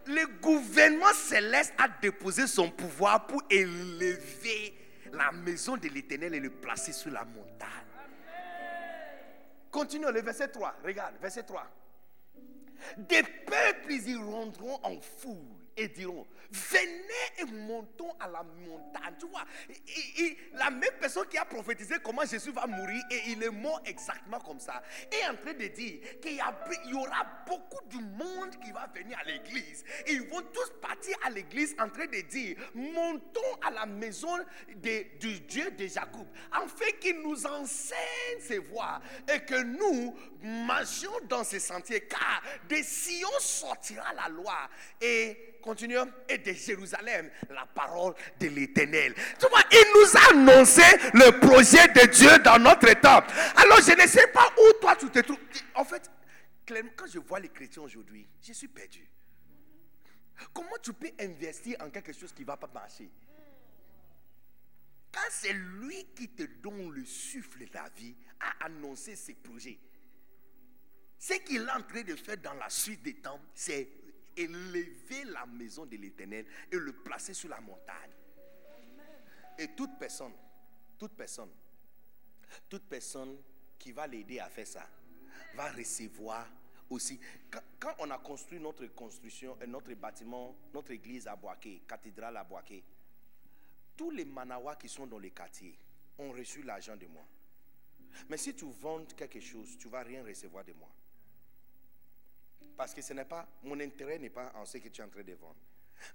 le 0.08 0.28
gouvernement 0.42 1.14
céleste 1.14 1.74
a 1.78 1.88
déposé 1.88 2.48
son 2.48 2.70
pouvoir 2.70 3.28
pour 3.28 3.42
élever 3.50 4.74
la 5.12 5.32
maison 5.32 5.78
de 5.78 5.88
l'éternel 5.88 6.36
et 6.36 6.40
le 6.40 6.50
placer 6.50 6.94
sur 6.94 7.12
la 7.12 7.26
montagne. 7.26 7.70
Continuons 9.72 10.12
le 10.12 10.22
verset 10.22 10.48
3. 10.48 10.76
Regarde, 10.84 11.16
verset 11.22 11.44
3. 11.44 11.68
Des 12.98 13.24
peuples 13.24 13.92
y 13.92 14.16
rentreront 14.16 14.80
en 14.84 15.00
foule 15.02 15.65
et 15.78 15.88
diront, 15.90 16.26
venez 16.52 16.90
et 17.40 17.46
montons 17.46 18.12
à 18.20 18.28
la 18.28 18.44
montagne. 18.44 19.16
Tu 19.20 19.28
vois, 19.28 19.44
la 20.54 20.70
même 20.70 20.94
personne 21.00 21.28
qui 21.28 21.38
a 21.38 21.46
prophétisé 21.46 21.96
comment 22.04 22.26
Jésus 22.26 22.52
va 22.52 22.66
mourir 22.66 23.04
et 23.12 23.32
il 23.32 23.44
est 23.44 23.50
mort 23.50 23.82
exactement 23.86 24.40
comme 24.40 24.60
ça, 24.60 24.82
est 25.12 25.28
en 25.28 25.36
train 25.36 25.54
de 25.54 25.68
dire 25.68 26.00
qu'il 26.22 26.36
y, 26.36 26.94
aura 26.94 27.26
beaucoup 27.48 27.84
de 27.90 27.98
monde 27.98 28.58
qui 28.64 28.72
va 28.72 28.88
venir 28.94 29.18
à 29.20 29.24
l'église. 29.24 29.84
Ils 30.08 30.22
vont 30.30 30.42
tous 30.54 30.72
partir 30.82 31.16
à 31.26 31.30
l'église 31.30 31.76
en 31.80 31.90
train 31.90 32.06
de 32.06 32.22
dire, 32.22 32.58
montons 32.74 33.42
à 33.66 33.72
la 33.72 33.86
maison 33.86 34.38
du 34.76 35.40
Dieu 35.42 35.72
de 35.72 35.88
Jacob, 35.88 36.28
afin 36.52 36.92
qu'il 37.00 37.22
nous 37.22 37.46
enseigne 37.46 38.40
ses 38.40 38.60
voies 38.60 39.02
et 39.34 39.40
que 39.42 39.62
nous 39.62 40.16
marchions 40.42 41.20
dans 41.28 41.44
ses 41.44 41.60
sentiers, 41.60 42.02
car 42.02 42.42
des 42.70 42.84
Sion 42.84 43.28
sortira 43.40 44.14
la 44.14 44.30
loi 44.30 44.70
et 45.02 45.58
continuons, 45.66 46.08
et 46.30 46.38
de 46.38 46.54
Jérusalem, 46.54 47.30
la 47.50 47.66
parole 47.66 48.14
de 48.40 48.48
l'éternel. 48.48 49.16
Tu 49.40 49.48
vois, 49.50 49.64
il 49.72 49.86
nous 49.96 50.16
a 50.16 50.32
annoncé 50.32 50.84
le 51.14 51.40
projet 51.40 51.88
de 51.88 52.06
Dieu 52.12 52.38
dans 52.44 52.60
notre 52.60 52.94
temps. 53.02 53.24
Alors 53.58 53.82
je 53.82 54.00
ne 54.00 54.08
sais 54.08 54.28
pas 54.28 54.54
où 54.58 54.80
toi 54.80 54.96
tu 54.96 55.10
te 55.10 55.20
trouves. 55.20 55.40
En 55.74 55.84
fait, 55.84 56.10
quand 56.96 57.08
je 57.12 57.18
vois 57.18 57.40
les 57.40 57.50
chrétiens 57.50 57.82
aujourd'hui, 57.82 58.28
je 58.44 58.54
suis 58.54 58.68
perdu. 58.68 59.10
Comment 60.54 60.78
tu 60.84 60.94
peux 60.94 61.12
investir 61.20 61.78
en 61.82 61.90
quelque 61.90 62.14
chose 62.14 62.32
qui 62.32 62.44
ne 62.44 62.48
va 62.48 62.58
pas 62.58 62.70
marcher? 62.72 63.10
Quand 65.12 65.30
c'est 65.32 65.54
lui 65.54 66.06
qui 66.16 66.30
te 66.30 66.44
donne 66.62 66.92
le 66.92 67.06
souffle 67.06 67.66
de 67.66 67.74
la 67.74 67.90
vie, 67.98 68.16
à 68.40 68.66
annoncer 68.66 69.16
ses 69.16 69.34
projets. 69.34 69.80
Ce 71.18 71.34
qu'il 71.36 71.62
est 71.62 71.72
en 71.72 71.82
train 71.82 72.04
de 72.04 72.16
faire 72.16 72.38
dans 72.38 72.54
la 72.54 72.70
suite 72.70 73.02
des 73.02 73.16
temps, 73.16 73.40
c'est 73.54 73.88
élever 74.36 75.24
la 75.26 75.46
maison 75.46 75.86
de 75.86 75.96
l'éternel 75.96 76.46
et 76.72 76.78
le 76.78 76.94
placer 76.94 77.34
sur 77.34 77.50
la 77.50 77.62
montagne. 77.62 78.12
Et 79.58 79.70
toute 79.70 79.98
personne, 79.98 80.34
toute 80.98 81.14
personne, 81.14 81.52
toute 82.70 82.84
personne 82.84 83.38
qui 83.78 83.92
va 83.92 84.08
l'aider 84.08 84.40
à 84.40 84.50
faire 84.50 84.68
ça, 84.68 84.88
va 85.56 85.72
recevoir 85.72 86.48
aussi. 86.90 87.20
Quand, 87.80 87.96
on 88.00 88.10
a 88.12 88.18
construit 88.18 88.60
notre 88.60 88.86
construction, 88.88 89.58
euh, 89.62 89.66
notre 89.66 89.94
bâtiment, 89.94 90.56
notre 90.74 90.92
église 90.92 91.28
à 91.28 91.36
Boaké, 91.36 91.82
cathédrale 91.88 92.38
à 92.38 92.44
Boaké, 92.44 92.84
tous 93.96 94.12
les 94.12 94.26
manawas 94.26 94.76
qui 94.76 94.90
sont 94.90 95.08
dans 95.08 95.20
les 95.20 95.32
quartiers 95.32 95.78
ont 96.18 96.32
reçu 96.32 96.62
l'argent 96.62 96.96
de 96.96 97.08
moi. 97.08 97.26
Mais 98.30 98.38
si 98.38 98.54
tu 98.56 98.66
vends 98.66 99.06
quelque 99.06 99.40
chose, 99.40 99.78
tu 99.78 99.88
vas 99.88 100.04
rien 100.04 100.24
recevoir 100.24 100.64
de 100.64 100.74
moi. 100.74 100.90
Parce 102.76 102.94
que 102.94 103.02
ce 103.02 103.14
n'est 103.14 103.26
pas, 103.26 103.48
mon 103.64 103.80
intérêt 103.80 104.20
n'est 104.20 104.30
pas 104.30 104.52
en 104.56 104.66
ce 104.66 104.78
que 104.78 104.90
tu 104.90 105.02
es 105.02 105.04
en 105.04 105.10
train 105.10 105.24
de 105.24 105.34
vendre. 105.34 105.56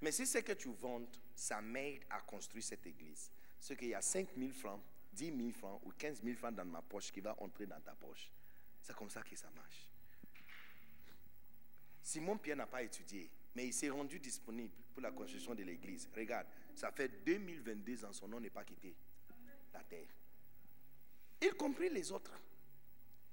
Mais 0.03 0.13
si 0.13 0.27
ce 0.27 0.39
que 0.39 0.53
tu 0.53 0.71
vends, 0.73 1.07
ça 1.35 1.61
m'aide 1.61 2.03
à 2.11 2.21
construire 2.21 2.65
cette 2.65 2.87
église, 2.87 3.31
ce 3.59 3.75
qu'il 3.75 3.89
y 3.89 3.95
a 3.95 4.03
5 4.03 4.29
000 4.37 4.53
francs, 4.53 4.81
10 5.13 5.37
000 5.37 5.51
francs 5.53 5.81
ou 5.85 5.93
15 5.93 6.23
000 6.23 6.37
francs 6.37 6.55
dans 6.55 6.65
ma 6.65 6.83
poche 6.83 7.11
qui 7.11 7.21
va 7.21 7.35
entrer 7.41 7.67
dans 7.67 7.81
ta 7.81 7.95
poche, 7.95 8.31
c'est 8.83 8.95
comme 8.95 9.11
ça 9.11 9.23
que 9.23 9.35
ça 9.37 9.51
marche. 9.57 9.87
Simon 12.03 12.39
Pierre 12.39 12.57
n'a 12.57 12.67
pas 12.67 12.83
étudié, 12.83 13.31
mais 13.55 13.67
il 13.67 13.73
s'est 13.73 13.91
rendu 13.91 14.19
disponible 14.19 14.75
pour 14.93 15.03
la 15.03 15.13
construction 15.13 15.55
de 15.55 15.63
l'église. 15.63 16.09
Regarde, 16.15 16.47
ça 16.75 16.91
fait 16.93 17.09
2022 17.25 18.05
ans, 18.05 18.13
son 18.13 18.29
nom 18.29 18.41
n'est 18.41 18.51
pas 18.51 18.65
quitté 18.65 18.95
la 19.73 19.83
terre. 19.85 20.09
Y 21.41 21.51
compris 21.57 21.89
les 21.89 22.11
autres. 22.13 22.33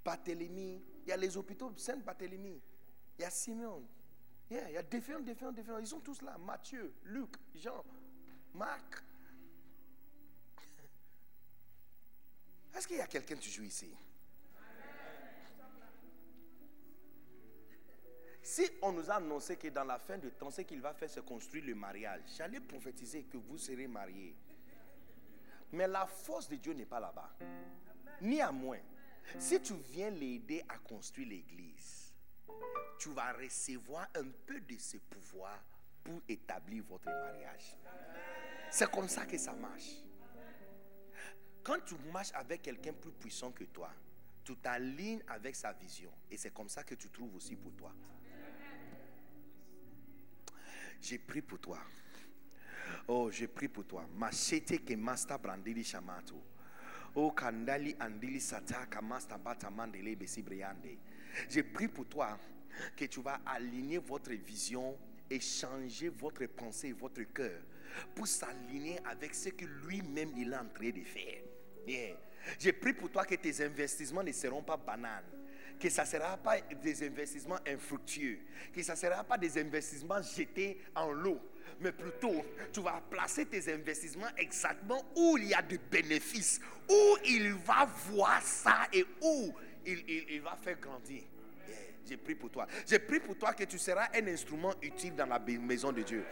Barthélemy, 0.04 0.82
il 1.04 1.10
y 1.10 1.12
a 1.12 1.18
les 1.18 1.36
hôpitaux 1.36 1.74
Saint-Barthélemy. 1.76 2.62
Il 3.18 3.22
y 3.24 3.26
a 3.26 3.30
Simeon. 3.30 3.84
il 4.50 4.58
y 4.58 4.78
a 4.78 4.84
différents, 4.84 5.20
différents, 5.20 5.52
différents. 5.52 5.80
Ils 5.80 5.88
sont 5.88 6.00
tous 6.00 6.22
là. 6.22 6.38
Matthieu, 6.38 6.94
Luc, 7.06 7.32
Jean, 7.56 7.84
Marc. 8.54 9.04
Est-ce 12.76 12.88
qu'il 12.88 12.98
y 12.98 13.02
a 13.02 13.08
quelqu'un 13.08 13.36
qui 13.36 13.50
joue 13.50 13.64
ici? 13.64 13.92
Si 18.44 18.70
on 18.82 18.94
nous 18.94 19.10
a 19.12 19.16
annoncé 19.16 19.58
que 19.58 19.68
dans 19.68 19.84
la 19.84 20.00
fin 20.00 20.18
du 20.18 20.32
temps, 20.32 20.50
ce 20.52 20.62
qu'il 20.62 20.80
va 20.80 20.94
faire, 20.94 21.10
c'est 21.10 21.26
construire 21.26 21.66
le 21.66 21.76
mariage, 21.76 22.22
j'allais 22.38 22.62
prophétiser 22.62 23.24
que 23.24 23.36
vous 23.36 23.58
serez 23.58 23.88
mariés. 23.88 24.36
Mais 25.74 25.88
la 25.88 26.06
force 26.06 26.48
de 26.48 26.56
Dieu 26.56 26.74
n'est 26.74 26.86
pas 26.86 27.00
là-bas. 27.00 27.30
Ni 28.22 28.40
à 28.40 28.52
moins. 28.52 28.80
Si 29.38 29.60
tu 29.60 29.74
viens 29.74 30.10
l'aider 30.12 30.64
à 30.70 30.78
construire 30.78 31.28
l'église, 31.28 32.07
tu 33.00 33.10
vas 33.10 33.34
recevoir 33.34 34.08
un 34.16 34.30
peu 34.46 34.60
de 34.60 34.78
ce 34.78 34.98
pouvoir 34.98 35.64
pour 36.04 36.22
établir 36.28 36.84
votre 36.86 37.06
mariage. 37.06 37.76
C'est 38.70 38.90
comme 38.90 39.08
ça 39.08 39.26
que 39.26 39.38
ça 39.38 39.54
marche. 39.54 40.04
Quand 41.64 41.80
tu 41.86 41.96
marches 42.12 42.32
avec 42.34 42.62
quelqu'un 42.62 42.94
plus 42.94 43.12
puissant 43.12 43.52
que 43.52 43.66
toi, 43.66 43.92
tu 44.44 44.56
t'alignes 44.56 45.22
avec 45.28 45.56
sa 45.56 45.74
vision. 45.74 46.12
Et 46.32 46.38
c'est 46.38 46.54
comme 46.54 46.70
ça 46.70 46.84
que 46.84 46.96
tu 46.96 47.10
trouves 47.10 47.36
aussi 47.36 47.56
pour 47.56 47.74
toi. 47.74 47.94
J'ai 51.02 51.18
pris 51.18 51.42
pour 51.42 51.60
toi. 51.60 51.80
Oh, 53.08 53.30
j'ai 53.30 53.48
pris 53.48 53.68
pour 53.68 53.86
toi. 53.86 54.06
Machete 54.16 54.84
que 54.84 54.96
master 54.96 55.38
brandili 55.40 55.84
shamato. 55.84 56.42
Oh, 57.16 57.32
kandali 57.32 57.96
andili 58.00 58.40
sataka 58.40 59.02
master 59.02 59.38
batamandele 59.38 60.16
besi 60.16 60.42
briande. 60.42 60.98
J'ai 61.50 61.64
pris 61.64 61.88
pour 61.88 62.06
toi 62.08 62.38
que 62.96 63.06
tu 63.06 63.22
vas 63.22 63.40
aligner 63.46 63.98
votre 63.98 64.32
vision 64.32 64.98
et 65.30 65.40
changer 65.40 66.10
votre 66.10 66.46
pensée 66.46 66.90
et 66.90 66.94
votre 66.94 67.24
cœur 67.24 67.60
pour 68.16 68.28
s'aligner 68.28 69.00
avec 69.06 69.34
ce 69.34 69.50
que 69.50 69.66
lui-même 69.88 70.32
il 70.38 70.54
est 70.54 70.58
en 70.58 70.68
train 70.68 70.90
de 70.90 71.04
faire. 71.04 71.42
Yeah. 71.88 72.16
J'ai 72.60 72.74
pris 72.74 72.94
pour 72.94 73.10
toi 73.12 73.26
que 73.26 73.36
tes 73.36 73.64
investissements 73.64 74.24
ne 74.24 74.32
seront 74.32 74.62
pas 74.62 74.78
bananes 74.78 75.24
que 75.80 75.90
ça 75.90 76.04
ne 76.04 76.08
sera 76.08 76.38
pas 76.38 76.60
des 76.82 77.06
investissements 77.06 77.60
infructueux, 77.68 78.40
que 78.74 78.82
ça 78.82 78.94
ne 78.94 78.98
sera 78.98 79.24
pas 79.24 79.38
des 79.38 79.58
investissements 79.60 80.22
jetés 80.22 80.80
en 80.96 81.12
l'eau, 81.12 81.40
mais 81.80 81.92
plutôt 81.92 82.44
tu 82.74 82.82
vas 82.82 83.02
placer 83.10 83.46
tes 83.46 83.72
investissements 83.72 84.28
exactement 84.38 85.04
où 85.16 85.38
il 85.38 85.50
y 85.50 85.54
a 85.54 85.62
des 85.62 85.78
bénéfices, 85.78 86.60
où 86.90 87.18
il 87.26 87.54
va 87.54 87.86
voir 88.10 88.42
ça 88.42 88.88
et 88.92 89.06
où 89.22 89.54
il, 89.88 90.42
va 90.42 90.56
faire 90.62 90.78
grandir. 90.80 91.22
J'ai 92.08 92.16
pris 92.16 92.36
pour 92.36 92.50
toi. 92.50 92.66
J'ai 92.90 93.00
pris 93.00 93.20
pour 93.20 93.38
toi 93.38 93.52
que 93.54 93.66
tu 93.66 93.78
seras 93.78 94.08
un 94.16 94.28
instrument 94.28 94.74
utile 94.82 95.14
dans 95.14 95.26
la 95.26 95.40
maison 95.40 95.92
de 95.92 96.04
Dieu. 96.04 96.24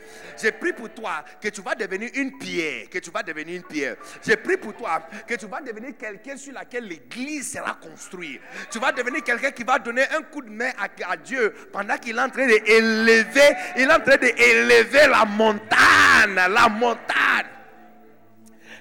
J'ai 0.42 0.54
pris 0.54 0.72
pour 0.72 0.90
toi 0.94 1.26
que 1.42 1.50
tu 1.50 1.62
vas 1.62 1.76
devenir 1.76 2.10
une 2.14 2.38
pierre. 2.38 2.90
Que 2.90 3.00
tu 3.00 3.12
vas 3.12 3.24
devenir 3.24 3.58
une 3.58 3.64
pierre. 3.64 3.98
J'ai 4.26 4.38
pris 4.38 4.56
pour 4.56 4.74
toi 4.74 5.06
que 5.28 5.36
tu 5.36 5.46
vas 5.48 5.60
devenir 5.60 5.98
quelqu'un 5.98 6.38
sur 6.38 6.54
laquelle 6.54 6.86
l'église 6.86 7.52
sera 7.52 7.74
construite. 7.74 8.40
Tu 8.72 8.80
vas 8.80 8.94
devenir 8.94 9.22
quelqu'un 9.22 9.52
qui 9.52 9.64
va 9.64 9.78
donner 9.78 10.04
un 10.12 10.22
coup 10.22 10.42
de 10.42 10.50
main 10.50 10.72
à, 10.78 11.12
à 11.12 11.18
Dieu 11.18 11.54
pendant 11.74 11.98
qu'il 11.98 12.18
est 12.18 12.22
en 12.22 12.30
train 12.30 12.48
d'élever. 12.48 13.58
Il 13.76 13.84
est 13.84 13.94
en 13.94 14.00
train 14.00 14.18
d'élever 14.18 15.08
la 15.10 15.26
montagne. 15.26 16.36
La 16.36 16.70
montagne. 16.70 17.48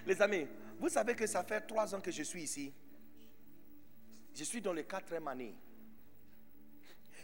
Les 0.07 0.23
amis, 0.23 0.47
vous 0.79 0.89
savez 0.89 1.15
que 1.15 1.27
ça 1.27 1.43
fait 1.43 1.63
trois 1.63 1.93
ans 1.93 2.01
que 2.01 2.13
je 2.13 2.23
suis 2.23 2.43
ici. 2.43 2.73
Je 4.35 4.45
suis 4.45 4.61
dans 4.61 4.73
le 4.73 4.83
quatrième 4.83 5.29
année. 5.29 5.55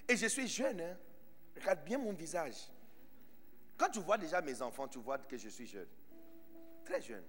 Et 0.09 0.17
je 0.17 0.27
suis 0.27 0.47
jeune. 0.49 0.81
hein. 0.81 0.97
Regarde 1.57 1.85
bien 1.85 1.99
mon 1.99 2.13
visage. 2.13 2.69
Quand 3.77 3.89
tu 3.91 4.01
vois 4.01 4.19
déjà 4.19 4.41
mes 4.41 4.61
enfants, 4.63 4.87
tu 4.89 4.99
vois 4.99 5.19
que 5.19 5.37
je 5.37 5.49
suis 5.49 5.67
jeune. 5.67 5.89
Très 6.85 7.01
jeune. 7.03 7.25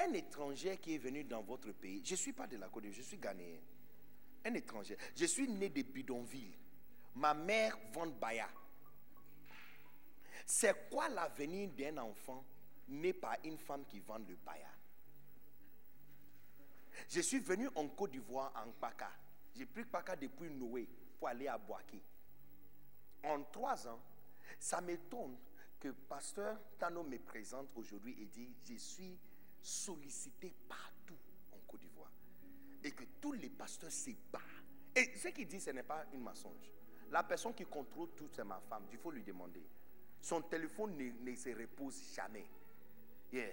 Un 0.00 0.12
étranger 0.12 0.76
qui 0.76 0.94
est 0.94 0.98
venu 0.98 1.24
dans 1.24 1.42
votre 1.42 1.72
pays, 1.72 2.02
je 2.04 2.12
ne 2.12 2.16
suis 2.16 2.32
pas 2.32 2.46
de 2.46 2.56
la 2.56 2.68
Côte 2.68 2.82
d'Ivoire, 2.84 2.98
je 3.02 3.06
suis 3.06 3.18
ghanéen. 3.18 3.58
Un 4.44 4.54
étranger. 4.54 4.96
Je 5.16 5.24
suis 5.24 5.48
né 5.48 5.68
de 5.68 5.82
Bidonville. 5.82 6.52
Ma 7.16 7.34
mère 7.34 7.76
vend 7.92 8.06
Baya. 8.06 8.48
C'est 10.46 10.88
quoi 10.88 11.08
l'avenir 11.08 11.68
d'un 11.70 11.98
enfant 11.98 12.44
né 12.88 13.12
par 13.12 13.36
une 13.44 13.58
femme 13.58 13.84
qui 13.86 13.98
vend 14.00 14.18
le 14.18 14.36
Baya? 14.36 14.68
Je 17.08 17.20
suis 17.20 17.38
venu 17.38 17.68
en 17.74 17.88
Côte 17.88 18.10
d'Ivoire, 18.12 18.52
en 18.56 18.70
Paka. 18.72 19.10
J'ai 19.54 19.66
pris 19.66 19.84
Paka 19.84 20.16
depuis 20.16 20.50
Noé 20.50 20.88
pour 21.18 21.28
aller 21.28 21.48
à 21.48 21.58
Boaké. 21.58 22.02
En 23.24 23.42
trois 23.44 23.86
ans, 23.88 24.00
ça 24.58 24.80
m'étonne 24.80 25.36
que 25.78 25.88
pasteur 25.88 26.58
Tano 26.78 27.02
me 27.02 27.18
présente 27.18 27.68
aujourd'hui 27.76 28.16
et 28.20 28.26
dit 28.26 28.54
Je 28.64 28.74
suis 28.74 29.18
sollicité 29.60 30.52
partout 30.68 31.18
en 31.52 31.58
Côte 31.66 31.80
d'Ivoire. 31.80 32.10
Et 32.82 32.92
que 32.92 33.04
tous 33.20 33.32
les 33.32 33.50
pasteurs 33.50 33.90
se. 33.92 34.10
Et 34.94 35.16
ce 35.16 35.28
qu'il 35.28 35.46
dit, 35.46 35.60
ce 35.60 35.70
n'est 35.70 35.82
pas 35.82 36.04
une 36.12 36.20
mensonge. 36.20 36.72
La 37.10 37.22
personne 37.22 37.54
qui 37.54 37.64
contrôle 37.64 38.10
tout, 38.16 38.28
c'est 38.32 38.44
ma 38.44 38.60
femme. 38.60 38.84
Il 38.92 38.98
faut 38.98 39.10
lui 39.10 39.22
demander. 39.22 39.62
Son 40.20 40.42
téléphone 40.42 40.96
ne, 40.96 41.30
ne 41.30 41.36
se 41.36 41.50
repose 41.50 42.02
jamais. 42.14 42.46
Yeah. 43.32 43.52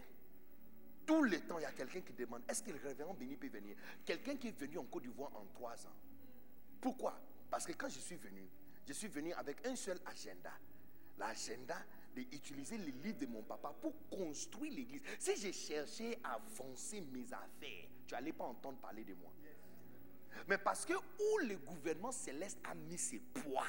Tout 1.06 1.24
le 1.24 1.40
temps, 1.42 1.60
il 1.60 1.64
y 1.64 1.66
a 1.66 1.72
quelqu'un 1.72 2.02
qui 2.02 2.14
demande 2.14 2.42
est-ce 2.50 2.64
que 2.64 2.72
le 2.72 2.80
révérend 2.84 3.14
Béni 3.14 3.36
peut 3.36 3.48
venir? 3.48 3.76
Quelqu'un 4.04 4.36
qui 4.36 4.48
est 4.48 4.60
venu 4.60 4.78
en 4.78 4.86
Côte 4.86 5.04
d'Ivoire 5.04 5.32
en 5.36 5.46
trois 5.54 5.76
ans. 5.86 5.96
Pourquoi? 6.82 7.20
Parce 7.50 7.66
que 7.66 7.74
quand 7.74 7.90
je 7.90 8.00
suis 8.00 8.16
venu, 8.16 8.48
je 8.88 8.94
suis 8.94 9.08
venu 9.08 9.34
avec 9.34 9.66
un 9.68 9.76
seul 9.76 10.00
agenda. 10.06 10.52
L'agenda 11.18 11.78
d'utiliser 12.16 12.78
les 12.78 12.92
livres 12.92 13.20
de 13.20 13.26
mon 13.28 13.44
papa 13.44 13.74
pour 13.82 13.94
construire 14.10 14.74
l'église. 14.74 15.02
Si 15.20 15.36
j'ai 15.38 15.54
cherché 15.54 16.18
à 16.24 16.34
avancer 16.34 17.02
mes 17.02 17.26
affaires, 17.34 17.88
tu 18.08 18.14
n'allais 18.14 18.34
pas 18.34 18.46
entendre 18.46 18.78
parler 18.80 19.04
de 19.04 19.14
moi. 19.16 19.32
Mais 20.48 20.58
parce 20.58 20.86
que 20.86 20.94
où 20.94 21.38
le 21.48 21.58
gouvernement 21.58 22.12
céleste 22.12 22.60
a 22.64 22.74
mis 22.74 22.98
ses 22.98 23.20
poids, 23.20 23.66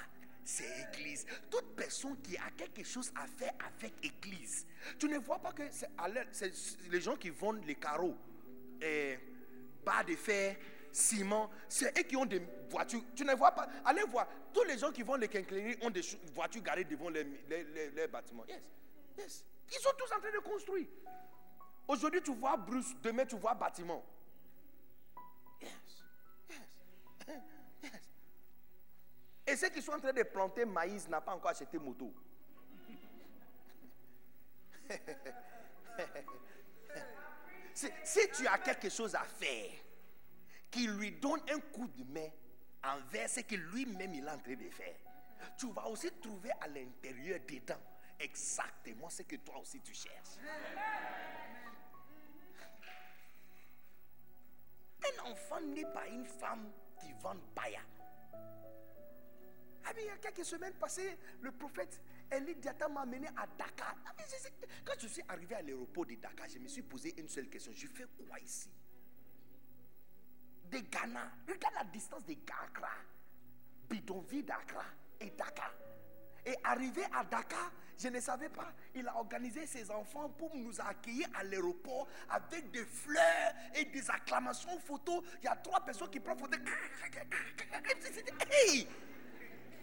c'est 0.47 0.89
Église. 0.95 1.27
Toute 1.51 1.75
personne 1.75 2.17
qui 2.23 2.37
a 2.37 2.51
quelque 2.57 2.85
chose 2.85 3.13
à 3.17 3.27
faire 3.27 3.53
avec 3.67 3.93
Église, 4.03 4.67
tu 4.99 5.09
ne 5.09 5.19
vois 5.19 5.41
pas 5.41 5.53
que 5.53 5.65
les 6.91 7.01
gens 7.01 7.17
qui 7.17 7.31
vendent 7.31 7.65
les 7.67 7.75
carreaux, 7.75 8.17
et 8.81 9.19
bas 9.85 10.05
de 10.05 10.15
fer, 10.15 10.57
ciment, 10.93 11.51
c'est 11.69 11.99
eux 11.99 12.03
qui 12.05 12.17
ont 12.17 12.25
des 12.25 12.41
voitures. 12.71 13.03
Tu 13.15 13.25
ne 13.25 13.35
vois 13.35 13.51
pas. 13.53 13.69
Allez 13.85 14.03
voir, 14.05 14.29
tous 14.55 14.63
les 14.65 14.79
gens 14.79 14.93
qui 14.93 15.03
vendent 15.03 15.21
les 15.21 15.29
quincailleries 15.29 15.77
ont 15.83 15.91
des 15.91 16.03
voitures 16.35 16.63
garées 16.63 16.85
devant 16.85 17.11
les 17.11 17.25
bâtiments. 18.11 18.45
Yes, 18.49 18.63
yes. 19.19 19.45
Ils 19.69 19.81
sont 19.81 19.91
tous 19.99 20.15
en 20.15 20.21
train 20.21 20.31
de 20.31 20.39
construire. 20.39 20.87
Aujourd'hui, 21.89 22.23
tu 22.23 22.33
vois 22.35 22.57
Bruce, 22.57 22.95
demain, 23.03 23.27
tu 23.27 23.37
vois 23.37 23.55
bâtiment. 23.55 24.05
Et 29.47 29.55
ceux 29.57 29.69
qui 29.69 29.81
sont 29.81 29.93
en 29.93 30.01
train 30.01 30.13
de 30.13 30.25
planter 30.25 30.65
maïs 30.65 31.09
n'ont 31.09 31.21
pas 31.21 31.35
encore 31.35 31.51
acheté 31.53 31.79
moto. 31.79 32.13
si, 37.75 37.89
tu 38.35 38.47
as 38.47 38.59
quelque 38.59 38.89
chose 38.89 39.15
à 39.15 39.23
faire, 39.23 39.71
qui 40.71 40.89
lui 40.89 41.13
donne 41.13 41.41
un 41.51 41.61
coup 41.61 41.87
de 41.89 42.05
main 42.05 42.29
envers 42.83 43.29
ce 43.31 43.41
que 43.41 43.55
lui-même 43.55 44.15
il 44.15 44.25
est 44.25 44.31
en 44.31 44.39
train 44.39 44.55
de 44.55 44.69
faire, 44.71 44.97
tu 45.59 45.71
vas 45.73 45.87
aussi 45.87 46.11
trouver 46.21 46.51
à 46.61 46.67
l'intérieur 46.69 47.39
dedans 47.47 47.81
exactement 48.19 49.11
ce 49.11 49.23
que 49.23 49.37
toi 49.37 49.59
aussi 49.59 49.81
tu 49.81 49.95
cherches. 49.95 50.39
Un 55.05 55.31
enfant 55.31 55.61
né 55.61 55.85
par 55.93 56.05
une 56.07 56.27
femme 56.27 56.73
qui 57.01 57.13
vend 57.21 57.37
baya. 57.55 57.81
Ah, 59.89 59.93
il 59.97 60.05
y 60.07 60.11
a 60.11 60.17
quelques 60.17 60.45
semaines 60.45 60.75
passées, 60.75 61.17
le 61.41 61.53
prophète 61.53 62.01
Eli 62.31 62.57
Diata 62.57 62.89
m'a 62.89 63.03
amené 63.03 63.29
à 63.29 63.47
Dakar. 63.57 63.95
Ah, 64.05 64.13
mais 64.19 64.25
quand 64.85 64.95
je 64.99 65.07
suis 65.07 65.23
arrivé 65.29 65.55
à 65.55 65.63
l'aéroport 65.63 66.07
de 66.07 66.17
Dakar, 66.17 66.49
je 66.49 66.59
me 66.59 66.67
suis 66.67 66.83
posé 66.83 67.15
une 67.19 67.29
seule 67.29 67.49
question. 67.49 67.73
Je 67.73 67.87
fais 67.87 68.05
quoi 68.27 68.39
ici? 68.41 68.69
De 70.65 70.79
Ghana. 70.79 71.31
Regarde 71.47 71.75
la 71.75 71.85
distance 71.85 72.25
de 72.25 72.33
Accra, 72.33 72.91
bidonville 73.89 74.45
d'Accra 74.45 74.85
et 75.21 75.31
Dakar. 75.31 75.73
Et 76.45 76.57
arrivé 76.65 77.03
à 77.13 77.23
Dakar, 77.23 77.73
je 77.97 78.09
ne 78.09 78.19
savais 78.19 78.49
pas. 78.49 78.73
Il 78.95 79.07
a 79.07 79.17
organisé 79.17 79.67
ses 79.67 79.89
enfants 79.91 80.29
pour 80.31 80.55
nous 80.57 80.81
accueillir 80.81 81.29
à 81.35 81.45
l'aéroport 81.45 82.09
avec 82.29 82.73
des 82.73 82.85
fleurs 82.85 83.55
et 83.77 83.85
des 83.85 84.11
acclamations 84.11 84.79
photos. 84.81 85.23
Il 85.43 85.45
y 85.45 85.49
a 85.49 85.57
trois 85.57 85.81
personnes 85.81 86.11
qui 86.11 86.19
prennent 86.19 86.39
photo. 86.39 86.57
Hey! 88.51 88.89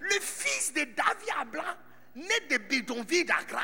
Le 0.04 0.20
fils 0.20 0.74
de 0.74 0.84
David 0.84 1.30
Abla, 1.40 1.78
né 2.16 2.40
de 2.50 2.58
bidonville 2.58 3.26
d'Accra. 3.26 3.62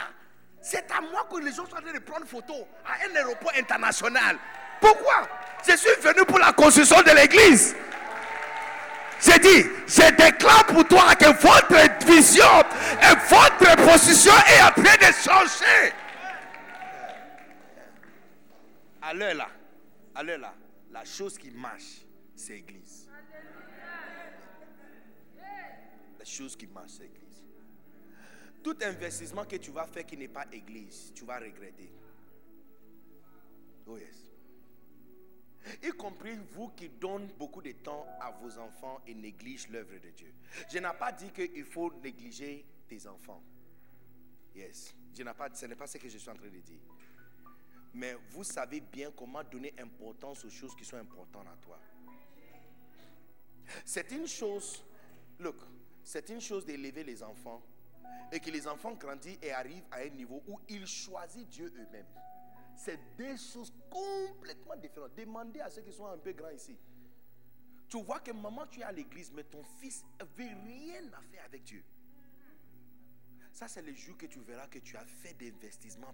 C'est 0.61 0.89
à 0.91 1.01
moi 1.01 1.27
que 1.29 1.37
les 1.37 1.51
gens 1.51 1.65
sont 1.65 1.75
en 1.75 1.81
train 1.81 1.93
de 1.93 1.99
prendre 1.99 2.25
photo 2.25 2.53
à 2.85 3.05
un 3.05 3.15
aéroport 3.15 3.51
international. 3.57 4.37
Pourquoi? 4.79 5.27
Je 5.67 5.75
suis 5.75 5.95
venu 6.01 6.25
pour 6.25 6.39
la 6.39 6.53
construction 6.53 7.01
de 7.01 7.11
l'église. 7.11 7.75
J'ai 9.21 9.39
dit, 9.39 9.69
je 9.85 10.11
déclare 10.15 10.65
pour 10.65 10.87
toi 10.87 11.13
que 11.15 11.25
votre 11.25 12.05
vision 12.05 12.61
et 13.01 13.15
votre 13.29 13.75
position 13.85 14.31
est 14.47 14.61
en 14.61 14.71
train 14.71 14.95
de 14.95 15.13
changer. 15.13 15.93
À 19.01 19.13
l'heure 19.13 19.33
là, 19.33 19.49
à 20.15 20.23
là, 20.23 20.53
la 20.91 21.03
chose 21.03 21.37
qui 21.37 21.51
marche, 21.51 22.05
c'est 22.35 22.53
l'église. 22.53 23.08
Chose 26.29 26.55
qui 26.55 26.67
marche, 26.67 26.91
c'est 26.91 27.03
l'église. 27.03 27.43
Tout 28.63 28.77
investissement 28.81 29.45
que 29.45 29.55
tu 29.55 29.71
vas 29.71 29.85
faire 29.87 30.05
qui 30.05 30.17
n'est 30.17 30.27
pas 30.27 30.45
église, 30.51 31.11
tu 31.13 31.25
vas 31.25 31.39
regretter. 31.39 31.91
Oh 33.87 33.97
yes. 33.97 34.29
Y 35.83 35.91
compris 35.91 36.35
vous 36.53 36.69
qui 36.69 36.89
donnez 36.89 37.27
beaucoup 37.37 37.61
de 37.61 37.71
temps 37.71 38.05
à 38.21 38.31
vos 38.31 38.57
enfants 38.57 39.01
et 39.05 39.13
négligez 39.13 39.67
l'œuvre 39.69 39.99
de 39.99 40.09
Dieu. 40.09 40.33
Je 40.71 40.77
n'ai 40.77 40.89
pas 40.97 41.11
dit 41.11 41.31
qu'il 41.31 41.65
faut 41.65 41.91
négliger 42.01 42.65
tes 42.87 43.05
enfants. 43.07 43.41
Yes. 44.55 44.93
Je 45.15 45.23
n'ai 45.23 45.33
pas, 45.33 45.49
ce 45.53 45.65
n'est 45.65 45.75
pas 45.75 45.87
ce 45.87 45.97
que 45.97 46.07
je 46.07 46.17
suis 46.17 46.29
en 46.29 46.35
train 46.35 46.47
de 46.47 46.59
dire. 46.59 46.79
Mais 47.93 48.15
vous 48.29 48.43
savez 48.43 48.81
bien 48.81 49.11
comment 49.11 49.43
donner 49.43 49.73
importance 49.79 50.45
aux 50.45 50.49
choses 50.49 50.75
qui 50.75 50.85
sont 50.85 50.97
importantes 50.97 51.47
à 51.47 51.57
toi. 51.61 51.79
C'est 53.85 54.11
une 54.11 54.27
chose, 54.27 54.83
look, 55.39 55.57
c'est 56.03 56.29
une 56.29 56.41
chose 56.41 56.65
d'élever 56.65 57.03
les 57.03 57.21
enfants 57.23 57.61
et 58.31 58.39
que 58.39 58.49
les 58.49 58.67
enfants 58.67 58.93
grandissent 58.93 59.39
et 59.41 59.51
arrivent 59.51 59.85
à 59.91 59.97
un 59.99 60.09
niveau 60.09 60.43
où 60.47 60.59
ils 60.67 60.87
choisissent 60.87 61.47
Dieu 61.47 61.73
eux-mêmes. 61.77 62.05
C'est 62.75 62.99
deux 63.17 63.35
choses 63.35 63.73
complètement 63.89 64.75
différentes. 64.77 65.15
Demandez 65.15 65.59
à 65.59 65.69
ceux 65.69 65.81
qui 65.81 65.91
sont 65.91 66.07
un 66.07 66.17
peu 66.17 66.31
grands 66.31 66.49
ici. 66.49 66.77
Tu 67.89 68.01
vois 68.03 68.19
que 68.19 68.31
maman, 68.31 68.67
tu 68.67 68.81
es 68.81 68.83
à 68.83 68.91
l'église, 68.91 69.31
mais 69.33 69.43
ton 69.43 69.63
fils 69.81 70.05
n'avait 70.19 70.53
rien 70.53 71.01
à 71.11 71.21
faire 71.21 71.43
avec 71.45 71.63
Dieu. 71.63 71.83
Ça, 73.51 73.67
c'est 73.67 73.81
le 73.81 73.93
jour 73.93 74.15
que 74.15 74.27
tu 74.27 74.39
verras 74.41 74.67
que 74.67 74.79
tu 74.79 74.95
as 74.95 75.05
fait 75.05 75.33
des 75.33 75.51
investissements. 75.51 76.13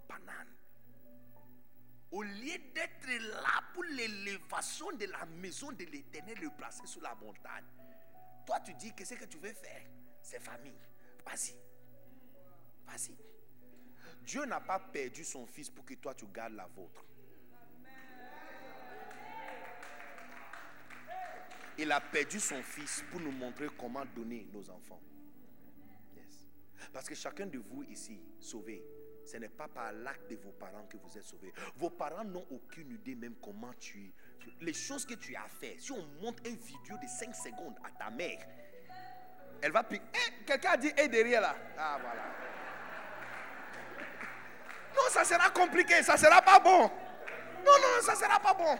Au 2.11 2.23
lieu 2.23 2.57
d'être 2.73 3.07
là 3.07 3.61
pour 3.73 3.83
l'élévation 3.83 4.91
de 4.93 5.05
la 5.05 5.25
maison 5.25 5.71
de 5.73 5.83
l'éternel, 5.83 6.37
le 6.41 6.49
placer 6.51 6.87
sur 6.87 7.01
la 7.01 7.13
montagne, 7.15 7.65
toi, 8.45 8.59
tu 8.59 8.73
dis 8.73 8.93
que 8.93 9.03
ce 9.05 9.15
que 9.15 9.25
tu 9.25 9.37
veux 9.37 9.53
faire, 9.53 9.81
c'est 10.21 10.39
famille. 10.39 10.79
Vas-y. 11.25 11.55
Vas-y. 12.85 13.15
Dieu 14.21 14.45
n'a 14.45 14.59
pas 14.59 14.79
perdu 14.79 15.23
son 15.23 15.45
fils 15.45 15.69
pour 15.69 15.85
que 15.85 15.93
toi, 15.95 16.13
tu 16.13 16.25
gardes 16.27 16.53
la 16.53 16.67
vôtre. 16.67 17.05
Il 21.77 21.91
a 21.91 21.99
perdu 21.99 22.39
son 22.39 22.61
fils 22.63 23.03
pour 23.11 23.19
nous 23.19 23.31
montrer 23.31 23.67
comment 23.77 24.05
donner 24.15 24.47
nos 24.53 24.69
enfants. 24.69 25.01
Yes. 26.15 26.47
Parce 26.93 27.07
que 27.07 27.15
chacun 27.15 27.45
de 27.45 27.59
vous 27.59 27.83
ici, 27.83 28.21
sauvé, 28.39 28.81
ce 29.25 29.37
n'est 29.37 29.49
pas 29.49 29.67
par 29.67 29.91
l'acte 29.91 30.29
de 30.29 30.35
vos 30.37 30.51
parents 30.51 30.85
que 30.85 30.97
vous 30.97 31.17
êtes 31.17 31.23
sauvé. 31.23 31.51
Vos 31.75 31.89
parents 31.89 32.23
n'ont 32.23 32.45
aucune 32.51 32.91
idée 32.91 33.15
même 33.15 33.35
comment 33.41 33.73
tu... 33.73 34.13
Les 34.61 34.73
choses 34.73 35.05
que 35.05 35.15
tu 35.15 35.35
as 35.35 35.47
fait. 35.59 35.77
Si 35.79 35.91
on 35.91 36.05
montre 36.21 36.41
une 36.45 36.55
vidéo 36.55 36.97
de 37.01 37.07
5 37.07 37.35
secondes 37.35 37.75
à 37.83 37.91
ta 37.91 38.09
mère, 38.09 38.39
elle 39.61 39.71
va 39.71 39.83
piquer. 39.83 40.03
Eh, 40.13 40.43
quelqu'un 40.45 40.71
a 40.71 40.77
dit 40.77 40.91
et 40.97 41.07
derrière 41.07 41.41
là. 41.41 41.55
Ah 41.77 41.97
voilà. 42.01 42.21
Non, 44.95 45.01
ça 45.09 45.25
sera 45.25 45.49
compliqué, 45.49 46.01
ça 46.03 46.15
sera 46.15 46.41
pas 46.41 46.57
bon. 46.59 46.83
Non, 47.65 47.71
non, 47.81 48.01
ça 48.01 48.15
sera 48.15 48.39
pas 48.39 48.53
bon. 48.53 48.79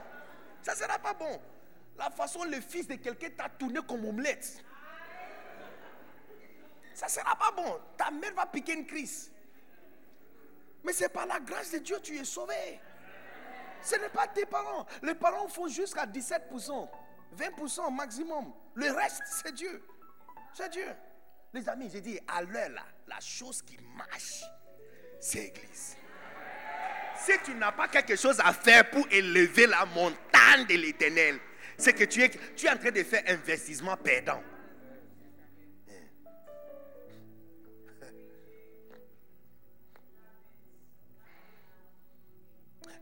Ça 0.61 0.75
sera 0.75 0.97
pas 0.97 1.13
bon. 1.13 1.41
La 1.97 2.09
façon 2.09 2.43
le 2.45 2.61
fils 2.61 2.87
de 2.87 2.95
quelqu'un 2.95 3.29
t'a 3.29 3.49
tourné 3.49 3.79
comme 3.87 4.05
omelette. 4.05 4.63
Ça 6.93 7.07
sera 7.09 7.35
pas 7.35 7.51
bon. 7.51 7.79
Ta 7.97 8.11
mère 8.11 8.33
va 8.33 8.45
piquer 8.45 8.73
une 8.73 8.85
crise. 8.85 9.31
Mais 10.83 10.93
c'est 10.93 11.09
par 11.09 11.25
la 11.25 11.39
grâce 11.39 11.71
de 11.71 11.79
Dieu 11.79 11.97
que 11.97 12.01
tu 12.03 12.17
es 12.17 12.23
sauvé. 12.23 12.79
Ce 13.85 13.95
n'est 13.97 14.09
pas 14.09 14.27
tes 14.27 14.47
parents. 14.47 14.85
Les 15.03 15.13
parents 15.13 15.47
font 15.47 15.67
jusqu'à 15.67 16.07
17%, 16.07 16.89
20% 17.37 17.95
maximum. 17.95 18.51
Le 18.73 18.89
reste, 18.91 19.21
c'est 19.27 19.53
Dieu. 19.53 19.85
C'est 20.53 20.69
Dieu. 20.71 20.87
Les 21.53 21.69
amis, 21.69 21.89
j'ai 21.93 22.01
dit, 22.01 22.19
à 22.27 22.41
l'heure 22.41 22.69
là, 22.69 22.83
la 23.07 23.19
chose 23.19 23.61
qui 23.61 23.77
marche, 23.95 24.43
c'est 25.19 25.39
l'église. 25.39 25.97
Si 27.15 27.31
tu 27.45 27.53
n'as 27.53 27.71
pas 27.71 27.87
quelque 27.87 28.15
chose 28.15 28.39
à 28.43 28.51
faire 28.53 28.89
pour 28.89 29.07
élever 29.11 29.67
la 29.67 29.85
montagne 29.85 30.65
de 30.67 30.73
l'éternel, 30.73 31.39
c'est 31.77 31.93
que 31.93 32.05
tu 32.05 32.23
es, 32.23 32.29
tu 32.55 32.65
es 32.65 32.69
en 32.71 32.77
train 32.77 32.91
de 32.91 33.03
faire 33.03 33.23
investissement 33.27 33.95
perdant. 33.97 34.41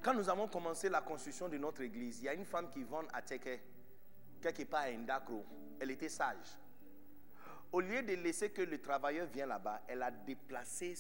Quand 0.04 0.14
nous 0.14 0.30
avons 0.30 0.50
commencé 0.50 0.90
la 0.90 1.00
construction 1.00 1.48
de 1.48 1.58
notre 1.58 1.82
église, 1.82 2.20
il 2.20 2.26
y 2.26 2.28
a 2.30 2.34
une 2.34 2.44
femme 2.44 2.70
qui 2.70 2.84
vend 2.84 3.04
à 3.14 3.22
Tchèque, 3.22 3.62
quelque 4.42 4.64
part 4.66 4.82
à 4.82 4.88
Indakro. 4.88 5.46
Elle 5.80 5.92
était 5.92 6.10
sage. 6.10 6.60
Au 7.72 7.80
lieu 7.80 8.04
de 8.04 8.14
laisser 8.16 8.52
que 8.52 8.64
le 8.64 8.82
travailleur 8.82 9.28
vienne 9.28 9.48
là-bas, 9.48 9.82
elle 9.88 10.04
a 10.04 10.12
déplacé 10.12 10.96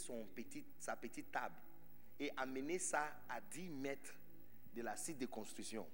sa 0.80 0.95
petite 0.95 1.31
table 1.34 1.55
et 2.17 2.31
amené 2.38 2.80
ça 2.80 3.03
à 3.27 3.41
10 3.41 3.69
mètres 3.69 4.13
de 4.73 4.81
la 4.81 4.95
site 4.95 5.17
de 5.17 5.25
construction. 5.25 5.85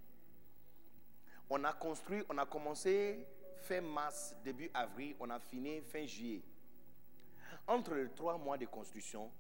On 1.50 1.64
a 1.64 1.74
construit, 1.74 2.24
on 2.30 2.38
a 2.38 2.46
commencé 2.46 3.26
fin 3.64 3.82
mars, 3.82 4.36
début 4.44 4.70
avril, 4.72 5.16
on 5.20 5.32
a 5.32 5.40
fini 5.40 5.82
fin 5.82 6.06
juillet. 6.06 6.44
Entre 7.68 7.96
les 7.96 8.10
trois 8.10 8.38
mois 8.38 8.58
de 8.60 8.68
construction, 8.68 9.32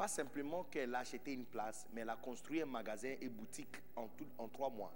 pas 0.00 0.08
simplement 0.08 0.64
qu'elle 0.64 0.94
a 0.94 1.00
acheté 1.00 1.34
une 1.34 1.44
place, 1.44 1.86
mais 1.92 2.00
elle 2.00 2.08
a 2.08 2.16
construit 2.16 2.62
un 2.62 2.64
magasin 2.64 3.14
et 3.20 3.28
boutique 3.28 3.76
en, 3.94 4.08
tout, 4.08 4.26
en 4.38 4.48
trois 4.48 4.70
mois. 4.70 4.94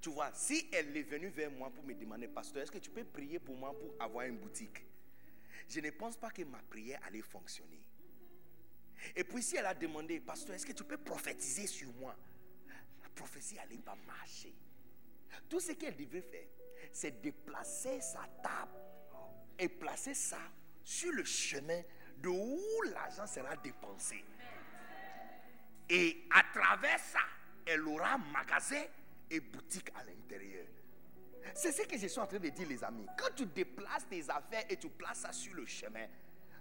Tu 0.00 0.10
vois, 0.10 0.32
si 0.34 0.68
elle 0.72 0.96
est 0.96 1.04
venue 1.04 1.28
vers 1.28 1.48
moi 1.48 1.70
pour 1.70 1.84
me 1.84 1.94
demander, 1.94 2.26
pasteur, 2.26 2.64
est-ce 2.64 2.72
que 2.72 2.78
tu 2.78 2.90
peux 2.90 3.04
prier 3.04 3.38
pour 3.38 3.54
moi 3.54 3.72
pour 3.78 3.94
avoir 4.00 4.26
une 4.26 4.36
boutique? 4.36 4.84
Je 5.68 5.78
ne 5.78 5.90
pense 5.90 6.16
pas 6.16 6.30
que 6.30 6.42
ma 6.42 6.58
prière 6.58 6.98
allait 7.06 7.22
fonctionner. 7.22 7.80
Et 9.14 9.22
puis 9.22 9.44
si 9.44 9.54
elle 9.54 9.66
a 9.66 9.74
demandé, 9.74 10.18
pasteur, 10.18 10.56
est-ce 10.56 10.66
que 10.66 10.72
tu 10.72 10.82
peux 10.82 10.98
prophétiser 10.98 11.68
sur 11.68 11.92
moi? 11.92 12.16
La 13.00 13.08
prophétie 13.10 13.54
n'allait 13.54 13.78
pas 13.78 13.96
marcher. 14.08 14.52
Tout 15.48 15.60
ce 15.60 15.70
qu'elle 15.70 15.96
devait 15.96 16.22
faire, 16.22 16.48
c'est 16.90 17.20
déplacer 17.22 18.00
sa 18.00 18.26
table 18.42 18.72
et 19.56 19.68
placer 19.68 20.14
ça 20.14 20.40
sur 20.82 21.12
le 21.12 21.22
chemin 21.22 21.80
de 22.22 22.28
où 22.28 22.82
l'argent 22.92 23.26
sera 23.26 23.56
dépensé. 23.56 24.24
Et 25.88 26.24
à 26.30 26.42
travers 26.52 26.98
ça, 26.98 27.20
elle 27.66 27.86
aura 27.86 28.18
magasin 28.18 28.82
et 29.30 29.40
boutique 29.40 29.90
à 29.98 30.04
l'intérieur. 30.04 30.64
C'est 31.54 31.72
ce 31.72 31.82
que 31.82 31.98
je 31.98 32.06
suis 32.06 32.20
en 32.20 32.26
train 32.26 32.38
de 32.38 32.48
dire, 32.48 32.68
les 32.68 32.82
amis. 32.84 33.06
Quand 33.18 33.34
tu 33.34 33.46
déplaces 33.46 34.06
tes 34.08 34.22
affaires 34.30 34.64
et 34.68 34.76
tu 34.76 34.88
places 34.88 35.20
ça 35.20 35.32
sur 35.32 35.54
le 35.54 35.66
chemin, 35.66 36.06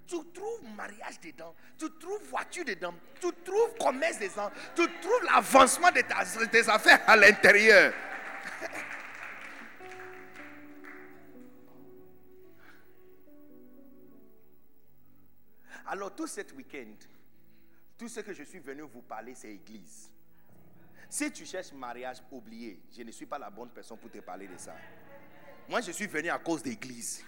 tu 0.08 0.16
trouves 0.34 0.64
mariage 0.76 1.20
dedans, 1.20 1.54
tu 1.78 1.86
trouves 2.00 2.24
voiture 2.30 2.66
dedans, 2.66 2.96
tu 3.22 3.28
trouves 3.46 3.76
commerce 3.80 4.18
dedans, 4.18 4.52
tu 4.76 4.82
trouves 5.02 5.24
l'avancement 5.32 5.92
de, 5.92 6.02
de 6.02 6.46
tes 6.46 6.68
affaires 6.68 7.02
à 7.08 7.16
l'intérieur. 7.16 7.94
Alors 15.92 16.14
tout 16.14 16.28
cet 16.28 16.54
week-end, 16.54 16.94
tout 17.98 18.08
ce 18.08 18.20
que 18.20 18.32
je 18.32 18.44
suis 18.44 18.60
venu 18.60 18.84
vous 18.84 19.02
parler, 19.02 19.34
c'est 19.34 19.50
église. 19.52 20.12
Si 21.10 21.32
tu 21.32 21.46
cherches 21.48 21.74
mariage, 21.74 22.18
oublié. 22.30 22.80
Je 22.96 23.02
ne 23.02 23.10
suis 23.10 23.26
pas 23.26 23.40
la 23.40 23.50
bonne 23.50 23.70
personne 23.70 23.98
pour 23.98 24.12
te 24.12 24.20
parler 24.20 24.48
de 24.48 24.56
ça. 24.56 24.76
Moi, 25.68 25.82
je 25.82 25.92
suis 25.92 26.06
venu 26.06 26.30
à 26.30 26.38
cause 26.38 26.62
d'église. 26.62 27.26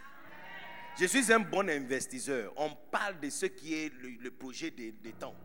Je 1.00 1.06
suis 1.06 1.34
un 1.34 1.40
bon 1.40 1.68
investisseur. 1.72 2.54
On 2.56 2.70
parle 2.92 3.20
de 3.20 3.32
ce 3.32 3.48
qui 3.48 3.74
est 3.74 3.92
le, 3.96 4.30
projet 4.30 4.70
des, 4.70 4.94
temps. 5.20 5.36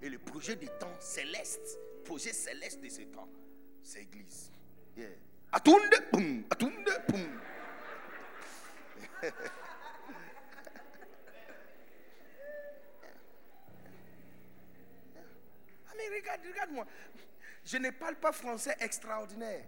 Et 0.00 0.08
le 0.08 0.20
projet 0.20 0.54
des 0.54 0.68
temps 0.78 0.94
céleste, 1.00 1.76
projet 2.04 2.32
céleste 2.32 2.80
de 2.80 2.88
ce 2.88 3.02
temps, 3.02 3.28
c'est 3.82 4.02
église. 4.02 4.52
Yeah. 4.96 5.08
Atunde, 5.50 5.82
atunde. 6.50 6.88
Regarde, 16.12 16.40
regarde-moi. 16.46 16.86
Je 17.64 17.78
ne 17.78 17.90
parle 17.90 18.16
pas 18.16 18.32
français 18.32 18.76
extraordinaire. 18.80 19.64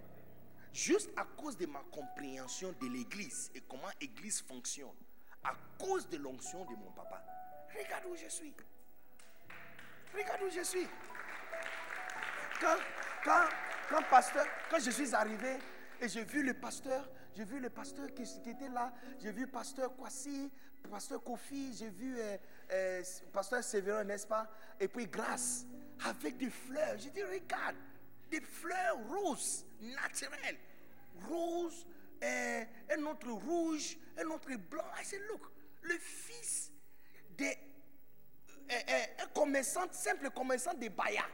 Juste 0.72 1.10
à 1.16 1.24
cause 1.24 1.56
de 1.56 1.66
ma 1.66 1.82
compréhension 1.90 2.74
de 2.80 2.86
l'église 2.88 3.50
et 3.54 3.62
comment 3.62 3.88
l'église 4.00 4.42
fonctionne. 4.42 4.94
À 5.42 5.54
cause 5.78 6.08
de 6.08 6.18
l'onction 6.18 6.64
de 6.64 6.76
mon 6.76 6.90
papa. 6.90 7.24
Regarde 7.74 8.04
où 8.10 8.16
je 8.16 8.28
suis. 8.28 8.54
Regarde 10.14 10.42
où 10.42 10.50
je 10.50 10.62
suis. 10.62 10.86
Quand, 12.60 12.76
quand, 13.24 13.44
quand, 13.88 14.02
pasteur, 14.10 14.46
quand 14.70 14.78
je 14.78 14.90
suis 14.90 15.14
arrivé 15.14 15.58
et 16.00 16.08
j'ai 16.08 16.24
vu 16.24 16.42
le 16.42 16.54
pasteur, 16.54 17.08
j'ai 17.36 17.44
vu 17.44 17.60
le 17.60 17.70
pasteur 17.70 18.12
qui, 18.14 18.22
était 18.22 18.68
là, 18.68 18.92
j'ai 19.20 19.32
vu 19.32 19.46
pasteur 19.46 19.94
Kwasi, 19.96 20.50
pasteur 20.90 21.22
Kofi, 21.22 21.74
j'ai 21.74 21.90
vu 21.90 22.18
euh, 22.18 22.36
euh, 22.70 23.02
pasteur 23.32 23.62
Sévérin, 23.62 24.04
n'est-ce 24.04 24.26
pas? 24.26 24.50
Et 24.80 24.88
puis 24.88 25.06
grâce 25.06 25.66
avec 26.04 26.36
des 26.36 26.50
fleurs. 26.50 26.96
J'ai 26.98 27.10
dit, 27.10 27.22
regarde, 27.22 27.76
des 28.30 28.40
fleurs 28.40 28.96
roses, 29.08 29.64
naturelles. 29.80 30.58
Rose, 31.28 31.86
euh, 32.22 32.64
un 32.90 33.02
autre 33.04 33.30
rouge, 33.30 33.96
un 34.18 34.26
autre 34.30 34.54
blanc. 34.56 34.84
I 35.00 35.04
said, 35.04 35.20
look, 35.28 35.42
le 35.82 35.98
fils 35.98 36.70
d'un 37.38 37.52
euh, 38.70 39.26
commerçant, 39.34 39.86
simple 39.92 40.30
commerçant 40.30 40.74
de 40.74 40.88
Baya 40.88 41.24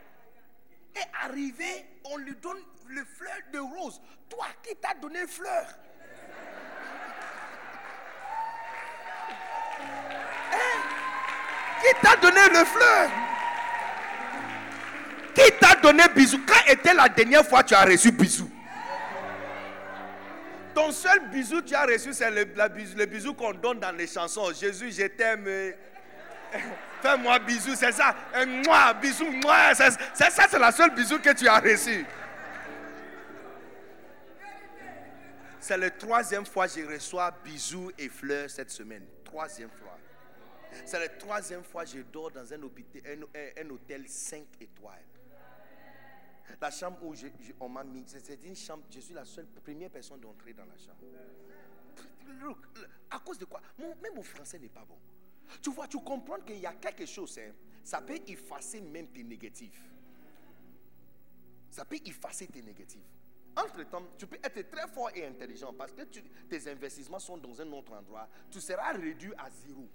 est 0.94 1.24
arrivé, 1.24 1.86
on 2.04 2.18
lui 2.18 2.34
donne 2.36 2.62
le 2.88 3.04
fleur 3.04 3.38
de 3.52 3.58
rose. 3.58 4.00
Toi, 4.28 4.46
qui 4.62 4.76
t'a 4.76 4.94
donné 4.94 5.26
fleur? 5.26 5.66
Hein? 10.52 10.82
Qui 11.80 12.00
t'a 12.02 12.16
donné 12.16 12.48
le 12.50 12.64
fleur? 12.64 13.31
Qui 15.34 15.52
t'a 15.60 15.74
donné 15.76 16.04
bisou? 16.14 16.40
Quand 16.46 16.72
était 16.72 16.94
la 16.94 17.08
dernière 17.08 17.46
fois 17.46 17.62
que 17.62 17.68
tu 17.68 17.74
as 17.74 17.84
reçu 17.84 18.12
bisou? 18.12 18.50
Ton 20.74 20.90
seul 20.90 21.28
bisou 21.30 21.60
que 21.60 21.68
tu 21.68 21.74
as 21.74 21.84
reçu, 21.84 22.14
c'est 22.14 22.30
le, 22.30 23.06
bisou 23.06 23.34
qu'on 23.34 23.52
donne 23.52 23.78
dans 23.78 23.94
les 23.94 24.06
chansons. 24.06 24.52
Jésus, 24.52 24.90
je 24.90 25.06
t'aime. 25.06 25.44
Fais-moi 27.02 27.38
bisou, 27.40 27.74
c'est 27.74 27.92
ça. 27.92 28.14
Un 28.34 28.46
moi, 28.46 28.94
bisou, 28.94 29.30
moi. 29.30 29.74
C'est 29.74 30.30
ça, 30.30 30.46
c'est 30.48 30.58
la 30.58 30.72
seule 30.72 30.94
bisou 30.94 31.18
que 31.18 31.32
tu 31.32 31.46
as 31.48 31.58
reçu. 31.58 32.06
C'est 35.60 35.76
la 35.76 35.90
troisième 35.90 36.46
fois 36.46 36.66
que 36.66 36.80
je 36.80 36.86
reçois 36.86 37.30
bisous 37.44 37.90
et 37.98 38.08
fleurs 38.08 38.50
cette 38.50 38.70
semaine. 38.70 39.04
Troisième 39.24 39.70
fois. 39.70 39.96
C'est 40.84 40.98
la 40.98 41.08
troisième 41.08 41.62
fois 41.62 41.84
que 41.84 41.90
je 41.90 41.98
dors 42.12 42.30
dans 42.30 42.52
un, 42.52 42.56
un, 42.56 43.64
un 43.64 43.70
hôtel 43.70 44.04
5 44.08 44.42
étoiles. 44.60 44.98
La 46.60 46.70
chambre 46.70 46.98
où 47.02 47.14
on 47.60 47.68
m'a 47.68 47.84
mis, 47.84 48.04
c'est 48.06 48.44
une 48.44 48.56
chambre, 48.56 48.84
je 48.90 49.00
suis 49.00 49.14
la 49.14 49.24
seule 49.24 49.46
première 49.46 49.90
personne 49.90 50.20
d'entrer 50.20 50.52
dans 50.52 50.64
la 50.64 50.76
chambre. 50.76 50.98
À 53.10 53.18
cause 53.18 53.38
de 53.38 53.44
quoi? 53.44 53.60
Même 53.78 54.14
mon 54.14 54.22
français 54.22 54.58
n'est 54.58 54.68
pas 54.68 54.84
bon. 54.84 54.98
Tu 55.60 55.70
vois, 55.70 55.86
tu 55.86 55.98
comprends 55.98 56.40
qu'il 56.40 56.58
y 56.58 56.66
a 56.66 56.72
quelque 56.74 57.04
chose, 57.04 57.38
hein, 57.38 57.52
ça 57.84 58.00
peut 58.00 58.20
effacer 58.26 58.80
même 58.80 59.08
tes 59.08 59.22
négatifs. 59.22 59.90
Ça 61.70 61.84
peut 61.84 61.98
effacer 62.04 62.46
tes 62.46 62.62
négatifs. 62.62 63.00
Entre-temps, 63.56 64.02
tu 64.16 64.26
peux 64.26 64.38
être 64.42 64.70
très 64.70 64.88
fort 64.88 65.10
et 65.14 65.26
intelligent 65.26 65.74
parce 65.74 65.92
que 65.92 66.02
tes 66.02 66.68
investissements 66.70 67.18
sont 67.18 67.36
dans 67.36 67.60
un 67.60 67.70
autre 67.72 67.92
endroit. 67.92 68.28
Tu 68.50 68.60
seras 68.60 68.92
réduit 68.92 69.34
à 69.36 69.50
zéro. 69.50 69.88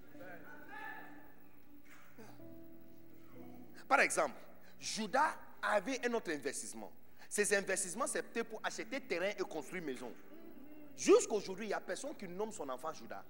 Par 3.87 4.01
exemple, 4.01 4.35
Judas 4.79 5.35
avait 5.61 5.99
un 6.05 6.13
autre 6.13 6.31
investissement. 6.31 6.91
Ces 7.29 7.55
investissements, 7.55 8.07
c'était 8.07 8.43
pour 8.43 8.61
acheter 8.63 9.01
terrain 9.01 9.29
et 9.37 9.43
construire 9.43 9.83
maison. 9.83 10.11
Jusqu'aujourd'hui, 10.97 11.65
il 11.65 11.69
n'y 11.69 11.73
a 11.73 11.79
personne 11.79 12.15
qui 12.15 12.27
nomme 12.27 12.51
son 12.51 12.67
enfant 12.69 12.93
Judas. 12.93 13.23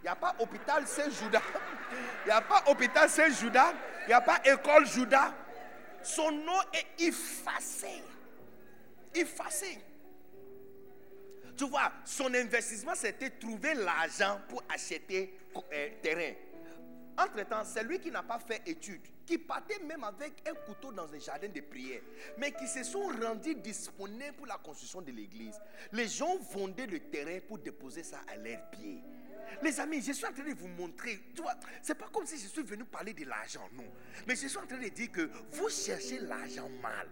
Il 0.00 0.04
n'y 0.04 0.08
a 0.08 0.16
pas 0.16 0.34
hôpital 0.38 0.86
Saint-Judas. 0.86 1.42
Il 2.24 2.28
n'y 2.28 2.32
a 2.32 2.40
pas 2.40 2.64
hôpital 2.68 3.10
Saint-Judas. 3.10 3.74
Il 4.04 4.08
n'y 4.08 4.14
a 4.14 4.20
pas 4.22 4.40
école 4.44 4.86
Judas. 4.86 5.34
Son 6.02 6.30
nom 6.30 6.58
est 6.72 7.04
effacé. 7.04 8.02
Effacé. 9.14 9.78
Tu 11.54 11.66
vois, 11.66 11.92
son 12.06 12.32
investissement, 12.32 12.94
c'était 12.94 13.28
trouver 13.28 13.74
l'argent 13.74 14.40
pour 14.48 14.62
acheter 14.70 15.38
euh, 15.70 15.88
terrain. 16.00 16.32
Entre-temps, 17.18 17.64
c'est 17.64 17.82
lui 17.82 18.00
qui 18.00 18.10
n'a 18.10 18.22
pas 18.22 18.38
fait 18.38 18.62
étude, 18.64 19.02
qui 19.30 19.38
partait 19.38 19.78
même 19.84 20.02
avec 20.02 20.42
un 20.48 20.54
couteau 20.66 20.90
dans 20.90 21.14
un 21.14 21.18
jardin 21.20 21.48
de 21.48 21.60
prière, 21.60 22.00
mais 22.36 22.50
qui 22.50 22.66
se 22.66 22.82
sont 22.82 23.12
rendus 23.22 23.54
disponibles 23.54 24.32
pour 24.36 24.46
la 24.46 24.56
construction 24.56 25.00
de 25.00 25.12
l'église. 25.12 25.54
Les 25.92 26.08
gens 26.08 26.36
vendaient 26.52 26.88
le 26.88 26.98
terrain 26.98 27.38
pour 27.46 27.58
déposer 27.58 28.02
ça 28.02 28.18
à 28.26 28.34
leurs 28.34 28.60
pieds. 28.70 29.00
Les 29.62 29.78
amis, 29.78 30.02
je 30.02 30.10
suis 30.10 30.26
en 30.26 30.32
train 30.32 30.42
de 30.42 30.52
vous 30.52 30.66
montrer, 30.66 31.20
c'est 31.80 31.94
pas 31.94 32.08
comme 32.12 32.26
si 32.26 32.38
je 32.38 32.48
suis 32.48 32.62
venu 32.64 32.84
parler 32.84 33.12
de 33.12 33.24
l'argent, 33.24 33.68
non. 33.74 33.84
Mais 34.26 34.34
je 34.34 34.48
suis 34.48 34.58
en 34.58 34.66
train 34.66 34.78
de 34.78 34.88
dire 34.88 35.12
que 35.12 35.30
vous 35.52 35.68
cherchez 35.68 36.18
l'argent 36.18 36.68
mal. 36.82 37.06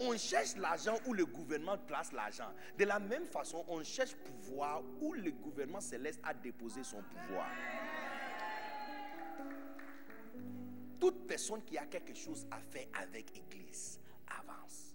On 0.00 0.16
cherche 0.16 0.56
l'argent 0.56 0.96
où 1.04 1.12
le 1.12 1.26
gouvernement 1.26 1.76
place 1.76 2.10
l'argent. 2.12 2.50
De 2.78 2.86
la 2.86 2.98
même 2.98 3.26
façon, 3.26 3.66
on 3.68 3.84
cherche 3.84 4.14
pouvoir 4.14 4.80
où 5.02 5.12
le 5.12 5.30
gouvernement 5.30 5.82
céleste 5.82 6.20
a 6.22 6.32
déposé 6.32 6.82
son 6.84 7.02
pouvoir. 7.02 7.50
Toute 11.00 11.26
personne 11.26 11.64
qui 11.64 11.78
a 11.78 11.86
quelque 11.86 12.14
chose 12.14 12.46
à 12.50 12.60
faire 12.60 12.86
avec 12.94 13.36
Église 13.36 14.00
avance. 14.26 14.94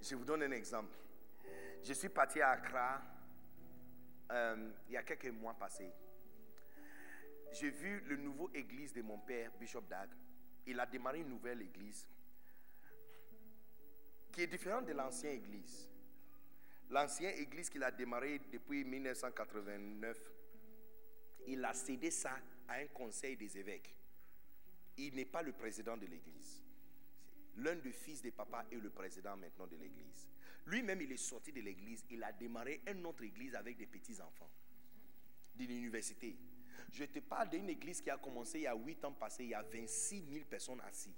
Je 0.00 0.14
vous 0.14 0.24
donne 0.24 0.44
un 0.44 0.52
exemple. 0.52 0.96
Je 1.82 1.92
suis 1.92 2.08
parti 2.08 2.40
à 2.40 2.50
Accra 2.50 3.02
euh, 4.30 4.70
il 4.88 4.92
y 4.92 4.96
a 4.96 5.02
quelques 5.02 5.28
mois 5.28 5.54
passés. 5.54 5.92
J'ai 7.52 7.70
vu 7.70 8.00
le 8.06 8.16
nouveau 8.16 8.50
église 8.52 8.92
de 8.92 9.02
mon 9.02 9.18
père, 9.18 9.50
Bishop 9.58 9.82
Dag. 9.82 10.10
Il 10.66 10.78
a 10.80 10.86
démarré 10.86 11.20
une 11.20 11.28
nouvelle 11.28 11.62
église 11.62 12.06
qui 14.32 14.42
est 14.42 14.46
différente 14.46 14.86
de 14.86 14.92
l'ancienne 14.92 15.34
église. 15.34 15.88
L'ancienne 16.90 17.34
église 17.38 17.68
qu'il 17.68 17.82
a 17.82 17.90
démarré 17.90 18.40
depuis 18.52 18.84
1989, 18.84 20.18
il 21.48 21.64
a 21.64 21.74
cédé 21.74 22.10
ça 22.10 22.38
à 22.68 22.74
un 22.74 22.86
conseil 22.86 23.36
des 23.36 23.58
évêques. 23.58 23.94
Il 24.96 25.14
n'est 25.14 25.24
pas 25.24 25.42
le 25.42 25.52
président 25.52 25.96
de 25.96 26.06
l'église. 26.06 26.62
L'un 27.56 27.76
des 27.76 27.92
fils 27.92 28.22
de 28.22 28.30
papa 28.30 28.64
est 28.70 28.76
le 28.76 28.90
président 28.90 29.36
maintenant 29.36 29.66
de 29.66 29.76
l'église. 29.76 30.28
Lui-même, 30.66 31.00
il 31.00 31.12
est 31.12 31.16
sorti 31.16 31.52
de 31.52 31.60
l'église. 31.60 32.04
Il 32.10 32.22
a 32.22 32.32
démarré 32.32 32.82
une 32.86 33.04
autre 33.06 33.22
église 33.24 33.54
avec 33.54 33.76
des 33.76 33.86
petits-enfants 33.86 34.50
de 35.54 35.64
l'université. 35.64 36.36
Je 36.92 37.04
te 37.04 37.18
parle 37.18 37.50
d'une 37.50 37.68
église 37.68 38.00
qui 38.00 38.10
a 38.10 38.18
commencé 38.18 38.58
il 38.58 38.62
y 38.62 38.66
a 38.66 38.74
8 38.74 39.04
ans 39.04 39.12
passés. 39.12 39.44
Il 39.44 39.50
y 39.50 39.54
a 39.54 39.62
26 39.62 40.24
000 40.30 40.44
personnes 40.44 40.80
assises. 40.82 41.14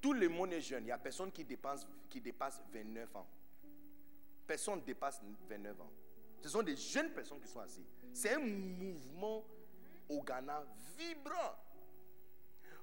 Tout 0.00 0.12
le 0.12 0.28
monde 0.28 0.52
est 0.52 0.60
jeune. 0.60 0.82
Il 0.82 0.86
n'y 0.86 0.92
a 0.92 0.98
personne 0.98 1.30
qui 1.30 1.44
dépasse, 1.44 1.86
qui 2.08 2.20
dépasse 2.20 2.60
29 2.72 3.16
ans. 3.16 3.28
Personne 4.46 4.80
ne 4.80 4.84
dépasse 4.84 5.20
29 5.48 5.80
ans. 5.80 5.90
Ce 6.42 6.48
sont 6.48 6.62
des 6.62 6.76
jeunes 6.76 7.10
personnes 7.12 7.40
qui 7.40 7.48
sont 7.48 7.60
assises. 7.60 7.86
C'est 8.12 8.34
un 8.34 8.38
mouvement 8.40 9.44
au 10.08 10.22
Ghana 10.22 10.64
vibrant. 10.98 11.56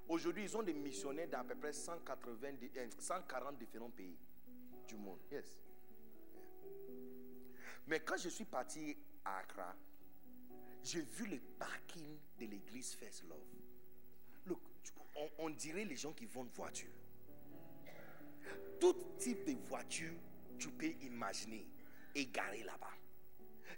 Aujourd'hui, 0.08 0.44
ils 0.46 0.58
ont 0.58 0.64
des 0.64 0.74
missionnaires 0.74 1.28
dans 1.30 1.40
à 1.40 1.44
peu 1.44 1.56
près 1.56 1.74
180, 1.74 2.54
di- 2.54 2.72
euh, 2.78 2.88
140 2.98 3.58
différents 3.58 3.92
pays 3.92 4.18
du 4.88 4.96
monde. 4.96 5.20
Yes. 5.32 5.60
Mais 7.86 8.00
quand 8.00 8.18
je 8.18 8.30
suis 8.30 8.46
parti 8.46 8.96
à 9.26 9.40
Accra, 9.40 9.76
j'ai 10.84 11.02
vu 11.02 11.26
le 11.28 11.40
parking 11.60 12.18
de 12.40 12.46
l'église 12.46 12.94
First 12.94 13.24
Love. 13.28 13.38
Look, 14.46 14.62
on, 15.16 15.30
on 15.40 15.50
dirait 15.50 15.86
les 15.86 15.96
gens 15.96 16.14
qui 16.14 16.26
vendent 16.26 16.50
voitures. 16.54 16.90
Tout 18.80 18.96
type 19.18 19.46
de 19.46 19.54
voiture, 19.68 20.14
tu 20.60 20.70
peux 20.70 20.94
imaginer, 21.02 21.66
égaré 22.14 22.64
là-bas. 22.64 22.94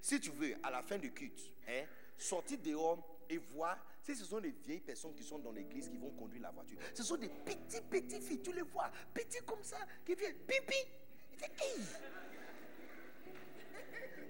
Si 0.01 0.19
tu 0.19 0.31
veux, 0.31 0.55
à 0.63 0.71
la 0.71 0.81
fin 0.81 0.97
du 0.97 1.13
culte, 1.13 1.51
hein, 1.67 1.83
sortir 2.17 2.57
dehors 2.59 3.19
et 3.29 3.37
voir 3.37 3.77
si 4.01 4.15
ce 4.15 4.25
sont 4.25 4.39
des 4.39 4.51
vieilles 4.51 4.81
personnes 4.81 5.13
qui 5.13 5.23
sont 5.23 5.39
dans 5.39 5.51
l'église 5.51 5.87
qui 5.89 5.97
vont 5.97 6.09
conduire 6.11 6.41
la 6.41 6.51
voiture. 6.51 6.77
Ce 6.93 7.03
sont 7.03 7.17
des 7.17 7.29
petits, 7.29 7.81
petits 7.89 8.19
filles, 8.19 8.41
tu 8.41 8.51
les 8.51 8.63
vois, 8.63 8.91
petits 9.13 9.43
comme 9.45 9.63
ça, 9.63 9.77
qui 10.05 10.15
viennent, 10.15 10.35
pipi. 10.39 10.75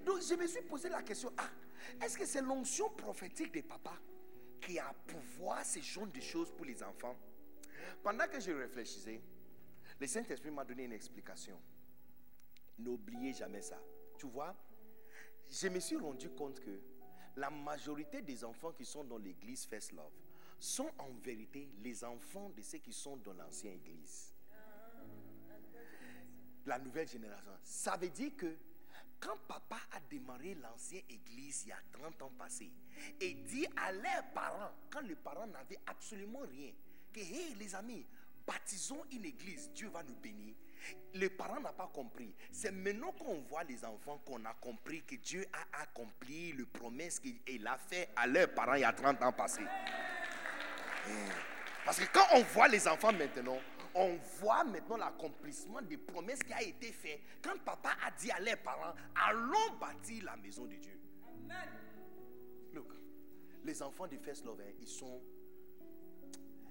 Donc 0.05 0.21
je 0.21 0.35
me 0.35 0.47
suis 0.47 0.61
posé 0.61 0.89
la 0.89 1.01
question, 1.01 1.31
ah, 1.37 1.49
est-ce 2.01 2.17
que 2.17 2.25
c'est 2.25 2.41
l'onction 2.41 2.89
prophétique 2.89 3.51
des 3.53 3.63
papas 3.63 3.97
qui 4.59 4.77
a 4.77 4.93
pouvoir 5.07 5.65
ce 5.65 5.79
genre 5.79 6.07
de 6.07 6.19
choses 6.19 6.51
pour 6.51 6.65
les 6.65 6.81
enfants? 6.83 7.15
Pendant 8.03 8.27
que 8.27 8.39
je 8.39 8.51
réfléchissais, 8.51 9.21
le 9.99 10.07
Saint-Esprit 10.07 10.51
m'a 10.51 10.65
donné 10.65 10.85
une 10.85 10.93
explication. 10.93 11.59
N'oubliez 12.79 13.33
jamais 13.33 13.61
ça. 13.61 13.79
Tu 14.17 14.27
vois, 14.27 14.55
je 15.49 15.67
me 15.67 15.79
suis 15.79 15.97
rendu 15.97 16.29
compte 16.29 16.59
que 16.59 16.81
la 17.35 17.49
majorité 17.49 18.21
des 18.21 18.43
enfants 18.43 18.71
qui 18.71 18.85
sont 18.85 19.03
dans 19.03 19.17
l'église 19.17 19.65
First 19.65 19.93
Love 19.93 20.11
sont 20.59 20.91
en 20.99 21.09
vérité 21.23 21.69
les 21.81 22.03
enfants 22.03 22.49
de 22.49 22.61
ceux 22.61 22.77
qui 22.77 22.93
sont 22.93 23.17
dans 23.17 23.33
l'ancienne 23.33 23.75
église. 23.75 24.33
La 26.65 26.77
nouvelle 26.77 27.07
génération. 27.07 27.51
Ça 27.63 27.97
veut 27.97 28.09
dire 28.09 28.35
que 28.37 28.55
quand 29.19 29.37
papa 29.47 29.77
a 29.91 29.99
démarré 30.09 30.55
l'ancienne 30.55 31.03
église 31.09 31.63
il 31.65 31.69
y 31.69 31.71
a 31.71 31.79
30 31.91 32.21
ans 32.23 32.31
passés 32.37 32.71
et 33.19 33.33
dit 33.33 33.67
à 33.77 33.91
leurs 33.91 34.31
parents, 34.33 34.71
quand 34.89 35.01
les 35.01 35.15
parents 35.15 35.47
n'avaient 35.47 35.79
absolument 35.85 36.41
rien, 36.49 36.71
que 37.13 37.19
hé 37.19 37.55
les 37.59 37.75
amis, 37.75 38.05
baptisons 38.45 39.03
une 39.11 39.25
église, 39.25 39.69
Dieu 39.73 39.89
va 39.89 40.03
nous 40.03 40.15
bénir. 40.15 40.55
Les 41.13 41.29
parents 41.29 41.59
n'ont 41.59 41.73
pas 41.73 41.89
compris. 41.93 42.33
C'est 42.51 42.71
maintenant 42.71 43.11
qu'on 43.11 43.41
voit 43.41 43.63
les 43.63 43.83
enfants 43.83 44.21
qu'on 44.25 44.43
a 44.45 44.53
compris 44.53 45.03
que 45.03 45.15
Dieu 45.15 45.45
a 45.51 45.81
accompli 45.81 46.53
le 46.53 46.65
promesse 46.65 47.19
qu'il 47.19 47.67
a 47.67 47.77
fait 47.77 48.09
à 48.15 48.27
leurs 48.27 48.53
parents 48.53 48.75
il 48.75 48.81
y 48.81 48.85
a 48.85 48.93
30 48.93 49.21
ans 49.21 49.33
passés. 49.33 49.65
Parce 51.85 51.99
que 51.99 52.05
quand 52.13 52.25
on 52.35 52.43
voit 52.43 52.67
les 52.67 52.87
enfants 52.87 53.11
maintenant, 53.11 53.57
on 53.93 54.15
voit 54.39 54.63
maintenant 54.63 54.97
l'accomplissement 54.97 55.81
des 55.81 55.97
promesses 55.97 56.39
qui 56.39 56.53
a 56.53 56.61
été 56.61 56.91
fait. 56.91 57.21
Quand 57.41 57.57
papa 57.63 57.89
a 58.05 58.11
dit 58.11 58.31
à 58.31 58.39
leurs 58.39 58.57
parents, 58.57 58.93
allons 59.27 59.77
bâtir 59.79 60.23
la 60.23 60.37
maison 60.37 60.65
de 60.65 60.75
Dieu. 60.75 60.99
Look, 62.73 62.93
les 63.63 63.81
enfants 63.81 64.07
de 64.07 64.17
First 64.17 64.45
Love, 64.45 64.61
hein, 64.61 64.71
ils 64.79 64.87
sont 64.87 65.21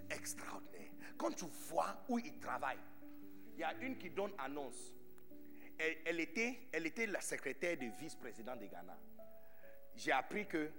extraordinaires. 0.09 0.91
Quand 1.19 1.31
tu 1.31 1.45
vois 1.69 2.03
où 2.09 2.19
ils 2.19 2.39
travaillent, 2.39 2.79
il 3.61 3.63
y 3.63 3.65
a 3.65 3.75
une 3.83 3.99
qui 3.99 4.09
donne 4.09 4.33
annonce. 4.39 4.95
Elle, 6.07 6.19
était, 6.19 6.61
elle 6.73 6.87
était 6.87 7.07
la 7.07 7.21
secrétaire 7.21 7.77
du 7.77 7.91
vice-président 7.91 8.57
de 8.57 8.65
Ghana. 8.65 8.97
J'ai 9.95 10.13
appris 10.13 10.47
que 10.47 10.71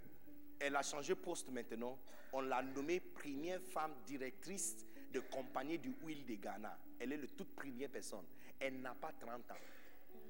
elle 0.60 0.76
a 0.76 0.82
changé 0.82 1.14
poste 1.14 1.50
maintenant. 1.50 2.00
On 2.34 2.42
l'a 2.42 2.64
nommée 2.64 3.00
première 3.00 3.62
femme 3.62 3.94
directrice 4.06 4.84
de 5.14 5.20
compagnie 5.20 5.78
du 5.78 5.96
huile 6.04 6.26
de 6.26 6.34
Ghana. 6.36 6.76
Elle 7.00 7.14
est 7.14 7.18
la 7.18 7.28
toute 7.28 7.56
première 7.56 7.90
personne. 7.90 8.26
Elle 8.60 8.82
n'a 8.82 8.96
pas 8.96 9.12
30 9.20 9.52
ans. 9.52 9.56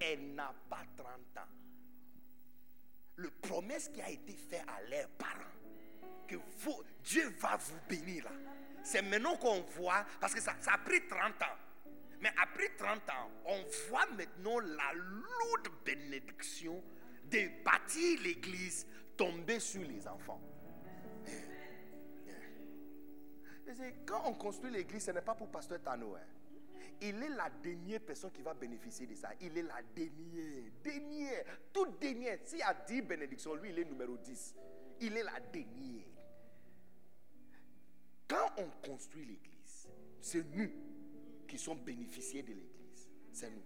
Elle 0.02 0.34
n'a 0.36 0.54
pas 0.70 0.84
30 0.98 1.08
ans. 1.08 1.50
Le 3.16 3.30
promesse 3.30 3.88
qui 3.88 4.02
a 4.02 4.10
été 4.10 4.34
faite 4.34 4.66
à 4.68 4.82
leurs 4.90 5.10
parents, 5.12 5.40
que 6.28 6.36
Dieu 7.04 7.30
va 7.40 7.56
vous 7.56 7.80
bénir 7.88 8.26
là. 8.26 8.32
C'est 8.84 9.02
maintenant 9.02 9.38
qu'on 9.38 9.62
voit, 9.62 10.06
parce 10.20 10.34
que 10.34 10.42
ça 10.42 10.54
a 10.68 10.78
pris 10.80 11.08
30 11.08 11.42
ans. 11.44 11.58
Mais 12.22 12.32
après 12.42 12.70
30 12.78 13.10
ans, 13.10 13.30
on 13.46 13.64
voit 13.90 14.06
maintenant 14.16 14.60
la 14.60 14.94
lourde 14.94 15.70
bénédiction 15.84 16.84
de 17.26 17.64
bâtir 17.64 18.20
l'église 18.22 18.86
tomber 19.18 19.60
sur 19.60 19.82
les 19.84 20.08
enfants. 20.08 20.42
Et 23.68 23.74
c'est- 23.74 23.96
Quand 24.06 24.24
on 24.26 24.34
construit 24.34 24.72
l'église, 24.72 25.04
ce 25.06 25.12
n'est 25.12 25.22
pas 25.22 25.36
pour 25.36 25.50
pasteur 25.50 25.82
Tano. 25.82 26.16
hein. 26.16 26.20
Il 27.04 27.24
est 27.24 27.30
la 27.30 27.50
dernière 27.50 28.02
personne 28.02 28.32
qui 28.32 28.42
va 28.44 28.54
bénéficier 28.54 29.08
de 29.08 29.16
ça. 29.16 29.30
Il 29.42 29.58
est 29.58 29.64
la 29.64 29.82
dernière. 29.96 30.72
Dernière. 30.84 31.46
Tout 31.74 31.88
dernier. 32.00 32.40
S'il 32.46 32.60
y 32.60 32.62
a 32.62 32.74
10 32.74 33.02
bénédictions, 33.02 33.56
lui, 33.56 33.70
il 33.72 33.80
est 33.80 33.86
numéro 33.86 34.18
10. 34.18 34.54
Il 35.00 35.18
est 35.18 35.24
la 35.24 35.40
dernière. 35.40 36.06
Quand 38.28 38.52
on 38.58 38.70
construit 38.88 39.26
l'église, 39.26 39.88
c'est 40.20 40.44
nous 40.56 40.70
qui 41.52 41.58
sommes 41.58 41.80
bénéficiaires 41.82 42.44
de 42.46 42.54
l'église. 42.54 43.10
C'est 43.34 43.50
nous. 43.50 43.64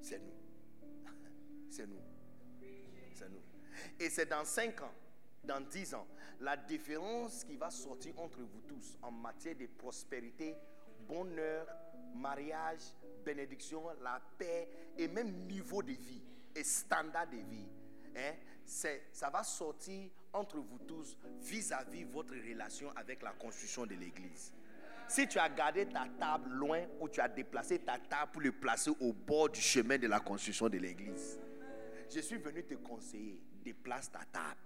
C'est 0.00 0.18
nous. 0.18 0.32
C'est 1.70 1.86
nous. 1.86 2.00
C'est 3.14 3.28
nous. 3.28 3.42
Et 4.00 4.08
c'est 4.08 4.26
dans 4.26 4.44
5 4.46 4.80
ans, 4.80 4.94
dans 5.44 5.60
10 5.60 5.94
ans, 5.94 6.06
la 6.40 6.56
différence 6.56 7.44
qui 7.44 7.56
va 7.56 7.70
sortir 7.70 8.18
entre 8.18 8.40
vous 8.40 8.62
tous 8.62 8.96
en 9.02 9.10
matière 9.10 9.54
de 9.56 9.66
prospérité, 9.66 10.54
bonheur, 11.06 11.66
mariage, 12.14 12.80
bénédiction, 13.24 13.82
la 14.02 14.20
paix 14.38 14.68
et 14.96 15.06
même 15.08 15.30
niveau 15.46 15.82
de 15.82 15.92
vie 15.92 16.22
et 16.54 16.64
standard 16.64 17.28
de 17.28 17.36
vie. 17.36 17.68
hein, 18.16 18.34
c'est- 18.64 19.02
ça 19.12 19.28
va 19.30 19.42
sortir 19.42 20.10
entre 20.32 20.58
vous 20.58 20.78
tous 20.78 21.16
vis-à-vis 21.40 22.04
votre 22.04 22.34
relation 22.34 22.90
avec 22.96 23.22
la 23.22 23.32
construction 23.32 23.86
de 23.86 23.94
l'église. 23.94 24.52
Si 25.12 25.28
tu 25.28 25.38
as 25.38 25.50
gardé 25.50 25.84
ta 25.84 26.06
table 26.18 26.48
loin 26.54 26.86
ou 26.98 27.06
tu 27.06 27.20
as 27.20 27.28
déplacé 27.28 27.78
ta 27.80 27.98
table 27.98 28.32
pour 28.32 28.40
le 28.40 28.50
placer 28.50 28.90
au 28.98 29.12
bord 29.12 29.50
du 29.50 29.60
chemin 29.60 29.98
de 29.98 30.06
la 30.06 30.20
construction 30.20 30.70
de 30.70 30.78
l'église, 30.78 31.38
je 32.08 32.18
suis 32.20 32.38
venu 32.38 32.64
te 32.64 32.72
conseiller, 32.76 33.38
déplace 33.62 34.10
ta 34.10 34.20
table. 34.32 34.56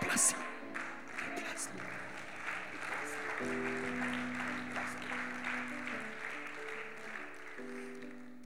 Déplace. 0.00 0.34
Déplace. 1.36 1.68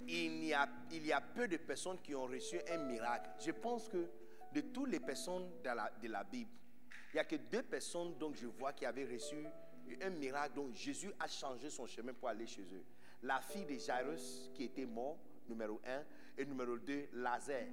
Il 0.08 0.44
y, 0.46 0.52
a, 0.52 0.68
il 0.90 1.06
y 1.06 1.12
a 1.12 1.20
peu 1.20 1.46
de 1.46 1.58
personnes 1.58 2.00
qui 2.02 2.12
ont 2.16 2.26
reçu 2.26 2.58
un 2.72 2.78
miracle. 2.78 3.30
Je 3.38 3.52
pense 3.52 3.88
que 3.88 4.10
de 4.52 4.62
toutes 4.62 4.90
les 4.90 4.98
personnes 4.98 5.48
de 5.62 5.68
la, 5.68 5.92
de 6.02 6.08
la 6.08 6.24
Bible, 6.24 6.50
il 7.12 7.14
n'y 7.14 7.20
a 7.20 7.24
que 7.24 7.36
deux 7.36 7.62
personnes 7.62 8.18
dont 8.18 8.34
je 8.34 8.48
vois 8.48 8.72
qui 8.72 8.84
avaient 8.84 9.06
reçu 9.06 9.36
un 10.02 10.10
miracle 10.10 10.54
dont 10.54 10.70
Jésus 10.72 11.10
a 11.18 11.28
changé 11.28 11.70
son 11.70 11.86
chemin 11.86 12.12
pour 12.12 12.28
aller 12.28 12.46
chez 12.46 12.62
eux. 12.62 12.84
La 13.22 13.40
fille 13.40 13.64
de 13.64 13.78
Jairus 13.78 14.50
qui 14.54 14.64
était 14.64 14.86
mort, 14.86 15.18
numéro 15.48 15.80
un, 15.86 16.04
et 16.36 16.44
numéro 16.44 16.76
deux, 16.78 17.08
Lazare. 17.12 17.64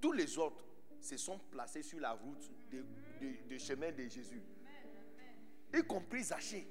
Tous 0.00 0.12
les 0.12 0.38
autres 0.38 0.64
se 1.00 1.16
sont 1.16 1.38
placés 1.50 1.82
sur 1.82 1.98
la 2.00 2.12
route 2.12 2.50
de, 2.70 2.84
de- 3.48 3.58
chemin 3.58 3.90
de 3.92 4.02
Jésus, 4.08 4.42
y 5.74 5.82
compris 5.82 6.24
Zachée. 6.24 6.66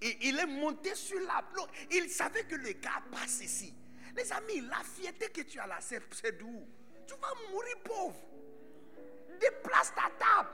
Et 0.00 0.28
il 0.28 0.38
est 0.38 0.46
monté 0.46 0.94
sur 0.94 1.20
la 1.20 1.42
bloc. 1.52 1.68
Il 1.92 2.08
savait 2.10 2.44
que 2.44 2.56
le 2.56 2.72
gars 2.72 3.02
passe 3.10 3.42
ici. 3.42 3.72
Les 4.16 4.32
amis, 4.32 4.60
la 4.62 4.82
fierté 4.82 5.28
que 5.30 5.42
tu 5.42 5.58
as 5.60 5.66
là, 5.66 5.78
c'est 5.80 6.00
d'où? 6.38 6.66
Tu 7.06 7.14
vas 7.14 7.34
mourir 7.50 7.76
pauvre. 7.84 8.16
Déplace 9.40 9.92
ta 9.94 10.10
table. 10.18 10.50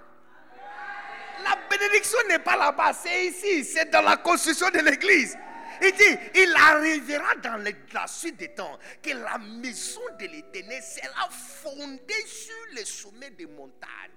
La 1.42 1.56
bénédiction 1.70 2.18
n'est 2.28 2.38
pas 2.40 2.56
là-bas, 2.56 2.92
c'est 2.92 3.26
ici, 3.26 3.64
c'est 3.64 3.90
dans 3.90 4.02
la 4.02 4.16
construction 4.16 4.68
de 4.70 4.78
l'église. 4.78 5.36
Il 5.80 5.92
dit, 5.92 6.18
il 6.34 6.54
arrivera 6.56 7.36
dans 7.36 7.56
le- 7.62 7.72
la 7.92 8.06
suite 8.08 8.36
des 8.36 8.52
temps 8.52 8.76
que 9.00 9.10
la 9.10 9.38
maison 9.38 10.00
de 10.18 10.26
l'éternel 10.26 10.82
sera 10.82 11.28
fondée 11.30 12.26
sur 12.26 12.56
les 12.72 12.84
sommets 12.84 13.30
des 13.30 13.46
montagnes. 13.46 14.10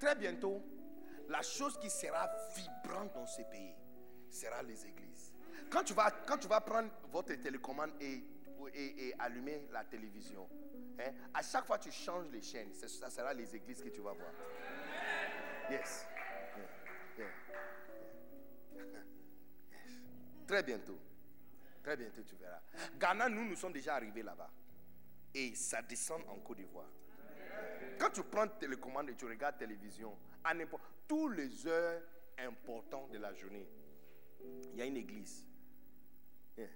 Très 0.00 0.16
bientôt, 0.16 0.60
la 1.28 1.42
chose 1.42 1.78
qui 1.80 1.88
sera 1.88 2.28
vibrante 2.56 3.14
dans 3.14 3.26
ce 3.26 3.42
pays 3.42 3.72
sera 4.28 4.62
les 4.64 4.84
églises. 4.84 5.32
Quand 5.70 5.84
tu 5.84 5.94
vas, 5.94 6.10
quand 6.26 6.38
tu 6.38 6.48
vas 6.48 6.60
prendre 6.60 6.90
votre 7.12 7.34
télécommande 7.34 7.92
et, 8.00 8.24
allumer 9.20 9.66
la 9.72 9.84
télévision, 9.84 10.48
hein, 10.98 11.10
à 11.34 11.42
chaque 11.42 11.66
fois 11.66 11.78
tu 11.78 11.90
changes 11.92 12.26
les 12.32 12.42
chaînes, 12.42 12.72
ça 12.74 13.10
sera 13.10 13.32
les 13.32 13.54
églises 13.54 13.80
que 13.82 13.88
tu 13.90 14.00
vas 14.00 14.12
voir. 14.12 14.30
Yes. 15.72 16.06
Yes. 17.18 17.26
Très 20.46 20.62
bientôt. 20.62 20.98
Très 21.82 21.96
bientôt, 21.96 22.22
tu 22.22 22.36
verras. 22.36 22.60
Ghana, 22.98 23.30
nous, 23.30 23.46
nous 23.46 23.56
sommes 23.56 23.72
déjà 23.72 23.94
arrivés 23.94 24.22
là-bas. 24.22 24.50
Et 25.34 25.54
ça 25.54 25.80
descend 25.80 26.20
en 26.28 26.40
Côte 26.40 26.58
d'Ivoire. 26.58 26.90
Quand 27.98 28.10
tu 28.10 28.22
prends 28.22 28.46
télécommande 28.48 29.08
et 29.08 29.14
tu 29.14 29.24
regardes 29.24 29.56
télévision, 29.56 30.14
à 30.44 30.52
n'importe 30.52 30.84
tous 31.08 31.28
les 31.30 31.66
heures 31.66 32.02
importantes 32.38 33.10
de 33.10 33.18
la 33.18 33.32
journée, 33.32 33.66
il 34.72 34.78
y 34.78 34.82
a 34.82 34.84
une 34.84 34.98
église. 34.98 35.46
Yeah. 36.58 36.68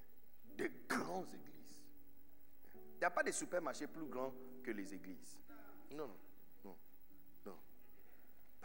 De 0.57 0.71
grandes 0.89 1.35
églises. 1.35 1.83
Il 2.95 2.99
n'y 3.01 3.05
a 3.05 3.11
pas 3.11 3.23
de 3.23 3.31
supermarché 3.31 3.87
plus 3.89 4.07
grand 4.07 4.33
que 4.65 4.71
les 4.71 4.95
églises. 4.95 5.37
Non, 5.91 6.09
non. 6.09 6.17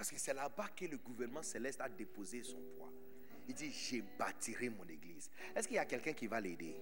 Parce 0.02 0.10
que 0.10 0.18
c'est 0.18 0.34
là-bas 0.34 0.68
que 0.76 0.86
le 0.86 0.98
gouvernement 0.98 1.44
céleste 1.44 1.80
a 1.80 1.88
déposé 1.88 2.42
son 2.42 2.58
poids. 2.76 2.90
Il 3.48 3.54
dit, 3.54 3.72
j'ai 3.72 4.02
bâtirai 4.02 4.68
mon 4.70 4.84
église. 4.86 5.30
Est-ce 5.56 5.68
qu'il 5.68 5.76
y 5.76 5.80
a 5.80 5.86
quelqu'un 5.86 6.14
qui 6.14 6.26
va 6.26 6.42
l'aider? 6.42 6.76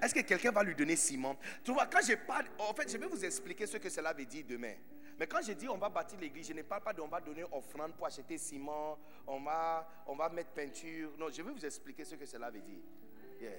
Est-ce 0.00 0.14
que 0.14 0.20
quelqu'un 0.20 0.52
va 0.52 0.62
lui 0.62 0.76
donner 0.76 0.94
ciment? 0.94 1.36
Tu 1.64 1.72
vois, 1.72 1.86
quand 1.86 2.00
je 2.00 2.14
parle, 2.14 2.46
en 2.60 2.72
fait, 2.74 2.88
je 2.88 2.96
vais 2.96 3.08
vous 3.08 3.24
expliquer 3.24 3.66
ce 3.66 3.76
que 3.76 3.88
cela 3.88 4.12
veut 4.12 4.24
dire 4.24 4.44
demain. 4.48 4.74
Mais 5.18 5.26
quand 5.26 5.42
je 5.42 5.50
dis 5.50 5.68
on 5.68 5.76
va 5.76 5.88
bâtir 5.88 6.16
l'église, 6.20 6.46
je 6.46 6.52
ne 6.52 6.62
parle 6.62 6.82
pas 6.82 6.92
de 6.92 7.00
on 7.00 7.08
va 7.08 7.20
donner 7.20 7.42
offrande 7.50 7.92
pour 7.96 8.06
acheter 8.06 8.38
ciment, 8.38 9.00
on 9.26 9.40
va, 9.40 10.04
on 10.06 10.14
va 10.14 10.28
mettre 10.28 10.50
peinture. 10.50 11.10
Non, 11.18 11.28
je 11.28 11.42
vais 11.42 11.50
vous 11.50 11.66
expliquer 11.66 12.04
ce 12.04 12.14
que 12.14 12.24
cela 12.24 12.52
veut 12.52 12.60
dire. 12.60 13.50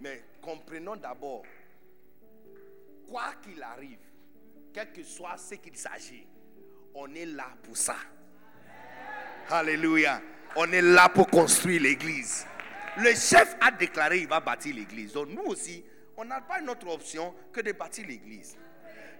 Mais 0.00 0.22
comprenons 0.42 0.96
d'abord, 0.96 1.46
quoi 3.08 3.36
qu'il 3.42 3.62
arrive, 3.62 4.00
quel 4.74 4.92
que 4.92 5.02
soit 5.02 5.38
ce 5.38 5.54
qu'il 5.54 5.78
s'agit, 5.78 6.26
on 6.94 7.12
est 7.14 7.26
là 7.26 7.48
pour 7.62 7.76
ça. 7.76 7.96
Alléluia. 9.50 10.20
On 10.56 10.70
est 10.70 10.82
là 10.82 11.08
pour 11.08 11.28
construire 11.28 11.82
l'église. 11.82 12.46
Le 12.98 13.14
chef 13.14 13.56
a 13.60 13.70
déclaré 13.70 14.20
qu'il 14.20 14.28
va 14.28 14.40
bâtir 14.40 14.74
l'église. 14.74 15.12
Donc 15.12 15.28
nous 15.30 15.44
aussi, 15.44 15.84
on 16.16 16.24
n'a 16.24 16.40
pas 16.40 16.60
une 16.60 16.68
autre 16.68 16.88
option 16.88 17.34
que 17.52 17.60
de 17.60 17.72
bâtir 17.72 18.06
l'église. 18.06 18.56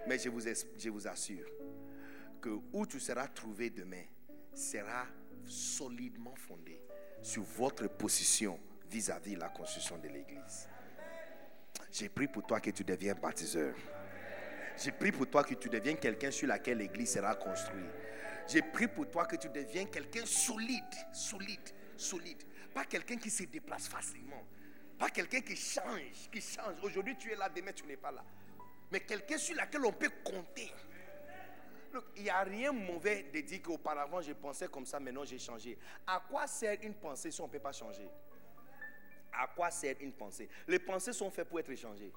Mais 0.07 0.19
je 0.19 0.29
vous, 0.29 1.07
assure 1.07 1.45
que 2.41 2.49
où 2.71 2.85
tu 2.85 2.99
seras 2.99 3.27
trouvé 3.27 3.69
demain 3.69 4.03
sera 4.53 5.07
solidement 5.45 6.35
fondé 6.35 6.79
sur 7.21 7.43
votre 7.43 7.87
position 7.87 8.59
vis-à-vis 8.89 9.35
de 9.35 9.39
la 9.39 9.49
construction 9.49 9.97
de 9.97 10.07
l'église. 10.07 10.67
J'ai 11.91 12.09
pris 12.09 12.27
pour 12.27 12.45
toi 12.45 12.59
que 12.59 12.69
tu 12.69 12.83
deviens 12.83 13.15
baptiseur. 13.15 13.73
J'ai 14.77 14.91
pris 14.91 15.11
pour 15.11 15.29
toi 15.29 15.43
que 15.43 15.53
tu 15.53 15.69
deviens 15.69 15.95
quelqu'un 15.95 16.31
sur 16.31 16.47
lequel 16.47 16.79
l'église 16.79 17.13
sera 17.13 17.35
construite. 17.35 17.85
J'ai 18.47 18.61
pris 18.61 18.87
pour 18.87 19.09
toi 19.09 19.25
que 19.25 19.35
tu 19.35 19.49
deviens 19.49 19.85
quelqu'un 19.85 20.25
solide, 20.25 20.83
solide, 21.11 21.69
solide. 21.95 22.43
Pas 22.73 22.85
quelqu'un 22.85 23.17
qui 23.17 23.29
se 23.29 23.43
déplace 23.43 23.87
facilement. 23.87 24.43
Pas 24.97 25.09
quelqu'un 25.09 25.41
qui 25.41 25.55
change, 25.55 26.29
qui 26.31 26.41
change. 26.41 26.75
Aujourd'hui 26.81 27.15
tu 27.17 27.31
es 27.31 27.35
là, 27.35 27.49
demain 27.49 27.71
tu 27.71 27.85
n'es 27.85 27.97
pas 27.97 28.11
là. 28.11 28.23
Mais 28.91 28.99
quelqu'un 29.01 29.37
sur 29.37 29.55
lequel 29.55 29.85
on 29.85 29.93
peut 29.93 30.11
compter. 30.23 30.71
Il 32.15 32.23
n'y 32.23 32.29
a 32.29 32.41
rien 32.41 32.71
mauvais 32.71 33.27
de 33.31 33.41
dire 33.41 33.61
qu'auparavant 33.61 34.21
je 34.21 34.33
pensais 34.33 34.67
comme 34.67 34.85
ça, 34.85 34.99
maintenant 34.99 35.23
j'ai 35.23 35.39
changé. 35.39 35.77
À 36.07 36.21
quoi 36.27 36.47
sert 36.47 36.77
une 36.81 36.95
pensée 36.95 37.31
si 37.31 37.39
on 37.39 37.47
ne 37.47 37.51
peut 37.51 37.59
pas 37.59 37.71
changer? 37.71 38.09
À 39.31 39.47
quoi 39.47 39.69
sert 39.71 39.95
une 39.99 40.13
pensée? 40.13 40.49
Les 40.67 40.79
pensées 40.79 41.13
sont 41.13 41.29
faites 41.29 41.47
pour 41.47 41.59
être 41.59 41.73
changées. 41.75 42.11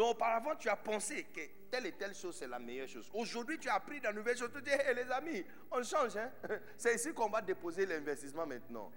Donc 0.00 0.12
auparavant, 0.12 0.56
tu 0.56 0.70
as 0.70 0.76
pensé 0.76 1.24
que 1.24 1.42
telle 1.70 1.84
et 1.84 1.92
telle 1.92 2.14
chose, 2.14 2.34
c'est 2.34 2.48
la 2.48 2.58
meilleure 2.58 2.88
chose. 2.88 3.10
Aujourd'hui, 3.12 3.58
tu 3.58 3.68
as 3.68 3.74
appris 3.74 4.00
la 4.00 4.14
nouvelle 4.14 4.34
chose. 4.34 4.48
Tu 4.50 4.62
dis, 4.62 4.70
Hey, 4.70 4.94
les 4.94 5.10
amis, 5.10 5.44
on 5.70 5.82
change. 5.82 6.16
Hein? 6.16 6.32
C'est 6.78 6.94
ici 6.94 7.12
qu'on 7.12 7.28
va 7.28 7.42
déposer 7.42 7.84
l'investissement 7.84 8.46
maintenant. 8.46 8.90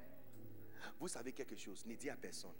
Vous 0.97 1.09
savez 1.09 1.33
quelque 1.33 1.57
chose, 1.57 1.85
ne 1.85 1.95
dis 1.95 2.09
à 2.09 2.15
personne. 2.15 2.55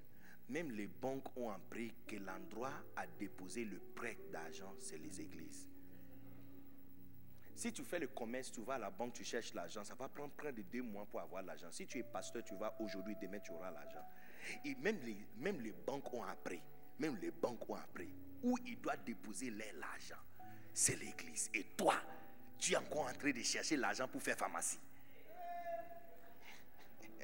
Même 0.50 0.72
les 0.72 0.88
banques 0.88 1.26
ont 1.38 1.52
appris 1.52 1.94
que 2.06 2.18
l'endroit 2.18 2.74
à 2.98 3.08
déposer 3.08 3.64
le 3.64 3.80
prêt 3.96 4.18
d'argent, 4.30 4.76
c'est 4.78 4.98
les 4.98 5.22
églises. 5.22 5.70
Si 7.56 7.72
tu 7.72 7.86
fais 7.86 8.00
le 8.00 8.08
commerce, 8.10 8.52
tu 8.52 8.60
vas 8.62 8.74
à 8.74 8.78
la 8.80 8.90
banque, 8.90 9.14
tu 9.14 9.24
cherches 9.24 9.54
l'argent, 9.54 9.86
ça 9.86 9.96
va 9.96 10.10
prendre 10.10 10.34
près 10.34 10.52
de 10.52 10.64
deux 10.64 10.84
mois 10.84 11.06
pour 11.06 11.22
avoir 11.22 11.44
l'argent. 11.44 11.72
Si 11.72 11.88
tu 11.88 11.98
es 11.98 12.04
pasteur, 12.04 12.44
tu 12.44 12.56
vas 12.56 12.76
aujourd'hui, 12.82 13.16
demain, 13.22 13.40
tu 13.40 13.54
auras 13.54 13.72
l'argent. 13.72 14.06
Et 14.66 14.76
même 14.76 15.00
les, 15.06 15.16
même 15.38 15.62
les 15.62 15.72
banques 15.72 16.14
ont 16.14 16.26
appris, 16.26 16.62
même 17.00 17.16
les 17.22 17.32
banques 17.32 17.70
ont 17.70 17.76
appris, 17.76 18.14
où 18.44 18.58
ils 18.66 18.80
doivent 18.80 19.04
déposer 19.04 19.50
l'argent, 19.52 20.22
c'est 20.74 21.00
l'église. 21.00 21.50
Et 21.54 21.64
toi, 21.78 21.96
tu 22.60 22.74
es 22.74 22.78
encore 22.78 23.08
en 23.08 23.14
train 23.14 23.32
de 23.32 23.42
chercher 23.42 23.78
l'argent 23.78 24.08
pour 24.08 24.22
faire 24.22 24.38
pharmacie. 24.38 24.80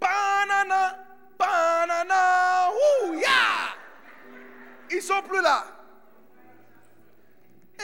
Banana, 0.00 0.96
banana, 1.36 2.70
ouh, 2.70 3.14
yeah! 3.14 3.74
Ils 4.90 5.02
sont 5.02 5.22
plus 5.22 5.42
là. 5.42 5.77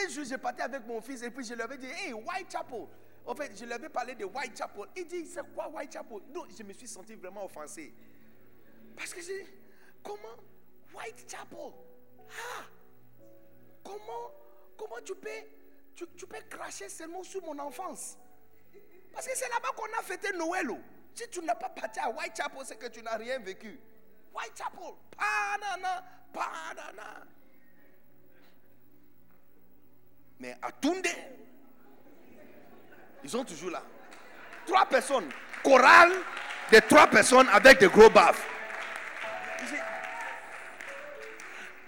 Un 0.05 0.09
jour, 0.09 0.24
j'ai 0.24 0.39
parti 0.39 0.60
avec 0.60 0.86
mon 0.86 1.01
fils 1.01 1.22
et 1.22 1.31
puis 1.31 1.44
je 1.44 1.55
lui 1.55 1.62
avais 1.62 1.78
dit, 1.78 1.86
hey, 1.86 2.12
Whitechapel. 2.12 2.86
En 3.26 3.35
fait, 3.35 3.56
je 3.56 3.64
lui 3.64 3.72
avais 3.72 3.89
parlé 3.89 4.14
de 4.14 4.24
Whitechapel. 4.24 4.85
Il 4.97 5.06
dit, 5.06 5.26
c'est 5.26 5.43
quoi 5.55 5.68
Whitechapel? 5.68 6.18
Non, 6.35 6.44
je 6.56 6.62
me 6.62 6.72
suis 6.72 6.89
senti 6.89 7.14
vraiment 7.14 7.44
offensé. 7.44 7.94
Parce 8.97 9.14
que 9.14 9.22
j'ai 9.22 9.47
comment 10.02 10.36
Whitechapel? 10.94 11.72
Ah! 12.31 12.64
Comment, 13.82 14.31
comment 14.76 15.01
tu 15.05 15.14
peux, 15.14 15.28
tu, 15.94 16.26
peux 16.26 16.40
cracher 16.51 16.89
seulement 16.89 17.22
sur 17.22 17.43
mon 17.43 17.59
enfance? 17.59 18.18
Parce 19.12 19.26
que 19.26 19.36
c'est 19.36 19.48
là-bas 19.48 19.70
qu'on 19.76 19.98
a 19.98 20.02
fêté 20.02 20.36
Noël. 20.36 20.68
Si 21.14 21.28
tu 21.31 21.40
n'as 21.40 21.55
pas 21.55 21.68
parti 21.68 22.01
à 22.01 22.10
Whitechapel, 22.10 22.62
c'est 22.64 22.76
que 22.76 22.89
tu 22.89 23.02
n'as 23.02 23.16
rien 23.16 23.39
vécu. 23.39 23.81
Whitechapel, 24.35 24.94
banana, 25.16 26.05
banana. 26.32 27.26
Mais 30.44 30.54
à 30.60 30.70
Tunde, 30.72 31.06
ils 33.22 33.30
sont 33.30 33.46
toujours 33.46 33.70
là. 33.70 33.82
Trois 34.66 34.84
personnes. 34.84 35.30
Chorale 35.62 36.12
de 36.70 36.80
trois 36.80 37.06
personnes 37.06 37.48
avec 37.48 37.80
des 37.80 37.88
gros 37.88 38.10
baffes. 38.10 38.46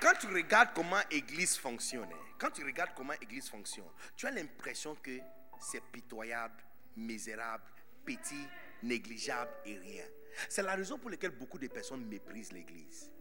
Quand 0.00 0.14
tu 0.18 0.26
regardes 0.28 0.70
comment 0.74 0.96
l'église 1.10 1.58
fonctionne, 1.58 2.08
hein, 2.10 2.34
quand 2.38 2.50
tu 2.50 2.64
regardes 2.64 2.92
comment 2.96 3.12
l'église 3.20 3.50
fonctionne, 3.50 3.90
tu 4.16 4.26
as 4.26 4.30
l'impression 4.30 4.94
que 5.02 5.18
c'est 5.60 5.82
pitoyable, 5.92 6.62
misérable, 6.96 7.64
petit, 8.06 8.48
négligeable 8.82 9.50
et 9.66 9.76
rien. 9.76 10.04
C'est 10.48 10.62
la 10.62 10.76
raison 10.76 10.96
pour 10.96 11.10
laquelle 11.10 11.32
beaucoup 11.32 11.58
de 11.58 11.68
personnes 11.68 12.06
méprisent 12.06 12.52
l'église. 12.52 13.12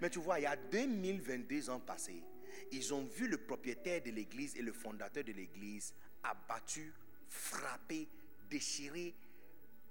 Mais 0.00 0.10
tu 0.10 0.18
vois, 0.18 0.40
il 0.40 0.42
y 0.42 0.46
a 0.46 0.56
2022 0.56 1.70
ans 1.70 1.78
passés, 1.78 2.24
ils 2.72 2.94
ont 2.94 3.04
vu 3.04 3.28
le 3.28 3.38
propriétaire 3.38 4.02
de 4.02 4.10
l'église 4.10 4.56
et 4.56 4.62
le 4.62 4.72
fondateur 4.72 5.24
de 5.24 5.32
l'église 5.32 5.94
abattu, 6.22 6.92
frappé, 7.28 8.08
déchiré, 8.48 9.14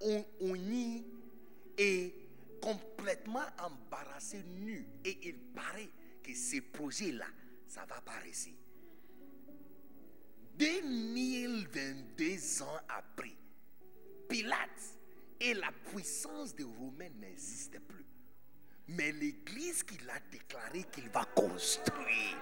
honni 0.01 1.05
et 1.77 2.13
complètement 2.61 3.45
embarrassé, 3.59 4.43
nu. 4.43 4.85
Et 5.03 5.17
il 5.23 5.39
paraît 5.53 5.89
que 6.23 6.33
ces 6.33 6.61
projets-là, 6.61 7.27
ça 7.67 7.85
va 7.85 8.01
pas 8.01 8.17
réussir. 8.19 8.53
2022 10.57 12.63
ans 12.63 12.79
après, 12.89 13.35
Pilate 14.27 14.97
et 15.39 15.53
la 15.53 15.71
puissance 15.71 16.53
des 16.53 16.63
Romains 16.63 17.09
n'existent 17.19 17.79
plus. 17.87 17.98
Mais 18.89 19.11
l'église 19.11 19.83
qu'il 19.83 20.09
a 20.09 20.19
déclaré 20.31 20.83
qu'il 20.91 21.09
va 21.09 21.23
construire. 21.35 22.37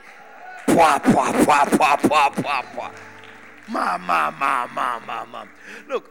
Pouah, 0.65 0.99
pouah, 0.99 1.33
pouah, 1.33 1.65
pouah, 1.65 1.97
pouah, 1.97 2.31
pouah, 2.31 2.63
pouah. 2.73 2.91
Ma, 3.69 3.97
ma, 3.97 4.31
ma, 4.31 4.67
ma, 4.67 4.99
ma, 4.99 5.25
ma. 5.25 5.45
Look, 5.87 6.05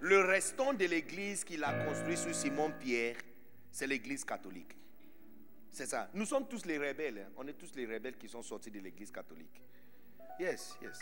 le 0.00 0.20
restant 0.20 0.72
de 0.72 0.86
l'église 0.86 1.44
qu'il 1.44 1.62
a 1.62 1.84
construit 1.84 2.16
sur 2.16 2.34
Simon-Pierre, 2.34 3.16
c'est 3.70 3.86
l'église 3.86 4.24
catholique. 4.24 4.74
C'est 5.70 5.86
ça. 5.86 6.08
Nous 6.14 6.26
sommes 6.26 6.48
tous 6.48 6.64
les 6.64 6.78
rebelles. 6.78 7.26
hein. 7.26 7.32
On 7.36 7.46
est 7.46 7.54
tous 7.54 7.74
les 7.74 7.86
rebelles 7.86 8.16
qui 8.16 8.28
sont 8.28 8.42
sortis 8.42 8.70
de 8.70 8.80
l'église 8.80 9.10
catholique. 9.10 9.60
Yes, 10.38 10.76
yes. 10.82 10.98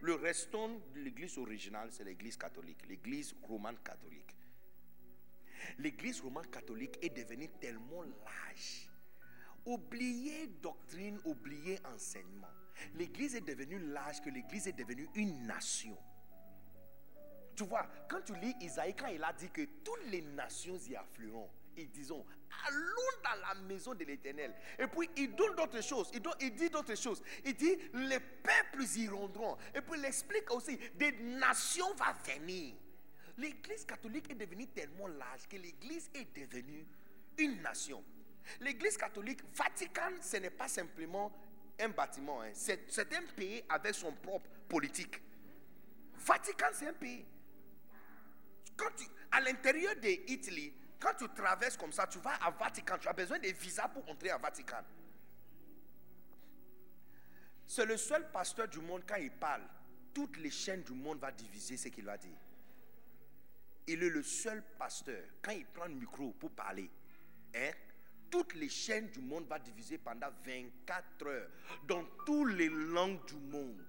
Le 0.00 0.14
restant 0.14 0.68
de 0.68 1.00
l'église 1.00 1.38
originale, 1.38 1.88
c'est 1.92 2.04
l'église 2.04 2.36
catholique, 2.36 2.78
l'église 2.88 3.34
romane 3.42 3.78
catholique. 3.84 4.34
L'église 5.78 6.20
romane 6.20 6.46
catholique 6.46 6.98
est 7.02 7.10
devenue 7.10 7.48
tellement 7.60 8.02
lâche. 8.02 8.88
Oubliez 9.64 10.48
doctrine, 10.60 11.20
oubliez 11.24 11.78
enseignement. 11.94 12.48
L'église 12.94 13.36
est 13.36 13.42
devenue 13.42 13.78
lâche 13.78 14.20
que 14.20 14.30
l'église 14.30 14.66
est 14.66 14.72
devenue 14.72 15.08
une 15.14 15.46
nation. 15.46 15.96
Tu 17.54 17.64
vois, 17.64 17.86
quand 18.08 18.22
tu 18.22 18.34
lis 18.36 18.54
Isaïe, 18.60 18.94
quand 18.96 19.08
il 19.08 19.22
a 19.22 19.32
dit 19.32 19.50
que 19.50 19.62
toutes 19.84 20.04
les 20.10 20.22
nations 20.22 20.78
y 20.88 20.96
afflueront, 20.96 21.50
ils 21.76 21.90
disons, 21.90 22.24
allons 22.66 23.22
dans 23.24 23.40
la 23.48 23.54
maison 23.62 23.94
de 23.94 24.04
l'éternel. 24.04 24.54
Et 24.78 24.86
puis 24.86 25.08
il 25.16 25.34
donne 25.34 25.54
d'autres 25.54 25.82
choses, 25.82 26.10
il 26.40 26.54
dit 26.54 26.70
d'autres 26.70 26.96
choses. 26.96 27.22
Il 27.44 27.54
dit, 27.54 27.76
les 27.94 28.20
peuples 28.20 28.84
y 28.96 29.08
rendront. 29.08 29.56
Et 29.74 29.80
puis 29.80 29.98
il 29.98 30.04
explique 30.04 30.50
aussi, 30.50 30.78
des 30.96 31.12
nations 31.12 31.94
vont 31.94 32.34
venir. 32.34 32.74
L'église 33.38 33.84
catholique 33.84 34.30
est 34.30 34.34
devenue 34.34 34.66
tellement 34.68 35.06
large 35.06 35.48
que 35.48 35.56
l'église 35.56 36.10
est 36.14 36.36
devenue 36.36 36.86
une 37.38 37.62
nation. 37.62 38.02
L'église 38.60 38.96
catholique, 38.96 39.40
Vatican, 39.54 40.10
ce 40.20 40.36
n'est 40.36 40.50
pas 40.50 40.68
simplement 40.68 41.32
un 41.80 41.88
bâtiment, 41.88 42.42
hein. 42.42 42.50
c'est 42.54 43.14
un 43.14 43.22
pays 43.34 43.64
avec 43.68 43.94
son 43.94 44.12
propre 44.12 44.48
politique. 44.68 45.20
Vatican, 46.14 46.66
c'est 46.72 46.88
un 46.88 46.92
pays. 46.92 47.24
Quand 48.76 48.90
tu, 48.96 49.04
à 49.30 49.40
l'intérieur 49.40 49.94
de 49.96 50.08
l'Italie, 50.28 50.72
quand 51.00 51.14
tu 51.18 51.28
traverses 51.30 51.76
comme 51.76 51.92
ça, 51.92 52.06
tu 52.06 52.18
vas 52.18 52.34
à 52.34 52.50
Vatican, 52.50 52.96
tu 52.98 53.08
as 53.08 53.12
besoin 53.12 53.38
de 53.38 53.48
visa 53.48 53.88
pour 53.88 54.08
entrer 54.08 54.30
à 54.30 54.38
Vatican. 54.38 54.82
C'est 57.66 57.86
le 57.86 57.96
seul 57.96 58.30
pasteur 58.30 58.68
du 58.68 58.78
monde, 58.80 59.02
quand 59.06 59.16
il 59.16 59.30
parle, 59.30 59.62
toutes 60.14 60.36
les 60.36 60.50
chaînes 60.50 60.82
du 60.82 60.92
monde 60.92 61.18
va 61.18 61.32
diviser 61.32 61.76
ce 61.76 61.88
qu'il 61.88 62.04
va 62.04 62.18
dire. 62.18 62.36
Il 63.86 64.02
est 64.02 64.10
le 64.10 64.22
seul 64.22 64.62
pasteur, 64.78 65.22
quand 65.42 65.52
il 65.52 65.66
prend 65.66 65.86
le 65.86 65.94
micro 65.94 66.30
pour 66.32 66.50
parler, 66.50 66.88
hein, 67.54 67.70
toutes 68.30 68.54
les 68.54 68.68
chaînes 68.68 69.08
du 69.08 69.20
monde 69.20 69.46
va 69.46 69.58
diviser 69.58 69.98
pendant 69.98 70.30
24 70.44 71.26
heures 71.26 71.50
dans 71.86 72.04
toutes 72.24 72.52
les 72.52 72.68
langues 72.68 73.24
du 73.26 73.36
monde. 73.36 73.84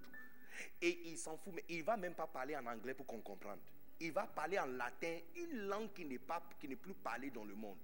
Et 0.82 1.10
il 1.10 1.18
s'en 1.18 1.38
fout, 1.38 1.54
mais 1.56 1.64
il 1.70 1.84
va 1.84 1.96
même 1.96 2.16
pas 2.16 2.28
parler 2.28 2.56
en 2.56 2.66
anglais 2.66 2.94
pour 2.94 3.06
qu'on 3.06 3.22
comprenne. 3.22 3.60
Il 4.00 4.12
va 4.12 4.28
parler 4.28 4.60
en 4.60 4.66
latin, 4.66 5.18
une 5.36 5.68
langue 5.68 5.94
qui 5.94 6.06
n'est 6.06 6.20
pas, 6.20 6.44
qui 6.60 6.68
n'est 6.68 6.76
plus 6.76 6.96
parlée 6.96 7.30
dans 7.30 7.46
le 7.46 7.56
monde. 7.56 7.78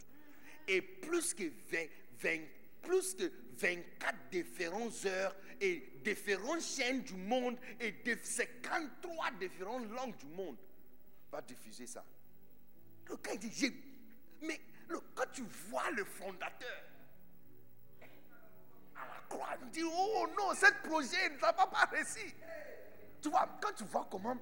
Et 0.68 0.82
plus 0.82 1.34
que 1.34 1.44
20, 1.44 1.86
20 2.20 2.40
plus 2.82 3.14
que 3.14 3.32
24 3.58 4.30
différentes 4.32 5.06
heures 5.06 5.36
et 5.60 5.84
différentes 6.04 6.62
chaînes 6.62 7.02
du 7.02 7.16
monde 7.16 7.58
et 7.80 7.92
de 7.92 8.18
53 8.22 9.32
différentes 9.32 9.90
langues 9.92 10.18
du 10.18 10.28
monde 10.28 10.58
va 11.32 11.42
diffuser 11.42 11.88
ça. 11.88 12.04
Donc 13.08 13.26
quand 13.26 13.34
il 13.34 13.50
dit, 13.50 13.74
mais 14.42 14.60
le- 14.88 15.02
quand 15.16 15.30
tu 15.32 15.44
vois 15.44 15.90
le 15.92 16.04
fondateur 16.04 16.84
à 18.96 19.08
la 19.08 19.22
croix, 19.30 19.56
il 19.62 19.70
dit, 19.70 19.84
oh 19.84 20.28
non, 20.38 20.54
ce 20.54 20.72
projet 20.88 21.30
ne 21.30 21.38
va 21.38 21.54
pas 21.54 21.86
réussir. 21.86 22.32
Tu 23.22 23.30
vois, 23.30 23.48
quand 23.62 23.74
tu 23.74 23.84
vois 23.86 24.08
comment 24.10 24.38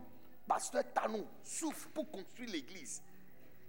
Pasteur 0.47 0.83
Tanon 0.93 1.27
souffre 1.43 1.89
pour 1.89 2.09
construire 2.09 2.49
l'église, 2.51 3.01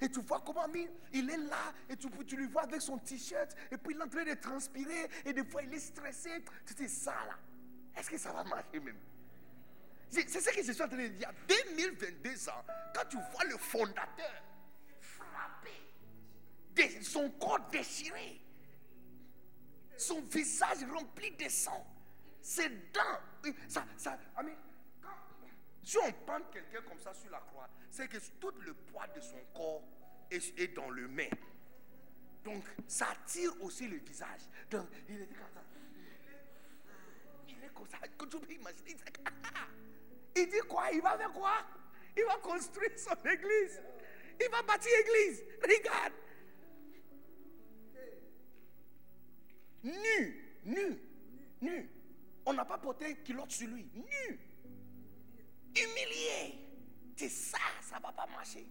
et 0.01 0.09
tu 0.09 0.21
vois 0.21 0.41
comment 0.41 0.65
il, 1.13 1.29
est 1.29 1.37
là, 1.37 1.73
et 1.89 1.97
tu, 1.97 2.09
tu 2.25 2.37
le 2.37 2.47
vois 2.47 2.63
avec 2.63 2.81
son 2.81 2.99
t-shirt, 2.99 3.53
et 3.73 3.77
puis 3.77 3.95
il 3.95 4.01
est 4.01 4.05
en 4.05 4.09
train 4.09 4.25
de 4.25 4.35
transpirer, 4.35 5.09
et 5.25 5.33
des 5.33 5.45
fois 5.45 5.63
il 5.63 5.75
est 5.75 5.81
stressé. 5.81 6.31
Tu 6.65 6.75
dis, 6.75 6.89
ça 6.89 7.15
là, 7.27 7.37
est-ce 7.97 8.09
que 8.11 8.17
ça 8.19 8.33
va 8.33 8.45
marcher 8.45 8.79
même? 8.79 8.97
C'est 10.11 10.29
ce 10.29 10.51
que 10.51 10.63
je 10.63 10.73
suis 10.73 10.83
en 10.83 10.89
train 10.89 10.97
de 10.97 11.09
dire. 11.09 11.31
2022 11.49 12.49
ans, 12.49 12.65
quand 12.95 13.05
tu 13.09 13.17
vois 13.33 13.45
le 13.45 13.57
fondateur 13.59 14.43
frappé, 15.01 15.71
son 17.03 17.31
corps 17.33 17.61
déchiré, 17.71 18.41
son 19.97 20.21
visage 20.23 20.85
rempli 20.93 21.31
de 21.33 21.49
sang, 21.49 21.87
ses 22.41 22.69
dents, 22.69 23.21
euh, 23.47 23.53
mean, 24.43 24.55
quand- 25.03 25.09
si 25.83 25.99
on 25.99 26.13
prend 26.25 26.41
quelqu'un 26.53 26.83
comme 26.83 27.01
ça 27.01 27.13
sur 27.15 27.31
la 27.31 27.41
croix, 27.41 27.69
c'est 27.91 28.09
que 28.09 28.19
tout 28.41 28.53
le 28.61 28.75
poids 28.75 29.07
de 29.09 29.21
son 29.21 29.41
corps 29.55 29.83
est, 30.31 30.69
dans 30.75 30.91
le 30.91 31.09
main. 31.09 31.29
Donc, 32.45 32.65
ça 32.87 33.09
tire 33.27 33.53
aussi 33.63 33.89
le 33.89 33.97
visage. 33.99 34.43
Donc, 34.71 34.89
il 35.09 35.21
est 35.23 35.27
comme 35.27 35.53
ça. 35.53 35.63
Il 37.49 37.65
est 37.65 37.75
comme 37.75 37.89
ça. 37.89 37.99
Que 37.99 38.25
tu 38.27 38.39
peux 38.39 38.53
imaginer. 38.53 38.97
Il 40.43 40.49
dit, 40.49 40.59
quoi? 40.69 40.91
Il 40.93 41.01
va 41.01 41.17
faire 41.17 41.33
quoi? 41.33 41.65
Il 42.17 42.25
va 42.25 42.37
construire 42.37 42.99
son 42.99 43.15
église. 43.31 43.81
Il 44.41 44.49
va 44.51 44.63
bâtir 44.63 44.91
l'église. 44.97 45.45
Regarde. 45.63 46.13
Nu, 49.83 50.59
nu, 50.65 51.01
nu. 51.61 51.91
On 52.47 52.53
n'a 52.53 52.65
pas 52.65 52.79
porté 52.79 53.17
culotte 53.17 53.53
sur 53.53 53.69
lui. 53.69 53.89
Nu. 53.95 54.41
Humilié. 55.77 56.55
C'est 57.17 57.29
ça, 57.29 57.59
ça 57.83 57.97
ne 57.99 58.03
va 58.03 58.13
pas 58.13 58.27
marcher. 58.27 58.67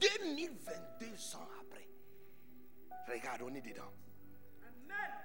2022 0.00 1.06
ans 1.36 1.48
après. 1.60 1.88
Regarde, 3.08 3.42
on 3.42 3.54
est 3.54 3.60
dedans. 3.60 3.92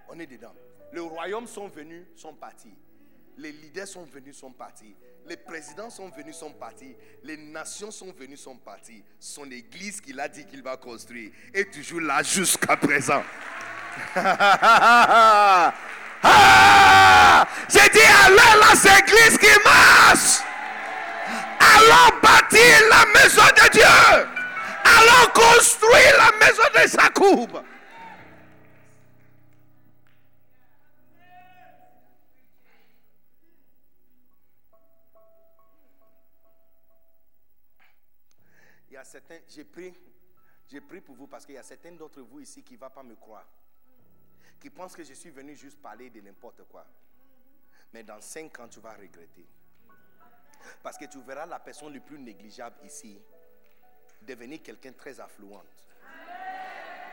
On 0.09 0.19
est 0.19 0.27
dedans. 0.27 0.55
Les 0.91 0.99
royaumes 0.99 1.47
sont 1.47 1.67
venus, 1.67 2.05
sont 2.15 2.35
partis. 2.35 2.77
Les 3.37 3.51
leaders 3.51 3.87
sont 3.87 4.03
venus, 4.03 4.37
sont 4.37 4.51
partis. 4.51 4.95
Les 5.25 5.37
présidents 5.37 5.89
sont 5.89 6.09
venus, 6.09 6.35
sont 6.35 6.51
partis. 6.51 6.95
Les 7.23 7.37
nations 7.37 7.91
sont 7.91 8.11
venues, 8.11 8.37
sont 8.37 8.57
partis. 8.57 9.03
Son 9.19 9.49
église 9.51 10.01
qu'il 10.01 10.19
a 10.19 10.27
dit 10.27 10.45
qu'il 10.45 10.61
va 10.61 10.75
construire 10.75 11.31
est 11.53 11.73
toujours 11.73 12.01
là 12.01 12.21
jusqu'à 12.23 12.75
présent. 12.77 13.23
Ah! 16.25 17.45
J'ai 17.69 17.89
dit 17.89 18.05
alors 18.25 18.55
la 18.61 18.99
église 18.99 19.37
qui 19.37 19.47
marche. 19.65 20.39
Allons 21.59 22.17
bâtir 22.21 22.79
la 22.89 23.05
maison 23.19 23.41
de 23.41 23.71
Dieu. 23.71 24.27
Allons 24.85 25.31
construire 25.33 26.17
la 26.17 26.31
maison 26.45 26.63
de 26.73 26.87
Jacob. 26.89 27.63
J'ai 39.47 39.63
pris, 39.63 39.93
j'ai 40.67 40.81
pris 40.81 41.01
pour 41.01 41.15
vous 41.15 41.27
parce 41.27 41.45
qu'il 41.45 41.55
y 41.55 41.57
a 41.57 41.63
certains 41.63 41.91
d'entre 41.91 42.21
vous 42.21 42.39
ici 42.39 42.63
qui 42.63 42.73
ne 42.73 42.79
vont 42.79 42.89
pas 42.89 43.03
me 43.03 43.15
croire, 43.15 43.47
qui 44.59 44.69
pensent 44.69 44.95
que 44.95 45.03
je 45.03 45.13
suis 45.13 45.29
venu 45.29 45.55
juste 45.55 45.81
parler 45.81 46.09
de 46.09 46.21
n'importe 46.21 46.63
quoi. 46.63 46.85
Mais 47.93 48.03
dans 48.03 48.19
cinq 48.21 48.59
ans, 48.59 48.67
tu 48.67 48.79
vas 48.79 48.93
regretter. 48.93 49.45
Parce 50.81 50.97
que 50.97 51.05
tu 51.05 51.19
verras 51.21 51.45
la 51.45 51.59
personne 51.59 51.93
le 51.93 51.99
plus 51.99 52.17
négligeable 52.17 52.77
ici 52.85 53.21
devenir 54.21 54.63
quelqu'un 54.63 54.93
très 54.93 55.19
affluente. 55.19 55.87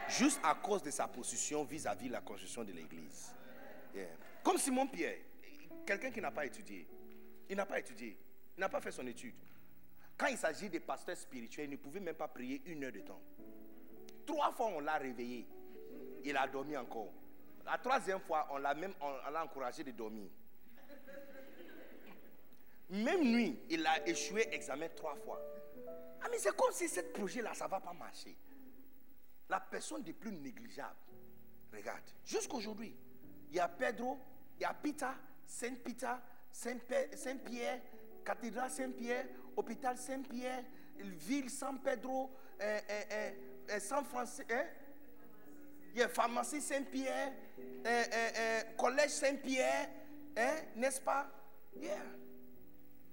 Juste 0.08 0.40
à 0.42 0.54
cause 0.54 0.82
de 0.82 0.90
sa 0.90 1.06
position 1.06 1.64
vis-à-vis 1.64 2.08
de 2.08 2.12
la 2.12 2.20
construction 2.20 2.64
de 2.64 2.72
l'église. 2.72 3.32
Comme 4.42 4.58
Simon 4.58 4.86
Pierre, 4.86 5.18
quelqu'un 5.86 6.10
qui 6.10 6.20
n'a 6.20 6.30
pas 6.30 6.46
étudié. 6.46 6.86
Il 7.48 7.56
n'a 7.56 7.66
pas 7.66 7.78
étudié. 7.78 8.16
Il 8.56 8.60
n'a 8.60 8.68
pas 8.68 8.80
fait 8.80 8.92
son 8.92 9.06
étude. 9.06 9.34
Quand 10.20 10.26
il 10.26 10.36
s'agit 10.36 10.68
des 10.68 10.80
pasteurs 10.80 11.16
spirituels, 11.16 11.64
il 11.64 11.70
ne 11.70 11.76
pouvait 11.78 11.98
même 11.98 12.14
pas 12.14 12.28
prier 12.28 12.60
une 12.66 12.84
heure 12.84 12.92
de 12.92 13.00
temps. 13.00 13.22
Trois 14.26 14.52
fois, 14.52 14.66
on 14.66 14.80
l'a 14.80 14.98
réveillé. 14.98 15.48
Il 16.22 16.36
a 16.36 16.46
dormi 16.46 16.76
encore. 16.76 17.10
La 17.64 17.78
troisième 17.78 18.20
fois, 18.20 18.46
on 18.50 18.58
l'a 18.58 18.74
même 18.74 18.92
on 19.00 19.30
l'a 19.30 19.42
encouragé 19.42 19.82
de 19.82 19.92
dormir. 19.92 20.28
Même 22.90 23.22
nuit, 23.22 23.60
il 23.70 23.86
a 23.86 24.06
échoué 24.06 24.46
examen 24.52 24.90
trois 24.94 25.14
fois. 25.16 25.40
Ah, 26.22 26.26
mais 26.30 26.36
c'est 26.36 26.54
comme 26.54 26.72
si 26.72 26.86
ce 26.86 27.00
projet-là, 27.00 27.54
ça 27.54 27.64
ne 27.64 27.70
va 27.70 27.80
pas 27.80 27.94
marcher. 27.94 28.36
La 29.48 29.58
personne 29.58 30.02
des 30.02 30.12
plus 30.12 30.32
négligeable, 30.32 30.96
regarde, 31.72 32.02
jusqu'aujourd'hui, 32.26 32.94
il 33.48 33.56
y 33.56 33.60
a 33.60 33.68
Pedro, 33.68 34.18
il 34.58 34.62
y 34.62 34.64
a 34.66 34.74
Peter, 34.74 35.06
Saint-Peter, 35.46 36.12
Saint-Pierre, 36.52 37.80
cathédrale 38.22 38.70
Saint-Pierre, 38.70 39.26
hôpital 39.60 39.96
Saint-Pierre, 39.98 40.64
ville 40.98 41.50
San 41.50 41.78
Pedro, 41.80 42.30
euh, 42.60 42.80
euh, 42.90 43.30
euh, 43.70 43.78
San 43.78 44.04
Francisco, 44.04 44.52
hein? 44.52 44.64
il 45.92 46.00
y 46.00 46.02
a 46.02 46.08
pharmacie 46.08 46.60
Saint-Pierre, 46.60 47.32
collège 48.76 49.10
Saint-Pierre, 49.10 49.88
n'est-ce 50.76 51.00
pas? 51.00 51.30
Yeah. 51.76 52.02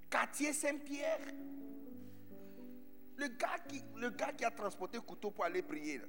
Quartier 0.10 0.54
Saint-Pierre. 0.54 1.20
Le 3.18 3.28
gars, 3.30 3.58
qui, 3.68 3.84
le 3.96 4.12
gars 4.12 4.32
qui 4.32 4.46
a 4.46 4.52
transporté 4.52 5.00
couteau 5.00 5.32
pour 5.32 5.44
aller 5.44 5.64
prier. 5.64 6.00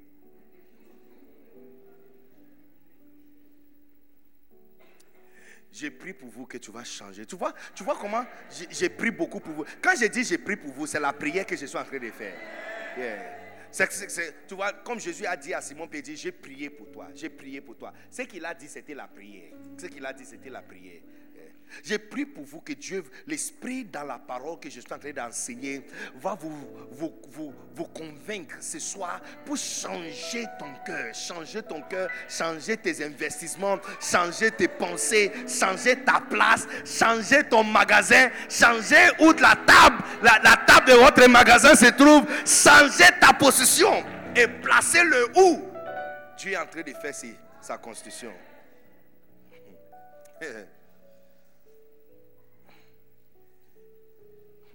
J'ai 5.72 5.90
pris 5.90 6.12
pour 6.12 6.28
vous 6.28 6.46
que 6.46 6.58
tu 6.58 6.70
vas 6.70 6.84
changer. 6.84 7.26
Tu 7.26 7.36
vois, 7.36 7.54
tu 7.74 7.84
vois 7.84 7.96
comment 8.00 8.24
j'ai 8.70 8.88
pris 8.88 9.10
beaucoup 9.10 9.40
pour 9.40 9.52
vous. 9.52 9.64
Quand 9.82 9.92
j'ai 9.98 10.08
dit 10.08 10.24
j'ai 10.24 10.38
pris 10.38 10.56
pour 10.56 10.72
vous, 10.72 10.86
c'est 10.86 11.00
la 11.00 11.12
prière 11.12 11.44
que 11.46 11.56
je 11.56 11.66
suis 11.66 11.76
en 11.78 11.84
train 11.84 11.98
de 11.98 12.10
faire. 12.10 12.34
tu 14.46 14.54
vois, 14.54 14.72
comme 14.72 14.98
Jésus 14.98 15.26
a 15.26 15.36
dit 15.36 15.52
à 15.52 15.60
Simon 15.60 15.88
j'ai 15.92 16.32
prié 16.32 16.70
pour 16.70 16.90
toi, 16.90 17.08
j'ai 17.14 17.28
prié 17.28 17.60
pour 17.60 17.76
toi. 17.76 17.92
Ce 18.10 18.22
qu'il 18.22 18.44
a 18.44 18.54
dit, 18.54 18.68
c'était 18.68 18.94
la 18.94 19.06
prière. 19.06 19.52
Ce 19.76 19.86
qu'il 19.86 20.04
a 20.04 20.12
dit, 20.12 20.24
c'était 20.24 20.50
la 20.50 20.62
prière. 20.62 21.02
J'ai 21.84 21.98
pris 21.98 22.26
pour 22.26 22.44
vous 22.44 22.60
que 22.60 22.72
Dieu, 22.72 23.04
l'Esprit 23.26 23.84
dans 23.84 24.04
la 24.04 24.18
parole 24.18 24.58
que 24.58 24.70
je 24.70 24.80
suis 24.80 24.92
en 24.92 24.98
train 24.98 25.12
d'enseigner, 25.12 25.84
va 26.16 26.34
vous, 26.34 26.50
vous, 26.92 27.12
vous, 27.30 27.54
vous, 27.74 27.84
convaincre 27.84 28.56
ce 28.60 28.78
soir 28.78 29.20
pour 29.44 29.56
changer 29.56 30.44
ton 30.58 30.72
cœur, 30.84 31.14
changer 31.14 31.62
ton 31.62 31.82
cœur, 31.82 32.10
changer 32.28 32.76
tes 32.76 33.04
investissements, 33.04 33.78
changer 34.00 34.50
tes 34.50 34.68
pensées, 34.68 35.32
changer 35.46 35.96
ta 35.96 36.20
place, 36.20 36.66
changer 36.84 37.44
ton 37.44 37.64
magasin, 37.64 38.30
changer 38.48 39.08
où 39.20 39.32
la 39.32 39.56
table, 39.66 40.02
la, 40.22 40.56
table 40.66 40.86
de 40.88 40.94
votre 40.94 41.26
magasin 41.28 41.74
se 41.74 41.90
trouve, 41.90 42.26
changer 42.44 43.10
ta 43.20 43.32
position 43.32 44.04
et 44.34 44.46
placer 44.46 45.02
le 45.04 45.28
où 45.36 45.62
Dieu 46.36 46.52
est 46.52 46.56
en 46.56 46.66
train 46.66 46.82
de 46.82 46.92
faire 46.92 47.14
sa 47.60 47.78
constitution. 47.78 48.32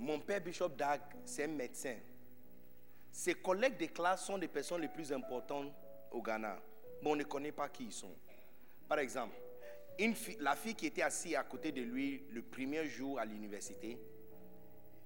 Mon 0.03 0.19
père 0.19 0.41
Bishop 0.41 0.67
Dag, 0.67 0.99
c'est 1.23 1.45
un 1.45 1.47
médecin. 1.47 1.95
Ses 3.09 3.35
collègues 3.35 3.77
de 3.77 3.85
classe 3.85 4.25
sont 4.25 4.35
les 4.35 4.49
personnes 4.49 4.81
les 4.81 4.89
plus 4.89 5.13
importantes 5.13 5.71
au 6.11 6.21
Ghana. 6.21 6.61
Mais 7.01 7.09
on 7.09 7.15
ne 7.15 7.23
connaît 7.23 7.53
pas 7.53 7.69
qui 7.69 7.85
ils 7.85 7.93
sont. 7.93 8.13
Par 8.89 8.99
exemple, 8.99 9.33
la 10.41 10.57
fille 10.57 10.75
qui 10.75 10.87
était 10.87 11.03
assise 11.03 11.35
à 11.35 11.43
côté 11.43 11.71
de 11.71 11.81
lui 11.81 12.25
le 12.31 12.41
premier 12.41 12.85
jour 12.85 13.17
à 13.17 13.23
l'université, 13.23 13.97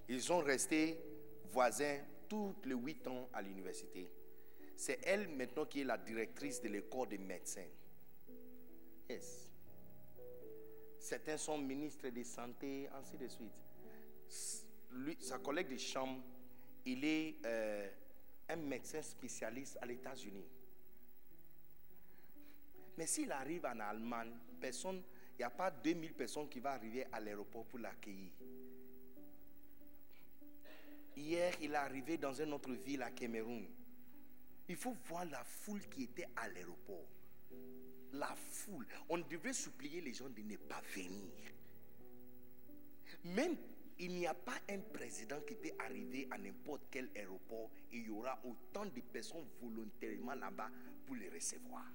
ils 0.10 0.34
ont 0.34 0.40
resté 0.40 1.00
voisins 1.46 2.00
tous 2.28 2.56
les 2.66 2.74
huit 2.74 3.06
ans 3.06 3.30
à 3.34 3.44
l'université. 3.44 4.10
C'est 4.76 5.00
elle 5.04 5.28
maintenant 5.28 5.66
qui 5.66 5.82
est 5.82 5.84
la 5.84 6.00
directrice 6.00 6.60
de 6.60 6.70
l'école 6.70 7.10
des 7.10 7.20
médecins. 7.20 7.70
Yes. 9.08 9.52
Certains 10.98 11.38
sont 11.38 11.60
ministres 11.60 12.10
de 12.10 12.24
santé, 12.24 12.90
ainsi 12.96 13.16
de 13.16 13.28
suite 13.28 13.54
sa 15.20 15.40
collègue 15.40 15.70
de 15.70 15.78
chambre, 15.78 16.22
il 16.86 17.04
est 17.04 17.38
euh, 17.46 17.90
un 18.50 18.56
médecin 18.56 19.02
spécialiste 19.02 19.78
à 19.82 19.86
l'États-Unis. 19.86 20.46
Mais 22.98 23.06
s'il 23.06 23.32
arrive 23.32 23.66
en 23.66 23.80
Allemagne, 23.80 24.32
personne, 24.60 25.04
il 25.34 25.42
n'y 25.42 25.44
a 25.44 25.50
pas 25.50 25.70
2000 25.70 26.14
personnes 26.14 26.50
qui 26.50 26.60
vont 26.60 26.70
arriver 26.70 27.06
à 27.12 27.20
l'aéroport 27.20 27.66
pour 27.66 27.80
l'accueillir. 27.80 28.32
Hier, 31.16 31.54
il 31.62 31.72
est 31.72 31.76
arrivé 31.76 32.18
dans 32.18 32.34
une 32.34 32.54
autre 32.54 32.72
ville 32.72 33.02
à 33.02 33.12
Cameroun. 33.12 33.68
Il 34.70 34.76
faut 34.76 34.96
voir 35.06 35.26
la 35.26 35.44
foule 35.44 35.82
qui 35.90 36.04
était 36.04 36.28
à 36.36 36.48
l'aéroport. 36.48 37.08
La 38.14 38.36
foule. 38.36 38.88
On 39.10 39.18
devait 39.18 39.54
supplier 39.54 40.02
les 40.02 40.14
gens 40.14 40.30
de 40.30 40.42
ne 40.42 40.58
pas 40.58 40.82
venir. 40.96 41.32
Même 43.24 43.58
il 44.00 44.14
n'y 44.14 44.28
a 44.28 44.34
pas 44.34 44.58
un 44.70 44.80
président 44.94 45.40
qui 45.42 45.56
peut 45.56 45.72
arriver 45.80 46.28
à 46.32 46.38
n'importe 46.38 46.84
quel 46.92 47.10
aéroport 47.16 47.72
et 47.92 47.98
il 47.98 48.06
y 48.06 48.10
aura 48.10 48.40
autant 48.44 48.86
de 48.86 49.02
personnes 49.02 49.46
volontairement 49.62 50.36
là-bas 50.36 50.70
pour 51.06 51.16
les 51.16 51.30
recevoir. 51.30 51.86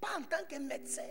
Pas 0.00 0.18
en 0.18 0.22
tant 0.22 0.44
que 0.48 0.58
médecin, 0.58 1.08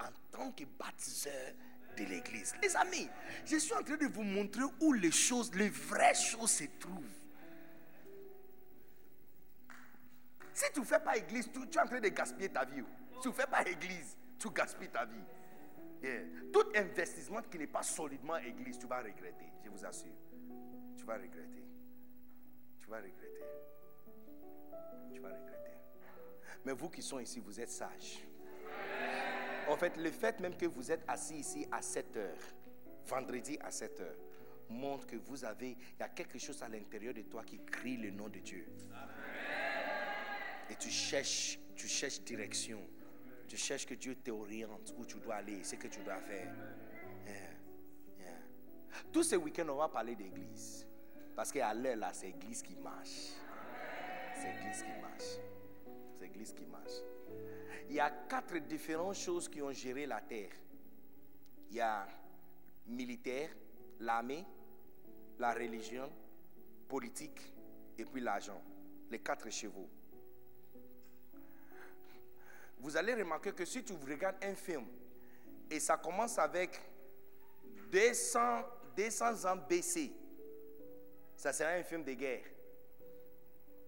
en 0.00 0.10
tant 0.32 0.50
que 0.52 0.64
baptiseur 0.64 1.52
de 1.96 2.04
l'église. 2.04 2.54
Les 2.60 2.74
amis, 2.76 3.08
je 3.44 3.56
suis 3.56 3.72
en 3.72 3.82
train 3.82 3.96
de 3.96 4.06
vous 4.06 4.22
montrer 4.22 4.64
où 4.80 4.92
les 4.92 5.12
choses, 5.12 5.54
les 5.54 5.68
vraies 5.68 6.14
choses 6.14 6.50
se 6.50 6.64
trouvent. 6.78 7.04
Si 10.52 10.64
tu 10.72 10.80
ne 10.80 10.84
fais 10.84 10.98
pas 10.98 11.16
église, 11.16 11.50
tu, 11.52 11.68
tu, 11.68 11.78
es 11.78 11.80
en 11.80 11.86
train 11.86 12.00
de 12.00 12.08
gaspiller 12.08 12.48
ta 12.48 12.64
vie. 12.64 12.82
Si 13.14 13.20
tu 13.20 13.28
ne 13.28 13.32
fais 13.32 13.46
pas 13.46 13.62
église, 13.68 14.16
tu 14.38 14.50
gaspilles 14.50 14.88
ta 14.88 15.04
vie. 15.04 15.22
Tout 16.52 16.66
investissement 16.74 17.42
qui 17.42 17.58
n'est 17.58 17.66
pas 17.66 17.82
solidement 17.82 18.36
église, 18.38 18.78
tu 18.78 18.86
vas 18.86 18.98
regretter. 18.98 19.52
Je 19.64 19.70
vous 19.70 19.84
assure. 19.84 20.12
Tu 20.96 21.04
vas 21.04 21.14
regretter. 21.14 21.64
Tu 22.80 22.88
vas 22.88 22.96
regretter. 22.96 23.44
Tu 25.12 25.20
vas 25.20 25.28
regretter. 25.28 25.72
Mais 26.64 26.72
vous 26.72 26.88
qui 26.88 27.02
sont 27.02 27.18
ici, 27.18 27.40
vous 27.40 27.60
êtes 27.60 27.70
sages. 27.70 28.26
En 29.68 29.76
fait, 29.76 29.96
le 29.96 30.10
fait 30.10 30.38
même 30.40 30.56
que 30.56 30.66
vous 30.66 30.90
êtes 30.92 31.02
assis 31.08 31.36
ici 31.36 31.66
à 31.72 31.82
7 31.82 32.16
heures, 32.16 32.54
vendredi 33.04 33.58
à 33.60 33.70
7 33.70 34.00
heures, 34.00 34.16
montre 34.68 35.06
que 35.06 35.16
vous 35.16 35.44
avez, 35.44 35.70
il 35.70 36.00
y 36.00 36.02
a 36.02 36.08
quelque 36.08 36.38
chose 36.38 36.62
à 36.62 36.68
l'intérieur 36.68 37.14
de 37.14 37.22
toi 37.22 37.42
qui 37.44 37.58
crie 37.64 37.96
le 37.96 38.10
nom 38.10 38.28
de 38.28 38.38
Dieu. 38.38 38.66
Et 40.70 40.76
tu 40.76 40.90
cherches, 40.90 41.58
tu 41.74 41.86
cherches 41.86 42.20
direction. 42.22 42.80
Tu 43.48 43.56
cherches 43.56 43.86
que 43.86 43.94
Dieu 43.94 44.16
t'oriente 44.16 44.94
où 44.98 45.04
tu 45.04 45.18
dois 45.18 45.36
aller, 45.36 45.62
ce 45.62 45.76
que 45.76 45.88
tu 45.88 46.00
dois 46.00 46.20
faire. 46.20 46.52
Tous 49.12 49.22
ces 49.22 49.36
week-ends, 49.36 49.68
on 49.68 49.76
va 49.76 49.88
parler 49.88 50.14
d'église. 50.14 50.86
Parce 51.34 51.52
qu'à 51.52 51.72
l'heure 51.74 51.96
là, 51.96 52.12
c'est 52.12 52.26
l'église 52.26 52.62
qui 52.62 52.74
marche. 52.76 53.32
C'est 54.34 54.52
l'église 54.52 54.82
qui 54.82 55.00
marche. 55.00 55.40
C'est 56.14 56.22
l'église 56.22 56.52
qui 56.52 56.64
marche. 56.66 56.92
Il 57.88 57.94
y 57.94 58.00
a 58.00 58.10
quatre 58.10 58.56
différentes 58.58 59.14
choses 59.14 59.48
qui 59.48 59.62
ont 59.62 59.72
géré 59.72 60.06
la 60.06 60.20
terre. 60.20 60.50
Il 61.70 61.76
y 61.76 61.80
a 61.80 62.06
militaire, 62.86 63.50
l'armée, 64.00 64.44
la 65.38 65.52
religion, 65.52 66.10
politique 66.88 67.40
et 67.98 68.04
puis 68.04 68.20
l'argent. 68.20 68.62
Les 69.10 69.18
quatre 69.18 69.50
chevaux. 69.50 69.88
Vous 72.86 72.96
allez 72.96 73.14
remarquer 73.14 73.52
que 73.52 73.64
si 73.64 73.82
tu 73.82 73.94
regardes 73.94 74.36
un 74.44 74.54
film 74.54 74.86
et 75.68 75.80
ça 75.80 75.96
commence 75.96 76.38
avec 76.38 76.80
200, 77.90 78.62
200 78.96 79.44
ans 79.44 79.56
BC, 79.68 80.12
ça 81.36 81.52
sera 81.52 81.70
un 81.70 81.82
film 81.82 82.04
de 82.04 82.12
guerre 82.12 82.44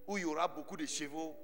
où 0.05 0.19
il 0.19 0.23
y 0.23 0.25
aura 0.25 0.49
beaucoup 0.49 0.77
de 0.77 0.85
chevaux 0.85 1.37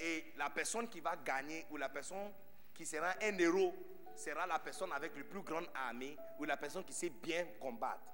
et 0.00 0.32
la 0.38 0.48
personne 0.48 0.88
qui 0.88 1.00
va 1.00 1.16
gagner 1.16 1.66
ou 1.70 1.76
la 1.76 1.90
personne 1.90 2.32
qui 2.72 2.86
sera 2.86 3.10
un 3.20 3.36
héros 3.36 3.74
sera 4.14 4.46
la 4.46 4.58
personne 4.58 4.90
avec 4.92 5.14
le 5.18 5.24
plus 5.24 5.42
grande 5.42 5.68
armée 5.74 6.16
ou 6.38 6.44
la 6.44 6.56
personne 6.56 6.82
qui 6.84 6.94
sait 6.94 7.10
bien 7.10 7.44
combattre. 7.60 8.08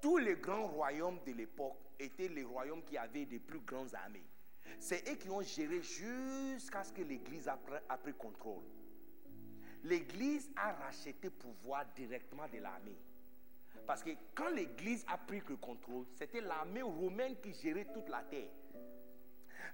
Tous 0.00 0.16
les 0.16 0.36
grands 0.36 0.68
royaumes 0.68 1.20
de 1.22 1.32
l'époque 1.32 1.76
étaient 1.98 2.28
les 2.28 2.44
royaumes 2.44 2.82
qui 2.82 2.96
avaient 2.96 3.26
des 3.26 3.40
plus 3.40 3.60
grandes 3.60 3.94
armées. 3.94 4.24
C'est 4.78 5.08
eux 5.08 5.16
qui 5.16 5.30
ont 5.30 5.42
géré 5.42 5.82
jusqu'à 5.82 6.84
ce 6.84 6.92
que 6.92 7.02
l'Église 7.02 7.48
a 7.48 7.96
pris 7.96 8.14
contrôle. 8.14 8.62
L'Église 9.84 10.50
a 10.56 10.72
racheté 10.72 11.30
pouvoir 11.30 11.84
directement 11.94 12.48
de 12.48 12.58
l'armée. 12.58 12.98
Parce 13.86 14.02
que 14.02 14.10
quand 14.34 14.50
l'Église 14.50 15.04
a 15.08 15.16
pris 15.16 15.42
le 15.48 15.56
contrôle, 15.56 16.04
c'était 16.14 16.40
l'armée 16.40 16.82
romaine 16.82 17.36
qui 17.40 17.54
gérait 17.54 17.86
toute 17.92 18.08
la 18.08 18.22
terre. 18.22 18.50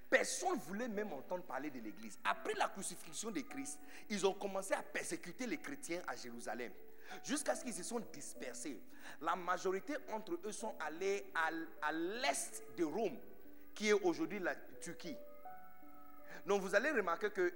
Personne 0.08 0.56
ne 0.56 0.60
voulait 0.60 0.88
même 0.88 1.12
entendre 1.12 1.42
parler 1.44 1.70
de 1.70 1.80
l'Église. 1.80 2.18
Après 2.24 2.54
la 2.54 2.68
crucifixion 2.68 3.30
de 3.30 3.40
Christ, 3.40 3.80
ils 4.08 4.24
ont 4.26 4.34
commencé 4.34 4.74
à 4.74 4.82
persécuter 4.82 5.46
les 5.46 5.58
chrétiens 5.58 6.00
à 6.06 6.14
Jérusalem. 6.14 6.72
Jusqu'à 7.24 7.54
ce 7.54 7.64
qu'ils 7.64 7.74
se 7.74 7.82
sont 7.82 8.00
dispersés. 8.12 8.80
La 9.20 9.36
majorité 9.36 9.94
entre 10.12 10.38
eux 10.44 10.52
sont 10.52 10.74
allés 10.80 11.24
à, 11.34 11.92
l'est 11.92 12.62
de 12.76 12.84
Rome, 12.84 13.16
qui 13.74 13.88
est 13.88 13.92
aujourd'hui 13.92 14.38
la 14.38 14.54
Turquie. 14.80 15.16
Donc 16.46 16.62
vous 16.62 16.74
allez 16.74 16.90
remarquer 16.90 17.30
que 17.30 17.52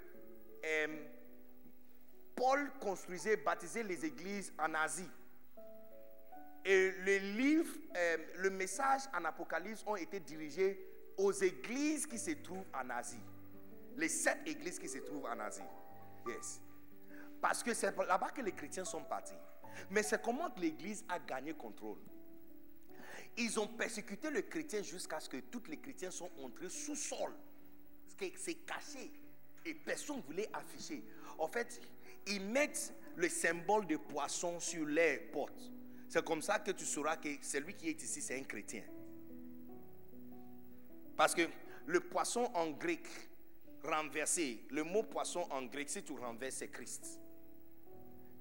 euh, 0.64 1.06
Paul 2.34 2.70
construisait, 2.80 3.36
baptisait 3.36 3.82
les 3.82 4.04
églises 4.04 4.52
en 4.58 4.74
Asie. 4.74 5.10
Et 6.64 6.92
les 7.04 7.18
livres, 7.20 7.74
euh, 7.96 8.16
le 8.36 8.50
message 8.50 9.02
en 9.16 9.24
Apocalypse 9.24 9.84
ont 9.86 9.96
été 9.96 10.20
dirigés 10.20 10.78
aux 11.16 11.32
églises 11.32 12.06
qui 12.06 12.18
se 12.18 12.30
trouvent 12.32 12.66
en 12.74 12.90
Asie. 12.90 13.20
Les 13.96 14.08
sept 14.08 14.38
églises 14.46 14.78
qui 14.78 14.88
se 14.88 14.98
trouvent 14.98 15.24
en 15.26 15.38
Asie. 15.40 15.62
Yes. 16.26 16.60
Parce 17.40 17.62
que 17.62 17.74
c'est 17.74 17.96
là-bas 17.96 18.30
que 18.30 18.42
les 18.42 18.52
chrétiens 18.52 18.84
sont 18.84 19.02
partis. 19.02 19.34
Mais 19.90 20.02
c'est 20.02 20.20
comment 20.20 20.52
l'église 20.56 21.04
a 21.08 21.18
gagné 21.18 21.54
contrôle. 21.54 21.98
Ils 23.40 23.60
ont 23.60 23.68
persécuté 23.68 24.32
les 24.32 24.42
chrétiens 24.42 24.82
jusqu'à 24.82 25.20
ce 25.20 25.28
que 25.28 25.36
tous 25.36 25.62
les 25.68 25.76
chrétiens 25.76 26.10
sont 26.10 26.28
entrés 26.42 26.68
sous 26.68 26.96
sol. 26.96 27.32
C'est 28.36 28.54
caché. 28.66 29.12
Et 29.64 29.74
personne 29.74 30.16
ne 30.16 30.22
voulait 30.22 30.50
afficher. 30.52 31.04
En 31.38 31.46
fait, 31.46 31.80
ils 32.26 32.40
mettent 32.42 32.92
le 33.14 33.28
symbole 33.28 33.86
de 33.86 33.96
poisson 33.96 34.58
sur 34.58 34.84
les 34.84 35.18
portes. 35.32 35.70
C'est 36.08 36.24
comme 36.24 36.42
ça 36.42 36.58
que 36.58 36.72
tu 36.72 36.84
sauras 36.84 37.16
que 37.16 37.28
celui 37.42 37.74
qui 37.74 37.88
est 37.88 38.02
ici, 38.02 38.20
c'est 38.20 38.36
un 38.36 38.42
chrétien. 38.42 38.82
Parce 41.16 41.34
que 41.34 41.42
le 41.86 42.00
poisson 42.00 42.50
en 42.54 42.70
grec 42.70 43.06
renversé, 43.84 44.66
le 44.70 44.82
mot 44.82 45.04
poisson 45.04 45.46
en 45.50 45.62
grec, 45.66 45.88
si 45.90 46.02
tu 46.02 46.12
renverses, 46.12 46.56
c'est 46.56 46.68
Christ. 46.68 47.20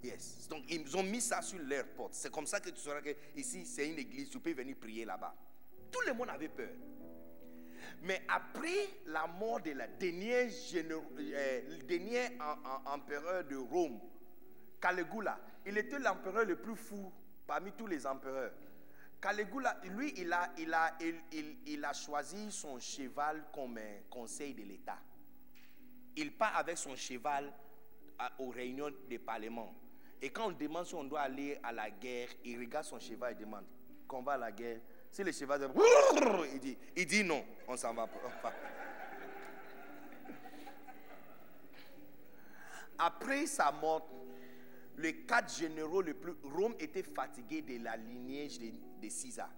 Yes. 0.04 0.48
Donc 0.50 0.64
ils 0.70 0.96
ont 0.96 1.04
mis 1.04 1.22
ça 1.22 1.42
sur 1.42 1.60
leur 1.60 1.86
porte. 1.88 2.14
C'est 2.14 2.32
comme 2.32 2.46
ça 2.46 2.60
que 2.60 2.70
tu 2.70 2.80
sauras 2.80 3.02
que 3.02 3.16
ici 3.36 3.66
c'est 3.66 3.90
une 3.90 3.98
église, 3.98 4.30
tu 4.30 4.40
peux 4.40 4.54
venir 4.54 4.76
prier 4.78 5.06
là-bas. 5.06 5.36
Tout 5.92 6.02
le 6.06 6.14
monde 6.14 6.30
avait 6.30 6.50
peur. 6.50 6.70
Mais 8.04 8.22
après 8.28 8.90
la 9.08 9.26
mort 9.28 9.62
de 9.62 9.72
la 9.72 9.88
dernière, 9.88 10.50
euh, 10.76 12.30
empereur 12.86 13.44
de 13.46 13.56
Rome, 13.56 14.00
Caligula, 14.80 15.40
il 15.66 15.78
était 15.78 16.00
l'empereur 16.00 16.46
le 16.46 16.58
plus 16.58 16.76
fou 16.76 17.12
parmi 17.46 17.72
tous 17.72 17.88
les 17.88 18.06
empereurs. 18.06 18.52
Caligula, 19.20 19.80
lui, 19.86 20.14
il 20.18 20.32
a, 20.32 20.52
il, 20.60 20.74
a, 20.74 20.96
il, 21.02 21.58
il, 21.66 21.84
a 21.84 21.92
choisi 21.94 22.52
son 22.52 22.80
cheval 22.80 23.46
comme 23.52 23.80
conseil 24.12 24.54
de 24.54 24.62
l'État. 24.62 25.00
Il 26.16 26.34
part 26.34 26.56
avec 26.56 26.78
son 26.78 26.96
cheval 26.96 27.52
aux 28.38 28.50
réunions 28.50 28.92
des 29.10 29.18
parlements. 29.18 29.74
Et 30.22 30.30
quand 30.30 30.48
on 30.48 30.52
demande 30.52 30.86
si 30.86 30.96
on 30.96 31.04
doit 31.04 31.22
aller 31.22 31.60
à 31.64 31.72
la 31.72 31.90
guerre, 31.90 32.30
il 32.44 32.60
regarde 32.60 32.86
son 32.86 33.00
cheval 33.00 33.34
et 33.34 33.36
demande 33.36 33.66
qu'on 34.08 34.22
va 34.22 34.34
à 34.34 34.38
la 34.38 34.52
guerre. 34.52 34.80
Si 35.12 35.24
le 35.24 35.32
cheval 35.32 35.62
dit, 35.62 35.68
il 36.54 36.60
dit, 36.60 36.78
il 36.96 37.06
dit 37.06 37.24
non, 37.24 37.44
on 37.68 37.78
s'en 37.78 37.94
va 37.94 38.08
pas. 38.08 38.54
Après 43.00 43.46
sa 43.46 43.72
mort, 43.72 44.10
les 44.98 45.16
quatre 45.26 45.56
généraux 45.56 46.02
les 46.02 46.14
plus. 46.14 46.34
Rome 46.44 46.76
était 46.80 47.04
fatigué 47.04 47.62
de 47.62 47.84
la 47.84 47.96
lignée 47.96 48.48
de, 49.02 49.10
César. 49.10 49.50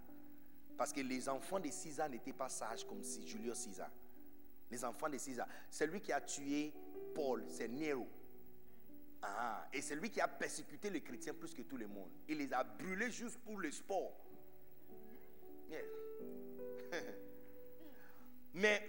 Parce 0.77 0.91
que 0.91 1.02
les 1.02 1.27
enfants 1.30 1.60
de 1.60 1.69
César 1.69 2.10
n'étaient 2.10 2.34
pas 2.34 2.49
sages 2.49 2.86
comme 2.86 3.02
Julius 3.03 3.57
César. 3.57 3.90
Les 4.69 4.84
enfants 4.84 5.10
de 5.10 5.18
César. 5.18 5.48
Celui 5.69 6.02
qui 6.02 6.11
a 6.11 6.22
tué 6.22 6.73
Paul, 7.15 7.45
c'est 7.48 7.68
Nero. 7.69 8.07
Ah, 9.21 9.67
et 9.73 9.81
c'est 9.81 9.95
lui 9.95 10.09
qui 10.09 10.21
a 10.21 10.27
persécuté 10.27 10.89
les 10.89 11.01
chrétiens 11.01 11.33
plus 11.33 11.53
que 11.53 11.63
tout 11.63 11.77
le 11.77 11.87
monde. 11.87 12.09
Il 12.27 12.37
les 12.37 12.53
a 12.53 12.63
brûlés 12.63 13.11
juste 13.11 13.37
pour 13.39 13.59
le 13.59 13.71
sport. 13.71 14.13
Mais 18.53 18.81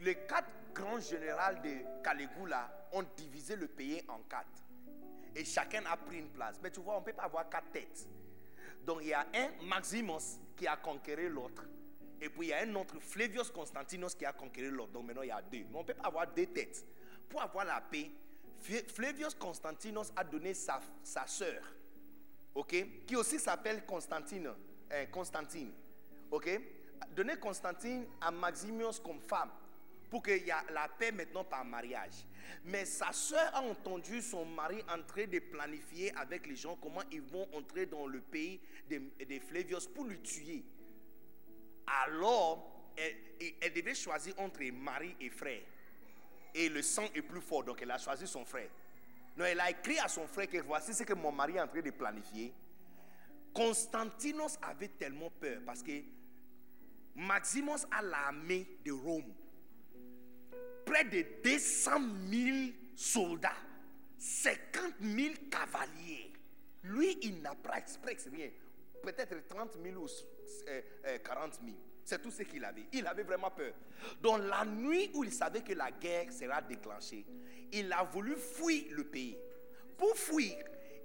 les 0.00 0.14
quatre 0.26 0.50
grands 0.74 1.00
généraux 1.00 1.54
de 1.62 2.02
Caligula 2.02 2.88
ont 2.92 3.04
divisé 3.16 3.56
le 3.56 3.68
pays 3.68 4.02
en 4.08 4.20
quatre. 4.22 4.46
Et 5.34 5.44
chacun 5.44 5.84
a 5.86 5.96
pris 5.96 6.18
une 6.18 6.30
place. 6.30 6.58
Mais 6.62 6.70
tu 6.70 6.80
vois, 6.80 6.96
on 6.96 7.00
ne 7.00 7.04
peut 7.04 7.12
pas 7.12 7.24
avoir 7.24 7.48
quatre 7.48 7.70
têtes. 7.70 8.08
Donc 8.84 8.98
il 9.02 9.08
y 9.08 9.12
a 9.12 9.26
un 9.34 9.64
Maximus 9.66 10.38
qui 10.56 10.66
a 10.66 10.76
conquéré 10.76 11.28
l'autre. 11.28 11.64
Et 12.20 12.28
puis 12.28 12.46
il 12.46 12.50
y 12.50 12.52
a 12.52 12.62
un 12.62 12.74
autre 12.74 12.98
Flavius 13.00 13.50
Constantinos 13.50 14.14
qui 14.14 14.24
a 14.24 14.32
conquéré 14.32 14.70
l'autre. 14.70 14.92
Donc 14.92 15.04
maintenant 15.04 15.22
il 15.22 15.28
y 15.28 15.30
a 15.30 15.42
deux. 15.42 15.58
Mais 15.58 15.74
on 15.74 15.82
ne 15.82 15.86
peut 15.86 15.94
pas 15.94 16.08
avoir 16.08 16.26
deux 16.26 16.46
têtes. 16.46 16.84
Pour 17.28 17.42
avoir 17.42 17.64
la 17.64 17.80
paix, 17.80 18.10
Flavius 18.60 19.34
Constantinos 19.34 20.12
a 20.16 20.24
donné 20.24 20.54
sa, 20.54 20.80
sa 21.02 21.26
sœur, 21.26 21.62
ok, 22.54 23.04
qui 23.06 23.16
aussi 23.16 23.38
s'appelle 23.38 23.84
Constantine, 23.86 24.50
euh, 24.92 25.06
Constantine, 25.06 25.72
ok, 26.30 26.60
donné 27.14 27.36
Constantine 27.36 28.06
à 28.20 28.30
Maximius 28.30 29.00
comme 29.00 29.20
femme 29.20 29.50
pour 30.10 30.22
qu'il 30.22 30.38
y 30.38 30.50
ait 30.50 30.72
la 30.72 30.88
paix 30.88 31.12
maintenant 31.12 31.44
par 31.44 31.64
mariage. 31.64 32.24
Mais 32.64 32.84
sa 32.84 33.12
sœur 33.12 33.54
a 33.54 33.62
entendu 33.62 34.22
son 34.22 34.44
mari 34.44 34.82
entrer 34.88 35.26
de 35.26 35.38
planifier 35.38 36.14
avec 36.16 36.46
les 36.46 36.56
gens 36.56 36.76
comment 36.80 37.02
ils 37.12 37.20
vont 37.20 37.46
entrer 37.54 37.86
dans 37.86 38.06
le 38.06 38.20
pays 38.20 38.60
de, 38.90 39.00
Flavius 39.48 39.86
pour 39.86 40.04
le 40.04 40.16
tuer. 40.22 40.64
Alors, 42.04 42.92
elle 42.96 43.72
devait 43.72 43.94
choisir 43.94 44.34
entre 44.38 44.64
mari 44.72 45.14
et 45.20 45.30
frère 45.30 45.60
et 46.54 46.68
le 46.68 46.82
sang 46.82 47.04
est 47.14 47.22
plus 47.22 47.40
fort, 47.40 47.64
donc 47.64 47.80
elle 47.82 47.90
a 47.90 47.98
choisi 47.98 48.26
son 48.26 48.44
frère. 48.44 48.68
Non, 49.36 49.44
elle 49.44 49.60
a 49.60 49.70
écrit 49.70 49.98
à 49.98 50.08
son 50.08 50.26
frère 50.26 50.48
que 50.48 50.58
voici 50.58 50.92
ce 50.92 51.04
que 51.04 51.14
mon 51.14 51.30
mari 51.30 51.56
est 51.56 51.60
en 51.60 51.68
train 51.68 51.80
de 51.80 51.90
planifier. 51.90 52.52
Constantinos 53.54 54.58
avait 54.62 54.88
tellement 54.88 55.30
peur 55.30 55.60
parce 55.64 55.82
que 55.82 56.02
Maximus 57.14 57.86
a 57.90 58.02
l'armée 58.02 58.78
de 58.84 58.92
Rome. 58.92 59.34
Près 60.84 61.04
de 61.04 61.24
200 61.42 61.90
000 62.30 62.56
soldats, 62.96 63.52
50 64.18 64.94
000 65.00 65.34
cavaliers. 65.50 66.32
Lui, 66.84 67.18
il 67.22 67.42
n'a 67.42 67.54
pas 67.54 67.78
exprès 67.78 68.16
rien. 68.32 68.50
Peut-être 69.02 69.46
30 69.48 69.76
000 69.82 70.02
ou 70.02 70.06
40 71.24 71.60
000. 71.64 71.76
C'est 72.08 72.22
tout 72.22 72.30
ce 72.30 72.42
qu'il 72.42 72.64
avait. 72.64 72.86
Il 72.94 73.06
avait 73.06 73.22
vraiment 73.22 73.50
peur. 73.50 73.74
Donc 74.22 74.40
la 74.48 74.64
nuit 74.64 75.10
où 75.12 75.24
il 75.24 75.30
savait 75.30 75.60
que 75.60 75.74
la 75.74 75.90
guerre 75.90 76.32
sera 76.32 76.62
déclenchée, 76.62 77.22
il 77.70 77.92
a 77.92 78.02
voulu 78.02 78.34
fuir 78.34 78.84
le 78.92 79.04
pays. 79.04 79.36
Pour 79.98 80.16
fuir, 80.16 80.56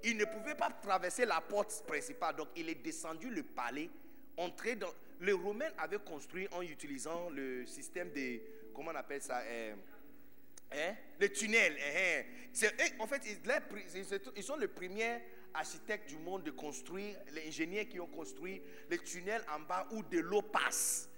il 0.02 0.16
ne 0.16 0.24
pouvait 0.24 0.54
pas 0.54 0.70
traverser 0.70 1.26
la 1.26 1.42
porte 1.42 1.84
principale. 1.86 2.36
Donc 2.36 2.48
il 2.56 2.70
est 2.70 2.76
descendu 2.76 3.28
le 3.28 3.42
palais, 3.42 3.90
entré 4.38 4.76
dans... 4.76 4.94
Les 5.20 5.32
Romains 5.32 5.68
avaient 5.76 5.98
construit 5.98 6.48
en 6.52 6.62
utilisant 6.62 7.28
le 7.28 7.66
système 7.66 8.10
de... 8.10 8.40
Comment 8.74 8.92
on 8.92 8.94
appelle 8.94 9.20
ça 9.20 9.40
euh, 9.40 9.74
hein? 10.72 10.94
Les 11.20 11.30
tunnels. 11.30 11.76
Hein, 11.84 12.22
hein. 12.62 12.94
En 12.98 13.06
fait, 13.06 13.20
ils 14.36 14.42
sont 14.42 14.56
les 14.56 14.68
premiers 14.68 15.20
architectes 15.54 16.08
du 16.08 16.16
monde 16.18 16.42
de 16.42 16.50
construire, 16.50 17.16
les 17.32 17.48
ingénieurs 17.48 17.86
qui 17.88 18.00
ont 18.00 18.06
construit 18.06 18.60
les 18.90 18.98
tunnels 18.98 19.44
en 19.54 19.60
bas 19.60 19.86
où 19.92 20.02
de 20.02 20.18
l'eau 20.18 20.42
passe. 20.42 21.08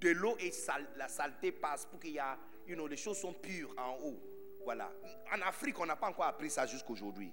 De 0.00 0.10
l'eau 0.10 0.36
et 0.38 0.52
la 0.96 1.08
saleté 1.08 1.52
passe 1.52 1.86
pour 1.86 1.98
qu'il 2.00 2.12
y 2.12 2.18
a, 2.18 2.38
you 2.66 2.74
know, 2.74 2.86
les 2.86 2.96
choses 2.96 3.18
sont 3.18 3.32
pures 3.32 3.72
en 3.78 3.96
haut. 4.02 4.20
Voilà. 4.64 4.92
En 5.32 5.40
Afrique, 5.42 5.78
on 5.78 5.86
n'a 5.86 5.96
pas 5.96 6.08
encore 6.08 6.24
appris 6.26 6.50
ça 6.50 6.66
jusqu'aujourd'hui. 6.66 7.32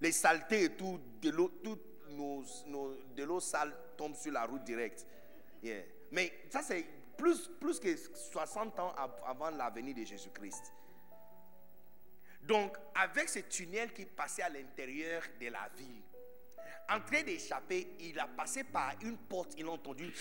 Les 0.00 0.12
saletés 0.12 0.64
et 0.64 0.76
tout, 0.76 1.00
de 1.20 1.30
l'eau, 1.30 1.48
tout 1.62 1.78
nos, 2.08 2.44
nos- 2.66 2.94
de 3.16 3.22
l'eau 3.24 3.40
sale 3.40 3.72
tombe 3.96 4.14
sur 4.16 4.32
la 4.32 4.44
route 4.44 4.64
directe. 4.64 5.06
Yeah. 5.62 5.82
Mais 6.10 6.32
ça, 6.50 6.60
c'est 6.62 6.84
plus, 7.16 7.48
plus 7.60 7.78
que 7.78 7.96
60 7.96 8.78
ans 8.80 8.92
av- 8.96 9.20
avant 9.24 9.50
la 9.50 9.70
venue 9.70 9.94
de 9.94 10.04
Jésus-Christ. 10.04 10.72
Donc, 12.42 12.76
avec 12.94 13.28
ce 13.28 13.38
tunnel 13.40 13.92
qui 13.92 14.04
passait 14.04 14.42
à 14.42 14.48
l'intérieur 14.48 15.22
de 15.40 15.46
la 15.48 15.68
ville, 15.76 16.02
en 16.88 17.00
train 17.00 17.22
d'échapper, 17.22 17.96
il 18.00 18.18
a 18.18 18.26
passé 18.26 18.64
par 18.64 18.94
une 19.02 19.16
porte, 19.16 19.54
il 19.56 19.66
a 19.66 19.70
entendu 19.70 20.12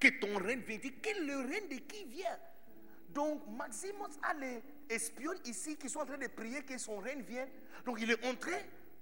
que 0.00 0.08
ton 0.18 0.38
règne 0.38 0.60
vient. 0.60 0.78
Dit, 0.78 0.94
quel 1.02 1.26
le 1.26 1.36
règne 1.40 1.68
de 1.68 1.76
qui 1.76 2.04
vient? 2.04 2.38
Donc 3.10 3.42
Maximus 3.48 4.16
a 4.22 4.34
les 4.34 4.62
espions 4.88 5.34
ici 5.44 5.76
qui 5.76 5.88
sont 5.88 6.00
en 6.00 6.06
train 6.06 6.16
de 6.16 6.28
prier 6.28 6.62
que 6.62 6.78
son 6.78 6.98
règne 6.98 7.22
vienne. 7.22 7.48
Donc 7.84 7.98
il 8.00 8.10
est 8.10 8.24
entré 8.26 8.52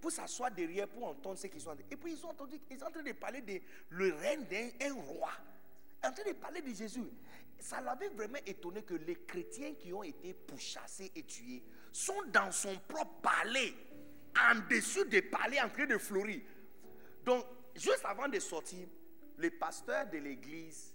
pour 0.01 0.11
s'asseoir 0.11 0.51
derrière 0.51 0.89
pour 0.89 1.07
entendre 1.07 1.39
ce 1.39 1.47
qu'ils 1.47 1.61
sont 1.61 1.71
en 1.71 1.77
train 1.77 1.85
Et 1.91 1.97
puis 1.97 2.13
ils 2.13 2.25
ont 2.25 2.31
entendu, 2.31 2.59
ils 2.71 2.79
sont 2.79 2.87
en 2.87 2.91
train 2.91 3.03
de 3.03 3.13
parler 3.13 3.43
de 3.43 3.61
le 3.91 4.15
règne 4.15 4.45
d'un 4.45 4.71
un 4.89 4.95
roi. 4.95 5.31
En 6.03 6.13
train 6.13 6.25
de 6.25 6.33
parler 6.33 6.63
de 6.63 6.75
Jésus. 6.75 7.05
Ça 7.59 7.81
l'avait 7.81 8.09
vraiment 8.09 8.39
étonné 8.47 8.83
que 8.83 8.95
les 8.95 9.17
chrétiens 9.17 9.75
qui 9.75 9.93
ont 9.93 10.03
été 10.03 10.33
pourchassés 10.33 11.11
et 11.15 11.25
tués 11.25 11.63
sont 11.93 12.23
dans 12.33 12.53
son 12.53 12.77
propre 12.87 13.21
palais, 13.21 13.75
en 14.37 14.61
dessous 14.71 15.05
des 15.05 15.23
palais 15.23 15.61
en 15.61 15.69
train 15.69 15.87
de 15.87 15.99
fleurir. 15.99 16.43
Donc, 17.25 17.45
juste 17.75 18.05
avant 18.05 18.29
de 18.29 18.39
sortir, 18.39 18.87
le 19.37 19.51
pasteur 19.51 20.09
de 20.09 20.19
l'église, 20.19 20.95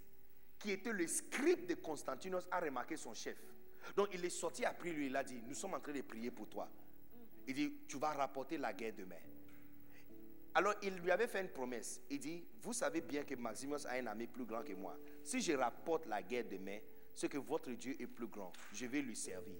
qui 0.57 0.72
était 0.72 0.94
le 0.94 1.06
scribe 1.07 1.65
de 1.65 1.76
Constantinos, 1.76 2.48
a 2.49 2.60
remarqué 2.60 2.95
son 2.95 3.14
chef. 3.14 3.38
Donc, 3.95 4.10
il 4.14 4.23
est 4.23 4.30
sorti 4.30 4.64
après 4.64 4.91
lui, 4.91 5.07
il 5.07 5.15
a 5.15 5.23
dit, 5.23 5.41
nous 5.45 5.56
sommes 5.56 5.73
en 5.73 5.80
train 5.80 5.91
de 5.91 6.02
prier 6.02 6.31
pour 6.31 6.48
toi. 6.48 6.69
Il 7.45 7.53
dit, 7.53 7.73
tu 7.88 7.98
vas 7.98 8.14
rapporter 8.14 8.57
la 8.57 8.72
guerre 8.72 8.94
demain. 8.98 9.15
Alors, 10.56 10.76
il 10.84 10.96
lui 10.98 11.10
avait 11.10 11.28
fait 11.28 11.42
une 11.42 11.50
promesse. 11.50 12.02
Il 12.10 12.20
dit, 12.20 12.44
vous 12.62 12.74
savez 12.74 13.02
bien 13.02 13.24
que 13.24 13.34
Maximus 13.36 13.86
a 13.88 13.94
un 13.94 14.08
ami 14.08 14.28
plus 14.28 14.46
grand 14.46 14.64
que 14.64 14.74
moi. 14.74 14.96
Si 15.24 15.42
je 15.42 15.54
rapporte 15.54 16.06
la 16.06 16.22
guerre 16.22 16.46
demain, 16.50 16.78
ce 17.16 17.26
que 17.26 17.38
votre 17.38 17.72
Dieu 17.72 17.96
est 18.00 18.08
plus 18.08 18.28
grand, 18.28 18.54
je 18.74 18.86
vais 18.86 19.02
lui 19.02 19.16
servir. 19.16 19.56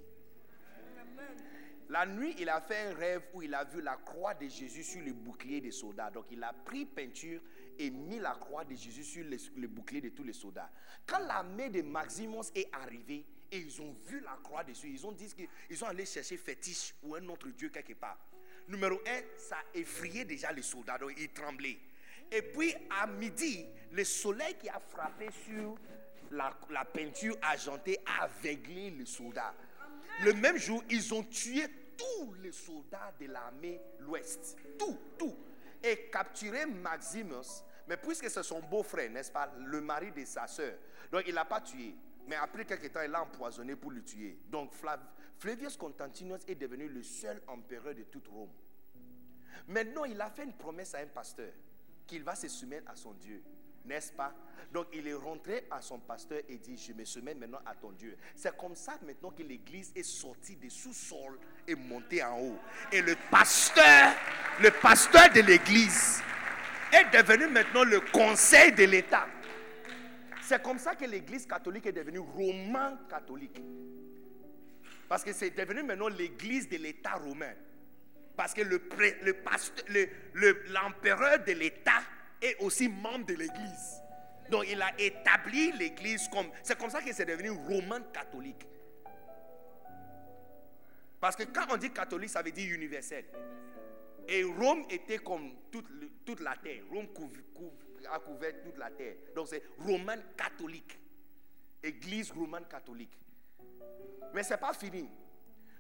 La 1.90 2.06
nuit, 2.06 2.36
il 2.40 2.49
a 2.49 2.61
fait 2.61 2.88
un 2.88 2.94
rêve 2.94 3.24
où 3.34 3.41
il 3.41 3.53
a 3.53 3.64
vu 3.64 3.82
la 3.82 3.98
croix 3.98 4.34
de 4.34 4.48
Jésus 4.48 4.84
sur 4.84 5.02
le 5.02 5.14
bouclier 5.14 5.61
des 5.61 5.72
soldats. 5.72 6.10
Donc, 6.10 6.26
il 6.32 6.44
a 6.44 6.53
pris 6.53 6.86
peinture 6.86 7.41
et 7.78 7.90
mis 7.90 8.20
la 8.20 8.32
croix 8.36 8.64
de 8.64 8.76
Jésus 8.76 9.03
sur 9.03 9.24
le, 9.24 9.68
bouclier 9.68 10.02
de 10.02 10.10
tous 10.10 10.24
les 10.24 10.34
soldats. 10.34 10.72
Quand 11.06 11.20
l'armée 11.20 11.70
de 11.70 11.82
Maximus 11.82 12.45
est 12.56 12.70
arrivée 12.74 13.26
et 13.52 13.57
ils 13.57 13.82
ont 13.82 13.94
vu 14.06 14.22
la 14.22 14.38
croix 14.44 14.64
dessus, 14.64 14.90
ils 14.90 15.06
ont 15.06 15.11
dit 15.11 15.28
qu'ils 15.34 15.78
sont 15.78 15.86
allés 15.86 16.06
chercher 16.06 16.38
fétiche 16.38 16.95
ou 17.03 17.15
un 17.15 17.28
autre 17.28 17.49
Dieu 17.49 17.70
quelque 17.70 17.94
part. 17.94 18.18
Numéro 18.68 18.95
un, 19.06 19.22
ça 19.38 19.57
effrayait 19.73 20.26
déjà 20.26 20.52
les 20.52 20.61
soldats, 20.61 20.98
donc 20.98 21.14
ils 21.18 21.31
tremblaient. 21.31 21.77
Et 22.31 22.41
puis, 22.41 22.73
à 22.90 23.06
midi, 23.06 23.65
le 23.91 24.03
soleil 24.03 24.56
qui 24.56 24.69
a 24.69 24.80
frappé 24.80 25.30
sur 25.45 25.76
la, 26.31 26.85
peinture 26.85 27.38
argentée 27.41 27.99
a 28.06 28.23
aveuglé 28.23 28.90
les 28.90 29.06
soldats. 29.06 29.53
Le 30.23 30.34
même 30.34 30.57
jour, 30.57 30.84
ils 30.90 31.14
ont 31.14 31.23
tué 31.23 31.65
tous 31.98 32.34
les 32.41 32.52
soldats 32.52 33.14
de 33.19 33.27
l'armée 33.27 33.80
l'Ouest. 33.99 34.57
Tout, 34.80 34.98
tout. 35.18 35.35
Et 35.84 36.10
capturé 36.11 36.65
Maximus. 36.65 37.64
Mais 37.88 37.98
puisque 37.98 38.30
c'est 38.30 38.44
son 38.44 38.61
beau-frère, 38.61 39.10
n'est-ce 39.11 39.31
pas, 39.31 39.53
le 39.65 39.81
mari 39.81 40.11
de 40.11 40.23
sa 40.26 40.48
sœur. 40.48 40.73
Donc 41.11 41.23
il 41.27 41.34
l'a 41.34 41.45
pas 41.45 41.61
tué. 41.61 41.94
Mais 42.27 42.35
après 42.38 42.65
quelques 42.65 42.91
temps, 42.91 43.02
il 43.03 43.11
l'a 43.11 43.22
empoisonné 43.22 43.76
pour 43.76 43.91
le 43.91 44.02
tuer. 44.02 44.38
Donc 44.49 44.72
Flav- 44.73 44.99
Flavius 45.44 45.76
Constantinus 45.76 46.40
est 46.48 46.56
devenu 46.56 46.88
le 46.88 47.03
seul 47.03 47.41
empereur 47.48 47.94
de 47.94 48.03
toute 48.03 48.30
Rome. 48.30 48.53
Maintenant, 49.68 50.06
il 50.06 50.22
a 50.22 50.30
fait 50.30 50.45
une 50.45 50.53
promesse 50.53 50.95
à 50.95 50.99
un 50.99 51.07
pasteur 51.07 51.52
qu'il 52.07 52.24
va 52.24 52.34
se 52.34 52.48
soumettre 52.48 52.90
à 52.90 52.95
son 52.95 53.11
Dieu. 53.11 53.44
N'est-ce 53.84 54.14
pas? 54.14 54.34
Donc 54.72 54.88
il 54.94 55.06
est 55.06 55.14
rentré 55.14 55.68
à 55.70 55.82
son 55.82 55.99
pasteur 55.99 56.40
et 56.48 56.57
dit, 56.60 56.78
je 56.78 56.94
me 56.94 57.03
soumets 57.03 57.34
maintenant 57.34 57.60
à 57.65 57.76
ton 57.76 57.91
Dieu. 57.91 58.15
C'est 58.38 58.56
comme 58.56 58.74
ça 58.74 58.98
maintenant 59.06 59.32
que 59.32 59.44
l'église 59.44 59.91
est 59.94 60.03
sortie 60.03 60.56
des 60.56 60.70
sous-sols 60.70 61.38
et 61.68 61.76
montée 61.76 62.24
en 62.24 62.40
haut. 62.40 62.60
Et 62.94 63.02
le 63.02 63.18
pasteur, 63.30 64.14
le 64.61 64.72
pasteur 64.72 65.30
de 65.34 65.41
l'église 65.41 66.22
est 66.94 67.14
devenu 67.14 67.49
maintenant 67.49 67.84
le 67.84 67.99
conseil 67.99 68.72
de 68.72 68.86
l'État. 68.86 69.28
C'est 70.41 70.64
comme 70.64 70.80
ça 70.80 70.95
que 70.95 71.03
l'église 71.03 71.45
catholique 71.45 71.88
est 71.88 71.91
devenue 71.91 72.20
roman 72.20 72.95
catholique. 73.10 73.61
Parce 75.07 75.23
que 75.23 75.34
c'est 75.34 75.51
devenu 75.51 75.84
maintenant 75.84 76.07
l'église 76.07 76.67
de 76.67 76.77
l'État 76.77 77.13
romain. 77.13 77.53
Parce 78.35 78.53
que 78.53 78.61
l'empereur 80.71 81.39
de 81.43 81.51
l'État 81.51 82.01
est 82.41 82.55
aussi 82.59 82.89
membre 82.89 83.25
de 83.27 83.34
l'Église. 83.35 84.01
Donc 84.49 84.65
il 84.69 84.81
a 84.81 84.91
établi 84.99 85.71
l'Église 85.73 86.27
comme... 86.30 86.49
C'est 86.63 86.77
comme 86.77 86.89
ça 86.89 87.01
que 87.01 87.13
c'est 87.13 87.25
devenu 87.25 87.51
roman 87.51 88.01
catholique. 88.11 88.65
Parce 91.19 91.35
que 91.35 91.43
quand 91.43 91.65
on 91.69 91.77
dit 91.77 91.91
catholique, 91.91 92.30
ça 92.30 92.41
veut 92.41 92.51
dire 92.51 92.73
universel. 92.73 93.25
Et 94.27 94.43
Rome 94.43 94.85
était 94.89 95.19
comme 95.19 95.51
toute, 95.71 95.85
toute 96.25 96.39
la 96.39 96.55
terre. 96.57 96.84
Rome 96.91 97.07
a 98.11 98.19
couvert 98.19 98.53
toute 98.63 98.77
la 98.77 98.89
terre. 98.91 99.15
Donc 99.35 99.47
c'est 99.47 99.63
roman 99.77 100.17
catholique. 100.35 100.99
Église 101.81 102.31
romane 102.31 102.65
catholique. 102.65 103.17
Mais 104.34 104.43
ce 104.43 104.51
n'est 104.53 104.60
pas 104.60 104.73
fini. 104.73 105.07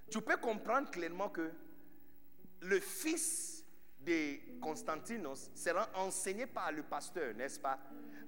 Tu 0.09 0.21
peux 0.21 0.37
comprendre 0.37 0.89
clairement 0.91 1.29
que 1.29 1.51
le 2.61 2.79
fils 2.79 3.65
de 4.01 4.59
Constantinos 4.59 5.49
sera 5.55 5.89
enseigné 5.95 6.45
par 6.45 6.71
le 6.71 6.83
pasteur, 6.83 7.33
n'est-ce 7.35 7.59
pas? 7.59 7.79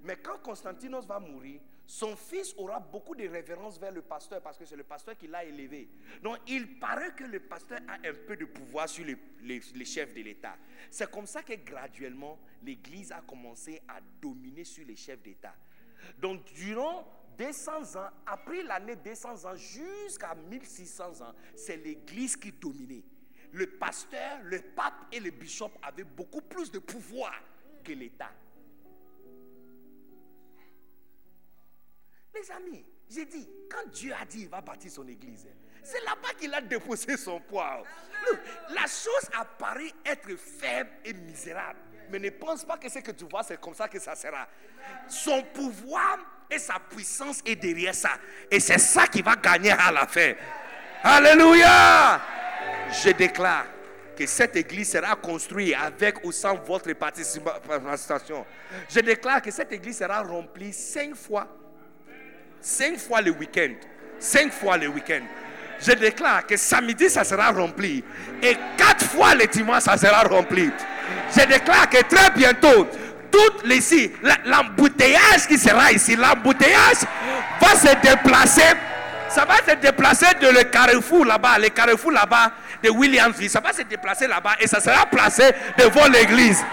Mais 0.04 0.18
quand 0.18 0.40
Constantinos 0.42 1.06
va 1.06 1.20
mourir, 1.20 1.60
son 1.88 2.16
fils 2.16 2.54
aura 2.58 2.80
beaucoup 2.80 3.14
de 3.16 3.28
révérence 3.28 3.80
vers 3.80 3.92
le 3.92 4.02
pasteur 4.02 4.42
parce 4.42 4.58
que 4.58 4.66
c'est 4.66 4.76
le 4.76 4.84
pasteur 4.84 5.16
qui 5.18 5.28
l'a 5.28 5.44
élevé. 5.44 5.90
Donc 6.24 6.38
il 6.48 6.80
paraît 6.80 7.14
que 7.14 7.24
le 7.26 7.40
pasteur 7.40 7.80
a 7.88 7.94
un 8.08 8.14
peu 8.26 8.36
de 8.36 8.46
pouvoir 8.46 8.90
sur 8.90 9.06
les, 9.06 9.18
les- 9.44 9.86
chefs 9.86 10.14
de 10.14 10.22
l'État. 10.22 10.58
C'est 10.90 11.10
comme 11.12 11.28
ça 11.28 11.44
que 11.44 11.54
graduellement 11.54 12.40
l'Église 12.64 13.12
a 13.12 13.22
commencé 13.22 13.82
à 13.88 14.00
dominer 14.22 14.64
sur 14.64 14.86
les 14.86 14.96
chefs 14.96 15.22
d'État. 15.22 15.54
Donc 16.18 16.44
durant 16.56 17.06
200 17.38 17.96
ans, 17.96 18.10
après 18.26 18.64
l'année 18.64 18.96
200 18.96 19.46
ans 19.46 19.56
jusqu'à 19.56 20.36
1600 20.36 21.22
ans, 21.22 21.34
c'est 21.56 21.78
l'Église 21.78 22.36
qui 22.36 22.52
dominait. 22.52 23.04
Le 23.52 23.68
pasteur, 23.68 24.40
le 24.44 24.62
pape 24.62 25.06
et 25.12 25.20
le 25.20 25.32
bishop 25.32 25.72
avaient 25.82 26.04
beaucoup 26.04 26.42
plus 26.42 26.72
de 26.72 26.80
pouvoir 26.80 27.34
que 27.84 27.94
l'État. 27.94 28.32
Les 32.34 32.52
amis, 32.52 32.86
j'ai 33.10 33.26
dit, 33.26 33.48
quand 33.70 33.90
Dieu 33.92 34.14
a 34.14 34.26
dit 34.26 34.40
qu'il 34.40 34.50
va 34.50 34.62
bâtir 34.62 34.92
son 34.92 35.08
église, 35.08 35.48
c'est 35.84 36.04
là-bas 36.04 36.34
qu'il 36.38 36.54
a 36.54 36.62
déposé 36.62 37.16
son 37.16 37.40
poids. 37.40 37.84
Look, 38.28 38.40
La 38.70 38.88
chose 38.88 39.30
apparaît 39.34 39.94
être 40.04 40.36
faible 40.36 40.90
et 41.06 41.14
misérable. 41.14 41.80
Mais 42.10 42.20
ne 42.20 42.30
pense 42.30 42.64
pas 42.64 42.78
que 42.78 42.90
ce 42.90 43.00
que 43.00 43.12
tu 43.12 43.26
vois, 43.30 43.44
c'est 43.44 43.60
comme 43.60 43.74
ça 43.76 43.88
que 43.88 44.00
ça 44.00 44.16
sera. 44.16 44.48
Son 45.08 45.42
pouvoir 45.44 46.18
et 46.50 46.60
sa 46.60 46.76
puissance 46.80 47.42
est 47.46 47.56
derrière 47.56 47.96
ça. 47.96 48.12
Et 48.52 48.60
c'est 48.60 48.78
ça 48.78 49.08
qui 49.08 49.22
va 49.22 49.36
gagner 49.36 49.72
à 49.72 49.92
la 49.92 50.06
fin. 50.08 50.34
Alléluia! 51.04 52.22
Je 53.04 53.12
déclare 53.12 53.66
que 54.18 54.26
cette 54.26 54.56
église 54.56 54.92
sera 54.92 55.16
construite 55.16 55.76
avec 55.76 56.24
ou 56.24 56.32
sans 56.32 56.56
votre 56.56 56.92
participa- 56.94 57.60
participation. 57.60 58.46
Je 58.90 59.00
déclare 59.02 59.42
que 59.42 59.52
cette 59.52 59.72
église 59.74 59.98
sera 59.98 60.22
remplie 60.22 60.72
cinq 60.74 61.16
fois 61.16 61.48
cinq 62.62 62.98
fois 62.98 63.22
le 63.22 63.32
week-end. 63.32 63.74
Cinq 64.20 64.52
fois 64.52 64.78
le 64.78 64.88
week-end. 64.88 65.22
Je 65.86 65.92
déclare 65.94 66.46
que 66.48 66.58
samedi, 66.58 67.10
ça 67.10 67.24
sera 67.24 67.50
rempli. 67.52 68.04
Et 68.42 68.58
quatre 68.78 69.06
fois 69.06 69.36
le 69.36 69.46
dimanche, 69.48 69.84
ça 69.84 69.98
sera 69.98 70.22
rempli. 70.24 70.72
Je 71.38 71.46
déclare 71.46 71.90
que 71.90 72.02
très 72.04 72.32
bientôt, 72.32 72.88
les 73.66 73.78
ici, 73.78 74.12
la- 74.24 74.38
l'embouteillage 74.46 75.46
qui 75.48 75.58
sera 75.58 75.92
ici, 75.92 76.16
l'embouteillage 76.16 77.00
va 77.60 77.76
se 77.76 77.94
déplacer. 78.02 78.62
Ça 79.28 79.44
va 79.44 79.56
se 79.70 79.76
déplacer 79.76 80.28
de 80.42 80.48
le 80.48 80.64
carrefour 80.64 81.26
là-bas, 81.26 81.60
le 81.60 81.68
carrefour 81.70 82.12
là-bas 82.14 82.52
de 82.82 82.90
Williamsville. 82.90 83.50
Ça 83.50 83.60
va 83.60 83.74
se 83.74 83.82
déplacer 83.82 84.28
là-bas 84.28 84.54
et 84.60 84.68
ça 84.68 84.80
sera 84.80 85.06
placé 85.06 85.44
devant 85.78 86.08
l'église. 86.08 86.64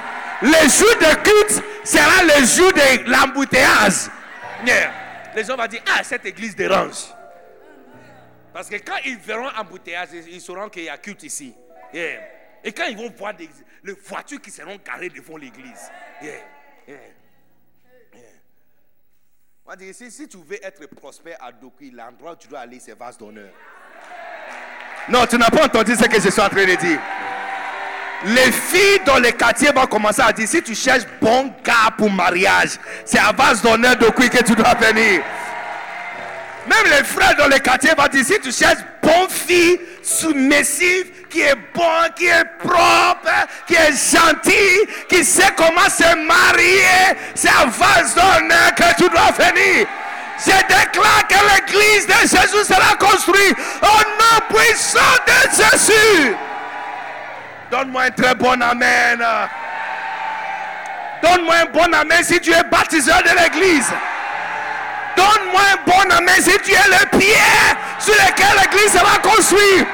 Le 0.41 0.53
jour 0.69 0.95
de 1.01 1.15
culte 1.23 1.63
sera 1.85 2.23
le 2.23 2.47
jour 2.47 2.73
de 2.73 3.11
l'embouteillage. 3.11 4.09
Les 5.35 5.45
gens 5.45 5.57
vont 5.57 5.67
dire, 5.67 5.81
ah, 5.93 6.03
cette 6.05 6.25
église 6.27 6.55
dérange. 6.55 7.07
Parce 8.53 8.69
que 8.69 8.77
quand 8.77 8.99
ils 9.05 9.19
verront 9.19 9.49
embouteillage, 9.57 10.09
ils 10.29 10.41
sauront 10.41 10.69
qu'il 10.69 10.85
y 10.85 10.89
a 10.89 10.99
culte 10.99 11.23
ici. 11.23 11.55
Et 11.93 12.73
quand 12.73 12.85
ils 12.85 12.97
vont 12.97 13.11
voir 13.11 13.35
des, 13.35 13.49
les 13.83 13.95
voitures 13.95 14.41
qui 14.41 14.51
seront 14.51 14.79
garées 14.85 15.09
devant 15.09 15.37
l'église. 15.37 15.91
Si, 19.93 20.29
tu 20.29 20.37
veux 20.37 20.65
être 20.65 20.87
prospère 20.95 21.39
à 21.41 21.51
Dokui, 21.51 21.91
l'endroit 21.91 22.33
où 22.33 22.37
tu 22.37 22.49
dois 22.49 22.61
aller, 22.61 22.79
c'est 22.79 22.99
vase 22.99 23.17
d'honneur. 23.17 23.51
Non, 25.09 25.27
tu 25.27 25.37
n'as 25.37 25.51
pas 25.51 25.65
entendu 25.65 25.95
ce 25.97 26.05
que 26.05 26.21
je 26.21 26.29
suis 26.29 26.41
en 26.41 26.49
train 26.49 26.67
de 26.67 26.75
dire. 26.75 27.01
Les 28.25 28.53
filles 28.53 29.01
dans 29.05 29.19
les 29.19 29.33
quartiers 29.33 29.73
vont 29.73 29.87
commencer 29.87 30.23
à 30.23 30.33
dire 30.33 30.47
si 30.47 30.63
tu 30.63 30.75
cherches 30.75 31.05
bon 31.21 31.53
gars 31.65 31.91
pour 31.97 32.11
mariage, 32.11 32.79
c'est 33.05 33.19
à 33.19 33.33
vase 33.33 33.63
d'honneur 33.63 33.97
de 33.97 34.07
que 34.07 34.45
tu 34.45 34.55
dois 34.55 34.75
venir. 34.75 35.23
Même 36.67 36.85
les 36.85 37.05
frères 37.05 37.35
dans 37.37 37.49
les 37.49 37.61
quartiers 37.61 37.93
vont 37.97 38.05
si 38.13 38.41
tu 38.41 38.53
cherches 38.53 38.83
bonne 39.03 39.29
fille 39.29 39.81
submissive, 40.03 41.07
qui 41.29 41.41
est 41.41 41.57
bon, 41.75 42.09
qui 42.15 42.27
est 42.27 42.45
propre, 42.59 43.31
qui 43.67 43.75
est 43.75 43.93
gentil, 43.93 44.87
qui 45.09 45.25
sait 45.25 45.53
comment 45.57 45.89
se 45.89 46.15
marier, 46.27 47.17
c'est 47.35 47.49
à 47.49 47.65
d'honneur 47.65 48.75
que 48.77 49.03
tu 49.03 49.09
dois 49.09 49.33
venir. 49.33 49.87
Je 50.39 50.51
déclare 50.51 51.27
que 51.29 51.35
l'église 51.35 52.07
de 52.07 52.21
Jésus 52.23 52.65
sera 52.65 52.97
construite 52.97 53.57
au 53.83 53.87
nom 53.87 54.57
puissant 54.57 55.01
de 55.27 55.63
Jésus. 55.63 56.37
Donne-moi 57.71 58.03
un 58.03 58.11
très 58.11 58.35
bon 58.35 58.61
amen. 58.61 59.25
Donne-moi 61.23 61.55
un 61.63 61.67
bon 61.67 61.93
amen 61.95 62.25
si 62.25 62.41
tu 62.41 62.53
es 62.53 62.63
baptiseur 62.65 63.23
de 63.23 63.31
l'église. 63.41 63.87
Donne-moi 65.17 65.63
un 65.73 65.91
bon 65.91 66.17
amen 66.17 66.43
si 66.43 66.57
tu 66.65 66.73
es 66.73 66.89
le 66.89 67.19
pied 67.19 67.37
sur 67.99 68.15
lequel 68.15 68.49
l'église 68.61 68.93
sera 68.93 69.19
construite. 69.19 69.87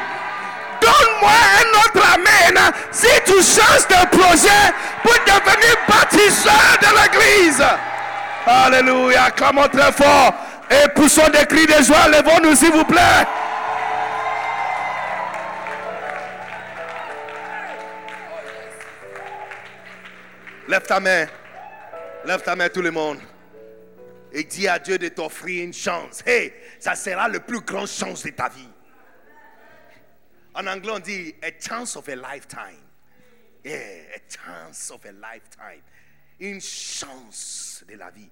Donne-moi 0.81 1.31
un 1.61 1.79
autre 1.79 2.15
amen 2.15 2.73
si 2.93 3.09
tu 3.25 3.35
changes 3.35 3.87
de 3.89 4.17
projet 4.17 4.73
pour 5.03 5.15
devenir 5.27 5.77
baptiseur 5.89 6.79
de 6.81 6.89
l'église. 7.03 7.65
Alléluia. 8.47 9.31
Clamons 9.31 9.69
très 9.69 9.93
fort. 9.93 10.33
Et 10.71 10.89
poussons 10.91 11.29
des 11.33 11.47
cris 11.47 11.67
de 11.67 11.83
joie. 11.83 12.09
Levons-nous, 12.09 12.55
s'il 12.55 12.73
vous 12.73 12.85
plaît. 12.85 13.27
Lève 20.69 20.83
ta 20.83 21.01
main. 21.01 21.27
Lève 22.25 22.43
ta 22.43 22.55
main, 22.55 22.69
tout 22.69 22.83
le 22.83 22.91
monde. 22.91 23.19
Et 24.33 24.45
dis 24.45 24.69
à 24.69 24.79
Dieu 24.79 24.99
de 24.99 25.09
t'offrir 25.09 25.65
une 25.65 25.73
chance. 25.73 26.23
Hey, 26.27 26.53
ça 26.79 26.95
sera 26.95 27.29
le 27.29 27.41
plus 27.41 27.61
grand 27.61 27.87
chance 27.87 28.23
de 28.23 28.31
ta 28.31 28.49
vie. 28.49 28.69
En 30.55 30.67
anglais, 30.67 30.93
on 30.93 30.99
dit 30.99 31.35
a 31.43 31.51
chance 31.61 31.97
of 31.97 32.09
a 32.09 32.17
lifetime. 32.17 32.85
Yeah, 33.65 34.17
a 34.17 34.19
chance 34.29 34.91
of 34.91 35.05
a 35.05 35.13
lifetime. 35.13 35.83
Une 36.41 36.61
chance 36.61 37.85
de 37.89 37.97
la 37.97 38.11
vie 38.11 38.31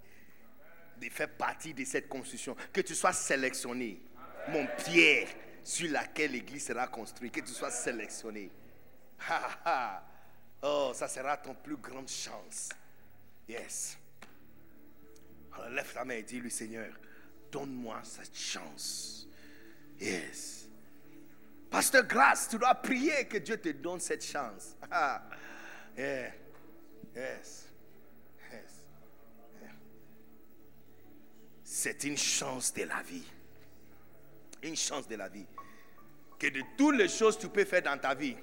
de 1.01 1.09
faire 1.09 1.29
partie 1.31 1.75
de 1.75 1.85
cette 1.85 2.09
construction. 2.09 2.57
Que 2.73 2.81
tu 2.81 2.95
sois 2.95 3.13
sélectionné. 3.13 4.01
Mon 4.49 4.67
pierre 4.85 5.29
sur 5.63 5.91
laquelle 5.91 6.33
l'église 6.33 6.67
sera 6.67 6.87
construite. 6.87 7.33
Que 7.33 7.41
tu 7.41 7.53
sois 7.53 7.71
sélectionné. 7.71 8.51
Oh, 10.63 10.93
ça 10.95 11.07
sera 11.09 11.37
ton 11.37 11.55
plus 11.55 11.77
grande 11.77 12.09
chance. 12.09 12.71
Yes. 13.49 13.99
Alors 15.57 15.71
lève 15.71 15.93
ta 15.93 16.05
main 16.05 16.15
et 16.15 16.23
dis-lui, 16.23 16.51
Seigneur, 16.51 16.93
donne-moi 17.51 18.01
cette 18.05 18.37
chance. 18.37 19.27
Yes. 19.99 20.69
Pasteur 21.71 22.05
Grâce, 22.05 22.49
tu 22.49 22.59
dois 22.59 22.75
prier 22.75 23.27
que 23.27 23.39
Dieu 23.39 23.57
te 23.57 23.71
donne 23.71 24.01
cette 24.01 24.25
chance. 24.25 24.77
yeah. 25.97 26.33
Yes. 27.15 27.67
Yes. 28.53 28.85
C'est 31.65 32.05
une 32.05 32.19
chance 32.19 32.73
de 32.75 32.83
la 32.85 33.03
vie. 33.03 33.25
Une 34.63 34.77
chance 34.77 35.09
de 35.09 35.17
la 35.17 35.29
vie. 35.29 35.47
Que 36.39 36.49
de 36.49 36.63
toutes 36.77 36.97
les 36.97 37.09
choses 37.09 37.37
que 37.37 37.43
tu 37.43 37.49
peux 37.49 37.65
faire 37.65 37.83
dans 37.83 37.99
ta 37.99 38.15
vie, 38.15 38.37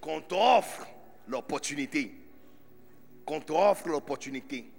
qu'on 0.00 0.22
t'offre 0.22 0.86
l'opportunité. 1.28 2.14
Qu'on 3.26 3.40
t'offre 3.40 3.88
l'opportunité. 3.88 4.70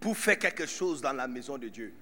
Pour 0.00 0.16
faire 0.16 0.38
quelque 0.38 0.66
chose 0.66 1.00
dans 1.00 1.12
la 1.12 1.26
maison 1.26 1.58
de 1.58 1.68
Dieu. 1.68 1.92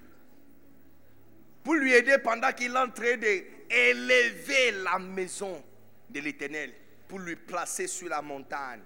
Pour 1.63 1.75
lui 1.75 1.93
aider 1.93 2.17
pendant 2.23 2.51
qu'il 2.51 2.71
est 2.71 2.77
en 2.77 2.89
train 2.89 3.17
d'élever 3.17 4.71
la 4.83 4.99
maison 4.99 5.63
de 6.09 6.19
l'éternel. 6.19 6.73
Pour 7.07 7.19
lui 7.19 7.35
placer 7.35 7.87
sur 7.87 8.09
la 8.09 8.21
montagne. 8.21 8.81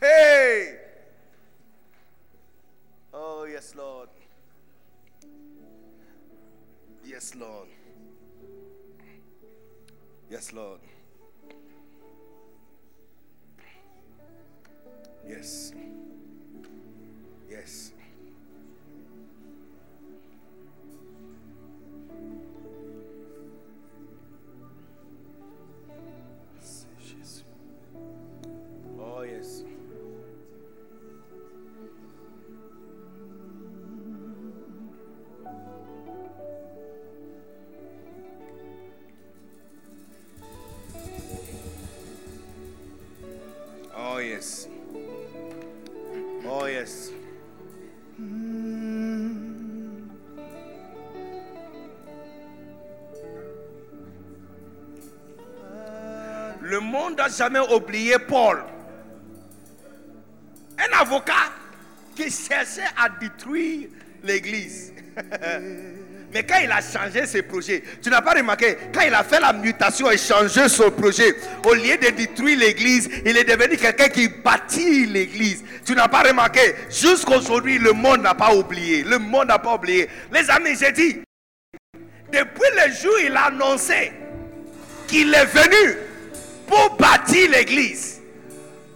Hey! 0.00 0.78
Oh, 3.12 3.46
yes, 3.46 3.74
Lord. 3.74 4.08
Yes, 7.04 7.34
Lord. 7.34 7.68
Yes, 10.30 10.52
Lord. 10.52 10.80
Yes. 15.28 15.72
Yes. 17.48 17.92
Jamais 57.36 57.60
oublié 57.72 58.16
Paul. 58.18 58.62
Un 60.78 61.00
avocat 61.00 61.52
qui 62.14 62.30
cherchait 62.30 62.82
à 62.96 63.08
détruire 63.08 63.88
l'église. 64.22 64.92
Mais 66.34 66.42
quand 66.42 66.58
il 66.64 66.70
a 66.72 66.80
changé 66.80 67.26
ses 67.26 67.42
projets, 67.42 67.84
tu 68.02 68.10
n'as 68.10 68.20
pas 68.20 68.32
remarqué, 68.32 68.76
quand 68.92 69.02
il 69.02 69.14
a 69.14 69.22
fait 69.22 69.38
la 69.38 69.52
mutation 69.52 70.10
et 70.10 70.18
changé 70.18 70.68
son 70.68 70.90
projet, 70.90 71.32
au 71.64 71.74
lieu 71.74 71.96
de 71.96 72.10
détruire 72.10 72.58
l'église, 72.58 73.08
il 73.24 73.36
est 73.36 73.44
devenu 73.44 73.76
quelqu'un 73.76 74.08
qui 74.08 74.26
bâtit 74.28 75.06
l'église. 75.06 75.62
Tu 75.86 75.94
n'as 75.94 76.08
pas 76.08 76.22
remarqué, 76.22 76.74
jusqu'aujourd'hui, 76.90 77.78
le 77.78 77.92
monde 77.92 78.22
n'a 78.22 78.34
pas 78.34 78.52
oublié. 78.52 79.04
Le 79.04 79.18
monde 79.18 79.46
n'a 79.46 79.60
pas 79.60 79.76
oublié. 79.76 80.08
Les 80.32 80.50
amis, 80.50 80.76
j'ai 80.76 80.90
dit, 80.90 81.20
depuis 82.32 82.70
le 82.84 82.92
jour 82.92 83.12
où 83.14 83.26
il 83.26 83.36
a 83.36 83.44
annoncé 83.44 84.12
qu'il 85.06 85.32
est 85.32 85.44
venu 85.44 85.96
pour 86.66 86.96
bâtir 86.96 87.50
l'église, 87.50 88.20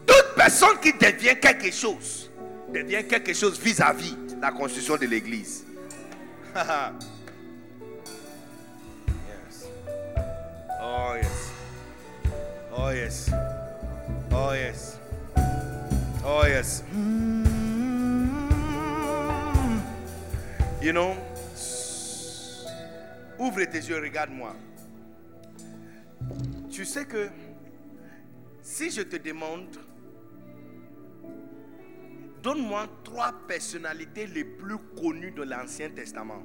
toute 0.06 0.34
personne 0.36 0.78
qui 0.82 0.92
devient 0.92 1.36
quelque 1.40 1.70
chose, 1.72 2.30
devient 2.72 3.04
quelque 3.08 3.34
chose 3.34 3.58
vis-à-vis 3.60 4.14
de 4.14 4.40
la 4.40 4.52
construction 4.52 4.96
de 4.96 5.06
l'église. 5.06 5.64
yes. 6.56 6.66
Oh 10.80 11.14
yes. 11.14 11.50
Oh 12.76 12.90
yes. 12.90 13.30
Oh 14.32 14.52
yes. 14.52 14.98
Oh 16.24 16.44
yes. 16.46 16.82
You 20.80 20.92
know, 20.92 21.14
ouvre 23.38 23.64
tes 23.64 23.78
yeux, 23.78 24.00
regarde-moi. 24.00 24.54
Tu 26.70 26.84
sais 26.84 27.04
que 27.04 27.28
si 28.68 28.90
je 28.90 29.00
te 29.00 29.16
demande, 29.16 29.78
donne-moi 32.42 32.86
trois 33.02 33.32
personnalités 33.48 34.26
les 34.26 34.44
plus 34.44 34.76
connues 34.94 35.30
de 35.30 35.42
l'Ancien 35.42 35.88
Testament. 35.88 36.42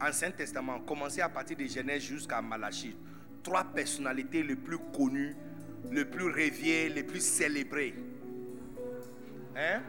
Ancien 0.00 0.30
Testament, 0.30 0.80
commencez 0.80 1.20
à 1.20 1.28
partir 1.28 1.58
de 1.58 1.66
Genèse 1.66 2.02
jusqu'à 2.02 2.40
Malachie. 2.40 2.96
Trois 3.42 3.62
personnalités 3.62 4.42
les 4.42 4.56
plus 4.56 4.78
connues, 4.78 5.36
les 5.92 6.06
plus 6.06 6.30
révérées, 6.30 6.88
les 6.88 7.02
plus 7.02 7.20
célébrées. 7.20 7.94
Hein? 9.54 9.82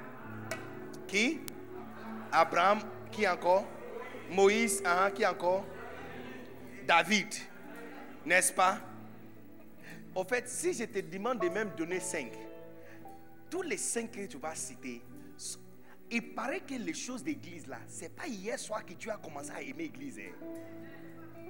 Qui? 1.08 1.40
Abraham, 2.34 2.80
qui 3.12 3.26
encore? 3.26 3.66
Moïse, 4.30 4.84
hein, 4.86 5.10
qui 5.12 5.26
encore? 5.26 5.66
David, 6.86 7.34
n'est-ce 8.26 8.52
pas? 8.52 8.82
Au 10.18 10.24
fait, 10.24 10.50
si 10.50 10.74
je 10.74 10.86
te 10.86 10.98
demande 10.98 11.40
de 11.40 11.48
même 11.48 11.70
donner 11.78 12.00
cinq, 12.00 12.32
tous 13.52 13.62
les 13.62 13.78
cinq 13.78 14.10
que 14.10 14.26
tu 14.26 14.40
vas 14.40 14.56
citer, 14.56 15.04
il 16.10 16.34
paraît 16.34 16.62
que 16.62 16.74
les 16.74 16.96
choses 16.96 17.24
d'église 17.24 17.68
là, 17.68 17.78
c'est 17.88 18.10
pas 18.16 18.26
hier 18.26 18.58
soir 18.58 18.84
que 18.84 18.94
tu 18.94 19.12
as 19.12 19.18
commencé 19.18 19.52
à 19.52 19.62
aimer 19.62 19.84
l'église. 19.84 20.18
hein. 20.18 21.44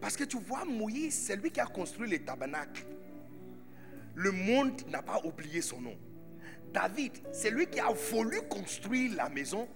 Parce 0.00 0.16
que 0.16 0.22
tu 0.22 0.38
vois, 0.38 0.64
Moïse, 0.64 1.14
c'est 1.14 1.34
lui 1.34 1.50
qui 1.50 1.58
a 1.58 1.66
construit 1.66 2.08
le 2.08 2.24
tabernacle. 2.24 2.86
Le 4.14 4.30
monde 4.30 4.82
n'a 4.86 5.02
pas 5.02 5.20
oublié 5.24 5.60
son 5.60 5.80
nom. 5.80 5.98
David, 6.72 7.10
c'est 7.32 7.50
lui 7.50 7.66
qui 7.66 7.80
a 7.80 7.90
voulu 7.90 8.40
construire 8.48 9.16
la 9.16 9.28
maison, 9.28 9.68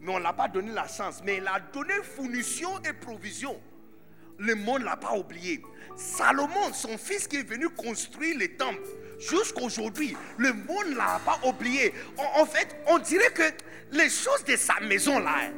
mais 0.00 0.12
on 0.12 0.18
ne 0.18 0.24
l'a 0.24 0.32
pas 0.32 0.48
donné 0.48 0.72
la 0.72 0.88
chance. 0.88 1.22
Mais 1.24 1.36
il 1.36 1.46
a 1.46 1.60
donné 1.60 1.94
fournition 2.02 2.82
et 2.82 2.92
provision. 2.92 3.60
Le 4.38 4.54
monde 4.54 4.80
ne 4.80 4.84
l'a 4.86 4.96
pas 4.96 5.16
oublié. 5.16 5.62
Salomon, 5.96 6.72
son 6.72 6.98
fils 6.98 7.26
qui 7.26 7.36
est 7.36 7.48
venu 7.48 7.68
construire 7.70 8.38
le 8.38 8.48
temple, 8.56 8.82
jusqu'aujourd'hui, 9.18 10.16
le 10.36 10.52
monde 10.52 10.90
ne 10.90 10.96
l'a 10.96 11.20
pas 11.24 11.40
oublié. 11.46 11.94
En, 12.38 12.44
fait, 12.44 12.76
on 12.88 12.98
dirait 12.98 13.32
que 13.32 13.42
les 13.92 14.10
choses 14.10 14.44
de 14.44 14.56
sa 14.56 14.78
maison 14.80 15.18
là, 15.18 15.34
hein, 15.44 15.52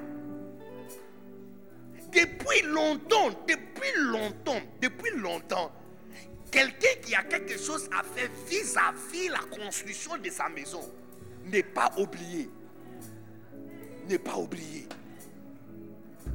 depuis 2.12 2.62
longtemps, 2.66 3.30
depuis 3.46 3.92
longtemps, 3.96 4.60
depuis 4.80 5.10
longtemps, 5.16 5.72
quelqu'un 6.50 6.94
qui 7.02 7.14
a 7.14 7.22
quelque 7.22 7.58
chose 7.58 7.88
à 7.92 8.02
faire 8.02 8.30
vis-à-vis 8.48 9.28
la 9.28 9.40
construction 9.64 10.16
de 10.16 10.30
sa 10.30 10.48
maison 10.48 10.80
n'est 11.44 11.62
pas 11.62 11.90
oublié. 11.98 12.48
N'est 14.08 14.18
pas 14.18 14.36
oublié. 14.36 14.86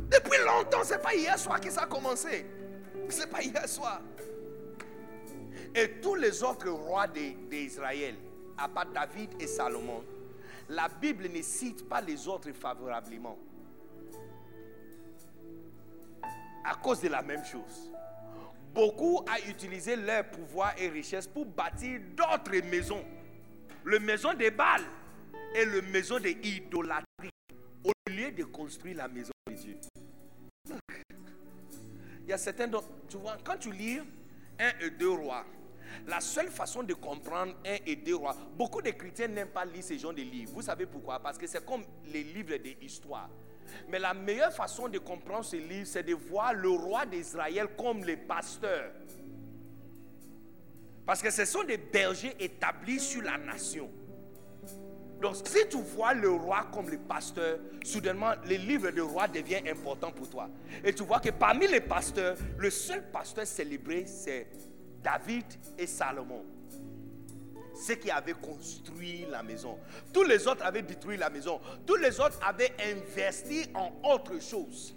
Depuis 0.10 0.38
longtemps, 0.46 0.84
c'est 0.84 1.02
pas 1.02 1.14
hier 1.14 1.38
soir 1.38 1.60
que 1.60 1.70
ça 1.70 1.84
a 1.84 1.86
commencé. 1.88 2.46
C'est 3.10 3.30
pas 3.30 3.42
hier 3.42 3.68
soir. 3.68 4.02
Et 5.76 6.00
tous 6.02 6.16
les 6.16 6.44
autres 6.44 6.70
rois 6.70 7.08
d'Israël, 7.08 8.16
à 8.58 8.68
part 8.68 8.86
David 8.86 9.32
et 9.40 9.48
Salomon, 9.48 10.04
la 10.70 10.88
Bible 10.88 11.28
ne 11.30 11.42
cite 11.42 11.88
pas 11.90 12.02
les 12.02 12.28
autres 12.28 12.52
favorablement. 12.52 13.38
à 16.64 16.76
cause 16.76 17.02
de 17.02 17.10
la 17.10 17.22
même 17.22 17.44
chose. 17.44 17.92
Beaucoup 18.74 19.18
ont 19.18 19.50
utilisé 19.50 19.96
leur 19.96 20.26
pouvoir 20.26 20.74
et 20.78 20.90
richesse 20.90 21.28
pour 21.28 21.46
bâtir 21.46 22.00
d'autres 22.16 22.66
maisons. 22.70 23.04
Le 23.84 24.00
maison 24.00 24.34
des 24.34 24.50
Bâles 24.50 24.86
et 25.56 25.66
le 25.66 25.82
maison 25.82 26.18
de 26.18 26.30
l'idolâtrie. 26.30 27.30
Au 27.84 27.92
lieu 28.10 28.32
de 28.32 28.44
construire 28.46 28.98
la 28.98 29.08
maison 29.08 29.32
de 29.48 29.54
Dieu. 29.54 29.78
Il 32.24 32.30
y 32.30 32.34
a 32.34 32.38
certains 32.38 32.68
dont, 32.68 32.84
tu 33.10 33.18
vois, 33.18 33.38
quand 33.44 33.58
tu 33.58 33.72
lis 33.72 34.00
un 34.60 34.72
et 34.82 34.90
deux 34.92 35.12
rois, 35.12 35.46
la 36.08 36.20
seule 36.22 36.50
façon 36.50 36.84
de 36.84 36.94
comprendre 36.94 37.54
un 37.66 37.78
et 37.86 37.96
deux 37.96 38.16
rois, 38.16 38.36
beaucoup 38.58 38.82
de 38.82 38.90
chrétiens 38.92 39.28
n'aiment 39.28 39.50
pas 39.50 39.66
lire 39.66 39.84
ce 39.84 39.98
genre 39.98 40.14
de 40.14 40.22
livres. 40.22 40.52
Vous 40.54 40.62
savez 40.62 40.86
pourquoi? 40.86 41.20
Parce 41.20 41.38
que 41.38 41.48
c'est 41.48 41.66
comme 41.66 41.84
les 42.08 42.24
livres 42.24 42.56
d'histoire. 42.58 43.30
Mais 43.90 44.00
la 44.00 44.14
meilleure 44.14 44.54
façon 44.54 44.88
de 44.88 45.00
comprendre 45.00 45.46
ce 45.46 45.56
livre, 45.56 45.88
c'est 45.88 46.04
de 46.04 46.14
voir 46.14 46.54
le 46.54 46.70
roi 46.70 47.06
d'Israël 47.06 47.68
comme 47.78 48.04
le 48.04 48.18
pasteur. 48.18 48.92
Parce 51.06 51.22
que 51.22 51.30
ce 51.30 51.46
sont 51.46 51.64
des 51.64 51.78
bergers 51.78 52.36
établis 52.40 53.00
sur 53.00 53.22
la 53.22 53.38
nation. 53.38 53.90
Donc, 55.22 55.36
si 55.46 55.68
tu 55.70 55.78
vois 55.78 56.14
le 56.14 56.30
roi 56.30 56.68
comme 56.74 56.90
le 56.90 56.98
pasteur, 56.98 57.58
soudainement, 57.84 58.34
le 58.46 58.56
livre 58.56 58.92
de 58.92 59.02
roi 59.02 59.28
devient 59.28 59.62
important 59.70 60.12
pour 60.12 60.30
toi. 60.30 60.50
Et 60.84 60.94
tu 60.94 61.04
vois 61.04 61.20
que 61.20 61.30
parmi 61.30 61.68
les 61.68 61.80
pasteurs, 61.80 62.36
le 62.58 62.70
seul 62.70 63.10
pasteur 63.10 63.48
célébré, 63.48 64.06
c'est 64.06 64.48
David 65.02 65.46
et 65.78 65.88
Salomon. 65.88 66.44
Ceux 67.74 67.96
qui 67.96 68.12
avaient 68.12 68.34
construit 68.34 69.26
la 69.30 69.44
maison. 69.44 69.80
Tous 70.14 70.24
les 70.24 70.48
autres 70.48 70.64
avaient 70.64 70.82
détruit 70.82 71.18
la 71.18 71.30
maison. 71.30 71.60
Tous 71.86 71.96
les 71.96 72.20
autres 72.20 72.40
avaient 72.46 72.74
investi 72.92 73.66
en 73.74 73.92
autre 74.04 74.40
chose. 74.42 74.96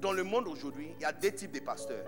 Dans 0.00 0.12
le 0.12 0.24
monde 0.24 0.48
aujourd'hui, 0.48 0.88
il 0.98 1.02
y 1.02 1.04
a 1.04 1.12
deux 1.12 1.30
types 1.30 1.52
de 1.52 1.60
pasteurs. 1.60 2.04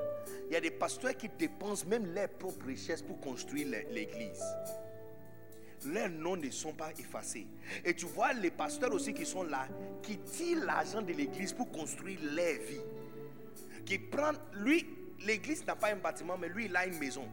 Il 0.48 0.54
y 0.54 0.56
a 0.56 0.60
des 0.60 0.72
pasteurs 0.72 1.16
qui 1.16 1.28
dépensent 1.28 1.86
même 1.86 2.12
leurs 2.12 2.30
propres 2.30 2.66
richesses 2.66 3.02
pour 3.02 3.20
construire 3.20 3.68
l'église 3.90 4.42
leurs 5.86 6.10
noms 6.10 6.36
ne 6.36 6.50
sont 6.50 6.72
pas 6.72 6.90
effacés. 6.98 7.46
Et 7.84 7.94
tu 7.94 8.06
vois 8.06 8.32
les 8.32 8.50
pasteurs 8.50 8.92
aussi 8.92 9.12
qui 9.12 9.26
sont 9.26 9.42
là, 9.42 9.68
qui 10.02 10.18
tirent 10.18 10.64
l'argent 10.64 11.02
de 11.02 11.12
l'église 11.12 11.52
pour 11.52 11.70
construire 11.70 12.18
leur 12.22 12.54
vie. 12.66 12.80
Qui 13.84 13.98
prennent, 13.98 14.38
lui, 14.54 14.86
l'église 15.24 15.66
n'a 15.66 15.76
pas 15.76 15.92
un 15.92 15.96
bâtiment, 15.96 16.36
mais 16.38 16.48
lui, 16.48 16.66
il 16.66 16.76
a 16.76 16.86
une 16.86 16.98
maison. 16.98 17.28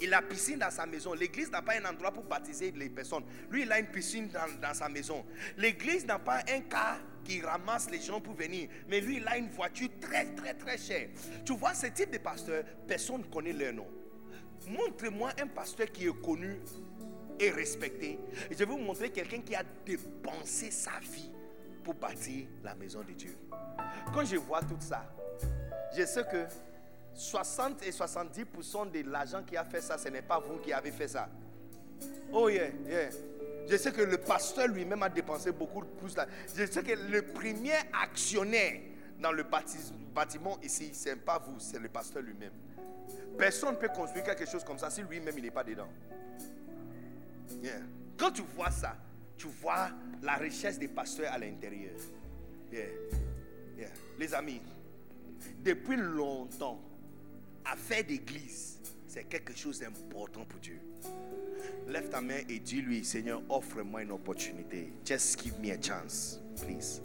Il 0.00 0.12
a 0.12 0.20
piscine 0.20 0.58
dans 0.58 0.70
sa 0.70 0.84
maison. 0.84 1.14
L'église 1.14 1.50
n'a 1.50 1.62
pas 1.62 1.74
un 1.80 1.84
endroit 1.84 2.12
pour 2.12 2.24
baptiser 2.24 2.70
les 2.72 2.90
personnes. 2.90 3.24
Lui, 3.50 3.62
il 3.62 3.72
a 3.72 3.78
une 3.78 3.86
piscine 3.86 4.28
dans, 4.28 4.60
dans 4.60 4.74
sa 4.74 4.88
maison. 4.88 5.24
L'église 5.56 6.04
n'a 6.04 6.18
pas 6.18 6.40
un 6.48 6.60
car 6.60 6.98
qui 7.24 7.40
ramasse 7.40 7.90
les 7.90 8.00
gens 8.00 8.20
pour 8.20 8.34
venir. 8.34 8.68
Mais 8.88 9.00
lui, 9.00 9.16
il 9.16 9.26
a 9.26 9.38
une 9.38 9.48
voiture 9.48 9.88
très, 10.00 10.26
très, 10.34 10.54
très 10.54 10.78
chère. 10.78 11.08
Tu 11.44 11.56
vois, 11.56 11.74
ce 11.74 11.86
type 11.86 12.10
de 12.10 12.18
pasteur, 12.18 12.62
personne 12.86 13.22
ne 13.22 13.24
connaît 13.24 13.52
leur 13.52 13.72
nom. 13.72 13.86
Montre-moi 14.68 15.30
un 15.40 15.46
pasteur 15.46 15.90
qui 15.90 16.06
est 16.06 16.22
connu 16.22 16.60
et 17.38 17.50
respecté. 17.50 18.18
Je 18.50 18.56
vais 18.56 18.64
vous 18.64 18.78
montrer 18.78 19.10
quelqu'un 19.10 19.40
qui 19.40 19.54
a 19.54 19.62
dépensé 19.84 20.70
sa 20.70 20.98
vie 21.00 21.30
pour 21.84 21.94
bâtir 21.94 22.46
la 22.64 22.74
maison 22.74 23.00
de 23.02 23.12
Dieu. 23.12 23.36
Quand 24.12 24.24
je 24.24 24.36
vois 24.36 24.60
tout 24.60 24.76
ça, 24.80 25.04
je 25.96 26.04
sais 26.04 26.24
que 26.24 26.46
60 27.14 27.82
et 27.86 27.90
70% 27.90 28.90
de 28.90 29.10
l'argent 29.10 29.42
qui 29.42 29.56
a 29.56 29.64
fait 29.64 29.80
ça, 29.80 29.96
ce 29.96 30.08
n'est 30.08 30.22
pas 30.22 30.38
vous 30.38 30.58
qui 30.58 30.72
avez 30.72 30.90
fait 30.90 31.08
ça. 31.08 31.28
Oh 32.32 32.48
yeah, 32.48 32.68
yeah. 32.86 33.08
Je 33.68 33.76
sais 33.76 33.90
que 33.90 34.02
le 34.02 34.18
pasteur 34.18 34.68
lui-même 34.68 35.02
a 35.02 35.08
dépensé 35.08 35.50
beaucoup 35.50 35.80
plus. 35.80 36.16
Là. 36.16 36.26
Je 36.54 36.66
sais 36.66 36.82
que 36.82 36.92
le 36.92 37.22
premier 37.22 37.74
actionnaire 38.02 38.80
dans 39.18 39.32
le 39.32 39.44
bâtiment 40.14 40.58
ici, 40.62 40.94
ce 40.94 41.10
n'est 41.10 41.16
pas 41.16 41.38
vous, 41.38 41.58
c'est 41.58 41.78
le 41.78 41.88
pasteur 41.88 42.22
lui-même. 42.22 42.52
Personne 43.38 43.74
ne 43.74 43.76
peut 43.76 43.88
construire 43.88 44.24
quelque 44.24 44.46
chose 44.46 44.64
comme 44.64 44.78
ça 44.78 44.90
si 44.90 45.02
lui-même 45.02 45.34
il 45.36 45.44
n'est 45.44 45.50
pas 45.50 45.64
dedans. 45.64 45.88
Quand 48.16 48.30
tu 48.30 48.42
vois 48.54 48.70
ça, 48.70 48.96
tu 49.36 49.48
vois 49.48 49.90
la 50.22 50.34
richesse 50.34 50.78
des 50.78 50.88
pasteurs 50.88 51.32
à 51.32 51.38
l'intérieur. 51.38 51.94
Les 54.18 54.34
amis, 54.34 54.62
depuis 55.62 55.96
longtemps, 55.96 56.80
affaire 57.64 58.04
d'église, 58.04 58.80
c'est 59.06 59.24
quelque 59.24 59.54
chose 59.54 59.80
d'important 59.80 60.44
pour 60.44 60.60
Dieu. 60.60 60.80
Lève 61.86 62.08
ta 62.08 62.20
main 62.20 62.40
et 62.48 62.58
dis-lui, 62.58 63.04
Seigneur, 63.04 63.42
offre-moi 63.48 64.02
une 64.02 64.12
opportunité. 64.12 64.92
Just 65.04 65.40
give 65.42 65.58
me 65.60 65.70
a 65.70 65.80
chance, 65.80 66.40
please. 66.62 67.00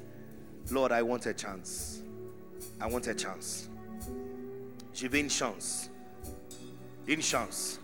Lord, 0.71 0.91
I 0.91 1.01
want 1.01 1.25
a 1.25 1.33
chance. 1.33 2.01
I 2.79 2.91
want 2.91 3.07
a 3.07 3.17
chance. 3.17 3.69
Je 4.93 5.07
veux 5.07 5.19
une 5.19 5.29
chance. 5.29 5.89
Une 7.07 7.21
chance. 7.21 7.79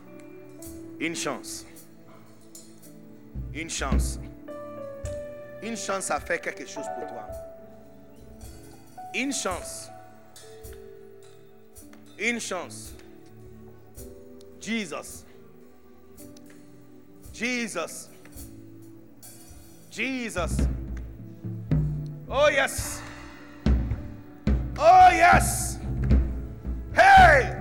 Une 0.99 1.15
chance. 1.15 1.65
Une 3.53 3.69
chance. 3.69 4.19
Une 5.63 5.75
chance 5.75 6.11
à 6.11 6.19
faire 6.19 6.39
quelque 6.39 6.67
chose 6.67 6.85
pour 6.97 7.07
toi. 7.07 7.27
Une 9.13 9.33
chance. 9.33 9.89
Une 12.19 12.39
chance. 12.39 12.93
Jesus. 14.59 15.23
Jesus. 17.33 18.09
Jesus. 19.91 20.67
Oh, 22.29 22.49
yes. 22.49 23.01
Oh, 24.77 25.09
yes. 25.11 25.79
Hey. 26.93 27.53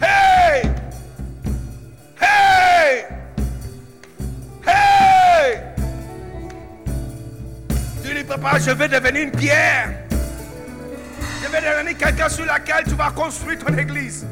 Hey. 0.00 0.74
Hey. 2.20 3.21
Hey. 5.32 5.58
Dis-lui, 8.02 8.24
papa, 8.24 8.58
je 8.58 8.70
vais 8.70 8.88
devenir 8.88 9.22
une 9.22 9.30
pierre. 9.30 9.90
Je 11.42 11.48
vais 11.48 11.60
devenir 11.60 11.96
quelqu'un 11.96 12.28
sur 12.28 12.44
laquelle 12.44 12.84
tu 12.84 12.94
vas 12.94 13.10
construire 13.10 13.58
ton 13.58 13.76
église. 13.76 14.26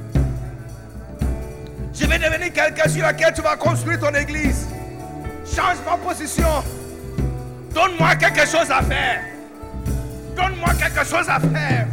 Je 1.94 2.06
vais 2.06 2.18
devenir 2.18 2.52
quelqu'un 2.52 2.88
sur 2.88 3.02
laquelle 3.02 3.32
tu 3.34 3.42
vas 3.42 3.56
construire 3.56 4.00
ton 4.00 4.14
église. 4.14 4.66
Change 5.44 5.78
ma 5.86 5.96
position. 5.96 6.64
Donne-moi 7.74 8.16
quelque 8.16 8.46
chose 8.46 8.70
à 8.70 8.82
faire. 8.82 9.20
Donne-moi 10.36 10.74
quelque 10.74 11.04
chose 11.04 11.28
à 11.28 11.40
faire. 11.40 11.86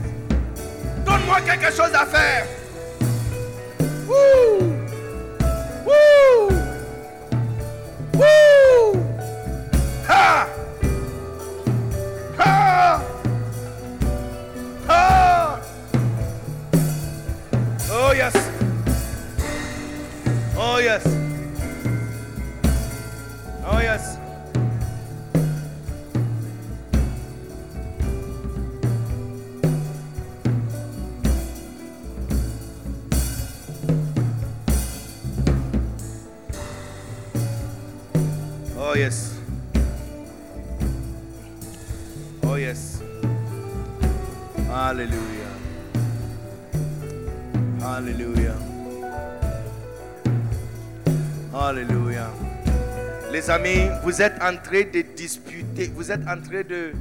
Donne-moi 1.06 1.42
quelque 1.42 1.72
chose 1.72 1.94
à 1.94 2.06
faire. 2.06 2.46
Vous 54.08 54.22
êtes 54.22 54.42
en 54.42 54.56
train 54.56 54.84
de 54.84 55.02
disputer, 55.02 55.88
vous 55.88 56.10
êtes 56.10 56.26
en 56.26 56.38
de 56.38 56.94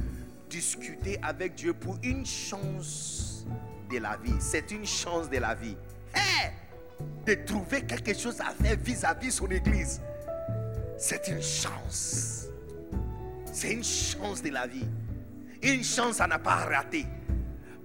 discuter 0.49 1.17
avec 1.23 1.55
Dieu 1.55 1.73
pour 1.73 1.97
une 2.03 2.25
chance 2.25 3.45
de 3.89 3.97
la 3.99 4.17
vie. 4.17 4.35
C'est 4.41 4.71
une 4.71 4.85
chance 4.85 5.29
de 5.29 5.37
la 5.37 5.55
vie. 5.55 5.77
De 7.25 7.33
trouver 7.45 7.83
quelque 7.83 8.13
chose 8.13 8.41
à 8.41 8.51
faire 8.61 8.75
vis-à-vis 8.83 9.31
son 9.31 9.47
église. 9.47 10.01
C'est 10.97 11.29
une 11.29 11.41
chance. 11.41 12.47
C'est 13.53 13.71
une 13.71 13.85
chance 13.85 14.43
de 14.43 14.49
la 14.49 14.67
vie. 14.67 14.87
Une 15.63 15.85
chance 15.85 16.19
à 16.19 16.27
ne 16.27 16.35
pas 16.35 16.55
rater. 16.55 17.05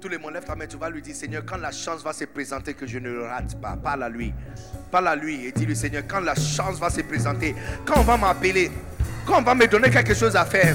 Tout 0.03 0.09
le 0.09 0.19
monde 0.19 0.33
lève 0.33 0.43
ta 0.43 0.57
main, 0.57 0.67
tu 0.67 0.77
vas 0.77 0.91
lui 0.91 1.01
dire, 1.01 1.15
Seigneur, 1.15 1.45
quand 1.47 1.59
la 1.59 1.71
chance 1.71 2.03
va 2.03 2.13
se 2.13 2.25
présenter, 2.25 2.75
que 2.75 2.89
je 2.89 2.99
ne 2.99 3.21
rate 3.21 3.55
pas. 3.61 3.77
Parle 3.81 4.03
à 4.03 4.09
lui. 4.09 4.35
Parle 4.91 5.07
à 5.07 5.15
lui 5.15 5.47
et 5.47 5.53
dis-lui, 5.53 5.77
Seigneur, 5.77 6.03
quand 6.09 6.19
la 6.19 6.35
chance 6.35 6.81
va 6.81 6.91
se 6.91 7.03
présenter, 7.03 7.55
quand 7.87 8.01
on 8.01 8.03
va 8.03 8.17
m'appeler, 8.17 8.73
quand 9.25 9.39
on 9.39 9.43
va 9.43 9.55
me 9.55 9.65
donner 9.69 9.91
quelque 9.91 10.13
chose 10.15 10.35
à 10.35 10.45
faire, 10.45 10.75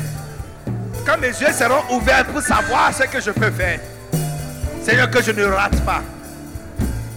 quand 1.05 1.17
mes 1.17 1.27
yeux 1.27 1.51
seront 1.51 1.93
ouverts 1.93 2.25
pour 2.27 2.41
savoir 2.41 2.93
ce 2.93 3.03
que 3.03 3.19
je 3.19 3.31
peux 3.31 3.51
faire, 3.51 3.81
Seigneur, 4.81 5.11
que 5.11 5.21
je 5.21 5.31
ne 5.31 5.43
rate 5.43 5.83
pas. 5.83 6.01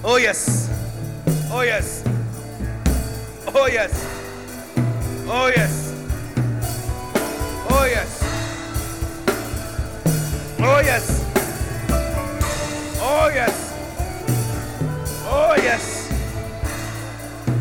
Oh 0.03 0.19
yes. 0.19 0.69
Oh 1.55 1.63
yes. 1.63 2.03
Oh 3.55 3.69
yes. 3.69 3.93
Oh 5.29 5.49
yes. 5.57 5.93
Oh 7.71 7.85
yes. 7.87 8.21
Oh 10.59 10.81
yes. 10.83 11.30
Oh 13.13 13.29
yes. 13.35 13.75
Oh 15.27 15.55
yes. 15.57 16.09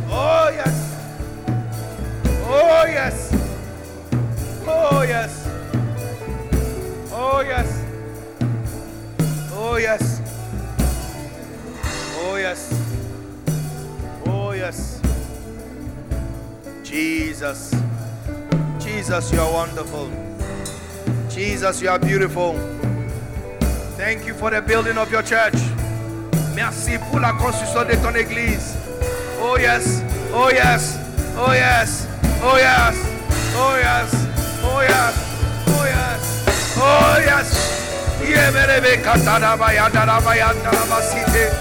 Oh 0.07 0.49
yes. 0.53 0.77
Oh 2.45 2.85
yes. 2.85 3.33
Oh 4.67 5.01
yes. 5.01 5.47
Oh 7.11 7.39
yes. 7.41 7.83
Oh 9.51 9.77
yes. 9.77 10.21
Oh 12.21 12.35
yes. 12.37 12.71
Oh 14.27 14.51
yes. 14.51 15.01
Jesus. 16.83 17.73
Jesus, 18.77 19.33
you 19.33 19.39
are 19.41 19.51
wonderful. 19.51 20.11
Jesus, 21.27 21.81
you 21.81 21.89
are 21.89 21.97
beautiful. 21.97 22.78
Thank 23.99 24.25
you 24.25 24.33
for 24.33 24.49
the 24.49 24.61
building 24.61 24.97
of 24.97 25.11
your 25.11 25.21
church. 25.21 25.55
Merci 26.55 26.97
pour 26.97 27.19
la 27.19 27.33
construction 27.33 27.83
de 27.83 27.95
ton 27.97 28.15
église. 28.15 28.77
Oh 29.41 29.57
yes, 29.57 30.01
oh 30.33 30.49
yes, 30.49 30.97
oh 31.37 31.51
yes, 31.51 32.07
oh 32.39 32.55
yes, 32.55 32.95
oh 33.57 33.75
yes, 33.75 34.09
oh 34.63 34.81
yes, 34.87 35.15
oh 35.67 35.83
yes, 35.83 36.77
oh 36.77 37.19
yes. 37.19 37.49
Yemelebe 38.23 39.03
katana 39.03 39.57
bayanda 39.57 40.05
la 40.05 40.21
bayanda 40.21 40.71
la 40.71 40.85
basite. 40.87 41.51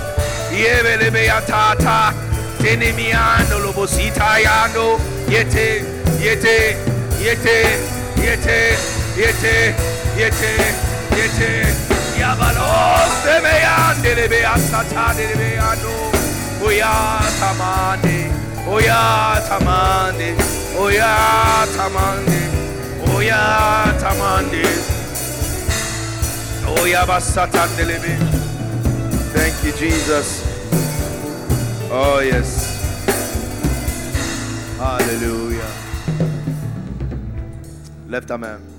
Yemelebe 0.52 1.27
yatata. 1.27 2.15
Tenemiano 2.62 3.58
lobosita 3.58 4.39
yano. 4.39 4.97
Yete, 5.28 5.83
yete, 6.23 6.76
yete, 7.18 7.78
yete, 8.17 8.78
yete, 9.17 9.75
yete, 10.17 10.55
yete. 11.17 11.18
yete. 11.18 11.98
Thank 29.32 29.64
you, 29.64 29.72
Jesus. 29.72 30.42
Oh, 31.90 32.20
yes. 32.20 32.78
Alléluia. 34.80 35.66
Lève 38.08 38.26
ta 38.26 38.38
main. 38.38 38.77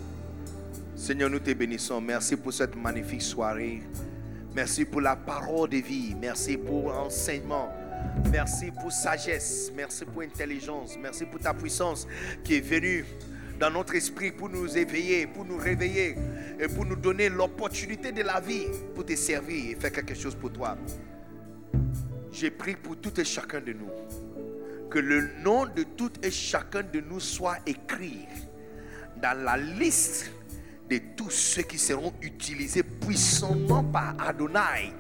Seigneur, 1.10 1.32
nous 1.32 1.40
te 1.40 1.52
bénissons. 1.52 2.00
Merci 2.02 2.36
pour 2.36 2.54
cette 2.54 2.76
magnifique 2.76 3.24
soirée. 3.24 3.82
Merci 4.54 4.86
pour 4.86 5.02
la 5.02 5.16
parole 5.16 5.68
de 5.68 5.78
vie. 5.78 6.14
Merci 6.14 6.56
pour 6.56 6.92
l'enseignement. 6.92 7.74
Merci 8.32 8.70
pour 8.70 8.92
sagesse. 8.92 9.72
Merci 9.76 10.06
pour 10.06 10.22
intelligence. 10.22 10.96
Merci 11.02 11.26
pour 11.26 11.40
ta 11.40 11.56
puissance 11.56 12.08
qui 12.44 12.58
est 12.58 12.62
venue 12.62 13.06
dans 13.60 13.72
notre 13.72 13.96
esprit 13.96 14.32
pour 14.32 14.50
nous 14.50 14.78
éveiller, 14.78 15.26
pour 15.26 15.46
nous 15.46 15.58
réveiller 15.58 16.16
et 16.60 16.68
pour 16.68 16.86
nous 16.86 16.96
donner 16.96 17.28
l'opportunité 17.28 18.12
de 18.12 18.22
la 18.22 18.40
vie 18.40 18.68
pour 18.94 19.04
te 19.04 19.16
servir 19.16 19.72
et 19.72 19.82
faire 19.82 19.92
quelque 19.92 20.14
chose 20.14 20.36
pour 20.36 20.54
toi. 20.54 20.78
J'ai 22.32 22.52
prie 22.52 22.76
pour 22.76 22.98
tout 22.98 23.20
et 23.20 23.26
chacun 23.26 23.62
de 23.62 23.74
nous. 23.74 23.90
Que 24.92 25.00
le 25.00 25.28
nom 25.44 25.66
de 25.66 25.82
tout 25.82 26.12
et 26.22 26.30
chacun 26.30 26.84
de 26.84 27.00
nous 27.00 27.20
soit 27.20 27.58
écrit 27.66 28.28
dans 29.20 29.44
la 29.44 29.58
liste 29.58 30.34
de 30.90 31.00
tous 31.16 31.30
ceux 31.30 31.62
qui 31.62 31.78
seront 31.78 32.14
utilisés 32.22 32.84
puissamment 32.84 33.84
par 33.84 34.16
Adonai 34.20 34.94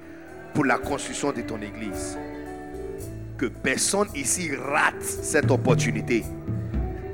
pour 0.53 0.65
la 0.65 0.77
construction 0.77 1.31
de 1.31 1.41
ton 1.41 1.61
église. 1.61 2.17
Que 3.37 3.47
personne 3.47 4.09
ici 4.15 4.55
rate 4.55 5.01
cette 5.01 5.49
opportunité. 5.49 6.23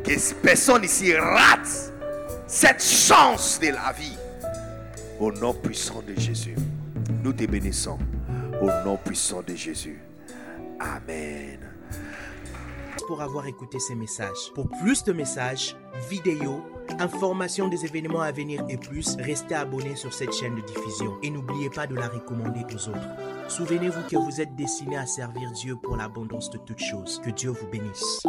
Que 0.04 0.34
personne 0.42 0.84
ici 0.84 1.16
rate 1.16 1.94
cette 2.48 2.84
chance 2.84 3.60
de 3.60 3.68
la 3.68 3.94
vie. 3.94 4.18
Au 5.20 5.32
nom 5.32 5.54
puissant 5.54 6.04
de 6.06 6.20
Jésus. 6.20 6.56
Nous 7.24 7.34
te 7.34 7.46
bénissons. 7.46 7.98
Au 8.62 8.68
nom 8.84 8.98
puissant 8.98 9.42
de 9.42 9.56
Jésus. 9.56 10.00
Amen. 10.80 11.60
pour 13.08 13.22
avoir 13.22 13.46
écouté 13.46 13.78
ces 13.80 13.94
messages. 13.94 14.52
Pour 14.56 14.68
plus 14.82 15.04
de 15.04 15.14
messages, 15.14 15.76
vidéos, 16.10 16.64
informations 17.00 17.68
des 17.68 17.86
événements 17.86 18.22
à 18.22 18.32
venir 18.32 18.64
et 18.70 18.78
plus, 18.78 19.16
restez 19.18 19.56
abonné 19.56 19.96
sur 19.96 20.14
cette 20.14 20.34
chaîne 20.34 20.56
de 20.56 20.62
diffusion 20.62 21.18
et 21.24 21.30
n'oubliez 21.30 21.70
pas 21.70 21.88
de 21.88 21.96
la 21.96 22.08
recommander 22.08 22.66
aux 22.74 22.90
autres. 22.90 23.50
Souvenez-vous 23.50 24.02
que 24.10 24.18
vous 24.18 24.42
êtes 24.42 24.56
destiné 24.56 24.98
à 24.98 25.06
servir 25.06 25.52
Dieu 25.52 25.76
pour 25.76 25.98
l'abondance 25.98 26.50
de 26.50 26.58
toutes 26.58 26.80
choses. 26.80 27.22
Que 27.24 27.30
Dieu 27.30 27.52
vous 27.52 27.68
bénisse. 27.68 28.26